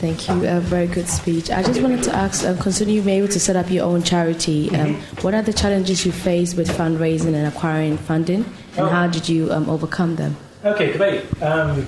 Thank 0.00 0.28
you. 0.28 0.48
A 0.48 0.60
very 0.60 0.86
good 0.86 1.06
speech. 1.06 1.50
I 1.50 1.62
just 1.62 1.82
wanted 1.82 2.02
to 2.04 2.14
ask, 2.14 2.42
um, 2.46 2.56
considering 2.56 2.96
you've 2.96 3.04
been 3.04 3.18
able 3.18 3.28
to 3.28 3.38
set 3.38 3.54
up 3.54 3.70
your 3.70 3.84
own 3.84 4.02
charity, 4.02 4.74
um, 4.74 4.94
what 5.20 5.34
are 5.34 5.42
the 5.42 5.52
challenges 5.52 6.06
you 6.06 6.10
faced 6.10 6.56
with 6.56 6.68
fundraising 6.70 7.34
and 7.34 7.46
acquiring 7.46 7.98
funding, 7.98 8.46
and 8.76 8.86
Oh. 8.86 8.88
how 8.88 9.06
did 9.08 9.28
you 9.28 9.52
um, 9.52 9.68
overcome 9.68 10.16
them? 10.16 10.36
Okay, 10.64 10.96
great. 10.96 11.20
Um, 11.42 11.86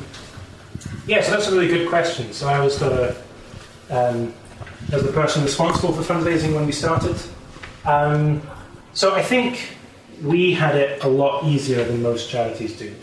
yeah, 1.07 1.23
so 1.23 1.31
that's 1.31 1.49
a 1.49 1.53
really 1.53 1.69
good 1.69 1.89
question. 1.89 2.35
So 2.35 2.49
I 2.49 2.61
was 2.61 2.79
the, 2.79 3.17
um, 3.89 4.35
as 4.93 5.03
the 5.03 5.13
person 5.13 5.43
responsible 5.43 5.95
for 5.95 6.03
fundraising 6.03 6.55
when 6.55 6.67
we 6.67 6.73
started. 6.73 7.17
Um, 7.87 8.43
so 8.93 9.15
I 9.15 9.23
think 9.23 9.71
we 10.23 10.53
had 10.53 10.77
it 10.77 11.03
a 11.03 11.09
lot 11.09 11.45
easier 11.45 11.83
than 11.83 12.03
most 12.03 12.29
charities 12.29 12.77
do. 12.79 12.95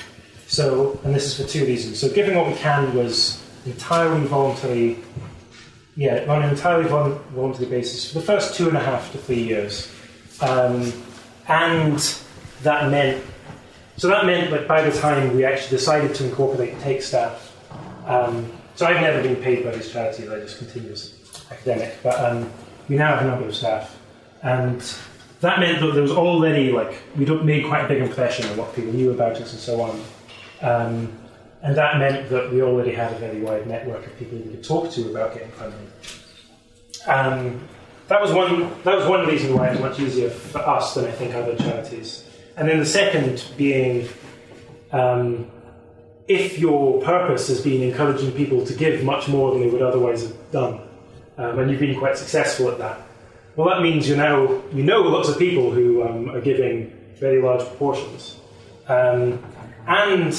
So, 0.47 0.99
and 1.03 1.15
this 1.15 1.25
is 1.25 1.34
for 1.43 1.51
two 1.51 1.65
reasons. 1.65 1.97
So, 1.99 2.09
Giving 2.09 2.36
What 2.36 2.45
We 2.47 2.53
Can 2.53 2.93
was 2.93 3.40
entirely 3.66 4.26
voluntary, 4.28 4.99
yeah, 5.95 6.26
on 6.28 6.43
an 6.43 6.49
entirely 6.49 6.88
voluntary 6.88 7.70
basis 7.70 8.12
for 8.12 8.20
the 8.20 8.26
first 8.26 8.55
two 8.55 8.68
and 8.68 8.78
a 8.78 8.80
half 8.80 9.12
to 9.12 9.18
three 9.18 9.43
years. 9.43 9.91
Um, 10.41 10.91
and 11.47 11.99
that 12.64 12.89
meant 12.89 13.24
so 13.97 14.07
that 14.07 14.26
meant 14.26 14.49
that 14.49 14.68
by 14.68 14.82
the 14.82 14.97
time 14.99 15.36
we 15.36 15.45
actually 15.45 15.78
decided 15.78 16.16
to 16.16 16.26
incorporate 16.26 16.80
take 16.80 17.03
staff, 17.03 17.55
um, 18.07 18.51
so 18.74 18.88
I've 18.88 18.99
never 18.99 19.22
been 19.22 19.36
paid 19.36 19.64
by 19.64 19.72
this 19.72 19.91
charity, 19.91 20.28
I 20.28 20.39
just 20.39 20.57
continue 20.57 20.91
as 20.91 21.14
academic, 21.51 21.97
but 22.01 22.20
um, 22.20 22.51
we 22.89 22.95
now 22.95 23.16
have 23.16 23.26
a 23.26 23.30
number 23.30 23.47
of 23.47 23.55
staff. 23.55 23.95
And 24.41 24.82
that 25.41 25.59
meant 25.59 25.82
that 25.82 25.93
there 25.93 26.01
was 26.01 26.12
already, 26.12 26.72
like, 26.72 26.95
we'd 27.16 27.30
made 27.45 27.66
quite 27.66 27.86
a 27.86 27.88
big 27.88 28.01
impression 28.01 28.49
on 28.49 28.57
what 28.57 28.76
people 28.76 28.91
knew 28.91 29.12
about 29.12 29.34
us 29.34 29.51
and 29.51 29.62
so 29.62 29.82
on. 29.82 30.03
Um, 30.62 31.14
and 31.64 31.76
that 31.76 31.97
meant 31.97 32.30
that 32.30 32.51
we 32.51 32.62
already 32.62 32.91
had 32.91 33.14
a 33.14 33.16
very 33.18 33.39
wide 33.39 33.68
network 33.68 34.05
of 34.05 34.18
people 34.18 34.38
we 34.38 34.51
could 34.51 34.64
talk 34.64 34.91
to 34.91 35.12
about 35.12 35.34
getting 35.34 35.51
funding. 35.51 35.91
Um, 37.07 37.68
that 38.07 38.22
was 38.22 38.34
one. 38.34 38.70
That 38.84 38.97
was 38.97 39.07
one 39.07 39.28
reason 39.28 39.55
why 39.55 39.68
it 39.68 39.72
was 39.72 39.80
much 39.80 39.99
easier 39.99 40.30
for 40.30 40.59
us 40.59 40.95
than 40.95 41.05
I 41.05 41.12
think 41.12 41.34
other 41.34 41.55
charities. 41.55 42.26
And 42.57 42.68
then 42.68 42.80
the 42.80 42.86
second 42.86 43.45
being, 43.57 44.09
um, 44.91 45.49
if 46.28 46.59
your 46.59 47.01
purpose 47.01 47.47
has 47.47 47.62
been 47.62 47.82
encouraging 47.82 48.34
people 48.34 48.66
to 48.66 48.74
give 48.74 49.03
much 49.03 49.28
more 49.28 49.51
than 49.51 49.62
they 49.62 49.70
would 49.70 49.82
otherwise 49.82 50.24
have 50.24 50.51
done, 50.51 50.82
um, 51.38 51.59
and 51.59 51.72
you've 51.72 51.80
been 51.80 51.97
quite 51.97 52.18
successful 52.18 52.70
at 52.70 52.78
that, 52.80 52.99
well, 53.55 53.70
that 53.70 53.82
means 53.82 54.09
you 54.09 54.16
now 54.16 54.62
you 54.74 54.84
know 54.84 55.01
lots 55.01 55.30
of 55.30 55.38
people 55.39 55.72
who 55.72 56.03
um, 56.03 56.30
are 56.32 56.41
giving 56.41 56.91
very 57.16 57.41
large 57.41 57.62
proportions. 57.62 58.38
Um, 58.88 59.41
and 59.88 60.34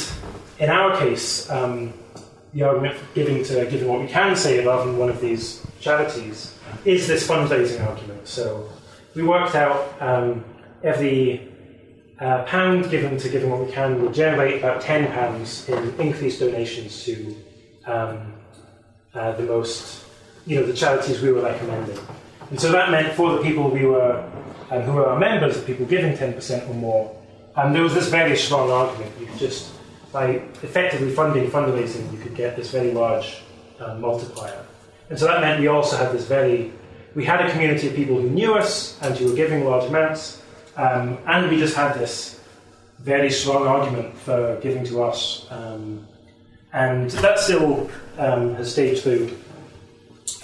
in 0.62 0.70
our 0.70 0.96
case, 0.96 1.50
um, 1.50 1.92
the 2.54 2.62
argument 2.62 2.96
for 2.96 3.14
giving 3.14 3.42
to 3.42 3.66
giving 3.66 3.88
what 3.88 4.00
we 4.00 4.06
can 4.06 4.36
say 4.36 4.64
rather 4.64 4.84
than 4.84 4.96
one 4.96 5.10
of 5.10 5.20
these 5.20 5.66
charities 5.80 6.56
is 6.84 7.08
this 7.08 7.26
fundraising 7.26 7.84
argument. 7.84 8.28
So 8.28 8.68
we 9.16 9.24
worked 9.24 9.56
out 9.56 10.00
um, 10.00 10.44
every 10.84 11.48
uh, 12.20 12.44
pound 12.44 12.90
given 12.90 13.18
to 13.18 13.28
giving 13.28 13.50
what 13.50 13.66
we 13.66 13.72
can 13.72 14.00
will 14.00 14.12
generate 14.12 14.58
about 14.62 14.80
ten 14.80 15.10
pounds 15.10 15.68
in 15.68 15.78
increased 15.98 16.38
donations 16.38 17.04
to 17.06 17.34
um, 17.86 18.32
uh, 19.14 19.32
the 19.32 19.42
most, 19.42 20.04
you 20.46 20.60
know, 20.60 20.64
the 20.64 20.72
charities 20.72 21.20
we 21.20 21.32
were 21.32 21.42
recommending. 21.42 21.98
And 22.50 22.60
so 22.60 22.70
that 22.70 22.92
meant 22.92 23.14
for 23.14 23.32
the 23.32 23.42
people 23.42 23.68
we 23.68 23.84
were, 23.84 24.22
um, 24.70 24.82
who 24.82 24.92
were 24.92 25.06
our 25.06 25.18
members, 25.18 25.56
the 25.56 25.62
people 25.62 25.86
giving 25.86 26.16
ten 26.16 26.32
percent 26.34 26.68
or 26.70 26.74
more, 26.74 27.16
um, 27.56 27.72
there 27.72 27.82
was 27.82 27.94
this 27.94 28.08
very 28.08 28.36
strong 28.36 28.70
argument. 28.70 29.10
You 29.18 29.26
could 29.26 29.38
just 29.38 29.71
by 30.12 30.42
effectively 30.62 31.10
funding 31.10 31.50
fundraising, 31.50 32.10
you 32.12 32.18
could 32.18 32.34
get 32.34 32.54
this 32.56 32.70
very 32.70 32.92
large 32.92 33.42
um, 33.80 34.00
multiplier. 34.00 34.64
And 35.08 35.18
so 35.18 35.26
that 35.26 35.40
meant 35.40 35.60
we 35.60 35.68
also 35.68 35.96
had 35.96 36.12
this 36.12 36.26
very, 36.26 36.72
we 37.14 37.24
had 37.24 37.44
a 37.44 37.50
community 37.50 37.88
of 37.88 37.94
people 37.94 38.20
who 38.20 38.28
knew 38.28 38.54
us 38.54 39.00
and 39.02 39.16
who 39.16 39.30
were 39.30 39.36
giving 39.36 39.64
large 39.64 39.84
amounts, 39.84 40.42
um, 40.76 41.18
and 41.26 41.50
we 41.50 41.58
just 41.58 41.74
had 41.74 41.94
this 41.94 42.40
very 42.98 43.30
strong 43.30 43.66
argument 43.66 44.16
for 44.18 44.58
giving 44.60 44.84
to 44.84 45.02
us. 45.02 45.46
Um, 45.50 46.06
and 46.72 47.10
that 47.10 47.38
still 47.38 47.90
um, 48.18 48.54
has 48.54 48.72
stayed 48.72 48.98
through. 48.98 49.36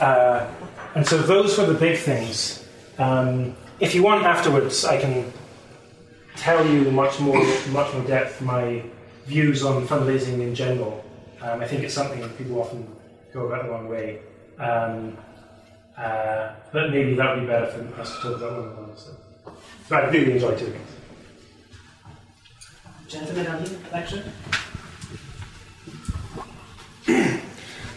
Uh, 0.00 0.46
and 0.94 1.06
so 1.06 1.18
those 1.18 1.56
were 1.56 1.66
the 1.66 1.78
big 1.78 1.98
things. 1.98 2.66
Um, 2.98 3.56
if 3.80 3.94
you 3.94 4.02
want 4.02 4.24
afterwards, 4.24 4.84
I 4.84 5.00
can 5.00 5.32
tell 6.36 6.66
you 6.66 6.90
much 6.90 7.20
more, 7.20 7.42
much 7.68 7.92
more 7.94 8.02
depth 8.06 8.40
my 8.40 8.82
views 9.28 9.62
on 9.62 9.86
fundraising 9.86 10.40
in 10.40 10.54
general. 10.54 11.04
Um, 11.42 11.60
I 11.60 11.68
think 11.68 11.82
it's 11.84 11.94
something 11.94 12.20
that 12.20 12.36
people 12.38 12.60
often 12.60 12.88
go 13.32 13.46
about 13.46 13.64
the 13.64 13.70
wrong 13.70 13.88
way. 13.88 14.20
Um, 14.58 15.16
uh, 15.96 16.54
but 16.72 16.90
maybe 16.90 17.14
that 17.14 17.34
would 17.34 17.42
be 17.42 17.46
better 17.46 17.66
for 17.66 18.00
us 18.00 18.16
to 18.16 18.22
talk 18.22 18.36
about 18.36 18.52
one 18.52 18.68
on 18.70 18.88
one. 18.88 18.96
So. 18.96 19.10
But 19.88 20.04
I 20.04 20.08
really 20.08 20.32
enjoy 20.32 20.56
doing 20.56 20.72
it. 20.72 20.80
Gentleman 23.08 23.46
on 23.46 23.64
the 23.64 23.78
lecture. 23.92 24.24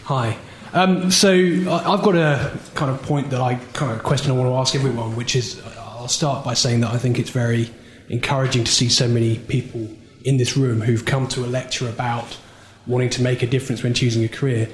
Hi. 0.04 0.36
Um, 0.74 1.10
so 1.10 1.30
I've 1.32 2.02
got 2.02 2.14
a 2.14 2.58
kind 2.74 2.90
of 2.90 3.02
point 3.02 3.30
that 3.30 3.40
I 3.40 3.56
kind 3.72 3.92
of 3.92 4.02
question 4.02 4.30
I 4.30 4.34
want 4.34 4.48
to 4.48 4.54
ask 4.54 4.74
everyone, 4.74 5.16
which 5.16 5.36
is 5.36 5.62
I'll 5.78 6.08
start 6.08 6.44
by 6.44 6.54
saying 6.54 6.80
that 6.80 6.92
I 6.92 6.98
think 6.98 7.18
it's 7.18 7.30
very 7.30 7.70
encouraging 8.08 8.64
to 8.64 8.72
see 8.72 8.88
so 8.88 9.06
many 9.06 9.38
people 9.38 9.88
in 10.24 10.36
this 10.36 10.56
room 10.56 10.80
who've 10.80 11.04
come 11.04 11.28
to 11.28 11.44
a 11.44 11.46
lecture 11.46 11.88
about 11.88 12.38
wanting 12.86 13.10
to 13.10 13.22
make 13.22 13.42
a 13.42 13.46
difference 13.46 13.82
when 13.82 13.94
choosing 13.94 14.24
a 14.24 14.28
career. 14.28 14.68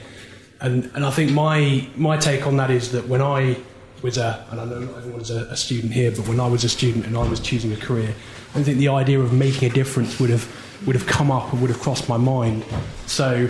And, 0.60 0.90
and 0.94 1.04
I 1.04 1.10
think 1.10 1.30
my, 1.32 1.86
my 1.96 2.16
take 2.16 2.46
on 2.46 2.56
that 2.56 2.70
is 2.70 2.92
that 2.92 3.06
when 3.08 3.22
I 3.22 3.56
was 4.02 4.18
a, 4.18 4.46
and 4.50 4.60
I 4.60 4.64
know 4.64 4.80
not 4.80 4.98
everyone's 4.98 5.30
a, 5.30 5.44
a 5.50 5.56
student 5.56 5.92
here, 5.92 6.10
but 6.10 6.26
when 6.26 6.40
I 6.40 6.46
was 6.46 6.64
a 6.64 6.68
student 6.68 7.06
and 7.06 7.16
I 7.16 7.28
was 7.28 7.40
choosing 7.40 7.72
a 7.72 7.76
career, 7.76 8.14
I 8.54 8.62
think 8.62 8.78
the 8.78 8.88
idea 8.88 9.20
of 9.20 9.32
making 9.32 9.70
a 9.70 9.74
difference 9.74 10.18
would 10.18 10.30
have, 10.30 10.46
would 10.86 10.96
have 10.96 11.06
come 11.06 11.30
up 11.30 11.52
and 11.52 11.60
would 11.60 11.70
have 11.70 11.80
crossed 11.80 12.08
my 12.08 12.16
mind. 12.16 12.64
So 13.06 13.48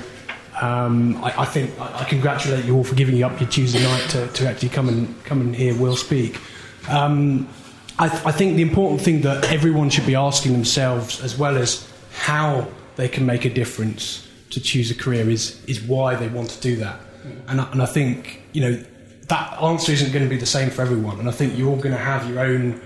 um, 0.61 1.23
I, 1.23 1.43
I 1.43 1.45
think 1.45 1.79
I, 1.81 2.01
I 2.01 2.05
congratulate 2.05 2.65
you 2.65 2.77
all 2.77 2.85
for 2.85 2.95
giving 2.95 3.23
up 3.23 3.41
your 3.41 3.49
Tuesday 3.49 3.83
night 3.83 4.11
to, 4.11 4.27
to 4.27 4.49
actually 4.49 4.71
come 4.71 4.89
and, 4.89 5.25
come 5.25 5.41
and 5.41 5.55
hear 5.55 5.75
Will 5.75 5.97
speak. 5.97 6.41
Um, 6.89 7.49
I, 7.99 8.09
th- 8.09 8.25
I 8.25 8.33
think 8.33 8.57
the 8.57 8.63
important 8.63 9.01
thing 9.01 9.23
that 9.23 9.51
everyone 9.53 9.91
should 9.91 10.07
be 10.07 10.15
asking 10.15 10.53
themselves, 10.53 11.23
as 11.23 11.37
well 11.37 11.57
as 11.57 11.88
how 12.19 12.69
they 12.97 13.09
can 13.09 13.25
make 13.25 13.45
a 13.45 13.51
difference 13.51 14.27
to 14.51 14.61
choose 14.61 14.91
a 14.91 14.95
career, 14.95 15.31
is, 15.31 15.65
is 15.67 15.81
why 15.81 16.15
they 16.15 16.29
want 16.29 16.51
to 16.51 16.61
do 16.61 16.77
that. 16.77 16.99
And 17.47 17.61
I, 17.61 17.71
and 17.73 17.83
I 17.83 17.87
think, 17.87 18.43
you 18.53 18.61
know, 18.61 18.85
that 19.29 19.63
answer 19.63 19.93
isn't 19.93 20.11
going 20.13 20.25
to 20.25 20.31
be 20.31 20.37
the 20.37 20.47
same 20.47 20.71
for 20.71 20.83
everyone. 20.83 21.19
And 21.21 21.29
I 21.29 21.33
think 21.33 21.57
you're 21.57 21.69
all 21.69 21.77
going 21.77 21.95
to 21.95 21.99
have 21.99 22.29
your 22.29 22.41
own 22.41 22.81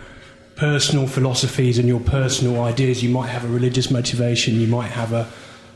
personal 0.56 1.06
philosophies 1.06 1.78
and 1.78 1.88
your 1.88 2.00
personal 2.00 2.62
ideas. 2.62 3.02
You 3.02 3.10
might 3.10 3.28
have 3.28 3.44
a 3.44 3.48
religious 3.48 3.90
motivation, 3.90 4.60
you 4.60 4.66
might 4.66 4.90
have 4.90 5.12
a, 5.12 5.28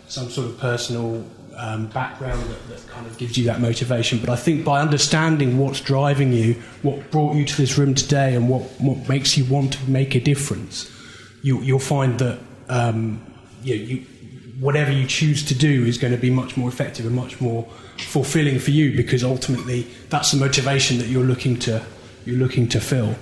some 0.09 0.29
sort 0.29 0.49
of 0.49 0.59
personal 0.59 1.25
um, 1.57 1.87
background 1.87 2.43
that, 2.51 2.69
that 2.69 2.87
kind 2.89 3.07
of 3.07 3.17
gives 3.17 3.39
you 3.39 3.45
that 3.45 3.61
motivation. 3.61 4.19
But 4.19 4.29
I 4.29 4.37
think 4.37 4.65
by 4.65 4.81
understanding 4.81 5.59
what's 5.59 5.81
driving 5.81 6.33
you, 6.33 6.55
what 6.83 7.11
brought 7.11 7.37
you 7.37 7.45
to 7.45 7.57
this 7.57 7.79
room 7.79 7.95
today, 7.95 8.35
and 8.35 8.49
what, 8.49 8.63
what 8.81 9.09
makes 9.09 9.39
you 9.39 9.45
want 9.47 9.73
to 9.75 9.91
make 9.91 10.15
a 10.15 10.21
difference, 10.21 10.91
you, 11.43 11.63
you'll 11.63 11.79
find 11.79 12.19
that 12.19 12.39
um, 12.69 13.25
you, 13.67 13.75
you, 13.75 14.07
whatever 14.61 14.91
you 14.91 15.07
choose 15.07 15.45
to 15.47 15.55
do 15.55 15.85
is 15.85 15.99
going 15.99 16.13
to 16.13 16.19
be 16.19 16.31
much 16.31 16.57
more 16.57 16.69
effective 16.69 17.05
and 17.07 17.15
much 17.15 17.41
more 17.41 17.65
fulfilling 17.99 18.59
for 18.59 18.71
you 18.71 18.97
because 18.97 19.25
ultimately 19.25 19.87
that's 20.09 20.33
the 20.33 20.39
motivation 20.39 20.99
that 20.99 21.09
you're 21.09 21.25
looking 21.25 21.59
to 21.59 21.85
you're 22.25 22.39
looking 22.39 22.69
to 22.69 22.81
fill. 22.81 23.15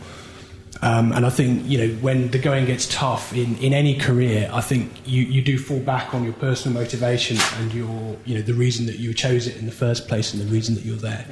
Um, 0.83 1.13
and 1.13 1.25
I 1.25 1.31
think 1.31 1.63
you 1.67 1.79
know 1.79 1.95
when 1.97 2.31
the 2.31 2.39
going 2.39 2.67
gets 2.67 2.87
tough 2.89 3.33
in, 3.33 3.57
in 3.59 3.73
any 3.73 3.97
career, 3.97 4.51
I 4.53 4.61
think 4.61 4.93
you, 5.07 5.23
you 5.23 5.41
do 5.43 5.59
fall 5.59 5.81
back 5.81 6.15
on 6.15 6.25
your 6.25 6.35
personal 6.35 6.79
motivation 6.79 7.39
and 7.59 7.73
your 7.73 8.17
you 8.25 8.35
know 8.35 8.43
the 8.43 8.55
reason 8.55 8.87
that 8.87 8.99
you 8.99 9.15
chose 9.15 9.47
it 9.47 9.57
in 9.57 9.67
the 9.67 9.73
first 9.73 10.09
place 10.09 10.35
and 10.35 10.43
the 10.43 10.53
reason 10.53 10.75
that 10.75 10.85
you're 10.85 10.97
there. 10.97 11.27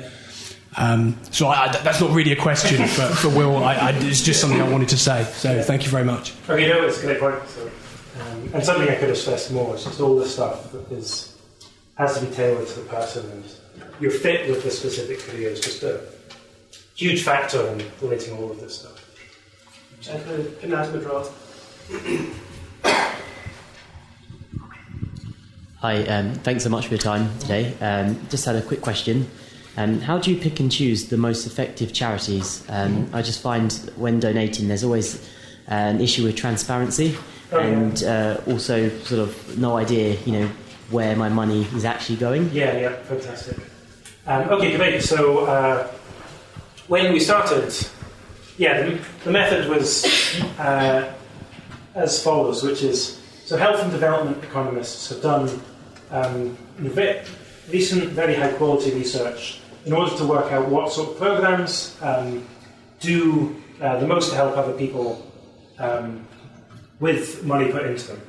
Um, 0.78 1.18
so 1.30 1.48
I, 1.48 1.64
I, 1.64 1.76
that's 1.82 2.01
not 2.01 2.12
really 2.12 2.32
a 2.32 2.36
question 2.36 2.86
for, 2.89 3.06
for 3.09 3.28
Will. 3.28 3.62
I, 3.62 3.90
it's 3.90 4.22
just 4.22 4.40
something 4.40 4.60
I 4.60 4.68
wanted 4.68 4.89
to 4.89 4.97
say. 4.97 5.24
So 5.24 5.60
thank 5.62 5.84
you 5.84 5.90
very 5.90 6.05
much. 6.05 6.32
Okay, 6.48 6.66
no, 6.66 6.86
it's 6.86 7.02
a 7.02 7.06
great 7.06 7.20
point. 7.20 7.47
So, 7.48 7.70
um, 8.20 8.51
and 8.52 8.64
something 8.64 8.89
I 8.89 8.97
could 8.97 9.09
have 9.09 9.18
stressed 9.18 9.52
more 9.52 9.74
is 9.74 9.84
just 9.84 10.01
all 10.01 10.16
this 10.16 10.34
stuff 10.34 10.70
that 10.72 10.90
is 10.93 11.39
has 11.97 12.18
to 12.18 12.26
be 12.26 12.34
tailored 12.34 12.66
to 12.66 12.80
the 12.80 12.89
person, 12.89 13.30
and 13.30 13.44
you're 14.01 14.10
fit 14.10 14.48
with 14.48 14.62
the 14.64 14.70
specific 14.70 15.20
career 15.20 15.51
is 15.51 15.60
just 15.60 15.82
a 15.82 16.01
huge 16.94 17.22
factor 17.22 17.66
in 17.68 17.84
relating 18.01 18.36
all 18.36 18.51
of 18.51 18.60
this 18.60 18.80
stuff. 18.80 18.98
Gentleman, 20.01 20.55
penultimate 20.60 21.05
row. 21.05 21.28
Hi, 25.78 26.02
um, 26.05 26.34
thanks 26.34 26.64
so 26.64 26.70
much 26.70 26.86
for 26.86 26.94
your 26.94 26.98
time 26.98 27.39
today. 27.40 27.74
Um, 27.80 28.18
just 28.28 28.44
had 28.44 28.56
a 28.56 28.62
quick 28.62 28.82
question. 28.82 29.28
Um, 29.76 30.01
how 30.01 30.18
do 30.18 30.30
you 30.32 30.40
pick 30.40 30.60
and 30.60 30.70
choose 30.70 31.09
the 31.09 31.16
most 31.16 31.47
effective 31.47 31.93
charities? 31.93 32.64
Um, 32.68 33.09
I 33.12 33.22
just 33.22 33.40
find 33.40 33.72
when 33.97 34.20
donating, 34.20 34.68
there's 34.68 34.84
always 34.84 35.22
uh, 35.68 35.74
an 35.74 36.01
issue 36.01 36.24
with 36.24 36.36
transparency 36.36 37.06
yeah. 37.06 37.18
And 37.52 38.02
uh, 38.04 38.40
also 38.46 38.88
sort 39.00 39.20
of 39.20 39.58
no 39.58 39.76
idea, 39.76 40.16
you 40.24 40.32
know, 40.32 40.50
where 40.90 41.16
my 41.16 41.28
money 41.28 41.66
is 41.74 41.84
actually 41.84 42.16
going. 42.16 42.50
Yeah, 42.52 42.78
yeah, 42.78 42.96
fantastic. 43.02 43.56
Um, 44.26 44.48
okay, 44.50 44.76
great. 44.76 45.02
So 45.02 45.46
uh, 45.46 45.88
when 46.88 47.12
we 47.12 47.20
started, 47.20 47.74
yeah, 48.56 48.82
the, 48.82 49.00
the 49.24 49.30
method 49.30 49.68
was 49.68 50.04
uh, 50.58 51.12
as 51.94 52.22
follows, 52.22 52.62
which 52.62 52.82
is 52.82 53.20
so 53.44 53.56
health 53.56 53.82
and 53.82 53.90
development 53.90 54.42
economists 54.44 55.08
have 55.10 55.22
done 55.22 55.60
um, 56.10 56.56
recent, 56.78 58.10
very 58.10 58.34
high 58.34 58.52
quality 58.52 58.92
research 58.92 59.60
in 59.84 59.92
order 59.92 60.16
to 60.16 60.24
work 60.24 60.52
out 60.52 60.68
what 60.68 60.92
sort 60.92 61.10
of 61.10 61.18
programs 61.18 61.98
um, 62.02 62.46
do 63.00 63.56
uh, 63.80 63.98
the 63.98 64.06
most 64.06 64.30
to 64.30 64.36
help 64.36 64.56
other 64.56 64.72
people 64.74 65.26
um, 65.78 66.24
with 67.02 67.44
money 67.44 67.70
put 67.72 67.84
into 67.84 68.06
them. 68.06 68.22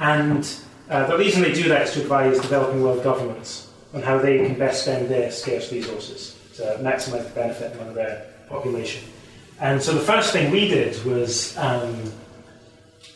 And 0.00 0.56
uh, 0.90 1.06
the 1.06 1.16
reason 1.16 1.40
they 1.40 1.52
do 1.52 1.68
that 1.68 1.82
is 1.82 1.92
to 1.92 2.02
advise 2.02 2.40
developing 2.40 2.82
world 2.82 3.04
governments 3.04 3.70
on 3.94 4.02
how 4.02 4.18
they 4.18 4.38
can 4.38 4.58
best 4.58 4.82
spend 4.82 5.08
their 5.08 5.30
scarce 5.30 5.70
resources 5.70 6.36
to 6.56 6.62
maximize 6.82 7.24
the 7.28 7.34
benefit 7.34 7.72
among 7.76 7.94
their 7.94 8.26
population. 8.48 9.04
And 9.60 9.80
so 9.80 9.94
the 9.94 10.00
first 10.00 10.32
thing 10.32 10.50
we 10.50 10.66
did 10.66 11.02
was 11.04 11.56
um, 11.56 12.12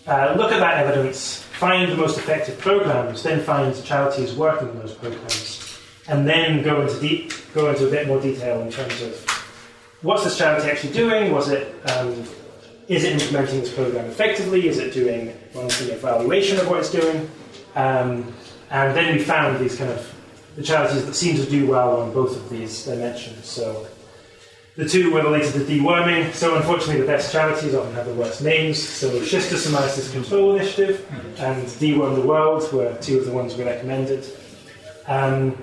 uh, 0.06 0.35
look 0.36 0.52
at 0.52 0.60
that 0.60 0.86
evidence, 0.86 1.43
find 1.59 1.90
the 1.90 1.97
most 1.97 2.16
effective 2.16 2.60
programs, 2.60 3.24
then 3.24 3.43
find 3.43 3.74
the 3.74 3.82
charities 3.82 4.35
working 4.35 4.69
on 4.69 4.78
those 4.78 4.94
programs, 4.94 5.81
and 6.06 6.28
then 6.28 6.62
go 6.62 6.82
into 6.82 6.98
deep, 7.01 7.32
go 7.55 7.70
into 7.70 7.89
a 7.89 7.90
bit 7.90 8.06
more 8.06 8.20
detail 8.20 8.60
in 8.60 8.70
terms 8.70 9.02
of 9.02 9.12
what's 10.02 10.23
this 10.23 10.39
charity 10.39 10.70
actually 10.70 10.93
doing? 10.93 11.32
Was 11.32 11.48
it 11.48 11.74
um, 11.90 12.24
is 12.89 13.05
it 13.05 13.12
implementing 13.12 13.60
this 13.60 13.73
program 13.73 14.06
effectively? 14.06 14.66
Is 14.66 14.78
it 14.78 14.93
doing 14.93 15.36
monitoring 15.55 15.90
evaluation 15.90 16.59
of 16.59 16.69
what 16.69 16.81
it's 16.81 16.90
doing? 16.90 17.31
Um, 17.74 18.32
and 18.70 18.97
then 18.97 19.15
we 19.15 19.23
found 19.23 19.59
these 19.59 19.77
kind 19.77 19.90
of 19.90 20.15
the 20.56 20.62
charities 20.62 21.06
that 21.06 21.15
seem 21.15 21.36
to 21.36 21.47
do 21.48 21.66
well 21.66 22.01
on 22.01 22.12
both 22.12 22.35
of 22.35 22.51
these 22.51 22.85
dimensions. 22.85 23.47
So 23.47 23.86
the 24.77 24.89
two 24.89 25.12
were 25.12 25.23
related 25.23 25.52
to 25.52 25.60
deworming. 25.60 26.32
So 26.32 26.56
unfortunately, 26.56 27.01
the 27.01 27.06
best 27.06 27.31
charities 27.31 27.74
often 27.74 27.94
have 27.94 28.06
the 28.06 28.15
worst 28.15 28.43
names. 28.43 28.82
So 28.82 29.09
Schistosomiasis 29.20 30.12
Control 30.12 30.56
Initiative 30.56 31.06
and 31.39 31.65
Deworm 31.65 32.16
the 32.16 32.27
World 32.27 32.73
were 32.73 32.97
two 33.01 33.19
of 33.19 33.27
the 33.27 33.32
ones 33.32 33.56
we 33.56 33.65
recommended. 33.65 34.27
Um, 35.06 35.56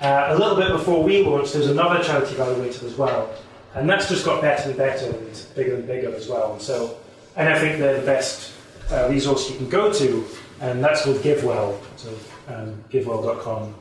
uh, 0.00 0.26
a 0.30 0.36
little 0.36 0.56
bit 0.56 0.72
before 0.72 1.02
we 1.02 1.22
launched, 1.22 1.52
there 1.52 1.62
was 1.62 1.70
another 1.70 2.02
charity 2.02 2.34
evaluator 2.34 2.82
as 2.82 2.96
well, 2.96 3.32
and 3.74 3.88
that's 3.88 4.08
just 4.08 4.24
got 4.24 4.40
better 4.40 4.70
and 4.70 4.78
better 4.78 5.06
and 5.06 5.46
bigger 5.54 5.74
and 5.76 5.86
bigger 5.86 6.14
as 6.14 6.28
well. 6.28 6.52
And 6.54 6.62
so, 6.62 6.98
and 7.36 7.48
I 7.48 7.58
think 7.58 7.78
they're 7.78 8.00
the 8.00 8.06
best 8.06 8.52
uh, 8.90 9.08
resource 9.08 9.50
you 9.50 9.56
can 9.56 9.68
go 9.68 9.92
to, 9.92 10.24
and 10.60 10.82
that's 10.82 11.02
called 11.02 11.16
GiveWell, 11.18 11.78
so 11.96 12.10
um, 12.48 12.82
GiveWell.com, 12.90 13.74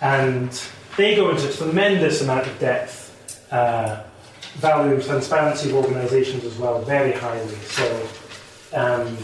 and 0.00 0.62
they 0.96 1.16
go 1.16 1.30
into 1.30 1.48
a 1.48 1.52
tremendous 1.52 2.22
amount 2.22 2.46
of 2.46 2.58
depth, 2.58 3.48
uh, 3.50 4.02
valuing 4.54 5.00
transparency 5.00 5.70
of 5.70 5.76
organisations 5.76 6.44
as 6.44 6.56
well 6.58 6.82
very 6.82 7.12
highly. 7.12 7.54
So. 7.56 8.08
Um, 8.74 9.18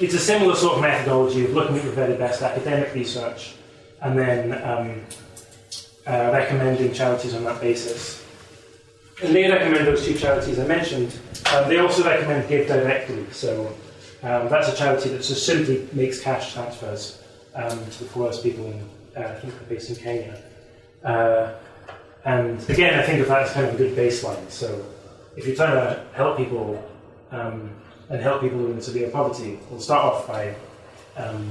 it's 0.00 0.14
a 0.14 0.18
similar 0.18 0.54
sort 0.54 0.76
of 0.76 0.82
methodology 0.82 1.44
of 1.44 1.52
looking 1.52 1.76
at 1.76 1.82
the 1.82 1.90
very 1.90 2.16
best 2.16 2.42
academic 2.42 2.94
research 2.94 3.54
and 4.00 4.16
then 4.16 4.52
um, 4.62 5.00
uh, 6.06 6.30
recommending 6.32 6.92
charities 6.92 7.34
on 7.34 7.44
that 7.44 7.60
basis. 7.60 8.24
And 9.22 9.34
they 9.34 9.50
recommend 9.50 9.86
those 9.86 10.06
two 10.06 10.14
charities 10.14 10.58
I 10.58 10.66
mentioned. 10.66 11.18
Um, 11.52 11.68
they 11.68 11.78
also 11.78 12.04
recommend 12.04 12.48
GiveDirectly. 12.48 13.32
So 13.32 13.66
um, 14.22 14.48
that's 14.48 14.68
a 14.68 14.76
charity 14.76 15.08
that 15.10 15.22
just 15.22 15.44
simply 15.44 15.88
makes 15.92 16.20
cash 16.20 16.52
transfers 16.52 17.22
um, 17.54 17.78
to 17.90 18.04
the 18.04 18.10
poorest 18.10 18.42
people 18.42 18.66
in, 18.66 18.88
uh, 19.16 19.28
I 19.28 19.34
think 19.40 19.54
they're 19.54 19.68
based 19.68 19.90
in 19.90 19.96
Kenya. 19.96 20.42
Uh, 21.02 21.52
and 22.24 22.70
again, 22.70 22.98
I 22.98 23.02
think 23.02 23.20
of 23.20 23.28
that 23.28 23.42
as 23.42 23.52
kind 23.52 23.66
of 23.66 23.74
a 23.74 23.76
good 23.78 23.96
baseline. 23.96 24.50
So 24.50 24.84
if 25.36 25.46
you're 25.46 25.56
trying 25.56 25.74
to 25.74 26.04
help 26.14 26.36
people 26.36 26.88
um, 27.30 27.70
and 28.10 28.20
help 28.20 28.42
people 28.42 28.70
in 28.70 28.80
severe 28.80 29.10
poverty, 29.10 29.58
we'll 29.70 29.80
start 29.80 30.04
off 30.04 30.28
by 30.28 30.54
um, 31.16 31.50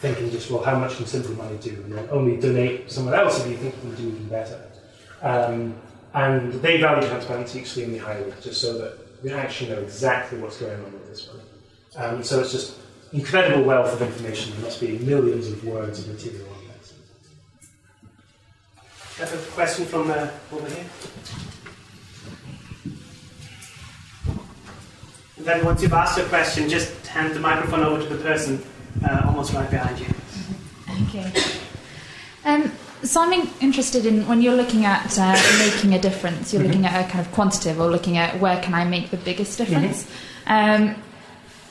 thinking 0.00 0.30
just, 0.30 0.50
well, 0.50 0.62
how 0.62 0.78
much 0.78 0.96
can 0.96 1.06
simple 1.06 1.34
money 1.34 1.56
do? 1.58 1.70
And 1.70 1.92
then 1.92 2.08
only 2.10 2.36
donate 2.36 2.90
somewhere 2.90 3.14
else 3.14 3.40
if 3.40 3.50
you 3.50 3.56
think 3.56 3.74
you 3.76 3.80
can 3.80 3.94
do 3.94 4.08
even 4.08 4.28
better. 4.28 4.60
Um, 5.22 5.74
and 6.18 6.52
they 6.54 6.80
value 6.80 7.06
transparency 7.08 7.60
extremely 7.60 7.98
highly, 7.98 8.32
just 8.42 8.60
so 8.60 8.76
that 8.78 8.98
we 9.22 9.32
actually 9.32 9.70
know 9.70 9.80
exactly 9.80 10.38
what's 10.38 10.58
going 10.58 10.78
on 10.84 10.92
with 10.92 11.08
this 11.08 11.28
money. 11.28 11.44
Um, 11.96 12.22
so 12.22 12.40
it's 12.40 12.52
just 12.52 12.74
incredible 13.12 13.62
wealth 13.62 13.92
of 13.92 14.02
information. 14.02 14.52
There 14.54 14.62
must 14.62 14.80
be 14.80 14.98
millions 14.98 15.46
of 15.48 15.64
words 15.64 16.00
of 16.00 16.08
material 16.08 16.48
on 16.48 16.68
this. 16.68 16.94
I 19.16 19.24
have 19.24 19.34
a 19.34 19.50
question 19.52 19.86
from 19.86 20.10
uh, 20.10 20.28
over 20.52 20.68
here. 20.68 20.84
And 25.36 25.46
then 25.46 25.64
once 25.64 25.82
you've 25.82 25.92
asked 25.92 26.18
your 26.18 26.26
question, 26.26 26.68
just 26.68 27.06
hand 27.06 27.34
the 27.34 27.40
microphone 27.40 27.84
over 27.84 28.02
to 28.02 28.08
the 28.08 28.22
person 28.22 28.60
uh, 29.08 29.22
almost 29.26 29.52
right 29.52 29.70
behind 29.70 29.98
you. 30.00 30.06
Okay. 31.06 31.32
Um, 32.44 32.72
so 33.02 33.22
I'm 33.22 33.48
interested 33.60 34.06
in 34.06 34.26
when 34.26 34.42
you're 34.42 34.54
looking 34.54 34.84
at 34.84 35.18
uh, 35.18 35.40
making 35.58 35.94
a 35.94 36.00
difference, 36.00 36.52
you're 36.52 36.62
looking 36.62 36.86
at 36.86 37.06
a 37.06 37.10
kind 37.10 37.24
of 37.24 37.32
quantitative 37.32 37.80
or 37.80 37.90
looking 37.90 38.16
at 38.16 38.40
where 38.40 38.60
can 38.60 38.74
I 38.74 38.84
make 38.84 39.10
the 39.10 39.16
biggest 39.16 39.58
difference, 39.58 40.10
um, 40.46 40.94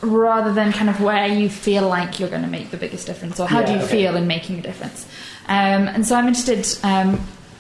rather 0.02 0.54
than 0.54 0.72
kind 0.72 0.90
of 0.90 1.02
where 1.02 1.28
you 1.28 1.50
feel 1.50 1.88
like 1.88 2.20
you're 2.20 2.30
going 2.30 2.44
to 2.44 2.48
make 2.48 2.72
the 2.72 2.78
biggest 2.78 3.08
difference 3.08 3.40
or 3.40 3.48
how 3.48 3.62
do 3.62 3.72
you 3.74 3.80
okay. 3.80 3.88
feel 3.88 4.16
in 4.16 4.28
making 4.28 4.60
a 4.60 4.62
difference. 4.62 5.06
Um, 5.48 5.88
and 5.88 6.06
so 6.06 6.16
I'm 6.16 6.28
interested 6.28 6.66
um, 6.84 7.20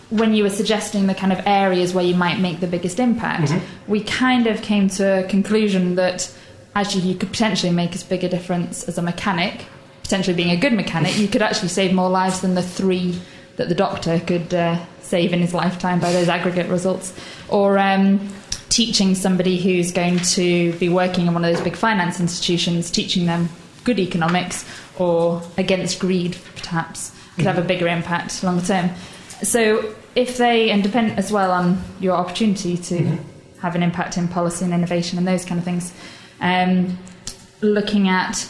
when 0.09 0.33
you 0.33 0.43
were 0.43 0.49
suggesting 0.49 1.07
the 1.07 1.15
kind 1.15 1.33
of 1.33 1.45
areas 1.45 1.93
where 1.93 2.05
you 2.05 2.15
might 2.15 2.39
make 2.39 2.59
the 2.59 2.67
biggest 2.67 2.99
impact. 2.99 3.53
We 3.87 4.03
kind 4.03 4.47
of 4.47 4.61
came 4.61 4.87
to 4.91 5.25
a 5.25 5.27
conclusion 5.27 5.95
that 5.95 6.33
actually 6.75 7.03
you 7.03 7.15
could 7.15 7.31
potentially 7.31 7.71
make 7.71 7.95
as 7.95 8.03
big 8.03 8.23
a 8.23 8.29
difference 8.29 8.87
as 8.87 8.97
a 8.97 9.01
mechanic 9.01 9.65
potentially 10.07 10.37
being 10.37 10.51
a 10.51 10.55
good 10.55 10.71
mechanic, 10.71 11.17
you 11.17 11.27
could 11.27 11.41
actually 11.41 11.67
save 11.67 11.93
more 11.93 12.09
lives 12.09 12.39
than 12.39 12.55
the 12.55 12.63
three 12.63 13.19
that 13.57 13.69
the 13.69 13.75
doctor 13.75 14.19
could 14.19 14.53
uh, 14.53 14.83
save 15.01 15.33
in 15.33 15.39
his 15.39 15.53
lifetime 15.53 15.99
by 15.99 16.11
those 16.11 16.29
aggregate 16.29 16.67
results. 16.69 17.13
Or 17.49 17.77
um, 17.77 18.29
teaching 18.69 19.15
somebody 19.15 19.57
who's 19.57 19.91
going 19.91 20.19
to 20.19 20.73
be 20.73 20.89
working 20.89 21.27
in 21.27 21.33
one 21.33 21.43
of 21.43 21.53
those 21.53 21.63
big 21.63 21.75
finance 21.75 22.19
institutions, 22.19 22.89
teaching 22.91 23.25
them 23.25 23.49
good 23.83 23.99
economics 23.99 24.65
or 24.99 25.41
against 25.57 25.99
greed, 25.99 26.37
perhaps, 26.57 27.11
could 27.35 27.45
have 27.45 27.57
a 27.57 27.61
bigger 27.61 27.87
impact 27.87 28.43
long 28.43 28.61
term. 28.61 28.89
So 29.43 29.95
if 30.15 30.37
they, 30.37 30.71
and 30.71 30.83
depend 30.83 31.17
as 31.17 31.31
well 31.31 31.51
on 31.51 31.81
your 31.99 32.15
opportunity 32.15 32.77
to 32.77 33.17
have 33.61 33.75
an 33.75 33.83
impact 33.83 34.17
in 34.17 34.27
policy 34.27 34.65
and 34.65 34.73
innovation 34.73 35.17
and 35.17 35.27
those 35.27 35.45
kind 35.45 35.59
of 35.59 35.65
things, 35.65 35.93
um, 36.41 36.97
looking 37.61 38.09
at 38.09 38.49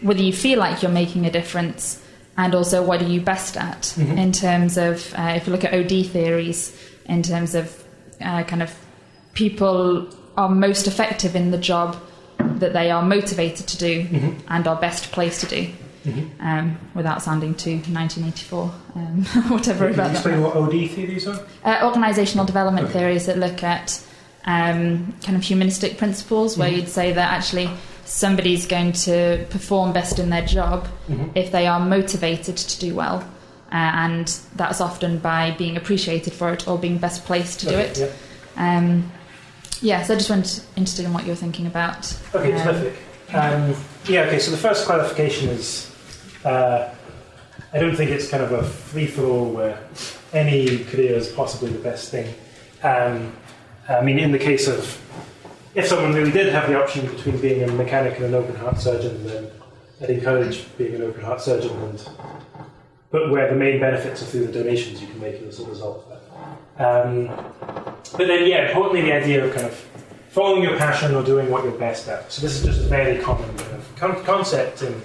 whether 0.00 0.22
you 0.22 0.32
feel 0.32 0.58
like 0.58 0.82
you're 0.82 0.90
making 0.90 1.26
a 1.26 1.30
difference 1.30 2.01
and 2.36 2.54
also 2.54 2.82
what 2.82 3.00
are 3.02 3.06
you 3.08 3.20
best 3.20 3.56
at? 3.56 3.96
In 3.98 4.32
terms 4.32 4.76
of 4.78 5.12
uh, 5.18 5.34
if 5.36 5.46
you 5.46 5.52
look 5.52 5.64
at 5.64 5.74
OD 5.74 6.06
theories 6.06 6.76
in 7.06 7.22
terms 7.22 7.54
of 7.54 7.84
uh, 8.20 8.42
kind 8.44 8.62
of 8.62 8.74
people 9.34 10.08
are 10.36 10.48
most 10.48 10.86
effective 10.86 11.36
in 11.36 11.50
the 11.50 11.58
job 11.58 11.96
that 12.38 12.72
they 12.72 12.90
are 12.90 13.02
motivated 13.02 13.66
to 13.68 13.76
do 13.78 14.06
and 14.48 14.66
are 14.66 14.76
best 14.80 15.12
placed 15.12 15.40
to 15.40 15.46
do. 15.46 15.72
Um, 16.40 16.78
without 16.96 17.22
sounding 17.22 17.54
too 17.54 17.76
1984 17.76 18.62
um, 18.96 19.24
whatever 19.52 19.84
Can 19.84 19.88
you 19.88 19.94
about 19.94 20.08
that. 20.08 20.12
explain 20.14 20.42
what 20.42 20.56
OD 20.56 20.90
theories 20.90 21.28
are? 21.28 21.46
uh, 21.64 21.86
organizational 21.86 22.44
development 22.44 22.90
theories 22.90 23.26
that 23.26 23.38
look 23.38 23.62
at 23.62 24.04
um, 24.44 25.14
kind 25.22 25.36
of 25.36 25.44
humanistic 25.44 25.98
principles, 25.98 26.58
where 26.58 26.68
you'd 26.68 26.88
say 26.88 27.12
that 27.12 27.30
actually 27.32 27.70
somebody's 28.12 28.66
going 28.66 28.92
to 28.92 29.46
perform 29.48 29.92
best 29.92 30.18
in 30.18 30.28
their 30.28 30.44
job 30.44 30.86
if 31.34 31.50
they 31.50 31.66
are 31.66 31.80
motivated 31.80 32.56
to 32.56 32.78
do 32.78 32.94
well. 32.94 33.18
Uh, 33.72 33.90
and 34.04 34.38
that's 34.54 34.82
often 34.82 35.18
by 35.18 35.50
being 35.52 35.78
appreciated 35.78 36.30
for 36.34 36.52
it 36.52 36.68
or 36.68 36.78
being 36.78 36.98
best 36.98 37.24
placed 37.24 37.60
to 37.60 37.66
do 37.66 37.78
it. 37.78 37.98
yeah. 37.98 38.76
Um, 38.78 39.10
yeah, 39.80 40.02
so 40.02 40.12
I 40.12 40.16
just 40.18 40.28
went 40.28 40.64
interested 40.76 41.06
in 41.06 41.14
what 41.14 41.24
you're 41.24 41.34
thinking 41.34 41.66
about. 41.66 42.14
Okay, 42.34 42.52
um, 42.52 42.62
terrific. 42.62 42.98
Um, 43.34 43.74
yeah, 44.06 44.24
okay, 44.24 44.38
so 44.38 44.50
the 44.50 44.58
first 44.58 44.84
clarification 44.84 45.48
is 45.48 45.90
uh, 46.44 46.94
I 47.72 47.78
don't 47.78 47.96
think 47.96 48.10
it's 48.10 48.28
kind 48.28 48.42
of 48.42 48.52
a 48.52 48.62
free 48.62 49.06
for 49.06 49.24
all 49.24 49.50
where 49.50 49.78
any 50.34 50.84
career 50.84 51.14
is 51.14 51.28
possibly 51.32 51.70
the 51.70 51.78
best 51.78 52.10
thing. 52.10 52.32
Um, 52.82 53.32
I 53.88 54.02
mean, 54.02 54.18
in 54.18 54.32
the 54.32 54.38
case 54.38 54.68
of 54.68 55.01
if 55.74 55.86
someone 55.86 56.12
really 56.14 56.30
did 56.30 56.52
have 56.52 56.68
the 56.68 56.80
option 56.80 57.06
between 57.06 57.38
being 57.40 57.62
a 57.62 57.72
mechanic 57.72 58.16
and 58.16 58.26
an 58.26 58.34
open 58.34 58.54
heart 58.56 58.78
surgeon, 58.78 59.24
then 59.26 59.50
I'd 60.00 60.10
encourage 60.10 60.66
being 60.76 60.94
an 60.94 61.02
open 61.02 61.22
heart 61.22 61.40
surgeon, 61.40 61.70
and 61.70 62.08
but 63.10 63.30
where 63.30 63.48
the 63.48 63.54
main 63.54 63.78
benefits 63.78 64.22
are 64.22 64.26
through 64.26 64.46
the 64.46 64.52
donations 64.52 65.00
you 65.00 65.06
can 65.06 65.20
make 65.20 65.40
as 65.42 65.60
a 65.60 65.64
result 65.66 66.04
of 66.04 66.08
that. 66.08 66.84
Um, 66.84 67.26
but 68.16 68.26
then, 68.26 68.48
yeah, 68.48 68.68
importantly, 68.68 69.02
the 69.02 69.12
idea 69.12 69.44
of 69.44 69.54
kind 69.54 69.66
of 69.66 69.74
following 70.30 70.62
your 70.62 70.78
passion 70.78 71.14
or 71.14 71.22
doing 71.22 71.50
what 71.50 71.62
you're 71.62 71.72
best 71.72 72.08
at. 72.08 72.32
So 72.32 72.40
this 72.40 72.56
is 72.58 72.64
just 72.64 72.80
a 72.80 72.88
very 72.88 73.20
common 73.22 73.54
kind 73.58 73.72
of 73.72 73.96
con- 73.96 74.24
concept 74.24 74.82
in 74.82 75.02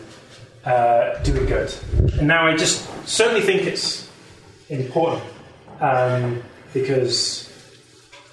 uh, 0.64 1.22
doing 1.24 1.46
good. 1.46 1.74
And 2.14 2.28
now 2.28 2.48
I 2.48 2.56
just 2.56 2.88
certainly 3.08 3.42
think 3.42 3.64
it's 3.64 4.10
important 4.70 5.24
um, 5.82 6.42
because 6.74 7.52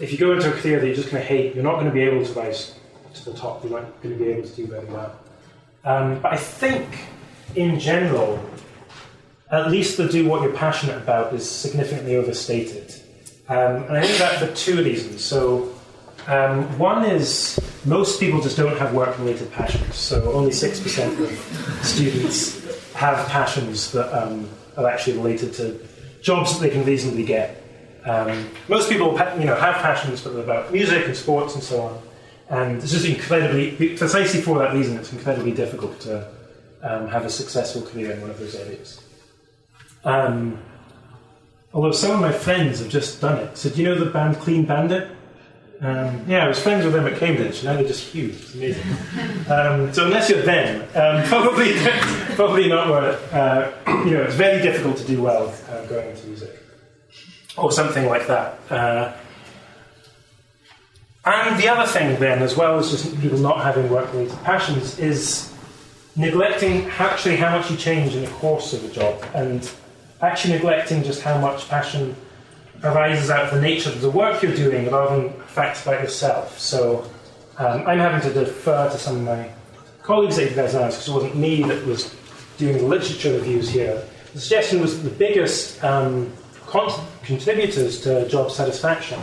if 0.00 0.12
you 0.12 0.18
go 0.18 0.32
into 0.32 0.52
a 0.52 0.60
career 0.60 0.80
that 0.80 0.86
you're 0.86 0.96
just 0.96 1.10
going 1.10 1.22
to 1.22 1.26
hate, 1.26 1.54
you're 1.54 1.64
not 1.64 1.74
going 1.74 1.86
to 1.86 1.92
be 1.92 2.02
able 2.02 2.24
to 2.24 2.32
rise 2.32 2.74
to 3.14 3.30
the 3.30 3.36
top. 3.36 3.62
You're 3.62 3.80
not 3.80 4.02
going 4.02 4.18
to 4.18 4.24
be 4.24 4.30
able 4.30 4.48
to 4.48 4.54
do 4.54 4.66
very 4.66 4.86
well. 4.86 5.18
Um, 5.84 6.20
but 6.20 6.32
I 6.32 6.36
think, 6.36 6.86
in 7.54 7.78
general, 7.78 8.42
at 9.50 9.70
least 9.70 9.96
the 9.96 10.08
do 10.08 10.28
what 10.28 10.42
you're 10.42 10.52
passionate 10.52 10.96
about 10.96 11.32
is 11.32 11.48
significantly 11.48 12.16
overstated. 12.16 12.94
Um, 13.48 13.84
and 13.84 13.98
I 13.98 14.06
think 14.06 14.18
that 14.18 14.38
for 14.38 14.54
two 14.54 14.82
reasons. 14.82 15.22
So, 15.22 15.72
um, 16.26 16.78
one 16.78 17.04
is 17.04 17.60
most 17.84 18.18
people 18.18 18.40
just 18.40 18.56
don't 18.56 18.76
have 18.78 18.94
work 18.94 19.16
related 19.18 19.52
passions. 19.52 19.94
So, 19.94 20.32
only 20.32 20.50
6% 20.50 21.20
of 21.20 21.84
students 21.84 22.92
have 22.94 23.28
passions 23.28 23.92
that 23.92 24.10
um, 24.16 24.48
are 24.76 24.88
actually 24.88 25.18
related 25.18 25.52
to 25.54 25.78
jobs 26.22 26.54
that 26.54 26.60
they 26.60 26.70
can 26.70 26.84
reasonably 26.84 27.24
get. 27.24 27.62
Um, 28.04 28.50
most 28.68 28.90
people, 28.90 29.12
you 29.38 29.46
know, 29.46 29.54
have 29.54 29.76
passions 29.76 30.24
about 30.26 30.72
music 30.72 31.06
and 31.06 31.16
sports 31.16 31.54
and 31.54 31.62
so 31.62 31.80
on, 31.82 32.02
and 32.50 32.76
it's 32.76 32.92
just 32.92 33.06
incredibly, 33.06 33.96
precisely 33.96 34.42
for 34.42 34.58
that 34.58 34.74
reason, 34.74 34.98
it's 34.98 35.12
incredibly 35.12 35.52
difficult 35.52 35.98
to 36.00 36.28
um, 36.82 37.08
have 37.08 37.24
a 37.24 37.30
successful 37.30 37.80
career 37.82 38.12
in 38.12 38.20
one 38.20 38.30
of 38.30 38.38
those 38.38 38.54
areas. 38.54 39.00
Um, 40.04 40.58
although 41.72 41.92
some 41.92 42.10
of 42.10 42.20
my 42.20 42.32
friends 42.32 42.80
have 42.80 42.90
just 42.90 43.22
done 43.22 43.38
it. 43.38 43.56
So, 43.56 43.70
do 43.70 43.82
you 43.82 43.88
know 43.88 43.98
the 43.98 44.10
band 44.10 44.36
Clean 44.36 44.66
Bandit? 44.66 45.08
Um, 45.80 46.24
yeah, 46.28 46.44
I 46.44 46.48
was 46.48 46.60
friends 46.62 46.84
with 46.84 46.92
them 46.92 47.06
at 47.06 47.18
Cambridge. 47.18 47.64
Now 47.64 47.74
they're 47.74 47.84
just 47.84 48.04
huge. 48.04 48.34
It's 48.34 48.54
amazing. 48.54 48.82
Um, 49.50 49.92
so 49.92 50.06
unless 50.06 50.30
you're 50.30 50.42
them, 50.42 50.82
um, 50.94 51.24
probably 51.28 51.74
probably 52.36 52.68
not 52.68 52.88
worth. 52.88 53.34
Uh, 53.34 53.72
you 54.04 54.12
know, 54.12 54.22
it's 54.22 54.34
very 54.34 54.62
difficult 54.62 54.98
to 54.98 55.04
do 55.04 55.22
well 55.22 55.54
uh, 55.70 55.84
going 55.86 56.10
into 56.10 56.26
music 56.26 56.63
or 57.56 57.72
something 57.72 58.06
like 58.06 58.26
that. 58.26 58.58
Uh, 58.70 59.12
and 61.24 61.58
the 61.58 61.68
other 61.68 61.90
thing, 61.90 62.18
then, 62.20 62.42
as 62.42 62.56
well 62.56 62.78
as 62.78 62.90
just 62.90 63.18
people 63.20 63.38
not 63.38 63.62
having 63.62 63.88
work-related 63.88 64.38
passions, 64.42 64.98
is 64.98 65.52
neglecting 66.16 66.86
actually 66.98 67.36
how 67.36 67.56
much 67.56 67.70
you 67.70 67.76
change 67.76 68.14
in 68.14 68.22
the 68.24 68.30
course 68.32 68.72
of 68.74 68.84
a 68.84 68.88
job, 68.88 69.24
and 69.34 69.70
actually 70.20 70.54
neglecting 70.54 71.02
just 71.02 71.22
how 71.22 71.38
much 71.38 71.68
passion 71.68 72.14
arises 72.82 73.30
out 73.30 73.44
of 73.44 73.54
the 73.54 73.60
nature 73.60 73.88
of 73.88 74.00
the 74.02 74.10
work 74.10 74.42
you're 74.42 74.54
doing 74.54 74.90
rather 74.90 75.16
than 75.16 75.32
facts 75.44 75.82
about 75.82 76.02
yourself. 76.02 76.58
So 76.58 77.10
um, 77.56 77.86
I'm 77.86 77.98
having 77.98 78.20
to 78.28 78.44
defer 78.44 78.90
to 78.90 78.98
some 78.98 79.16
of 79.16 79.22
my 79.22 79.50
colleagues 80.02 80.38
at 80.38 80.50
University 80.50 80.78
because 80.84 81.08
it 81.08 81.12
wasn't 81.12 81.36
me 81.36 81.62
that 81.62 81.86
was 81.86 82.14
doing 82.58 82.76
the 82.76 82.84
literature 82.84 83.32
reviews 83.32 83.70
here. 83.70 84.04
The 84.34 84.40
suggestion 84.40 84.80
was 84.80 85.02
the 85.02 85.10
biggest 85.10 85.82
um, 85.82 86.30
contributors 87.22 88.00
to 88.00 88.28
job 88.28 88.50
satisfaction 88.50 89.20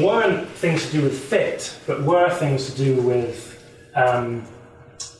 weren't 0.00 0.48
things 0.48 0.86
to 0.86 0.92
do 0.92 1.02
with 1.02 1.18
fit, 1.18 1.76
but 1.86 2.02
were 2.02 2.30
things 2.30 2.72
to 2.72 2.76
do 2.76 3.00
with 3.02 3.62
um, 3.94 4.44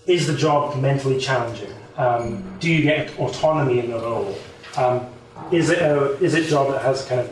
is 0.06 0.26
the 0.26 0.34
job 0.34 0.80
mentally 0.80 1.18
challenging? 1.18 1.72
Um, 1.96 2.56
do 2.58 2.70
you 2.70 2.82
get 2.82 3.18
autonomy 3.18 3.80
in 3.80 3.90
the 3.90 3.98
role? 3.98 4.38
Um, 4.76 5.06
is 5.50 5.70
it 5.70 5.80
a 5.80 6.12
is 6.18 6.34
it 6.34 6.46
a 6.46 6.48
job 6.48 6.72
that 6.72 6.82
has 6.82 7.04
kind 7.06 7.20
of 7.20 7.30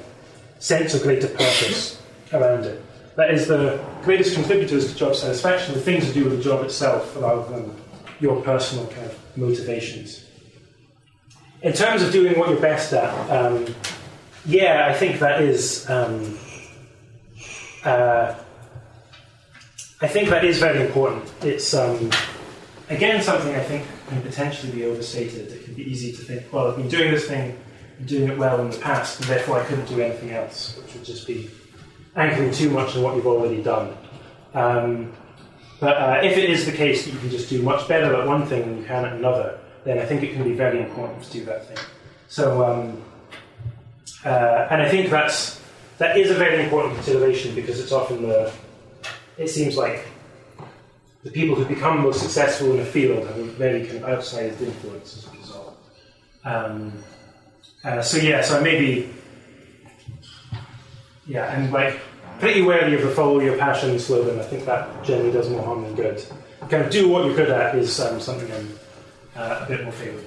sense 0.59 0.94
of 0.94 1.02
greater 1.02 1.28
purpose 1.28 2.01
around 2.32 2.65
it? 2.65 2.82
That 3.16 3.32
is 3.32 3.48
the 3.48 3.85
greatest 4.02 4.35
contributors 4.35 4.93
to 4.93 4.98
job 4.98 5.15
satisfaction, 5.15 5.74
the 5.74 5.81
things 5.81 6.06
to 6.06 6.12
do 6.12 6.24
with 6.24 6.36
the 6.36 6.43
job 6.43 6.65
itself 6.65 7.16
rather 7.16 7.51
than 7.51 7.74
your 8.20 8.40
personal 8.43 8.86
kind 8.89 9.06
of 9.06 9.19
motivations. 9.36 10.28
In 11.60 11.72
terms 11.72 12.02
of 12.02 12.12
doing 12.12 12.39
what 12.39 12.51
you're 12.51 12.60
best 12.60 12.93
at, 12.93 13.12
um, 13.30 13.66
yeah, 14.47 14.86
I 14.89 14.93
think 14.93 15.18
that 15.18 15.43
is. 15.43 15.89
Um, 15.90 16.39
uh, 17.85 18.35
I 20.01 20.06
think 20.06 20.28
that 20.28 20.44
is 20.44 20.60
very 20.60 20.86
important. 20.86 21.32
It's 21.43 21.74
um, 21.74 22.10
again 22.89 23.20
something 23.22 23.55
I 23.56 23.64
think 23.64 23.85
can 24.09 24.22
potentially 24.22 24.70
be 24.70 24.85
overstated. 24.85 25.51
It 25.51 25.64
can 25.64 25.74
be 25.74 25.82
easy 25.82 26.12
to 26.12 26.18
think, 26.18 26.52
well, 26.52 26.68
I've 26.68 26.76
been 26.76 26.89
doing 26.89 27.10
this 27.10 27.26
thing, 27.26 27.59
doing 28.05 28.30
it 28.30 28.39
well 28.39 28.60
in 28.60 28.70
the 28.70 28.78
past, 28.78 29.18
and 29.20 29.28
therefore 29.28 29.60
I 29.60 29.64
couldn't 29.64 29.86
do 29.86 30.01
anything 30.01 30.30
else, 30.30 30.78
which 30.80 30.94
would 30.94 31.05
just 31.05 31.26
be 31.26 31.51
anchoring 32.14 32.52
too 32.52 32.70
much 32.70 32.94
on 32.94 33.02
what 33.02 33.16
you've 33.16 33.26
already 33.26 33.62
done. 33.64 33.97
Um, 34.55 35.12
but 35.80 35.97
uh, 35.97 36.20
if 36.22 36.36
it 36.36 36.51
is 36.51 36.66
the 36.66 36.72
case 36.72 37.05
that 37.05 37.12
you 37.12 37.18
can 37.18 37.30
just 37.30 37.51
do 37.51 37.62
much 37.62 37.89
better 37.89 38.14
at 38.14 38.26
one 38.26 38.47
thing 38.47 38.62
than 38.62 38.78
you 38.78 38.85
can 38.85 39.05
at 39.05 39.14
another, 39.14 39.59
then 39.85 39.99
I 39.99 40.05
think 40.05 40.23
it 40.23 40.33
can 40.33 40.45
be 40.45 40.53
very 40.53 40.83
important 40.83 41.23
to 41.25 41.33
do 41.33 41.45
that 41.47 41.67
thing. 41.67 41.79
So, 42.29 42.65
um, 42.65 43.03
uh, 44.25 44.69
and 44.71 44.83
I 44.83 44.89
think 44.89 45.11
that's 45.11 45.61
that 45.99 46.17
is 46.17 46.31
a 46.31 46.35
very 46.35 46.63
important 46.63 46.95
consideration 46.95 47.55
because 47.55 47.81
it's 47.81 47.93
often 47.93 48.23
the 48.23 48.53
it 49.37 49.49
seems 49.49 49.77
like 49.77 50.07
the 51.25 51.31
people 51.31 51.55
who 51.55 51.65
become 51.65 52.03
most 52.03 52.21
successful 52.21 52.73
in 52.75 52.81
a 52.81 52.85
field 52.85 53.27
have 53.27 53.39
a 53.39 53.45
very 53.45 53.87
kind 53.87 54.05
of 54.05 54.11
outsized 54.11 54.61
influence 54.61 55.17
as 55.17 55.27
a 55.27 55.37
result. 55.37 55.79
Um, 56.45 56.93
uh, 57.85 58.03
so 58.03 58.19
yeah, 58.19 58.43
so 58.43 58.61
maybe 58.61 59.11
yeah, 61.27 61.55
and 61.55 61.73
like 61.73 62.01
pretty 62.39 62.63
wary 62.63 62.95
of 62.95 63.03
the 63.03 63.09
follow 63.09 63.41
your 63.41 63.57
passion 63.59 63.99
slogan. 63.99 64.39
I 64.39 64.45
think 64.45 64.65
that 64.65 65.05
generally 65.05 65.33
does 65.33 65.51
more 65.51 65.63
harm 65.63 65.83
than 65.83 65.95
good. 65.95 66.25
Kind 66.69 66.85
of 66.85 66.91
do 66.91 67.09
what 67.09 67.25
you're 67.25 67.37
good 67.37 67.51
at 67.51 67.75
is 67.75 67.99
um, 68.01 68.21
something 68.21 68.51
I'm 68.53 68.78
uh, 69.39 69.65
a 69.65 69.69
bit 69.69 69.85
more 69.85 69.93
favourable 69.93 70.24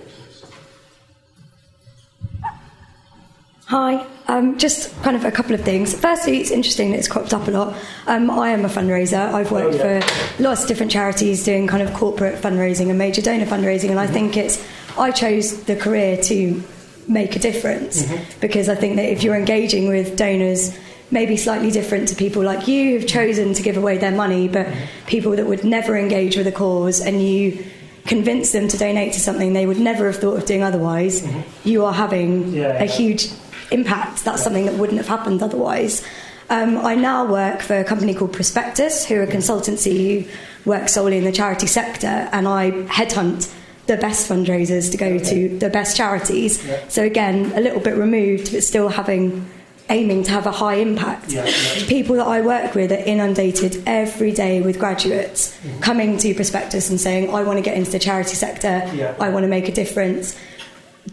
Hi, 3.72 4.06
um, 4.28 4.58
just 4.58 4.94
kind 5.02 5.16
of 5.16 5.24
a 5.24 5.32
couple 5.32 5.56
of 5.56 5.62
things. 5.62 5.98
Firstly, 5.98 6.42
it's 6.42 6.52
interesting 6.52 6.92
that 6.92 6.98
it's 7.00 7.08
cropped 7.08 7.34
up 7.34 7.48
a 7.48 7.52
lot. 7.52 7.74
Um, 8.06 8.30
I 8.30 8.50
am 8.50 8.66
a 8.66 8.68
fundraiser. 8.68 9.34
I've 9.34 9.50
worked 9.50 9.76
oh, 9.76 9.88
yeah. 9.88 10.02
for 10.02 10.44
lots 10.44 10.64
of 10.64 10.68
different 10.68 10.92
charities 10.92 11.46
doing 11.46 11.68
kind 11.68 11.82
of 11.82 11.94
corporate 11.94 12.36
fundraising 12.42 12.90
and 12.90 12.98
major 12.98 13.22
donor 13.22 13.46
fundraising, 13.46 13.90
and 13.90 13.98
I 13.98 14.08
mm-hmm. 14.08 14.14
think 14.14 14.36
it's. 14.36 14.62
I 14.98 15.12
chose 15.12 15.64
the 15.64 15.78
career 15.78 16.18
to 16.24 16.62
make 17.08 17.38
a 17.38 17.40
difference 17.40 18.04
mm-hmm. 18.04 18.40
because 18.42 18.68
I 18.68 18.76
think 18.76 18.98
that 18.98 19.10
if 19.10 19.24
you're 19.24 19.38
engaging 19.38 19.88
with 19.88 20.18
donors, 20.18 20.78
maybe 21.10 21.38
slightly 21.38 21.72
different 21.72 22.10
to 22.10 22.16
people 22.16 22.44
like 22.44 22.68
you 22.68 23.00
who've 23.00 23.08
chosen 23.08 23.54
to 23.54 23.64
give 23.64 23.78
away 23.78 23.98
their 23.98 24.12
money, 24.12 24.50
but 24.50 24.66
mm-hmm. 24.68 25.08
people 25.08 25.32
that 25.38 25.46
would 25.46 25.64
never 25.64 25.96
engage 25.96 26.36
with 26.36 26.48
a 26.48 26.52
cause, 26.52 27.00
and 27.00 27.26
you 27.26 27.64
convince 28.06 28.52
them 28.52 28.68
to 28.68 28.78
donate 28.78 29.14
to 29.14 29.20
something 29.20 29.54
they 29.54 29.66
would 29.66 29.80
never 29.80 30.08
have 30.08 30.18
thought 30.18 30.38
of 30.38 30.46
doing 30.46 30.64
otherwise, 30.64 31.22
mm-hmm. 31.22 31.68
you 31.68 31.86
are 31.86 31.94
having 31.94 32.54
yeah, 32.54 32.74
yeah. 32.74 32.84
a 32.84 32.86
huge 32.86 33.30
impact. 33.72 34.26
That's 34.26 34.44
something 34.44 34.66
that 34.66 34.76
wouldn't 34.76 34.98
have 34.98 35.08
happened 35.08 35.42
otherwise. 35.42 36.06
Um, 36.50 36.78
I 36.80 36.96
now 36.96 37.26
work 37.26 37.62
for 37.62 37.80
a 37.80 37.84
company 37.84 38.14
called 38.14 38.34
Prospectus, 38.34 39.06
who 39.06 39.16
are 39.16 39.24
a 39.24 39.28
consultancy 39.28 40.24
who 40.24 40.70
work 40.70 40.90
solely 40.90 41.18
in 41.18 41.24
the 41.24 41.32
charity 41.32 41.68
sector, 41.68 42.30
and 42.32 42.48
I 42.48 42.72
headhunt 42.72 43.54
the 43.88 43.98
best 43.98 44.30
fundraisers 44.30 44.92
to 44.92 44.98
go 44.98 45.18
to 45.18 45.58
the 45.60 45.70
best 45.70 45.96
charities. 45.96 46.66
Yeah. 46.66 46.88
So 46.88 47.04
again, 47.04 47.52
a 47.56 47.62
little 47.62 47.80
bit 47.80 47.96
removed, 47.96 48.52
but 48.52 48.64
still 48.64 48.90
having 48.90 49.50
aiming 49.92 50.24
to 50.24 50.32
have 50.32 50.48
a 50.48 50.52
high 50.52 50.76
impact. 50.76 51.32
Yeah, 51.32 51.46
yeah. 51.46 51.86
People 51.88 52.16
that 52.16 52.28
I 52.28 52.42
work 52.42 52.74
with 52.74 52.92
are 52.92 53.04
inundated 53.06 53.84
every 53.86 54.32
day 54.32 54.62
with 54.62 54.80
graduates 54.80 55.56
mm-hmm. 55.58 55.80
coming 55.82 56.18
to 56.18 56.34
Prospectus 56.34 56.90
and 56.90 57.00
saying, 57.00 57.30
"I 57.30 57.44
want 57.44 57.58
to 57.58 57.64
get 57.64 57.78
into 57.78 57.92
the 57.92 58.00
charity 58.00 58.36
sector. 58.36 58.90
I 59.20 59.30
want 59.30 59.44
to 59.44 59.50
make 59.50 59.68
a 59.68 59.72
difference." 59.72 60.36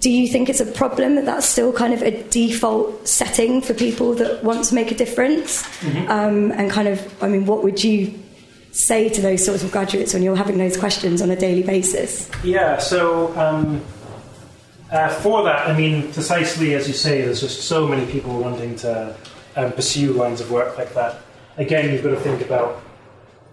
do 0.00 0.10
you 0.10 0.28
think 0.28 0.48
it's 0.48 0.60
a 0.60 0.66
problem 0.66 1.14
that 1.14 1.24
that's 1.24 1.46
still 1.46 1.72
kind 1.72 1.94
of 1.94 2.02
a 2.02 2.22
default 2.24 3.08
setting 3.08 3.60
for 3.60 3.74
people 3.74 4.14
that 4.14 4.44
want 4.44 4.64
to 4.64 4.74
make 4.74 4.90
a 4.90 4.94
difference? 4.94 5.62
Mm-hmm. 5.80 6.10
Um, 6.10 6.52
and 6.52 6.70
kind 6.70 6.88
of, 6.88 7.22
I 7.22 7.28
mean, 7.28 7.46
what 7.46 7.64
would 7.64 7.82
you 7.82 8.12
say 8.70 9.08
to 9.08 9.20
those 9.20 9.44
sorts 9.44 9.64
of 9.64 9.72
graduates 9.72 10.12
when 10.12 10.22
you're 10.22 10.36
having 10.36 10.58
those 10.58 10.76
questions 10.76 11.22
on 11.22 11.30
a 11.30 11.36
daily 11.36 11.62
basis? 11.62 12.30
Yeah, 12.44 12.78
so 12.78 13.36
um, 13.38 13.82
uh, 14.90 15.08
for 15.08 15.42
that, 15.44 15.68
I 15.68 15.76
mean, 15.76 16.12
precisely 16.12 16.74
as 16.74 16.88
you 16.88 16.94
say, 16.94 17.22
there's 17.22 17.40
just 17.40 17.62
so 17.62 17.86
many 17.86 18.10
people 18.10 18.38
wanting 18.40 18.76
to 18.76 19.14
um, 19.56 19.72
pursue 19.72 20.12
lines 20.12 20.40
of 20.40 20.50
work 20.50 20.78
like 20.78 20.94
that. 20.94 21.20
Again, 21.56 21.92
you've 21.92 22.02
got 22.02 22.10
to 22.10 22.20
think 22.20 22.40
about, 22.42 22.82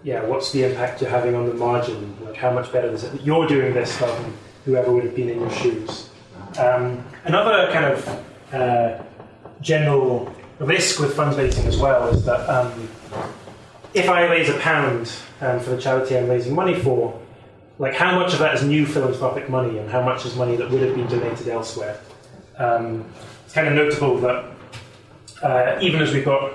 yeah, 0.02 0.24
what's 0.24 0.52
the 0.52 0.64
impact 0.64 1.00
you're 1.00 1.10
having 1.10 1.34
on 1.34 1.46
the 1.48 1.54
margin? 1.54 2.16
Like, 2.24 2.36
how 2.36 2.52
much 2.52 2.72
better 2.72 2.88
is 2.88 3.04
it 3.04 3.12
that 3.12 3.22
you're 3.22 3.46
doing 3.46 3.74
this 3.74 3.96
than 3.98 4.32
whoever 4.64 4.92
would 4.92 5.04
have 5.04 5.14
been 5.14 5.28
in 5.28 5.40
your 5.40 5.50
shoes? 5.50 6.10
Um, 6.58 7.04
another 7.24 7.70
kind 7.72 7.84
of 7.86 8.24
uh, 8.52 9.02
general 9.60 10.32
risk 10.58 11.00
with 11.00 11.14
fundraising 11.14 11.66
as 11.66 11.76
well 11.76 12.08
is 12.08 12.24
that 12.24 12.48
um, 12.48 12.88
if 13.92 14.08
I 14.08 14.26
raise 14.26 14.48
a 14.48 14.58
pound 14.58 15.12
um, 15.40 15.60
for 15.60 15.70
the 15.70 15.80
charity 15.80 16.16
I'm 16.16 16.28
raising 16.28 16.54
money 16.54 16.78
for, 16.78 17.20
like 17.78 17.94
how 17.94 18.18
much 18.18 18.32
of 18.32 18.38
that 18.38 18.54
is 18.54 18.62
new 18.62 18.86
philanthropic 18.86 19.48
money 19.50 19.78
and 19.78 19.90
how 19.90 20.02
much 20.02 20.24
is 20.24 20.34
money 20.36 20.56
that 20.56 20.70
would 20.70 20.82
have 20.82 20.94
been 20.94 21.06
donated 21.08 21.48
elsewhere? 21.48 22.00
Um, 22.58 23.04
it's 23.44 23.54
kind 23.54 23.68
of 23.68 23.74
notable 23.74 24.18
that 24.18 24.44
uh, 25.42 25.78
even 25.82 26.00
as 26.00 26.12
we 26.12 26.22
got 26.22 26.54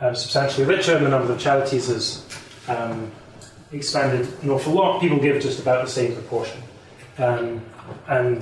uh, 0.00 0.14
substantially 0.14 0.66
richer 0.66 0.96
and 0.96 1.04
the 1.04 1.10
number 1.10 1.32
of 1.32 1.40
charities 1.40 1.88
has 1.88 2.24
um, 2.68 3.10
expanded 3.72 4.28
an 4.42 4.50
awful 4.50 4.72
lot, 4.72 5.00
people 5.00 5.18
give 5.18 5.40
just 5.42 5.60
about 5.60 5.84
the 5.84 5.90
same 5.90 6.14
proportion. 6.14 6.62
Um, 7.18 7.62
and 8.08 8.38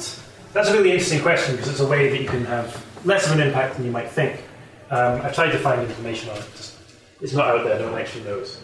that's 0.52 0.68
a 0.68 0.72
really 0.72 0.92
interesting 0.92 1.22
question 1.22 1.56
because 1.56 1.70
it's 1.70 1.80
a 1.80 1.86
way 1.86 2.10
that 2.10 2.20
you 2.20 2.28
can 2.28 2.44
have 2.44 2.84
less 3.04 3.26
of 3.26 3.32
an 3.32 3.46
impact 3.46 3.76
than 3.76 3.86
you 3.86 3.90
might 3.90 4.10
think. 4.10 4.42
Um, 4.90 5.20
I've 5.22 5.34
tried 5.34 5.50
to 5.52 5.58
find 5.58 5.80
information 5.82 6.30
on 6.30 6.38
it, 6.38 6.74
it's 7.20 7.32
not 7.32 7.48
out 7.48 7.64
there, 7.64 7.78
no 7.78 7.90
one 7.90 8.00
actually 8.00 8.24
knows. 8.24 8.60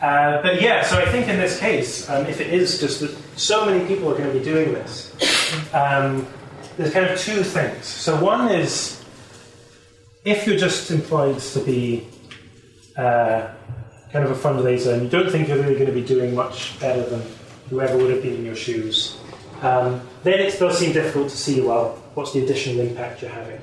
Uh, 0.00 0.42
but 0.42 0.60
yeah, 0.60 0.82
so 0.82 0.98
I 0.98 1.06
think 1.06 1.28
in 1.28 1.38
this 1.38 1.58
case, 1.58 2.08
um, 2.10 2.26
if 2.26 2.40
it 2.40 2.52
is 2.52 2.80
just 2.80 3.00
that 3.00 3.16
so 3.36 3.64
many 3.64 3.86
people 3.86 4.10
are 4.10 4.16
going 4.16 4.30
to 4.30 4.38
be 4.38 4.44
doing 4.44 4.72
this, 4.74 5.14
um, 5.72 6.26
there's 6.76 6.92
kind 6.92 7.06
of 7.06 7.18
two 7.18 7.42
things. 7.42 7.86
So 7.86 8.22
one 8.22 8.50
is 8.50 9.02
if 10.24 10.46
you're 10.46 10.58
just 10.58 10.90
employed 10.90 11.38
to 11.38 11.60
be 11.60 12.06
uh, 12.96 13.48
kind 14.12 14.24
of 14.24 14.30
a 14.30 14.34
fundraiser 14.34 14.92
and 14.92 15.02
you 15.04 15.08
don't 15.08 15.30
think 15.30 15.48
you're 15.48 15.58
really 15.58 15.74
going 15.74 15.86
to 15.86 15.92
be 15.92 16.04
doing 16.04 16.34
much 16.34 16.78
better 16.78 17.02
than 17.08 17.22
whoever 17.70 17.96
would 17.96 18.10
have 18.10 18.22
been 18.22 18.34
in 18.34 18.44
your 18.44 18.56
shoes, 18.56 19.18
um, 19.62 20.00
then 20.24 20.40
it 20.40 20.58
does 20.58 20.78
seem 20.78 20.92
difficult 20.92 21.30
to 21.30 21.36
see, 21.36 21.60
well, 21.60 22.02
what's 22.14 22.32
the 22.32 22.44
additional 22.44 22.80
impact 22.80 23.22
you're 23.22 23.30
having. 23.30 23.60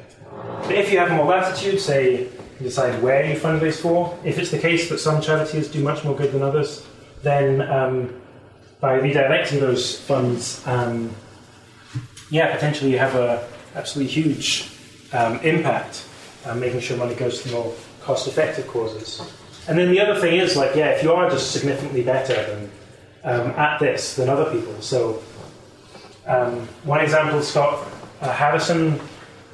But 0.63 0.71
if 0.71 0.91
you 0.91 0.97
have 0.97 1.11
more 1.11 1.25
latitude, 1.25 1.79
say, 1.79 2.29
decide 2.59 3.01
where 3.01 3.25
you 3.25 3.39
fundraise 3.39 3.81
for, 3.81 4.17
if 4.23 4.37
it's 4.37 4.51
the 4.51 4.59
case 4.59 4.89
that 4.89 4.99
some 4.99 5.21
charities 5.21 5.69
do 5.69 5.81
much 5.83 6.03
more 6.03 6.15
good 6.15 6.31
than 6.31 6.41
others, 6.41 6.85
then 7.21 7.61
um, 7.61 8.21
by 8.79 8.99
redirecting 8.99 9.59
those 9.59 9.99
funds, 9.99 10.65
um, 10.67 11.13
yeah, 12.29 12.53
potentially 12.53 12.91
you 12.91 12.99
have 12.99 13.15
a 13.15 13.47
absolutely 13.75 14.11
huge 14.11 14.69
um, 15.13 15.39
impact, 15.39 16.05
uh, 16.45 16.53
making 16.55 16.79
sure 16.79 16.97
money 16.97 17.15
goes 17.15 17.41
to 17.43 17.51
more 17.51 17.73
cost-effective 18.01 18.67
causes. 18.67 19.21
And 19.67 19.77
then 19.77 19.91
the 19.91 19.99
other 20.01 20.19
thing 20.19 20.39
is, 20.39 20.57
like, 20.57 20.75
yeah, 20.75 20.89
if 20.89 21.03
you 21.03 21.13
are 21.13 21.29
just 21.29 21.51
significantly 21.51 22.03
better 22.03 22.35
than 22.45 22.71
um, 23.23 23.51
at 23.51 23.79
this 23.79 24.15
than 24.15 24.27
other 24.27 24.51
people, 24.51 24.81
so 24.81 25.23
um, 26.27 26.67
one 26.83 26.99
example, 26.99 27.41
Scott 27.41 27.87
uh, 28.21 28.33
Harrison, 28.33 28.99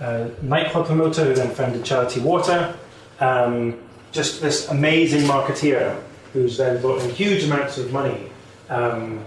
uh, 0.01 0.29
nightclub 0.41 0.87
promoter 0.87 1.25
who 1.25 1.33
then 1.33 1.53
founded 1.53 1.83
Charity 1.83 2.19
Water, 2.21 2.75
um, 3.19 3.79
just 4.11 4.41
this 4.41 4.67
amazing 4.69 5.21
marketeer 5.21 6.01
who's 6.33 6.57
then 6.57 6.81
brought 6.81 7.01
in 7.03 7.09
huge 7.09 7.43
amounts 7.43 7.77
of 7.77 7.91
money 7.91 8.31
um, 8.69 9.23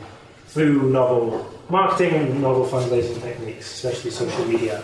through 0.47 0.91
novel 0.91 1.49
marketing 1.69 2.15
and 2.15 2.43
novel 2.43 2.67
fundraising 2.67 3.21
techniques, 3.23 3.73
especially 3.73 4.11
social 4.11 4.45
media. 4.47 4.83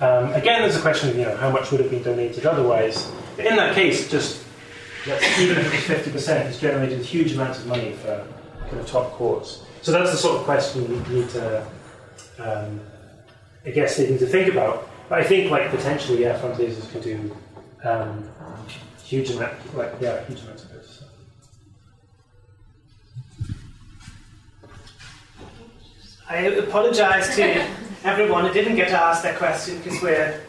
Um, 0.00 0.32
again, 0.32 0.62
there's 0.62 0.76
a 0.76 0.80
question 0.80 1.10
of 1.10 1.16
you 1.16 1.24
know 1.24 1.36
how 1.36 1.50
much 1.50 1.70
would 1.70 1.80
have 1.80 1.90
been 1.90 2.02
donated 2.02 2.46
otherwise. 2.46 3.10
But 3.36 3.46
in 3.46 3.56
that 3.56 3.74
case, 3.74 4.10
just 4.10 4.42
even 5.38 5.58
if 5.58 5.74
it's 5.74 5.84
fifty 5.84 6.10
percent, 6.10 6.48
it's 6.48 6.58
generated 6.60 7.00
huge 7.04 7.32
amounts 7.32 7.58
of 7.60 7.66
money 7.66 7.92
for 7.92 8.26
kind 8.68 8.80
of 8.80 8.86
top 8.86 9.12
cause. 9.12 9.64
So 9.82 9.92
that's 9.92 10.10
the 10.10 10.16
sort 10.16 10.38
of 10.38 10.44
question 10.44 10.82
you 10.82 11.14
need 11.14 11.28
to, 11.30 11.66
um, 12.38 12.80
I 13.66 13.70
guess, 13.70 13.98
they 13.98 14.08
need 14.08 14.20
to 14.20 14.26
think 14.26 14.50
about. 14.50 14.88
But 15.08 15.18
I 15.18 15.24
think, 15.24 15.50
like 15.50 15.70
potentially, 15.70 16.22
yeah, 16.22 16.40
fundraisers 16.40 16.90
can 16.90 17.02
do 17.02 17.36
um, 17.84 18.28
huge 19.14 19.30
amount, 19.30 19.76
like 19.76 19.92
yeah, 20.00 20.24
huge 20.26 20.42
amounts 20.42 20.64
of 20.64 20.72
good. 20.72 20.84
So. 20.84 21.04
I 26.28 26.36
apologise 26.38 27.36
to 27.36 27.66
everyone 28.04 28.46
who 28.46 28.52
didn't 28.52 28.76
get 28.76 28.88
to 28.88 29.00
ask 29.00 29.22
that 29.22 29.38
question 29.38 29.78
because 29.78 30.02
we're 30.02 30.40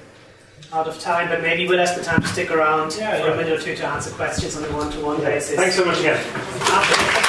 out 0.74 0.88
of 0.88 1.00
time, 1.00 1.30
but 1.30 1.42
maybe 1.42 1.68
we'll 1.68 1.80
ask 1.80 1.96
the 1.96 2.04
time 2.04 2.22
to 2.22 2.28
stick 2.28 2.50
around 2.52 2.96
Yeah, 2.98 3.20
for 3.22 3.28
yeah. 3.28 3.34
a 3.34 3.38
minute 3.38 3.60
or 3.60 3.62
two 3.62 3.76
to 3.76 3.86
answer 3.86 4.10
questions 4.12 4.58
on 4.58 4.64
a 4.66 4.68
one-to-one 4.76 5.20
basis. 5.22 5.56
Thanks 5.56 5.76
so 5.76 5.86
much 5.86 6.00
again. 6.00 6.18
After 6.18 7.25